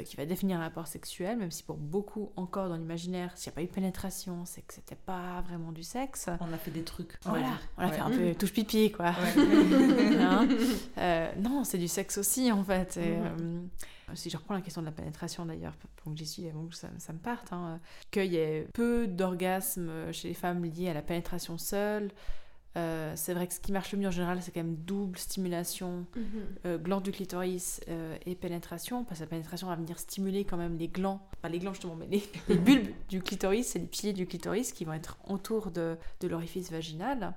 qui 0.04 0.16
va 0.16 0.26
définir 0.26 0.58
un 0.58 0.62
rapport 0.62 0.86
sexuel, 0.86 1.38
même 1.38 1.50
si 1.50 1.62
pour 1.62 1.76
beaucoup 1.76 2.30
encore 2.36 2.68
dans 2.68 2.76
l'imaginaire, 2.76 3.32
s'il 3.36 3.50
n'y 3.50 3.54
a 3.54 3.56
pas 3.56 3.62
eu 3.62 3.66
de 3.66 3.72
pénétration, 3.72 4.44
c'est 4.44 4.62
que 4.62 4.74
c'était 4.74 4.94
pas 4.96 5.40
vraiment 5.42 5.72
du 5.72 5.82
sexe. 5.82 6.28
On 6.40 6.52
a 6.52 6.58
fait 6.58 6.70
des 6.70 6.82
trucs. 6.84 7.18
Voilà, 7.24 7.46
on 7.76 7.82
a 7.82 7.86
Ouais. 7.86 7.92
fait 7.92 8.00
un 8.00 8.10
peu 8.10 8.34
touche 8.34 8.52
pipi, 8.52 8.92
quoi. 8.92 9.06
Ouais. 9.10 9.44
Hein 10.20 10.48
Euh, 10.98 11.32
non, 11.38 11.64
c'est 11.64 11.78
du 11.78 11.88
sexe 11.88 12.18
aussi 12.18 12.50
en 12.52 12.62
fait. 12.64 12.96
Et, 12.96 13.16
Mhm. 13.16 13.68
euh, 14.10 14.14
si 14.14 14.30
je 14.30 14.36
reprends 14.36 14.54
la 14.54 14.60
question 14.60 14.80
de 14.82 14.86
la 14.86 14.92
pénétration 14.92 15.46
d'ailleurs, 15.46 15.74
pour 15.96 16.12
que 16.12 16.18
j'y 16.18 16.26
suis 16.26 16.48
avant 16.48 16.66
que 16.66 16.74
ça, 16.74 16.88
ça 16.98 17.12
me 17.12 17.18
parte, 17.18 17.52
hein, 17.52 17.74
euh, 17.74 17.78
qu'il 18.10 18.32
y 18.32 18.36
ait 18.36 18.66
peu 18.74 19.06
d'orgasmes 19.06 20.12
chez 20.12 20.28
les 20.28 20.34
femmes 20.34 20.64
liés 20.64 20.88
à 20.90 20.94
la 20.94 21.02
pénétration 21.02 21.56
seule. 21.58 22.10
Euh, 22.78 23.12
c'est 23.16 23.34
vrai 23.34 23.46
que 23.48 23.54
ce 23.54 23.60
qui 23.60 23.72
marche 23.72 23.92
le 23.92 23.98
mieux 23.98 24.06
en 24.08 24.12
général, 24.12 24.38
c'est 24.40 24.52
quand 24.52 24.62
même 24.62 24.76
double 24.76 25.18
stimulation, 25.18 26.06
Mhm. 26.16 26.24
euh, 26.66 26.78
gland 26.78 27.00
du 27.00 27.10
clitoris 27.10 27.80
euh, 27.88 28.16
et 28.24 28.34
pénétration, 28.34 29.04
parce 29.04 29.18
que 29.18 29.24
la 29.24 29.28
pénétration 29.30 29.66
va 29.66 29.74
venir 29.76 29.98
stimuler 29.98 30.44
quand 30.44 30.56
même 30.56 30.76
les 30.78 30.88
glands, 30.88 31.20
pas 31.42 31.48
les 31.48 31.58
glands 31.58 31.72
justement, 31.72 31.96
mais 31.96 32.06
les, 32.06 32.22
les 32.48 32.56
bulbes 32.56 32.88
du 33.08 33.20
clitoris 33.20 33.74
et 33.74 33.80
les 33.80 33.86
piliers 33.86 34.12
du 34.12 34.26
clitoris 34.26 34.72
qui 34.72 34.84
vont 34.84 34.92
être 34.92 35.18
autour 35.28 35.70
de, 35.70 35.96
de 36.20 36.28
l'orifice 36.28 36.70
vaginal. 36.70 37.34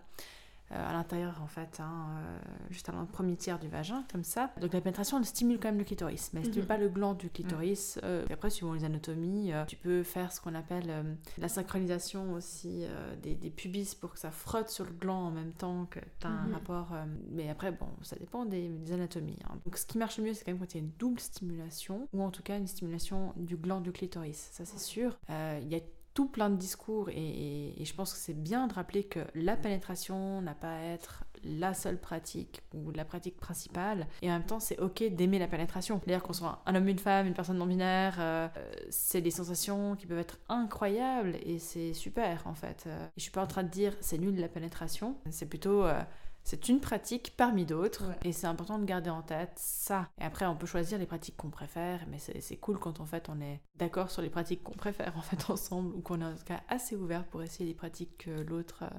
Euh, 0.71 0.89
à 0.89 0.93
l'intérieur 0.93 1.41
en 1.43 1.47
fait, 1.47 1.79
hein, 1.79 2.07
euh, 2.19 2.39
juste 2.69 2.87
à 2.89 2.91
le 2.93 3.05
premier 3.05 3.35
tiers 3.35 3.59
du 3.59 3.67
vagin, 3.67 4.03
comme 4.11 4.23
ça. 4.23 4.51
Donc 4.61 4.73
la 4.73 4.81
pénétration, 4.81 5.17
elle 5.17 5.25
stimule 5.25 5.59
quand 5.59 5.67
même 5.69 5.77
le 5.77 5.83
clitoris, 5.83 6.31
mais 6.33 6.39
elle 6.41 6.45
stimule 6.47 6.63
Mhm. 6.63 6.67
pas 6.67 6.77
le 6.77 6.89
gland 6.89 7.13
du 7.13 7.29
clitoris. 7.29 7.99
Euh, 8.03 8.23
puis 8.25 8.33
après, 8.33 8.49
suivant 8.49 8.73
les 8.73 8.83
anatomies, 8.83 9.53
euh, 9.53 9.65
tu 9.65 9.75
peux 9.75 10.03
faire 10.03 10.31
ce 10.31 10.39
qu'on 10.41 10.55
appelle 10.55 10.89
euh, 10.89 11.03
la 11.37 11.47
synchronisation 11.47 12.33
aussi 12.33 12.83
euh, 12.85 13.15
des, 13.17 13.35
des 13.35 13.49
pubis 13.49 13.95
pour 13.95 14.13
que 14.13 14.19
ça 14.19 14.31
frotte 14.31 14.69
sur 14.69 14.85
le 14.85 14.91
gland 14.91 15.27
en 15.27 15.31
même 15.31 15.51
temps 15.53 15.85
que 15.89 15.99
tu 16.19 16.27
as 16.27 16.29
un 16.29 16.47
Mhm. 16.47 16.53
rapport. 16.53 16.93
euh, 16.93 17.05
mais 17.31 17.49
après, 17.49 17.71
bon, 17.71 17.87
ça 18.01 18.15
dépend 18.15 18.45
des, 18.45 18.69
des 18.69 18.93
anatomies. 18.93 19.39
hein. 19.49 19.55
Donc 19.65 19.77
ce 19.77 19.85
qui 19.85 19.97
marche 19.97 20.17
le 20.17 20.23
mieux, 20.25 20.33
c'est 20.33 20.43
quand 20.45 20.51
même 20.51 20.59
quand 20.59 20.73
il 20.73 20.77
y 20.77 20.81
a 20.81 20.83
une 20.83 20.91
double 20.97 21.19
stimulation, 21.19 22.07
ou 22.13 22.21
en 22.23 22.31
tout 22.31 22.43
cas 22.43 22.57
une 22.57 22.67
stimulation 22.67 23.33
du 23.35 23.57
gland 23.57 23.81
du 23.81 23.91
clitoris, 23.91 24.49
ça 24.51 24.65
c'est 24.65 24.79
sûr. 24.79 25.17
Euh, 25.29 25.59
Il 25.61 25.67
y 25.71 25.75
a 25.75 25.79
tout 26.13 26.27
plein 26.27 26.49
de 26.49 26.55
discours 26.55 27.09
et, 27.09 27.73
je 27.81 27.93
pense 27.93 28.13
que 28.13 28.19
c'est 28.19 28.33
bien 28.33 28.67
de 28.67 28.73
rappeler 28.73 29.03
que 29.03 29.19
la 29.33 29.55
pénétration 29.55 30.41
n'a 30.41 30.53
pas 30.53 30.75
à 30.75 30.81
être 30.81 31.23
la 31.43 31.73
seule 31.73 31.97
pratique 31.99 32.61
ou 32.73 32.91
la 32.91 33.03
pratique 33.03 33.37
principale. 33.37 34.07
Et 34.21 34.29
en 34.29 34.33
même 34.33 34.45
temps 34.45 34.59
c'est 34.59 34.79
ok 34.79 35.03
d'aimer 35.15 35.39
la 35.39 35.47
pénétration. 35.47 36.01
D'ailleurs 36.05 36.23
qu'on 36.23 36.33
soit 36.33 36.61
un 36.65 36.75
homme 36.75 36.87
une 36.87 36.99
femme 36.99 37.27
une 37.27 37.33
personne 37.33 37.57
non 37.57 37.65
binaire 37.65 38.17
euh, 38.19 38.47
c'est 38.89 39.21
des 39.21 39.31
sensations 39.31 39.95
qui 39.95 40.05
peuvent 40.05 40.19
être 40.19 40.37
incroyables 40.49 41.37
et 41.43 41.59
c'est 41.59 41.93
super 41.93 42.45
en 42.45 42.53
fait. 42.53 42.87
Et 42.87 43.17
je 43.17 43.23
suis 43.23 43.31
pas 43.31 43.43
en 43.43 43.47
train 43.47 43.63
de 43.63 43.69
dire 43.69 43.95
c'est 44.01 44.17
nul 44.17 44.39
la 44.39 44.49
pénétration. 44.49 45.17
C'est 45.29 45.47
plutôt 45.47 45.85
euh, 45.85 46.01
c'est 46.43 46.69
une 46.69 46.79
pratique 46.79 47.33
parmi 47.37 47.65
d'autres 47.65 48.07
Ouais. 48.07 48.17
et 48.25 48.31
c'est 48.33 48.47
important 48.47 48.79
de 48.79 48.85
garder 48.85 49.09
en 49.09 49.21
tête 49.21 49.51
ça. 49.55 50.09
Et 50.19 50.23
après, 50.23 50.45
on 50.45 50.55
peut 50.55 50.65
choisir 50.67 50.97
les 50.97 51.05
pratiques 51.05 51.37
qu'on 51.37 51.49
préfère, 51.49 52.05
mais 52.09 52.17
c'est 52.19 52.41
c'est 52.41 52.57
cool 52.57 52.79
quand 52.79 52.99
en 52.99 53.05
fait 53.05 53.29
on 53.29 53.39
est 53.41 53.61
d'accord 53.75 54.09
sur 54.09 54.21
les 54.21 54.29
pratiques 54.29 54.63
qu'on 54.63 54.73
préfère 54.73 55.15
en 55.17 55.21
fait 55.21 55.49
ensemble 55.51 55.93
ou 55.95 56.01
qu'on 56.01 56.21
est 56.21 56.25
en 56.25 56.35
tout 56.35 56.43
cas 56.45 56.61
assez 56.67 56.95
ouvert 56.95 57.25
pour 57.25 57.43
essayer 57.43 57.65
les 57.65 57.75
pratiques 57.75 58.17
que 58.17 58.31
l'autre 58.41 58.83
euh, 58.83 58.89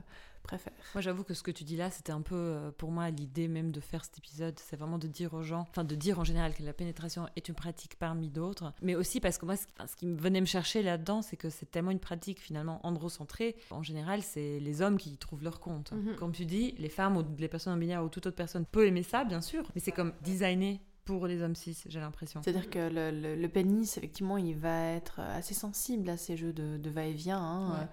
préfère. 0.43 0.73
Moi, 0.95 1.01
j'avoue 1.01 1.25
que 1.25 1.35
ce 1.35 1.43
que 1.43 1.51
tu 1.51 1.65
dis 1.65 1.77
là, 1.77 1.91
c'était 1.91 2.13
un 2.13 2.21
peu 2.21 2.35
euh, 2.35 2.71
pour 2.71 2.91
moi 2.91 3.11
l'idée 3.11 3.49
même 3.49 3.73
de 3.73 3.81
faire 3.81 4.05
cet 4.05 4.19
épisode. 4.19 4.59
C'est 4.59 4.77
vraiment 4.77 4.99
de 4.99 5.07
dire 5.07 5.35
aux 5.35 5.43
gens, 5.43 5.67
enfin 5.71 5.85
de 5.85 5.95
dire 5.95 6.19
en 6.19 6.25
général 6.25 6.55
que 6.55 6.63
la 6.63 6.73
pénétration 6.73 7.29
est 7.37 7.49
une 7.49 7.55
pratique 7.55 7.97
parmi 7.99 8.29
d'autres, 8.29 8.73
mais 8.83 8.95
aussi 8.95 9.21
parce 9.21 9.39
que 9.39 9.47
moi, 9.47 9.57
ce 9.57 9.65
enfin, 9.75 9.87
ce 9.87 9.97
qui 9.97 10.07
me 10.07 10.17
venait 10.17 10.41
me 10.41 10.47
chercher 10.47 10.83
là-dedans, 10.83 11.23
c'est 11.23 11.37
que 11.37 11.51
c'est 11.51 11.71
tellement 11.71 11.91
une 11.91 12.01
pratique 12.01 12.41
finalement 12.41 12.85
androcentrée. 12.87 13.57
En 13.71 13.83
général, 13.83 14.23
c'est 14.23 14.61
les 14.61 14.83
hommes 14.83 14.99
qui 14.99 15.11
y 15.11 15.17
trouvent 15.17 15.45
leur 15.45 15.61
compte. 15.61 15.93
Mhm. 15.93 16.17
Comme 16.17 16.33
tu 16.33 16.45
dis, 16.45 16.75
les 16.79 16.89
femmes 16.89 17.17
ou 17.17 17.25
les 17.39 17.49
personnes 17.49 17.75
non 17.75 17.79
binaires 17.79 18.05
ou 18.05 18.09
toute 18.09 18.27
autre 18.27 18.37
personne 18.37 18.67
peut 18.67 18.87
aimer 18.87 19.03
ça, 19.03 19.25
bien 19.25 19.41
sûr, 19.41 19.71
mais 19.75 19.81
c'est 19.81 19.93
comme 19.93 20.13
designé 20.23 20.81
pour 21.05 21.27
les 21.27 21.43
hommes 21.43 21.55
cis, 21.57 21.77
j'ai 21.89 22.01
l'impression. 22.01 22.41
C'est-à-dire 22.43 22.71
que 22.71 22.79
le, 22.89 23.11
le- 23.11 23.35
le 23.37 23.49
pénis, 23.49 23.97
effectivement, 23.97 24.39
il 24.39 24.55
va 24.57 24.87
être 24.93 25.19
assez 25.21 25.55
sensible 25.55 26.09
à 26.09 26.17
ces 26.17 26.37
jeux 26.37 26.53
de, 26.53 26.77
de 26.77 26.91
va-et-vient. 26.91 27.39
hein, 27.41 27.71
Ouais. 27.73 27.81
euh, 27.83 27.87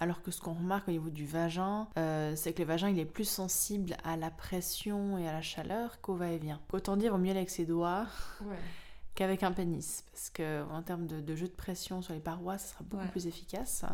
alors 0.00 0.22
que 0.22 0.30
ce 0.30 0.40
qu'on 0.40 0.54
remarque 0.54 0.88
au 0.88 0.90
niveau 0.90 1.10
du 1.10 1.24
vagin, 1.26 1.88
euh, 1.98 2.34
c'est 2.36 2.52
que 2.52 2.62
le 2.62 2.68
vagin, 2.68 2.88
il 2.88 2.98
est 2.98 3.04
plus 3.04 3.28
sensible 3.28 3.96
à 4.02 4.16
la 4.16 4.30
pression 4.30 5.18
et 5.18 5.28
à 5.28 5.32
la 5.32 5.42
chaleur 5.42 6.00
qu'au 6.00 6.14
va-et-vient. 6.14 6.60
Autant 6.72 6.96
dire, 6.96 7.14
au 7.14 7.18
mieux 7.18 7.30
aller 7.30 7.38
avec 7.40 7.50
ses 7.50 7.66
doigts 7.66 8.06
Ouais. 8.40 8.56
qu'avec 9.14 9.42
un 9.44 9.52
pénis. 9.52 10.02
Parce 10.12 10.30
que 10.30 10.64
en 10.70 10.82
termes 10.82 11.06
de, 11.06 11.20
de 11.20 11.36
jeu 11.36 11.46
de 11.46 11.52
pression 11.52 12.02
sur 12.02 12.12
les 12.14 12.20
parois, 12.20 12.58
ça 12.58 12.72
sera 12.72 12.84
beaucoup 12.84 13.04
Ouais. 13.04 13.10
plus 13.10 13.26
efficace. 13.28 13.84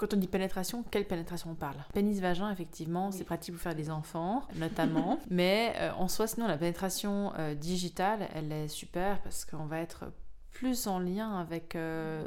Quand 0.00 0.14
on 0.14 0.16
dit 0.16 0.28
pénétration, 0.28 0.82
quelle 0.90 1.04
pénétration 1.04 1.50
on 1.50 1.54
parle? 1.54 1.76
Pénis-vagin, 1.92 2.50
effectivement, 2.50 3.12
c'est 3.12 3.24
pratique 3.24 3.52
pour 3.52 3.62
faire 3.62 3.74
des 3.74 3.90
enfants, 3.90 4.44
notamment. 4.56 5.18
Mais 5.30 5.74
euh, 5.76 5.92
en 5.92 6.08
soi, 6.08 6.26
sinon, 6.26 6.48
la 6.48 6.56
pénétration 6.56 7.34
euh, 7.38 7.54
digitale, 7.54 8.26
elle 8.34 8.50
est 8.50 8.68
super 8.68 9.20
parce 9.20 9.44
qu'on 9.44 9.66
va 9.66 9.78
être 9.78 10.06
plus 10.52 10.86
en 10.86 10.98
lien 10.98 11.38
avec 11.38 11.76
euh, 11.76 12.24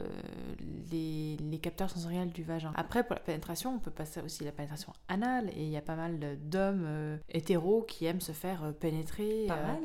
les, 0.92 1.38
les 1.38 1.60
capteurs 1.60 1.90
sensoriels 1.90 2.32
du 2.32 2.44
vagin. 2.44 2.72
Après, 2.76 3.04
pour 3.04 3.16
la 3.16 3.22
pénétration, 3.22 3.76
on 3.76 3.80
peut 3.80 3.92
passer 3.92 4.22
aussi 4.22 4.44
à 4.44 4.46
la 4.46 4.52
pénétration 4.52 4.94
anale. 5.08 5.50
Et 5.56 5.64
il 5.64 5.70
y 5.70 5.78
a 5.78 5.82
pas 5.82 5.96
mal 5.96 6.20
d'hommes 6.42 6.86
euh, 6.86 7.18
hétéros 7.30 7.84
qui 7.84 8.06
aiment 8.06 8.22
se 8.22 8.32
faire 8.32 8.64
euh, 8.64 8.72
pénétrer. 8.72 9.46
Pas 9.48 9.56
mal 9.62 9.78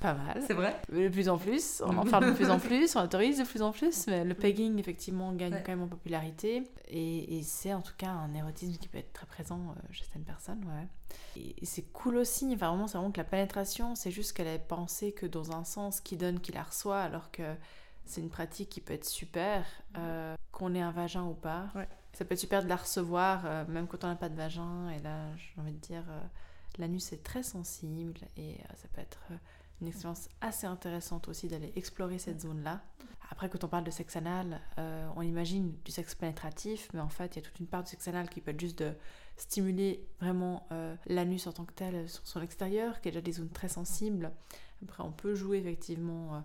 Pas 0.00 0.14
mal. 0.14 0.42
C'est 0.46 0.54
vrai? 0.54 0.76
De 0.92 1.08
plus 1.08 1.28
en 1.28 1.38
plus, 1.38 1.82
on 1.84 1.96
en 1.96 2.04
parle 2.04 2.26
de 2.26 2.32
plus 2.32 2.50
en 2.50 2.58
plus, 2.60 2.94
on 2.96 3.02
autorise 3.02 3.38
de 3.38 3.44
plus 3.44 3.62
en 3.62 3.72
plus, 3.72 4.06
mais 4.06 4.24
le 4.24 4.34
pegging, 4.34 4.78
effectivement, 4.78 5.32
gagne 5.32 5.54
Ouais. 5.54 5.62
quand 5.64 5.72
même 5.72 5.82
en 5.82 5.88
popularité. 5.88 6.62
Et, 6.88 7.38
et 7.38 7.42
c'est 7.42 7.72
en 7.74 7.80
tout 7.82 7.94
cas 7.96 8.10
un 8.10 8.32
érotisme 8.34 8.76
qui 8.78 8.88
peut 8.88 8.98
être 8.98 9.12
très 9.12 9.26
présent 9.26 9.74
chez 9.90 10.04
certaines 10.04 10.24
personnes, 10.24 10.64
ouais. 10.66 10.86
Et, 11.36 11.54
c'est 11.64 11.90
cool 11.92 12.16
aussi, 12.16 12.46
enfin 12.54 12.68
vraiment, 12.68 12.86
c'est 12.86 12.98
vraiment 12.98 13.12
que 13.12 13.18
la 13.20 13.24
pénétration, 13.24 13.94
c'est 13.94 14.10
juste 14.10 14.32
qu'elle 14.32 14.46
ait 14.46 14.58
pensé 14.58 15.12
que 15.12 15.26
dans 15.26 15.52
un 15.52 15.64
sens, 15.64 16.00
qui 16.00 16.16
donne, 16.16 16.40
qui 16.40 16.52
la 16.52 16.62
reçoit, 16.62 17.00
alors 17.00 17.30
que 17.30 17.54
c'est 18.04 18.20
une 18.20 18.30
pratique 18.30 18.68
qui 18.68 18.80
peut 18.80 18.94
être 18.94 19.06
super, 19.06 19.64
euh, 19.96 20.34
qu'on 20.52 20.74
ait 20.74 20.80
un 20.80 20.90
vagin 20.90 21.24
ou 21.24 21.34
pas. 21.34 21.68
Ouais. 21.74 21.88
Ça 22.12 22.24
peut 22.24 22.34
être 22.34 22.40
super 22.40 22.62
de 22.62 22.68
la 22.68 22.76
recevoir, 22.76 23.42
euh, 23.44 23.64
même 23.66 23.86
quand 23.86 24.04
on 24.04 24.08
n'a 24.08 24.16
pas 24.16 24.28
de 24.28 24.36
vagin, 24.36 24.90
et 24.90 25.00
là, 25.00 25.24
j'ai 25.36 25.60
envie 25.60 25.72
de 25.72 25.78
dire, 25.78 26.04
euh, 26.08 26.20
l'anus 26.78 27.12
est 27.12 27.22
très 27.22 27.42
sensible, 27.42 28.20
et 28.36 28.54
euh, 28.54 28.74
ça 28.76 28.88
peut 28.92 29.00
être... 29.00 29.20
une 29.80 29.88
expérience 29.88 30.28
assez 30.42 30.66
intéressante 30.66 31.28
aussi 31.28 31.48
d'aller 31.48 31.72
explorer 31.74 32.18
cette 32.18 32.42
zone-là. 32.42 32.82
Après, 33.30 33.48
quand 33.48 33.64
on 33.64 33.68
parle 33.68 33.84
de 33.84 33.90
sexe 33.90 34.16
anal, 34.16 34.60
on 35.16 35.22
imagine 35.22 35.72
du 35.84 35.90
sexe 35.90 36.14
pénétratif, 36.14 36.90
mais 36.92 37.00
en 37.00 37.08
fait, 37.08 37.34
il 37.34 37.42
y 37.42 37.42
a 37.42 37.48
toute 37.48 37.58
une 37.60 37.66
part 37.66 37.84
du 37.84 37.90
sexe 37.90 38.06
anal 38.08 38.28
qui 38.28 38.42
peut 38.42 38.50
être 38.50 38.60
juste 38.60 38.80
de 38.80 38.92
stimuler 39.42 40.04
vraiment 40.20 40.66
euh, 40.72 40.94
l'anus 41.06 41.46
en 41.46 41.52
tant 41.52 41.64
que 41.64 41.72
tel 41.72 42.08
sur 42.08 42.26
son 42.26 42.40
extérieur, 42.42 43.00
qui 43.00 43.08
est 43.08 43.12
déjà 43.12 43.22
des 43.22 43.32
zones 43.32 43.50
très 43.50 43.68
sensibles. 43.68 44.30
Après, 44.82 45.02
on 45.02 45.12
peut 45.12 45.34
jouer 45.34 45.58
effectivement 45.58 46.42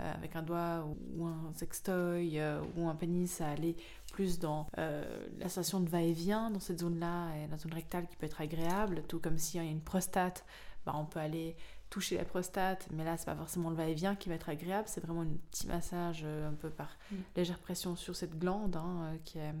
euh, 0.00 0.14
avec 0.14 0.36
un 0.36 0.42
doigt 0.42 0.86
ou 1.16 1.26
un 1.26 1.52
sextoy 1.54 2.40
ou 2.76 2.88
un 2.88 2.94
pénis 2.94 3.40
à 3.40 3.50
aller 3.50 3.76
plus 4.12 4.38
dans 4.38 4.68
la 4.76 5.48
sensation 5.48 5.80
de 5.80 5.88
va-et-vient 5.88 6.50
dans 6.50 6.60
cette 6.60 6.80
zone-là 6.80 7.36
et 7.36 7.48
la 7.48 7.56
zone 7.56 7.74
rectale 7.74 8.06
qui 8.06 8.16
peut 8.16 8.26
être 8.26 8.40
agréable, 8.40 9.02
tout 9.08 9.18
comme 9.18 9.38
s'il 9.38 9.62
y 9.62 9.66
a 9.66 9.68
une 9.68 9.80
prostate, 9.80 10.44
bah, 10.86 10.94
on 10.96 11.04
peut 11.04 11.20
aller 11.20 11.56
toucher 11.90 12.16
la 12.16 12.24
prostate, 12.24 12.88
mais 12.92 13.04
là, 13.04 13.16
c'est 13.16 13.26
pas 13.26 13.34
forcément 13.34 13.70
le 13.70 13.76
va-et-vient 13.76 14.14
qui 14.14 14.28
va 14.28 14.34
être 14.34 14.48
agréable, 14.48 14.88
c'est 14.88 15.00
vraiment 15.00 15.22
un 15.22 15.36
petit 15.50 15.66
massage 15.66 16.22
euh, 16.24 16.48
un 16.48 16.54
peu 16.54 16.70
par 16.70 16.96
mm. 17.10 17.16
légère 17.36 17.58
pression 17.58 17.96
sur 17.96 18.14
cette 18.14 18.38
glande 18.38 18.76
hein, 18.76 19.02
euh, 19.04 19.16
qui, 19.24 19.38
est, 19.38 19.54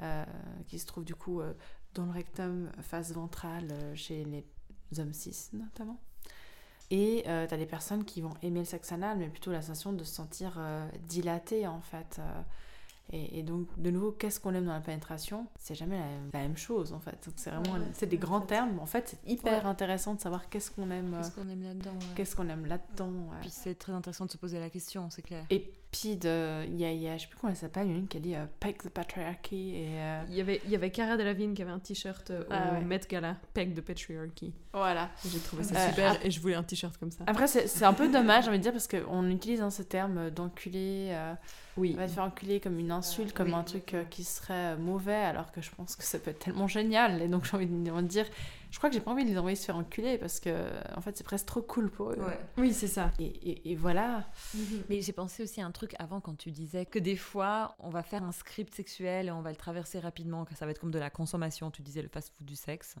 euh, 0.00 0.24
qui 0.66 0.78
se 0.78 0.86
trouve 0.86 1.04
du 1.04 1.14
coup 1.14 1.40
dans 1.94 2.06
le 2.06 2.12
rectum 2.12 2.70
face 2.80 3.12
ventrale 3.12 3.72
chez 3.94 4.24
les 4.24 4.44
hommes 5.00 5.12
cis 5.12 5.50
notamment. 5.52 6.00
Et 6.90 7.22
tu 7.24 7.30
as 7.30 7.56
des 7.56 7.66
personnes 7.66 8.04
qui 8.04 8.20
vont 8.20 8.34
aimer 8.42 8.60
le 8.60 8.64
sexe 8.64 8.92
anal, 8.92 9.18
mais 9.18 9.28
plutôt 9.28 9.52
la 9.52 9.60
sensation 9.60 9.92
de 9.92 10.04
se 10.04 10.14
sentir 10.14 10.58
dilatée 11.06 11.66
en 11.66 11.80
fait. 11.80 12.20
Et, 13.10 13.42
donc, 13.42 13.68
de 13.80 13.90
nouveau, 13.90 14.12
qu'est-ce 14.12 14.38
qu'on 14.38 14.52
aime 14.52 14.66
dans 14.66 14.74
la 14.74 14.82
pénétration? 14.82 15.46
C'est 15.58 15.74
jamais 15.74 15.98
la, 16.30 16.40
même 16.40 16.58
chose, 16.58 16.92
en 16.92 17.00
fait. 17.00 17.26
C'est 17.36 17.50
vraiment, 17.50 17.78
c'est 17.94 18.06
des 18.06 18.18
grands 18.18 18.42
termes, 18.42 18.72
mais 18.74 18.82
en 18.82 18.86
fait, 18.86 19.08
c'est 19.08 19.30
hyper 19.30 19.66
intéressant 19.66 20.14
de 20.14 20.20
savoir 20.20 20.50
qu'est-ce 20.50 20.70
qu'on 20.70 20.90
aime. 20.90 21.16
Qu'est-ce 21.16 21.30
qu'on 21.30 21.48
aime 21.48 21.62
là-dedans. 21.62 21.98
Qu'est-ce 22.14 22.36
qu'on 22.36 22.48
aime 22.50 22.66
là-dedans. 22.66 23.30
Puis 23.40 23.50
c'est 23.50 23.76
très 23.76 23.92
intéressant 23.92 24.26
de 24.26 24.30
se 24.30 24.36
poser 24.36 24.60
la 24.60 24.68
question, 24.68 25.08
c'est 25.08 25.22
clair. 25.22 25.46
Et 25.48 25.72
puis, 25.90 26.16
de, 26.16 26.64
il 26.66 26.76
y 26.78 26.84
a, 26.84 26.92
y 26.92 27.08
a, 27.08 27.16
je 27.16 27.22
sais 27.22 27.28
plus 27.28 27.38
comment 27.38 27.50
elle 27.50 27.58
s'appelle, 27.58 27.88
une 27.88 28.08
qui 28.08 28.16
a 28.18 28.20
dit 28.20 28.32
uh, 28.32 28.46
Peg 28.60 28.82
the 28.82 28.90
Patriarchy. 28.90 29.76
Et, 29.76 29.86
euh, 29.88 30.22
il, 30.28 30.36
y 30.36 30.40
avait, 30.40 30.60
il 30.64 30.70
y 30.70 30.74
avait 30.74 30.90
Cara 30.90 31.16
Delevingne 31.16 31.54
qui 31.54 31.62
avait 31.62 31.70
un 31.70 31.78
t-shirt 31.78 32.30
euh, 32.30 32.44
ah 32.50 32.78
au 32.78 32.84
Met 32.84 33.00
Gala, 33.08 33.36
Peg 33.54 33.74
the 33.74 33.80
Patriarchy. 33.80 34.52
Voilà. 34.72 35.10
J'ai 35.26 35.38
trouvé 35.38 35.64
ça 35.64 35.78
euh, 35.78 35.88
super 35.88 36.24
et 36.24 36.30
je 36.30 36.40
voulais 36.40 36.54
un 36.54 36.62
t-shirt 36.62 36.96
comme 36.98 37.10
ça. 37.10 37.24
Après, 37.26 37.46
c'est 37.46 37.84
un 37.84 37.94
peu 37.94 38.08
dommage, 38.08 38.44
j'ai 38.44 38.50
envie 38.50 38.58
de 38.58 38.62
dire, 38.62 38.72
parce 38.72 38.88
qu'on 38.88 39.28
utilise 39.30 39.62
hein, 39.62 39.70
ce 39.70 39.82
terme 39.82 40.30
d'enculé. 40.30 41.14
Oui. 41.78 41.92
On 41.94 42.00
va 42.00 42.08
te 42.08 42.12
faire 42.12 42.24
enculer 42.24 42.60
comme 42.60 42.78
une 42.78 42.90
insulte, 42.90 43.32
comme 43.32 43.54
un 43.54 43.62
truc 43.62 43.94
euh, 43.94 44.04
qui 44.04 44.24
serait 44.24 44.74
euh, 44.74 44.76
mauvais, 44.76 45.14
alors 45.14 45.52
que 45.52 45.62
je 45.62 45.70
pense 45.70 45.94
que 45.94 46.02
ça 46.02 46.18
peut 46.18 46.30
être 46.30 46.40
tellement 46.40 46.66
génial. 46.66 47.22
Et 47.22 47.28
donc 47.28 47.44
j'ai 47.44 47.56
envie 47.56 47.66
de 47.66 48.00
dire, 48.02 48.26
je 48.70 48.78
crois 48.78 48.90
que 48.90 48.94
j'ai 48.94 49.00
pas 49.00 49.10
envie 49.10 49.24
de 49.24 49.30
les 49.30 49.38
envoyer 49.38 49.56
se 49.56 49.64
faire 49.64 49.76
enculer 49.76 50.18
parce 50.18 50.40
que 50.40 50.66
en 50.96 51.00
fait 51.00 51.16
c'est 51.16 51.24
presque 51.24 51.46
trop 51.46 51.62
cool 51.62 51.90
pour 51.90 52.10
eux. 52.10 52.18
Oui, 52.56 52.72
c'est 52.72 52.86
ça. 52.86 53.10
Et, 53.18 53.70
et, 53.70 53.76
voilà. 53.76 54.28
Mhm. 54.54 54.84
Mais 54.88 55.00
j'ai 55.00 55.12
pensé 55.12 55.42
aussi 55.42 55.60
à 55.60 55.66
un 55.66 55.70
truc 55.70 55.94
avant 55.98 56.20
quand 56.20 56.36
tu 56.36 56.50
disais 56.50 56.84
que 56.86 56.98
des 56.98 57.16
fois 57.16 57.76
on 57.78 57.90
va 57.90 58.02
faire 58.02 58.22
un 58.22 58.32
script 58.32 58.74
sexuel 58.74 59.28
et 59.28 59.30
on 59.30 59.40
va 59.40 59.50
le 59.50 59.56
traverser 59.56 59.98
rapidement, 60.00 60.44
que 60.44 60.54
ça 60.54 60.64
va 60.66 60.72
être 60.72 60.80
comme 60.80 60.90
de 60.90 60.98
la 60.98 61.10
consommation. 61.10 61.70
Tu 61.70 61.82
disais 61.82 62.02
le 62.02 62.08
fast-food 62.08 62.46
du 62.46 62.56
sexe 62.56 62.96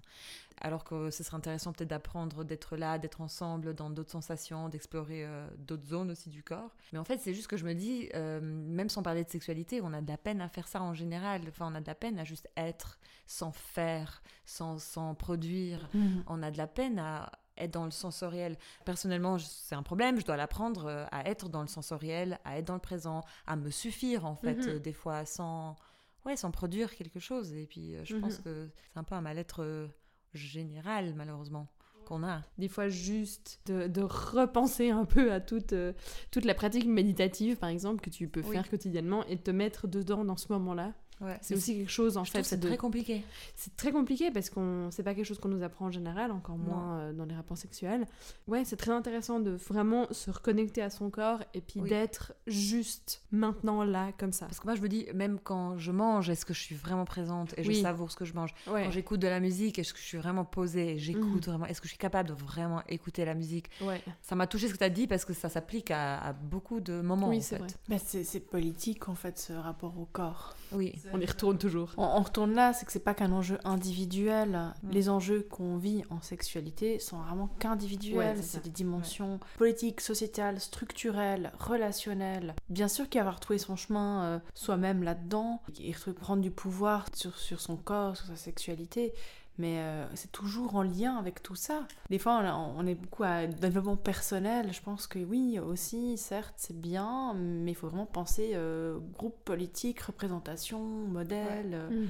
alors 0.60 0.84
que 0.84 1.10
ce 1.10 1.22
serait 1.22 1.36
intéressant 1.36 1.72
peut-être 1.72 1.90
d'apprendre 1.90 2.44
d'être 2.44 2.76
là, 2.76 2.98
d'être 2.98 3.20
ensemble 3.20 3.74
dans 3.74 3.90
d'autres 3.90 4.10
sensations, 4.10 4.68
d'explorer 4.68 5.24
euh, 5.24 5.46
d'autres 5.58 5.86
zones 5.86 6.10
aussi 6.10 6.30
du 6.30 6.42
corps. 6.42 6.74
Mais 6.92 6.98
en 6.98 7.04
fait, 7.04 7.18
c'est 7.18 7.34
juste 7.34 7.48
que 7.48 7.56
je 7.56 7.64
me 7.64 7.74
dis, 7.74 8.08
euh, 8.14 8.40
même 8.40 8.88
sans 8.88 9.02
parler 9.02 9.24
de 9.24 9.30
sexualité, 9.30 9.80
on 9.82 9.92
a 9.92 10.00
de 10.00 10.08
la 10.08 10.18
peine 10.18 10.40
à 10.40 10.48
faire 10.48 10.68
ça 10.68 10.82
en 10.82 10.94
général. 10.94 11.42
Enfin, 11.48 11.70
on 11.70 11.74
a 11.74 11.80
de 11.80 11.86
la 11.86 11.94
peine 11.94 12.18
à 12.18 12.24
juste 12.24 12.48
être 12.56 12.98
sans 13.26 13.52
faire, 13.52 14.22
sans, 14.44 14.78
sans 14.78 15.14
produire. 15.14 15.88
Mhm. 15.94 16.24
On 16.26 16.42
a 16.42 16.50
de 16.50 16.58
la 16.58 16.66
peine 16.66 16.98
à 16.98 17.30
être 17.56 17.72
dans 17.72 17.84
le 17.84 17.90
sensoriel. 17.90 18.56
Personnellement, 18.84 19.38
c'est 19.38 19.74
un 19.74 19.82
problème, 19.82 20.20
je 20.20 20.24
dois 20.24 20.36
l'apprendre 20.36 20.86
euh, 20.86 21.06
à 21.10 21.28
être 21.28 21.48
dans 21.48 21.62
le 21.62 21.68
sensoriel, 21.68 22.38
à 22.44 22.58
être 22.58 22.66
dans 22.66 22.74
le 22.74 22.80
présent, 22.80 23.22
à 23.46 23.56
me 23.56 23.70
suffire 23.70 24.24
en 24.24 24.36
fait, 24.36 24.66
mhm. 24.66 24.78
des 24.78 24.92
fois 24.92 25.24
sans, 25.24 25.76
ouais, 26.24 26.36
sans 26.36 26.50
produire 26.50 26.94
quelque 26.94 27.20
chose. 27.20 27.52
Et 27.52 27.66
puis, 27.66 27.94
je 28.04 28.16
pense 28.16 28.38
mhm. 28.38 28.44
que 28.44 28.70
c'est 28.92 28.98
un 28.98 29.04
peu 29.04 29.14
un 29.14 29.20
mal-être 29.20 29.88
général 30.34 31.14
malheureusement, 31.14 31.68
qu'on 32.06 32.22
a. 32.24 32.42
Des 32.56 32.68
fois, 32.68 32.88
juste 32.88 33.60
de, 33.66 34.02
repenser 34.02 34.90
un 34.90 35.04
peu 35.04 35.32
à 35.32 35.40
toute, 35.40 35.74
euh, 35.74 35.92
toute 36.30 36.44
la 36.44 36.54
pratique 36.54 36.86
méditative, 36.86 37.56
par 37.56 37.68
exemple, 37.68 38.00
que 38.00 38.10
tu 38.10 38.28
peux 38.28 38.42
faire 38.42 38.68
quotidiennement 38.68 39.24
et 39.26 39.36
te 39.36 39.50
mettre 39.50 39.86
dedans 39.86 40.24
dans 40.24 40.36
ce 40.36 40.50
moment-là 40.52 40.94
c'est 41.40 41.54
aussi 41.54 41.76
quelque 41.76 41.90
chose 41.90 42.16
en 42.16 42.24
fait. 42.24 42.42
C'est 42.42 42.60
très 42.60 42.76
compliqué. 42.76 43.24
C'est 43.56 43.76
très 43.76 43.92
compliqué 43.92 44.30
parce 44.30 44.50
qu'on 44.50 44.88
c'est 44.90 45.02
pas 45.02 45.14
quelque 45.14 45.26
chose 45.26 45.38
qu'on 45.38 45.48
nous 45.48 45.62
apprend 45.62 45.86
en 45.86 45.90
général, 45.90 46.30
encore 46.30 46.56
moins 46.56 46.98
euh, 46.98 47.12
dans 47.12 47.24
les 47.24 47.34
rapports 47.34 47.58
sexuels. 47.58 48.06
Ouais, 48.46 48.64
c'est 48.64 48.76
très 48.76 48.92
intéressant 48.92 49.40
de 49.40 49.50
vraiment 49.50 50.06
se 50.12 50.30
reconnecter 50.30 50.82
à 50.82 50.90
son 50.90 51.10
corps 51.10 51.40
et 51.54 51.60
puis 51.60 51.80
d'être 51.80 52.32
juste 52.46 53.22
maintenant 53.32 53.84
là 53.84 54.12
comme 54.18 54.32
ça. 54.32 54.46
Parce 54.46 54.60
que 54.60 54.66
moi 54.66 54.74
je 54.74 54.80
me 54.80 54.88
dis 54.88 55.06
même 55.14 55.38
quand 55.42 55.76
je 55.76 55.92
mange, 55.92 56.30
est-ce 56.30 56.44
que 56.44 56.54
je 56.54 56.60
suis 56.60 56.74
vraiment 56.74 57.04
présente 57.04 57.54
et 57.56 57.64
je 57.64 57.72
savoure 57.72 58.10
ce 58.10 58.16
que 58.16 58.24
je 58.24 58.34
mange? 58.34 58.54
Quand 58.64 58.90
j'écoute 58.90 59.20
de 59.20 59.28
la 59.28 59.40
musique, 59.40 59.78
est-ce 59.78 59.92
que 59.92 60.00
je 60.00 60.04
suis 60.04 60.18
vraiment 60.18 60.44
posée 60.44 60.92
et 60.92 60.98
j'écoute 60.98 61.46
mhm. 61.46 61.52
vraiment? 61.52 61.66
Est-ce 61.66 61.80
que 61.80 61.86
je 61.86 61.92
suis 61.92 61.98
capable 61.98 62.28
de 62.28 62.34
vraiment 62.34 62.82
écouter 62.88 63.24
la 63.24 63.34
musique? 63.34 63.70
Ouais. 63.80 64.00
Ça 64.22 64.34
m'a 64.34 64.46
touché 64.46 64.68
ce 64.68 64.72
que 64.72 64.78
tu 64.78 64.84
as 64.84 64.90
dit 64.90 65.06
parce 65.06 65.24
que 65.24 65.32
ça 65.32 65.48
s'applique 65.48 65.90
à, 65.90 66.32
beaucoup 66.32 66.80
de 66.80 67.00
moments. 67.00 67.28
Oui, 67.28 67.42
c'est 67.42 67.58
bah, 67.88 67.96
c'est 67.98 68.40
politique 68.40 69.08
en 69.08 69.14
fait 69.14 69.38
ce 69.38 69.52
rapport 69.52 69.98
au 69.98 70.06
corps. 70.06 70.54
Oui. 70.72 70.94
On 71.12 71.20
y 71.20 71.26
retourne 71.26 71.58
toujours. 71.58 71.92
On, 71.96 72.22
retourne 72.22 72.54
là, 72.54 72.72
c'est 72.72 72.86
que 72.86 72.92
c'est 72.92 72.98
pas 72.98 73.14
qu'un 73.14 73.32
enjeu 73.32 73.58
individuel. 73.64 74.74
Les 74.90 75.08
enjeux 75.08 75.46
qu'on 75.50 75.76
vit 75.76 76.04
en 76.10 76.20
sexualité 76.20 76.98
sont 76.98 77.18
vraiment 77.18 77.48
qu'individuels. 77.58 78.42
c'est 78.42 78.64
des 78.64 78.70
dimensions 78.70 79.40
politiques, 79.56 80.00
sociétales, 80.00 80.60
structurelles, 80.60 81.52
relationnelles. 81.58 82.54
Bien 82.68 82.88
sûr 82.88 83.08
qu'il 83.08 83.16
y 83.16 83.18
a 83.18 83.22
avoir 83.22 83.40
trouvé 83.40 83.58
son 83.58 83.76
chemin 83.76 84.24
euh, 84.24 84.38
soi-même 84.54 85.02
là-dedans, 85.02 85.60
et 85.80 85.94
prendre 86.20 86.42
du 86.42 86.50
pouvoir 86.50 87.06
sur, 87.14 87.36
sur 87.38 87.60
son 87.60 87.76
corps, 87.76 88.16
sur 88.16 88.26
sa 88.26 88.36
sexualité. 88.36 89.12
Mais 89.58 89.80
euh, 89.80 90.06
c'est 90.14 90.30
toujours 90.30 90.76
en 90.76 90.82
lien 90.82 91.16
avec 91.16 91.42
tout 91.42 91.56
ça. 91.56 91.86
Des 92.10 92.18
fois, 92.18 92.40
on, 92.76 92.86
est 92.86 92.94
beaucoup 92.94 93.24
à 93.24 93.48
développement 93.48 93.96
personnel. 93.96 94.72
Je 94.72 94.80
pense 94.80 95.08
que 95.08 95.18
oui, 95.18 95.58
aussi, 95.58 96.16
certes, 96.16 96.54
c'est 96.56 96.80
bien, 96.80 97.34
mais 97.34 97.72
il 97.72 97.74
faut 97.74 97.88
vraiment 97.88 98.06
penser 98.06 98.52
euh, 98.54 98.98
groupe 99.14 99.36
politique, 99.44 100.00
représentation, 100.00 100.80
modèle. 100.80 101.88
Mhm. 101.90 102.08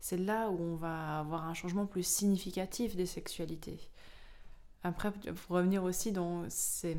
C'est 0.00 0.18
là 0.18 0.50
où 0.50 0.58
on 0.60 0.76
va 0.76 1.20
avoir 1.20 1.48
un 1.48 1.54
changement 1.54 1.86
plus 1.86 2.06
significatif 2.06 2.96
des 2.96 3.06
sexualités. 3.06 3.80
Après, 4.82 5.10
pour 5.10 5.56
revenir 5.56 5.82
aussi 5.82 6.12
dans... 6.12 6.44
Il 6.84 6.96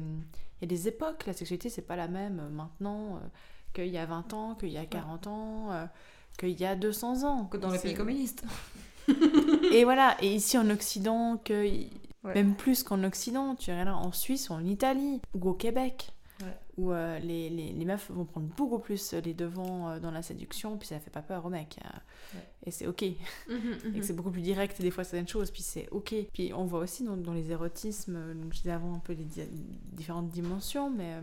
y 0.62 0.66
a 0.66 0.68
des 0.68 0.88
époques, 0.88 1.26
la 1.28 1.34
sexualité, 1.34 1.70
c'est 1.70 1.82
pas 1.82 1.96
la 1.96 2.08
même 2.08 2.50
maintenant 2.50 3.16
euh, 3.16 3.20
qu'il 3.74 3.88
y 3.88 3.98
a 4.00 4.06
20 4.08 4.34
ans, 4.34 4.56
qu'il 4.56 4.70
y 4.70 4.78
a 4.78 4.86
40 4.86 5.28
ans, 5.28 5.90
qu'il 6.40 6.60
y 6.60 6.66
a 6.66 6.76
200 6.76 7.24
ans. 7.24 7.46
Que 7.46 7.58
dans 7.58 7.70
les 7.70 7.80
pays 7.80 7.94
communistes. 7.94 8.44
et 9.72 9.84
voilà, 9.84 10.18
et 10.22 10.34
ici 10.34 10.58
en 10.58 10.70
Occident, 10.70 11.38
que, 11.44 11.68
même 12.24 12.56
plus 12.56 12.84
qu'en 12.84 13.04
Occident, 13.04 13.56
tu 13.56 13.72
là 13.72 13.96
en 13.96 14.12
Suisse 14.12 14.50
ou 14.50 14.54
en 14.54 14.66
Italie 14.66 15.22
ou 15.34 15.50
au 15.50 15.54
Québec, 15.54 16.12
où 16.78 16.92
euh, 16.92 17.20
les, 17.20 17.50
les, 17.50 17.74
les, 17.74 17.86
meufs 17.86 18.10
vont 18.10 18.26
prendre 18.26 18.48
beaucoup 18.56 18.80
plus 18.80 19.14
les 19.14 19.34
devants 19.34 19.90
euh, 19.90 20.00
dans 20.00 20.12
la 20.12 20.22
séduction, 20.22 20.78
puis 20.78 20.88
ça 20.88 21.00
fait 21.00 21.10
pas 21.10 21.22
peur 21.22 21.46
aux 21.46 21.50
mecs. 21.50 21.78
Euh, 21.84 22.40
et 22.66 22.72
c'est 22.72 22.88
ok. 22.88 23.04
Et 23.54 24.02
c'est 24.02 24.14
beaucoup 24.14 24.32
plus 24.32 24.42
direct 24.42 24.82
des 24.82 24.92
fois 24.92 25.04
certaines 25.04 25.28
choses, 25.28 25.52
puis 25.52 25.62
c'est 25.62 25.90
ok. 25.92 26.16
Puis 26.34 26.54
on 26.54 26.66
voit 26.66 26.80
aussi 26.80 27.04
dans, 27.04 27.18
dans 27.18 27.34
les 27.34 27.52
érotismes, 27.52 28.34
donc 28.34 28.54
je 28.54 28.60
disais 28.60 28.72
avant 28.72 28.96
un 28.96 29.00
peu 29.00 29.14
les 29.14 29.28
différentes 29.92 30.30
dimensions, 30.30 30.90
mais 30.90 31.18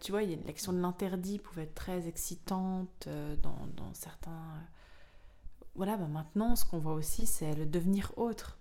tu 0.00 0.10
vois, 0.10 0.22
la 0.22 0.52
question 0.52 0.72
de 0.72 0.80
l'interdit 0.80 1.38
pouvait 1.38 1.62
être 1.62 1.74
très 1.74 2.08
excitante 2.08 3.08
dans, 3.42 3.68
dans 3.76 3.94
certains 3.94 4.60
voilà, 5.74 5.96
bah 5.96 6.06
maintenant, 6.06 6.56
ce 6.56 6.64
qu'on 6.64 6.78
voit 6.78 6.94
aussi, 6.94 7.26
c'est 7.26 7.54
le 7.54 7.66
devenir 7.66 8.12
autre. 8.16 8.58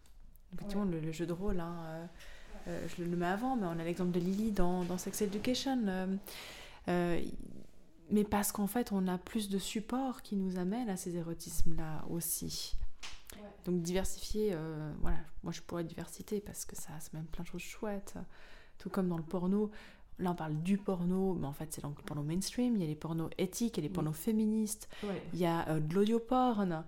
Effectivement, 0.53 0.85
le, 0.85 1.11
jeu 1.11 1.25
de 1.25 1.33
rôle, 1.33 1.59
hein, 1.59 1.75
euh, 1.85 2.05
euh, 2.67 2.87
je 2.87 3.03
le 3.03 3.15
mets 3.15 3.25
avant, 3.25 3.55
mais 3.55 3.65
on 3.65 3.79
a 3.79 3.83
l'exemple 3.83 4.11
de 4.11 4.19
Lily 4.19 4.51
dans, 4.51 4.83
dans 4.83 4.97
Sex 4.97 5.21
Education. 5.21 6.17
Euh, 6.87 7.21
mais 8.09 8.23
parce 8.23 8.51
qu'en 8.51 8.67
fait, 8.67 8.91
on 8.91 9.07
a 9.07 9.17
plus 9.17 9.49
de 9.49 9.57
support 9.57 10.21
qui 10.21 10.37
nous 10.37 10.57
amène 10.57 10.89
à 10.89 10.95
ces 10.95 11.17
érotismes-là 11.17 12.05
aussi. 12.09 12.75
Donc 13.65 13.81
diversifier, 13.81 14.55
voilà, 15.01 15.17
moi 15.43 15.51
je 15.51 15.61
pourrais 15.61 15.83
diversité 15.83 16.39
parce 16.39 16.63
que 16.63 16.77
ça, 16.77 16.93
c'est 17.01 17.13
même 17.13 17.25
plein 17.25 17.43
de 17.43 17.49
choses 17.49 17.61
chouettes. 17.61 18.13
Tout 18.77 18.89
comme 18.89 19.09
dans 19.09 19.17
le 19.17 19.23
porno, 19.23 19.71
Là, 20.19 20.31
on 20.31 20.35
parle 20.35 20.55
du 20.63 20.77
porno, 20.77 21.35
mais 21.35 21.45
en 21.45 21.53
fait, 21.53 21.67
c'est 21.71 21.81
donc 21.81 21.97
le 21.97 22.03
porno 22.03 22.23
mainstream. 22.23 22.75
Il 22.75 22.81
y 22.81 22.85
a 22.85 22.87
les 22.87 22.95
pornos 22.95 23.29
éthiques, 23.37 23.77
il 23.77 23.83
y 23.83 23.85
a 23.85 23.89
les 23.89 23.93
pornos 23.93 24.15
féministes, 24.15 24.89
il 25.33 25.39
y 25.39 25.45
a 25.45 25.79
de 25.79 25.93
l'audioporn. 25.93 26.83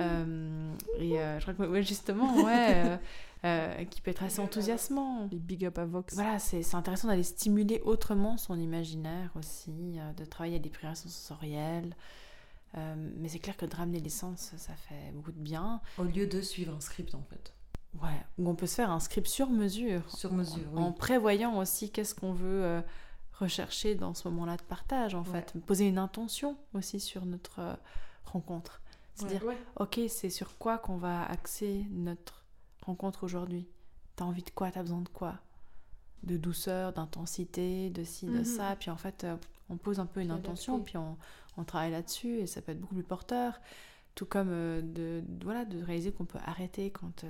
Euh, 0.00 0.74
et 0.98 1.20
euh, 1.20 1.38
je 1.38 1.50
crois 1.50 1.66
que 1.66 1.82
justement, 1.82 2.42
ouais, 2.42 2.98
euh, 3.44 3.84
qui 3.84 4.00
peut 4.00 4.10
être 4.10 4.22
assez 4.22 4.40
enthousiasmant. 4.40 5.28
Les 5.30 5.38
big 5.38 5.64
up 5.66 5.78
à 5.78 5.84
Vox. 5.84 6.14
Voilà, 6.14 6.38
c'est 6.38 6.74
intéressant 6.74 7.08
d'aller 7.08 7.22
stimuler 7.22 7.80
autrement 7.84 8.36
son 8.36 8.58
imaginaire 8.58 9.30
aussi, 9.38 9.98
de 10.16 10.24
travailler 10.24 10.56
à 10.56 10.60
des 10.60 10.70
privations 10.70 11.08
sensorielles. 11.08 11.94
mais 12.74 13.28
c'est 13.28 13.38
clair 13.38 13.56
que 13.56 13.66
de 13.66 13.74
ramener 13.74 14.00
l'essence, 14.00 14.52
ça 14.56 14.74
fait 14.74 15.12
beaucoup 15.14 15.32
de 15.32 15.40
bien. 15.40 15.80
Au 15.98 16.04
lieu 16.04 16.26
de 16.26 16.40
suivre 16.40 16.74
un 16.74 16.80
script, 16.80 17.14
en 17.14 17.22
fait. 17.22 17.52
Ouais, 18.00 18.08
où 18.38 18.48
on 18.48 18.54
peut 18.54 18.66
se 18.66 18.76
faire 18.76 18.90
un 18.90 19.00
script 19.00 19.26
sur 19.28 19.50
mesure. 19.50 20.08
Sur 20.10 20.32
mesure, 20.32 20.66
en, 20.72 20.76
oui. 20.76 20.82
en 20.82 20.92
prévoyant 20.92 21.58
aussi 21.58 21.90
qu'est-ce 21.90 22.14
qu'on 22.14 22.32
veut 22.32 22.64
euh, 22.64 22.80
rechercher 23.34 23.94
dans 23.94 24.14
ce 24.14 24.26
moment-là 24.28 24.56
de 24.56 24.62
partage, 24.62 25.14
en 25.14 25.24
fait. 25.24 25.52
Poser 25.66 25.86
une 25.88 25.98
intention 25.98 26.56
aussi 26.74 27.00
sur 27.00 27.26
notre 27.26 27.58
euh, 27.58 27.74
rencontre. 28.24 28.80
C'est-à-dire, 29.14 29.44
ok, 29.76 30.00
c'est 30.08 30.30
sur 30.30 30.56
quoi 30.56 30.78
qu'on 30.78 30.96
va 30.96 31.22
axer 31.26 31.86
notre 31.90 32.44
rencontre 32.86 33.24
aujourd'hui? 33.24 33.68
T'as 34.16 34.24
envie 34.24 34.42
de 34.42 34.50
quoi? 34.50 34.70
T'as 34.70 34.80
besoin 34.82 35.02
de 35.02 35.08
quoi? 35.10 35.34
De 36.22 36.38
douceur, 36.38 36.94
d'intensité, 36.94 37.90
de 37.90 38.04
ci, 38.04 38.24
de 38.26 38.38
Mhm. 38.38 38.44
ça. 38.44 38.76
Puis 38.76 38.90
en 38.90 38.96
fait, 38.96 39.24
euh, 39.24 39.36
on 39.68 39.76
pose 39.76 40.00
un 40.00 40.06
peu 40.06 40.20
une 40.22 40.30
intention, 40.30 40.80
puis 40.80 40.96
on, 40.96 41.18
on 41.58 41.64
travaille 41.64 41.90
là-dessus, 41.90 42.38
et 42.38 42.46
ça 42.46 42.62
peut 42.62 42.72
être 42.72 42.80
beaucoup 42.80 42.94
plus 42.94 43.04
porteur. 43.04 43.60
Tout 44.14 44.24
comme 44.26 44.48
de, 44.48 45.22
voilà, 45.44 45.64
de 45.66 45.82
réaliser 45.82 46.10
qu'on 46.12 46.24
peut 46.24 46.38
arrêter 46.44 46.90
quand, 46.90 47.24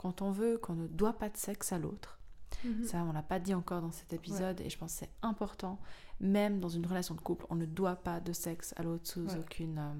quand 0.00 0.22
on 0.22 0.30
veut, 0.30 0.56
qu'on 0.56 0.74
ne 0.74 0.86
doit 0.86 1.12
pas 1.18 1.28
de 1.28 1.36
sexe 1.36 1.72
à 1.74 1.78
l'autre. 1.78 2.18
Mhm. 2.64 2.84
Ça, 2.84 3.04
on 3.04 3.12
l'a 3.12 3.22
pas 3.22 3.38
dit 3.38 3.52
encore 3.52 3.82
dans 3.82 3.90
cet 3.92 4.14
épisode, 4.14 4.58
et 4.62 4.70
je 4.70 4.78
pense 4.78 4.94
que 4.94 4.98
c'est 5.00 5.12
important. 5.20 5.78
Même 6.20 6.58
dans 6.58 6.70
une 6.70 6.86
relation 6.86 7.14
de 7.14 7.20
couple, 7.20 7.44
on 7.50 7.54
ne 7.54 7.66
doit 7.66 7.96
pas 7.96 8.18
de 8.20 8.32
sexe 8.32 8.72
à 8.78 8.82
l'autre 8.82 9.06
sous 9.06 9.26
Ouais. 9.26 9.38
aucune... 9.38 9.78
euh, 9.78 9.92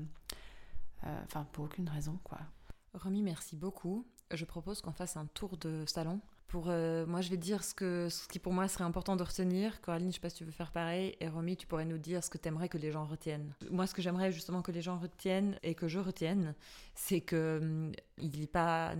euh, 1.07 1.21
Enfin, 1.27 1.47
pour 1.53 1.67
aucune 1.67 1.89
raison, 1.89 2.19
quoi. 2.25 2.39
Romy, 2.95 3.23
merci 3.23 3.57
beaucoup. 3.57 4.07
Je 4.33 4.45
propose 4.47 4.81
qu'on 4.81 4.93
fasse 4.93 5.17
un 5.19 5.27
tour 5.27 5.57
de 5.59 5.85
salon. 5.87 6.21
Pour 6.51 6.65
euh, 6.67 7.07
moi, 7.07 7.21
je 7.21 7.31
vais 7.31 7.37
dire 7.37 7.63
ce, 7.63 8.27
qui 8.27 8.41
pour 8.41 8.53
moi 8.53 8.67
serait 8.67 8.83
important 8.83 9.15
de 9.15 9.23
retenir. 9.23 9.81
Coraline, 9.81 10.09
je 10.09 10.15
sais 10.15 10.21
pas 10.21 10.31
si 10.31 10.39
tu 10.39 10.45
veux 10.45 10.51
faire 10.51 10.73
pareil. 10.73 11.15
Et 11.21 11.29
Romy, 11.29 11.57
tu 11.57 11.69
pourrais 11.69 11.85
nous 11.85 11.97
dire 11.97 12.25
ce 12.25 12.29
que 12.29 12.39
tu 12.39 12.49
aimerais 12.49 12.69
que 12.69 12.77
les 12.77 12.91
gens 12.91 13.05
retiennent. 13.05 13.55
Moi, 13.71 13.87
ce 13.87 13.95
que 13.95 14.03
j'aimerais 14.03 14.33
justement 14.33 14.61
que 14.61 14.73
les 14.73 14.83
gens 14.83 14.99
retiennent 14.99 15.57
et 15.63 15.77
que 15.77 15.87
je 15.87 16.01
retienne, 16.01 16.57
c'est 16.97 17.21
que 17.21 17.61
hum, 17.63 17.93
n'est 18.19 18.49
pas 18.49 18.97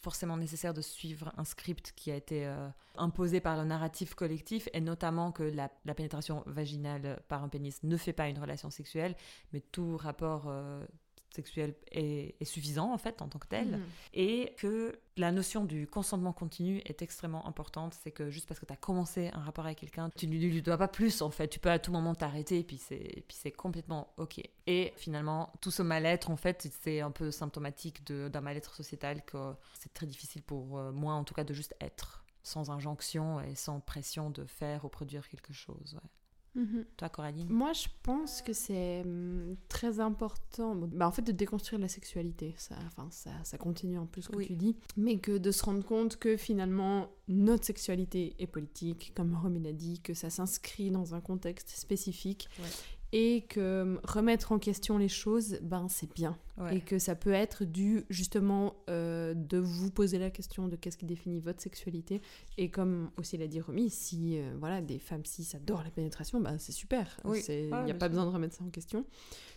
forcément 0.00 0.38
nécessaire 0.38 0.72
de 0.72 0.80
suivre 0.80 1.30
un 1.36 1.44
script 1.44 1.92
qui 1.94 2.10
a 2.10 2.16
été 2.16 2.46
euh, 2.46 2.68
imposé 2.96 3.40
par 3.40 3.58
le 3.58 3.64
narratif 3.64 4.14
collectif, 4.14 4.70
et 4.72 4.80
notamment 4.80 5.30
que 5.30 5.42
la, 5.42 5.70
la 5.84 5.94
pénétration 5.94 6.42
vaginale 6.46 7.22
par 7.28 7.44
un 7.44 7.50
pénis 7.50 7.82
ne 7.82 7.98
fait 7.98 8.14
pas 8.14 8.28
une 8.28 8.38
relation 8.38 8.70
sexuelle, 8.70 9.14
mais 9.52 9.60
tout 9.60 9.98
rapport 9.98 10.44
euh, 10.46 10.86
sexuel 11.34 11.74
est, 11.90 12.34
est 12.40 12.44
suffisant 12.44 12.92
en 12.92 12.98
fait 12.98 13.20
en 13.22 13.28
tant 13.28 13.38
que 13.38 13.46
tel 13.48 13.68
Mhm. 13.72 13.82
et 14.14 14.52
que 14.56 14.98
la 15.16 15.30
notion 15.32 15.64
du 15.64 15.86
consentement 15.86 16.32
continu 16.32 16.78
est 16.86 17.02
extrêmement 17.02 17.46
importante. 17.46 17.94
C'est 18.02 18.10
que 18.10 18.30
juste 18.30 18.46
parce 18.48 18.58
que 18.58 18.66
tu 18.66 18.72
as 18.72 18.76
commencé 18.76 19.30
un 19.32 19.40
rapport 19.40 19.64
avec 19.66 19.78
quelqu'un, 19.78 20.10
tu 20.16 20.26
ne 20.26 20.32
lui 20.32 20.62
dois 20.62 20.76
pas 20.78 20.88
plus 20.88 21.22
en 21.22 21.30
fait. 21.30 21.48
Tu 21.48 21.58
peux 21.60 21.70
à 21.70 21.78
tout 21.78 21.92
moment 21.92 22.14
t'arrêter 22.14 22.58
et 22.60 22.64
puis 22.64 22.78
c'est 22.78 23.24
puis 23.28 23.36
c'est 23.40 23.52
complètement 23.52 24.12
ok. 24.16 24.40
Et 24.66 24.92
finalement, 24.96 25.52
tout 25.60 25.70
ce 25.70 25.82
mal-être 25.82 26.30
en 26.30 26.36
fait, 26.36 26.68
c'est 26.82 27.00
un 27.00 27.10
peu 27.10 27.30
symptomatique 27.30 28.04
d'un 28.06 28.40
mal-être 28.40 28.74
sociétal 28.74 29.24
que 29.24 29.52
c'est 29.74 29.92
très 29.92 30.06
difficile 30.06 30.42
pour 30.42 30.78
euh, 30.78 30.90
moi 30.92 31.14
en 31.14 31.24
tout 31.24 31.34
cas 31.34 31.44
de 31.44 31.54
juste 31.54 31.74
être 31.80 32.24
sans 32.42 32.70
injonction 32.70 33.40
et 33.40 33.54
sans 33.54 33.80
pression 33.80 34.30
de 34.30 34.44
faire 34.44 34.84
ou 34.84 34.88
produire 34.88 35.28
quelque 35.28 35.52
chose. 35.52 35.94
ouais. 35.94 36.08
Mhm. 36.54 36.84
Toi, 36.96 37.08
Coraline 37.08 37.48
Moi, 37.48 37.72
je 37.72 37.88
pense 38.02 38.40
que 38.40 38.52
c'est 38.52 39.02
hum, 39.04 39.56
très 39.68 39.98
important, 40.00 40.74
bah, 40.76 41.08
en 41.08 41.10
fait, 41.10 41.22
de 41.22 41.32
déconstruire 41.32 41.80
la 41.80 41.88
sexualité. 41.88 42.54
Ça, 42.58 42.76
enfin, 42.86 43.08
ça, 43.10 43.30
ça 43.42 43.58
continue 43.58 43.98
en 43.98 44.06
plus 44.06 44.22
ce 44.22 44.28
que 44.28 44.36
Oui. 44.36 44.46
tu 44.46 44.54
dis, 44.56 44.76
mais 44.96 45.18
que 45.18 45.36
de 45.36 45.50
se 45.50 45.64
rendre 45.64 45.84
compte 45.84 46.16
que 46.16 46.36
finalement, 46.36 47.08
notre 47.28 47.64
sexualité 47.64 48.36
est 48.38 48.46
politique, 48.46 49.12
comme 49.16 49.34
Romy 49.34 49.60
l'a 49.60 49.72
dit, 49.72 50.00
que 50.00 50.14
ça 50.14 50.30
s'inscrit 50.30 50.90
dans 50.90 51.14
un 51.14 51.20
contexte 51.20 51.70
spécifique. 51.70 52.48
Ouais. 52.60 52.68
Et 53.16 53.42
que 53.48 53.82
hum, 53.82 54.00
remettre 54.02 54.50
en 54.50 54.58
question 54.58 54.98
les 54.98 55.08
choses, 55.08 55.58
ben 55.62 55.86
c'est 55.88 56.12
bien. 56.14 56.36
Ouais. 56.58 56.78
Et 56.78 56.80
que 56.80 56.98
ça 56.98 57.14
peut 57.14 57.32
être 57.32 57.64
dû 57.64 58.04
justement 58.10 58.74
euh, 58.90 59.34
de 59.34 59.56
vous 59.58 59.90
poser 59.92 60.18
la 60.18 60.30
question 60.30 60.66
de 60.66 60.74
qu'est-ce 60.74 60.96
qui 60.96 61.06
définit 61.06 61.38
votre 61.38 61.60
sexualité. 61.62 62.20
Et 62.58 62.70
comme 62.70 63.10
aussi 63.16 63.36
l'a 63.36 63.46
dit 63.46 63.60
Romy, 63.60 63.88
si 63.88 64.38
euh, 64.38 64.54
voilà, 64.58 64.80
des 64.82 64.98
femmes 64.98 65.24
cis 65.24 65.48
adorent 65.54 65.84
la 65.84 65.90
pénétration, 65.90 66.40
ben 66.40 66.58
c'est 66.58 66.72
super. 66.72 67.16
Oui. 67.24 67.40
Il 67.48 67.66
n'y 67.66 67.72
Ah, 67.72 67.78
a 67.78 67.94
pas 67.94 68.06
sûr. 68.06 68.08
besoin 68.10 68.24
de 68.26 68.30
remettre 68.30 68.56
ça 68.56 68.64
en 68.64 68.70
question. 68.70 69.04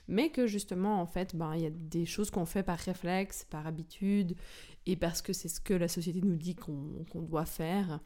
Mais 0.08 0.30
que 0.30 0.45
justement, 0.45 1.01
en 1.01 1.08
fait, 1.08 1.36
ben, 1.36 1.55
il 1.55 1.62
y 1.64 1.66
a 1.66 1.72
des 1.72 2.05
choses 2.05 2.30
qu'on 2.30 2.45
fait 2.45 2.64
par 2.64 2.78
réflexe, 2.78 3.43
par 3.49 3.66
habitude, 3.66 4.36
et 4.86 4.95
parce 4.95 5.22
que 5.24 5.34
c'est 5.34 5.49
ce 5.49 5.60
que 5.60 5.74
la 5.74 5.88
société 5.88 6.22
nous 6.22 6.36
dit 6.38 6.55
qu'on 6.55 7.05
qu'on 7.12 7.22
doit 7.24 7.45
faire. 7.45 7.99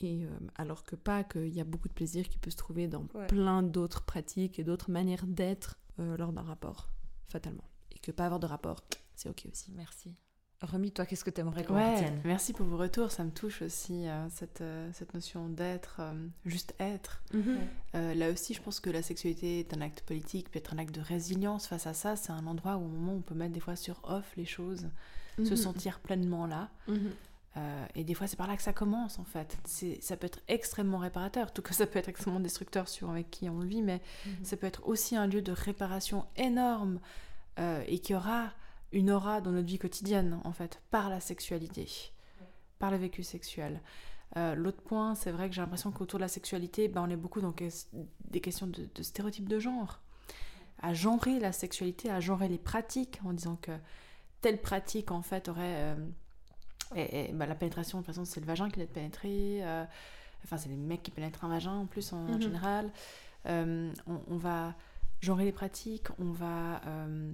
Et 0.00 0.24
euh, 0.24 0.28
alors 0.56 0.84
que 0.84 0.94
pas, 0.96 1.24
qu'il 1.24 1.48
y 1.48 1.60
a 1.60 1.64
beaucoup 1.64 1.88
de 1.88 1.92
plaisir 1.92 2.28
qui 2.28 2.38
peut 2.38 2.50
se 2.50 2.56
trouver 2.56 2.86
dans 2.88 3.06
Ouais. 3.14 3.26
plein 3.26 3.62
d'autres 3.62 4.02
pratiques 4.04 4.58
et 4.58 4.64
d'autres 4.64 4.90
manières 4.90 5.26
d'être 5.26 5.76
euh, 5.98 6.16
lors 6.16 6.32
d'un 6.32 6.42
rapport, 6.42 6.88
fatalement. 7.28 7.64
Et 7.92 7.98
que 7.98 8.12
pas 8.12 8.24
avoir 8.26 8.38
de 8.38 8.46
rapport, 8.46 8.84
c'est 9.16 9.28
ok 9.28 9.46
aussi. 9.50 9.72
Merci. 9.76 10.14
Romy, 10.60 10.90
toi, 10.90 11.06
qu'est-ce 11.06 11.24
que 11.24 11.30
tu 11.30 11.40
aimerais 11.40 11.64
qu'on 11.64 11.74
Ouais, 11.74 11.94
retienne? 11.94 12.20
merci 12.24 12.52
pour 12.52 12.66
vos 12.66 12.76
retours, 12.76 13.12
ça 13.12 13.22
me 13.24 13.30
touche 13.30 13.62
aussi, 13.62 14.08
euh, 14.08 14.28
cette, 14.28 14.60
euh, 14.60 14.90
cette 14.92 15.14
notion 15.14 15.48
d'être, 15.48 15.98
euh, 16.00 16.26
juste 16.46 16.74
être. 16.80 17.22
Euh, 17.94 18.14
là 18.14 18.30
aussi, 18.32 18.54
je 18.54 18.60
pense 18.62 18.80
que 18.80 18.90
la 18.90 19.02
sexualité 19.02 19.60
est 19.60 19.72
un 19.76 19.80
acte 19.80 20.02
politique, 20.02 20.50
peut 20.50 20.58
être 20.58 20.74
un 20.74 20.78
acte 20.78 20.94
de 20.94 21.00
résilience 21.00 21.68
face 21.68 21.86
à 21.86 21.94
ça. 21.94 22.16
C'est 22.16 22.32
un 22.32 22.44
endroit 22.48 22.76
où, 22.76 22.84
au 22.84 22.88
moment 22.88 23.12
où 23.12 23.18
on 23.18 23.22
peut 23.22 23.36
mettre 23.36 23.52
des 23.52 23.60
fois 23.60 23.76
sur 23.76 24.00
off 24.04 24.32
les 24.36 24.44
choses, 24.46 24.88
se 25.36 25.42
Mhm. 25.50 25.56
sentir 25.56 26.00
pleinement 26.00 26.46
là. 26.46 26.70
Mhm. 26.88 27.12
Euh, 27.56 27.86
et 27.94 28.04
des 28.04 28.14
fois, 28.14 28.26
c'est 28.26 28.36
par 28.36 28.46
là 28.46 28.56
que 28.56 28.62
ça 28.62 28.72
commence, 28.72 29.18
en 29.18 29.24
fait. 29.24 29.56
Ça 30.00 30.16
peut 30.16 30.26
être 30.26 30.40
extrêmement 30.48 30.98
réparateur, 30.98 31.52
tout 31.52 31.62
que 31.62 31.74
ça 31.74 31.86
peut 31.86 31.98
être 31.98 32.08
extrêmement 32.08 32.40
destructeur 32.40 32.88
suivant 32.88 33.12
avec 33.12 33.30
qui 33.30 33.48
on 33.48 33.58
le 33.58 33.66
vit, 33.66 33.82
mais 33.82 34.00
Mhm. 34.26 34.44
ça 34.44 34.56
peut 34.56 34.66
être 34.66 34.86
aussi 34.86 35.16
un 35.16 35.26
lieu 35.26 35.42
de 35.42 35.52
réparation 35.52 36.26
énorme 36.36 37.00
euh, 37.58 37.82
et 37.88 37.98
qui 37.98 38.14
aura 38.14 38.52
une 38.92 39.10
aura 39.10 39.40
dans 39.40 39.50
notre 39.50 39.66
vie 39.66 39.78
quotidienne, 39.78 40.40
en 40.44 40.52
fait, 40.52 40.80
par 40.90 41.10
la 41.10 41.20
sexualité, 41.20 41.88
par 42.78 42.90
le 42.90 42.96
vécu 42.96 43.22
sexuel. 43.22 43.82
Euh, 44.36 44.54
L'autre 44.54 44.82
point, 44.82 45.14
c'est 45.14 45.30
vrai 45.32 45.48
que 45.48 45.54
j'ai 45.54 45.60
l'impression 45.62 45.90
qu'autour 45.90 46.18
de 46.18 46.24
la 46.24 46.28
sexualité, 46.28 46.86
ben, 46.88 47.02
on 47.02 47.10
est 47.10 47.16
beaucoup 47.16 47.40
dans 47.40 47.54
des 48.30 48.40
questions 48.40 48.66
de, 48.66 48.88
de 48.94 49.02
stéréotypes 49.02 49.48
de 49.48 49.58
genre. 49.58 50.00
À 50.80 50.94
genrer 50.94 51.40
la 51.40 51.50
sexualité, 51.52 52.10
à 52.10 52.20
genrer 52.20 52.46
les 52.48 52.58
pratiques, 52.58 53.20
en 53.24 53.32
disant 53.32 53.56
que 53.60 53.72
telle 54.42 54.60
pratique, 54.60 55.10
en 55.10 55.22
fait, 55.22 55.48
aurait... 55.48 55.96
et, 56.94 57.28
et, 57.30 57.32
bah, 57.32 57.46
la 57.46 57.54
pénétration, 57.54 57.98
de 57.98 58.04
toute 58.04 58.14
façon, 58.14 58.24
c'est 58.24 58.40
le 58.40 58.46
vagin 58.46 58.68
qui 58.68 58.76
doit 58.76 58.84
être 58.84 58.92
pénétré. 58.92 59.58
euh, 59.62 59.84
enfin, 60.44 60.56
c'est 60.56 60.68
les 60.68 60.76
mecs 60.76 61.02
qui 61.02 61.10
pénètrent 61.10 61.44
un 61.44 61.48
vagin, 61.48 61.72
en 61.72 61.86
plus, 61.86 62.12
en, 62.12 62.22
Mhm. 62.24 62.40
général. 62.42 62.90
Euh, 63.46 63.92
on, 64.06 64.20
on 64.28 64.36
va 64.36 64.74
genrer 65.20 65.44
les 65.44 65.52
pratiques, 65.52 66.08
on 66.18 66.30
va 66.32 66.80
euh, 66.86 67.32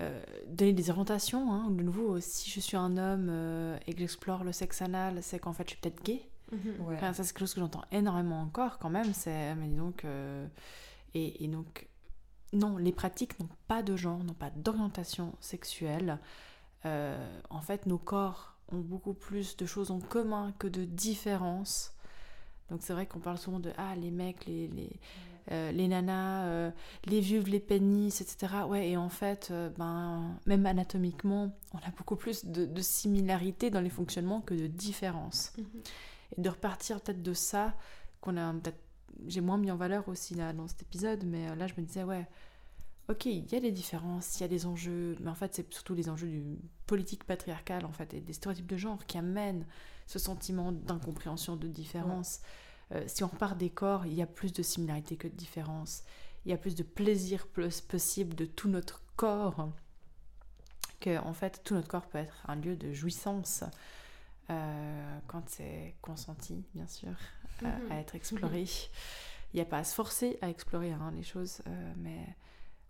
euh, 0.00 0.22
donner 0.48 0.72
des 0.72 0.90
orientations. 0.90 1.52
hein. 1.52 1.70
De 1.70 1.82
nouveau, 1.82 2.20
si 2.20 2.50
je 2.50 2.60
suis 2.60 2.76
un 2.76 2.96
homme 2.96 3.28
euh, 3.30 3.78
et 3.86 3.92
que 3.94 4.00
j'explore 4.00 4.44
le 4.44 4.52
sexe 4.52 4.82
anal, 4.82 5.22
c'est 5.22 5.38
qu'en 5.38 5.52
fait, 5.52 5.64
je 5.64 5.70
suis 5.74 5.80
peut-être 5.80 6.02
gay. 6.04 6.22
Mhm. 6.52 6.86
Ouais. 6.86 6.94
Enfin, 6.96 7.12
ça, 7.12 7.24
c'est 7.24 7.32
quelque 7.32 7.40
chose 7.40 7.54
que 7.54 7.60
j'entends 7.60 7.84
énormément 7.92 8.40
encore, 8.40 8.78
quand 8.78 8.90
même. 8.90 9.12
C'est, 9.14 9.54
mais 9.56 9.66
dis 9.68 9.76
donc... 9.76 10.04
euh, 10.04 10.46
et, 11.14 11.44
et 11.44 11.48
donc, 11.48 11.88
non, 12.52 12.76
les 12.76 12.92
pratiques 12.92 13.38
n'ont 13.40 13.48
pas 13.68 13.82
de 13.82 13.96
genre, 13.96 14.22
n'ont 14.22 14.34
pas 14.34 14.50
d'orientation 14.50 15.34
sexuelle. 15.40 16.18
Euh, 16.84 17.40
en 17.50 17.60
fait, 17.62 17.86
nos 17.86 17.98
corps 17.98 18.55
ont 18.72 18.78
beaucoup 18.78 19.14
plus 19.14 19.56
de 19.56 19.66
choses 19.66 19.90
en 19.90 20.00
commun 20.00 20.52
que 20.58 20.66
de 20.66 20.84
différences. 20.84 21.94
Donc 22.70 22.80
c'est 22.82 22.92
vrai 22.92 23.06
qu'on 23.06 23.20
parle 23.20 23.38
souvent 23.38 23.60
de 23.60 23.72
ah 23.76 23.94
les 23.96 24.10
mecs, 24.10 24.46
les 24.46 24.68
les, 24.68 24.90
euh, 25.52 25.70
les 25.70 25.86
nanas, 25.86 26.46
euh, 26.46 26.70
les 27.04 27.20
vulves, 27.20 27.48
les 27.48 27.60
pénis, 27.60 28.20
etc. 28.20 28.54
Ouais 28.68 28.90
et 28.90 28.96
en 28.96 29.08
fait 29.08 29.48
euh, 29.50 29.70
ben 29.78 30.36
même 30.46 30.66
anatomiquement 30.66 31.56
on 31.72 31.78
a 31.78 31.90
beaucoup 31.96 32.16
plus 32.16 32.44
de, 32.44 32.64
de 32.64 32.80
similarités 32.80 33.70
dans 33.70 33.80
les 33.80 33.90
fonctionnements 33.90 34.40
que 34.40 34.54
de 34.54 34.66
différences. 34.66 35.52
Mhm. 35.56 35.66
Et 36.36 36.40
de 36.40 36.50
repartir 36.50 37.00
peut-être 37.00 37.22
de 37.22 37.34
ça 37.34 37.74
qu'on 38.20 38.36
a 38.36 38.52
peut-être 38.54 38.80
j'ai 39.28 39.40
moins 39.40 39.56
mis 39.56 39.70
en 39.70 39.76
valeur 39.76 40.08
aussi 40.08 40.34
là 40.34 40.52
dans 40.52 40.66
cet 40.66 40.82
épisode, 40.82 41.24
mais 41.24 41.54
là 41.54 41.66
je 41.68 41.74
me 41.78 41.86
disais 41.86 42.02
ouais 42.02 42.26
ok, 43.08 43.26
il 43.26 43.50
y 43.52 43.56
a 43.56 43.60
des 43.60 43.72
différences, 43.72 44.38
il 44.38 44.42
y 44.42 44.44
a 44.44 44.48
des 44.48 44.66
enjeux, 44.66 45.16
mais 45.20 45.30
en 45.30 45.34
fait, 45.34 45.54
c'est 45.54 45.72
surtout 45.72 45.94
les 45.94 46.08
enjeux 46.08 46.28
du 46.28 46.58
politique 46.86 47.24
patriarcale, 47.24 47.84
en 47.84 47.92
fait, 47.92 48.14
et 48.14 48.20
des 48.20 48.32
stéréotypes 48.32 48.66
de 48.66 48.76
genre 48.76 49.04
qui 49.06 49.18
amènent 49.18 49.66
ce 50.06 50.18
sentiment 50.18 50.72
d'incompréhension, 50.72 51.56
de 51.56 51.68
différence. 51.68 52.40
Euh, 52.92 53.02
si 53.08 53.24
on 53.24 53.28
repart 53.28 53.56
des 53.58 53.70
corps, 53.70 54.06
il 54.06 54.14
y 54.14 54.22
a 54.22 54.26
plus 54.26 54.52
de 54.52 54.62
similarités 54.62 55.16
que 55.16 55.26
de 55.28 55.34
différences. 55.34 56.04
Il 56.44 56.50
y 56.50 56.54
a 56.54 56.56
plus 56.56 56.74
de 56.76 56.84
plaisir 56.84 57.46
plus 57.48 57.80
possible 57.80 58.34
de 58.36 58.44
tout 58.44 58.68
notre 58.68 59.02
corps, 59.16 59.70
que 61.00 61.18
en 61.18 61.32
fait, 61.32 61.60
tout 61.64 61.74
notre 61.74 61.88
corps 61.88 62.06
peut 62.06 62.18
être 62.18 62.44
un 62.48 62.56
lieu 62.56 62.76
de 62.76 62.92
jouissance. 62.92 63.64
euh, 64.48 65.18
quand 65.26 65.42
c'est 65.48 65.96
consenti, 66.00 66.64
bien 66.72 66.86
sûr, 66.86 67.10
à- 67.64 67.66
Mhm. 67.66 67.90
à 67.90 67.96
être 67.98 68.14
exploré. 68.14 68.64
Il 69.52 69.56
n'y 69.56 69.60
a 69.60 69.64
pas 69.64 69.78
à 69.78 69.84
se 69.84 69.92
forcer 69.92 70.38
à 70.40 70.48
explorer 70.48 70.92
hein, 70.92 71.12
les 71.16 71.24
choses, 71.24 71.62
euh, 71.66 71.92
mais 71.96 72.20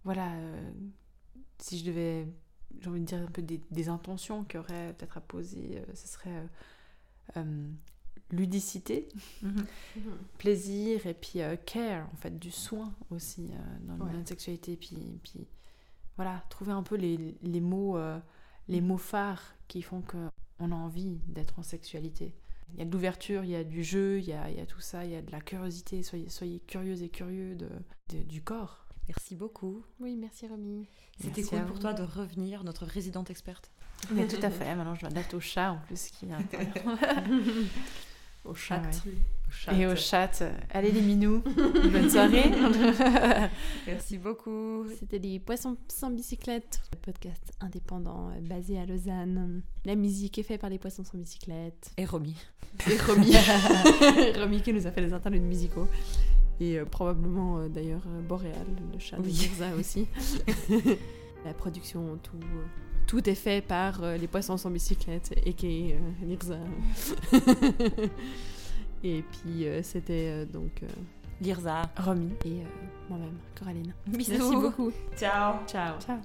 voilà, 0.06 0.32
euh, 0.36 0.70
si 1.58 1.78
je 1.78 1.84
devais, 1.84 2.26
j'ai 2.80 2.88
envie 2.88 3.00
de 3.00 3.04
dire 3.06 3.18
un 3.22 3.30
peu 3.30 3.42
des, 3.42 3.60
des 3.70 3.88
intentions 3.90 4.44
qu'il 4.44 4.56
y 4.58 4.60
aurait 4.60 4.94
peut-être 4.94 5.18
à 5.18 5.20
poser, 5.20 5.78
euh, 5.78 5.94
ce 5.94 6.08
serait 6.08 6.42
euh, 7.36 7.68
ludicité, 8.30 9.08
Mhm. 9.42 9.66
Plaisir 10.38 11.06
et 11.06 11.14
puis 11.14 11.40
care, 11.64 12.08
en 12.12 12.16
fait, 12.16 12.38
du 12.38 12.50
soin 12.50 12.94
aussi 13.10 13.50
dans, 13.82 14.04
Ouais. 14.04 14.12
notre 14.12 14.28
sexualité. 14.28 14.76
Puis, 14.76 15.20
puis 15.22 15.46
voilà, 16.16 16.44
trouver 16.50 16.72
un 16.72 16.82
peu 16.82 16.96
les, 16.96 17.36
les 17.42 17.60
mots, 17.60 17.98
les 18.68 18.80
mots 18.80 18.98
phares 18.98 19.54
qui 19.68 19.82
font 19.82 20.00
que 20.02 20.16
on 20.58 20.72
a 20.72 20.74
envie 20.74 21.18
d'être 21.28 21.58
en 21.58 21.62
sexualité. 21.62 22.34
Il 22.72 22.78
y 22.78 22.82
a 22.82 22.84
de 22.86 22.90
l'ouverture, 22.92 23.44
il 23.44 23.50
y 23.50 23.54
a 23.56 23.62
du 23.62 23.84
jeu, 23.84 24.18
il 24.18 24.24
y 24.24 24.32
a, 24.32 24.50
il 24.50 24.56
y 24.56 24.60
a 24.60 24.66
tout 24.66 24.80
ça, 24.80 25.04
il 25.04 25.12
y 25.12 25.14
a 25.14 25.22
de 25.22 25.30
la 25.30 25.40
curiosité. 25.40 26.02
Soyez, 26.02 26.28
soyez 26.28 26.60
curieux 26.60 27.00
et 27.02 27.08
curieux 27.10 27.54
de, 27.54 27.68
de- 28.10 28.22
du 28.22 28.42
corps. 28.42 28.85
Merci 29.08 29.36
beaucoup. 29.36 29.82
Oui, 30.00 30.16
merci 30.16 30.46
Romy. 30.48 30.86
C'était 31.20 31.42
cool 31.42 31.64
pour 31.64 31.76
vous. 31.76 31.82
toi 31.82 31.92
de 31.92 32.02
revenir, 32.02 32.64
notre 32.64 32.84
résidente 32.84 33.30
experte. 33.30 33.70
Mais 34.10 34.26
tout 34.26 34.42
à 34.42 34.50
fait. 34.50 34.74
Maintenant, 34.74 34.94
je 34.94 35.02
vais 35.02 35.06
adapter 35.06 35.36
au 35.36 35.40
chat 35.40 35.72
en 35.72 35.78
plus 35.78 36.10
qui 36.10 36.26
est 36.26 36.32
à 36.32 36.38
l'intérieur. 36.38 36.98
Au 38.44 38.54
chat. 38.54 38.82
Et 39.72 39.86
au 39.86 39.96
chat. 39.96 40.42
Allez 40.70 40.92
les 40.92 41.00
minous. 41.00 41.40
Bonne 41.92 42.08
soirée. 42.08 42.50
Merci 43.86 44.18
beaucoup. 44.18 44.84
C'était 44.98 45.18
les 45.18 45.40
Poissons 45.40 45.76
sans 45.88 46.10
bicyclette, 46.10 46.80
le 46.92 46.98
podcast 46.98 47.52
indépendant 47.60 48.30
basé 48.42 48.78
à 48.78 48.86
Lausanne. 48.86 49.62
La 49.84 49.96
musique 49.96 50.38
est 50.38 50.44
faite 50.44 50.60
par 50.60 50.70
les 50.70 50.78
Poissons 50.78 51.02
sans 51.02 51.18
bicyclette. 51.18 51.90
Et 51.96 52.04
Romy. 52.04 52.36
Et 52.88 52.96
Romy. 52.98 53.32
Romy 54.38 54.62
qui 54.62 54.72
nous 54.72 54.86
a 54.86 54.92
fait 54.92 55.00
les 55.00 55.12
interludes 55.12 55.42
musicaux. 55.42 55.88
Et 56.60 56.78
euh, 56.78 56.84
probablement 56.84 57.58
euh, 57.58 57.68
d'ailleurs 57.68 58.02
euh, 58.08 58.22
Boréal, 58.22 58.66
le 58.92 58.98
chat 58.98 59.16
de. 59.16 59.22
Mirza 59.22 59.74
aussi. 59.78 60.06
La 61.44 61.52
production, 61.54 62.18
tout, 62.22 62.40
tout 63.06 63.28
est 63.28 63.34
fait 63.36 63.64
par 63.64 64.00
les 64.18 64.26
Poissons 64.26 64.56
sans 64.56 64.70
bicyclette 64.70 65.32
et 65.44 65.52
qui 65.52 65.94
Mirza. 66.22 66.58
et 69.04 69.22
puis 69.22 69.64
c'était 69.82 70.44
donc 70.46 70.82
Lirza. 71.40 71.82
Romy. 71.96 72.32
et 72.46 72.62
moi-même, 73.08 73.36
Coraline. 73.56 73.94
Bisous. 74.08 74.32
Merci 74.32 74.56
beaucoup. 74.56 74.90
Ciao. 75.16 75.54
Ciao. 75.68 76.00
Ciao. 76.00 76.18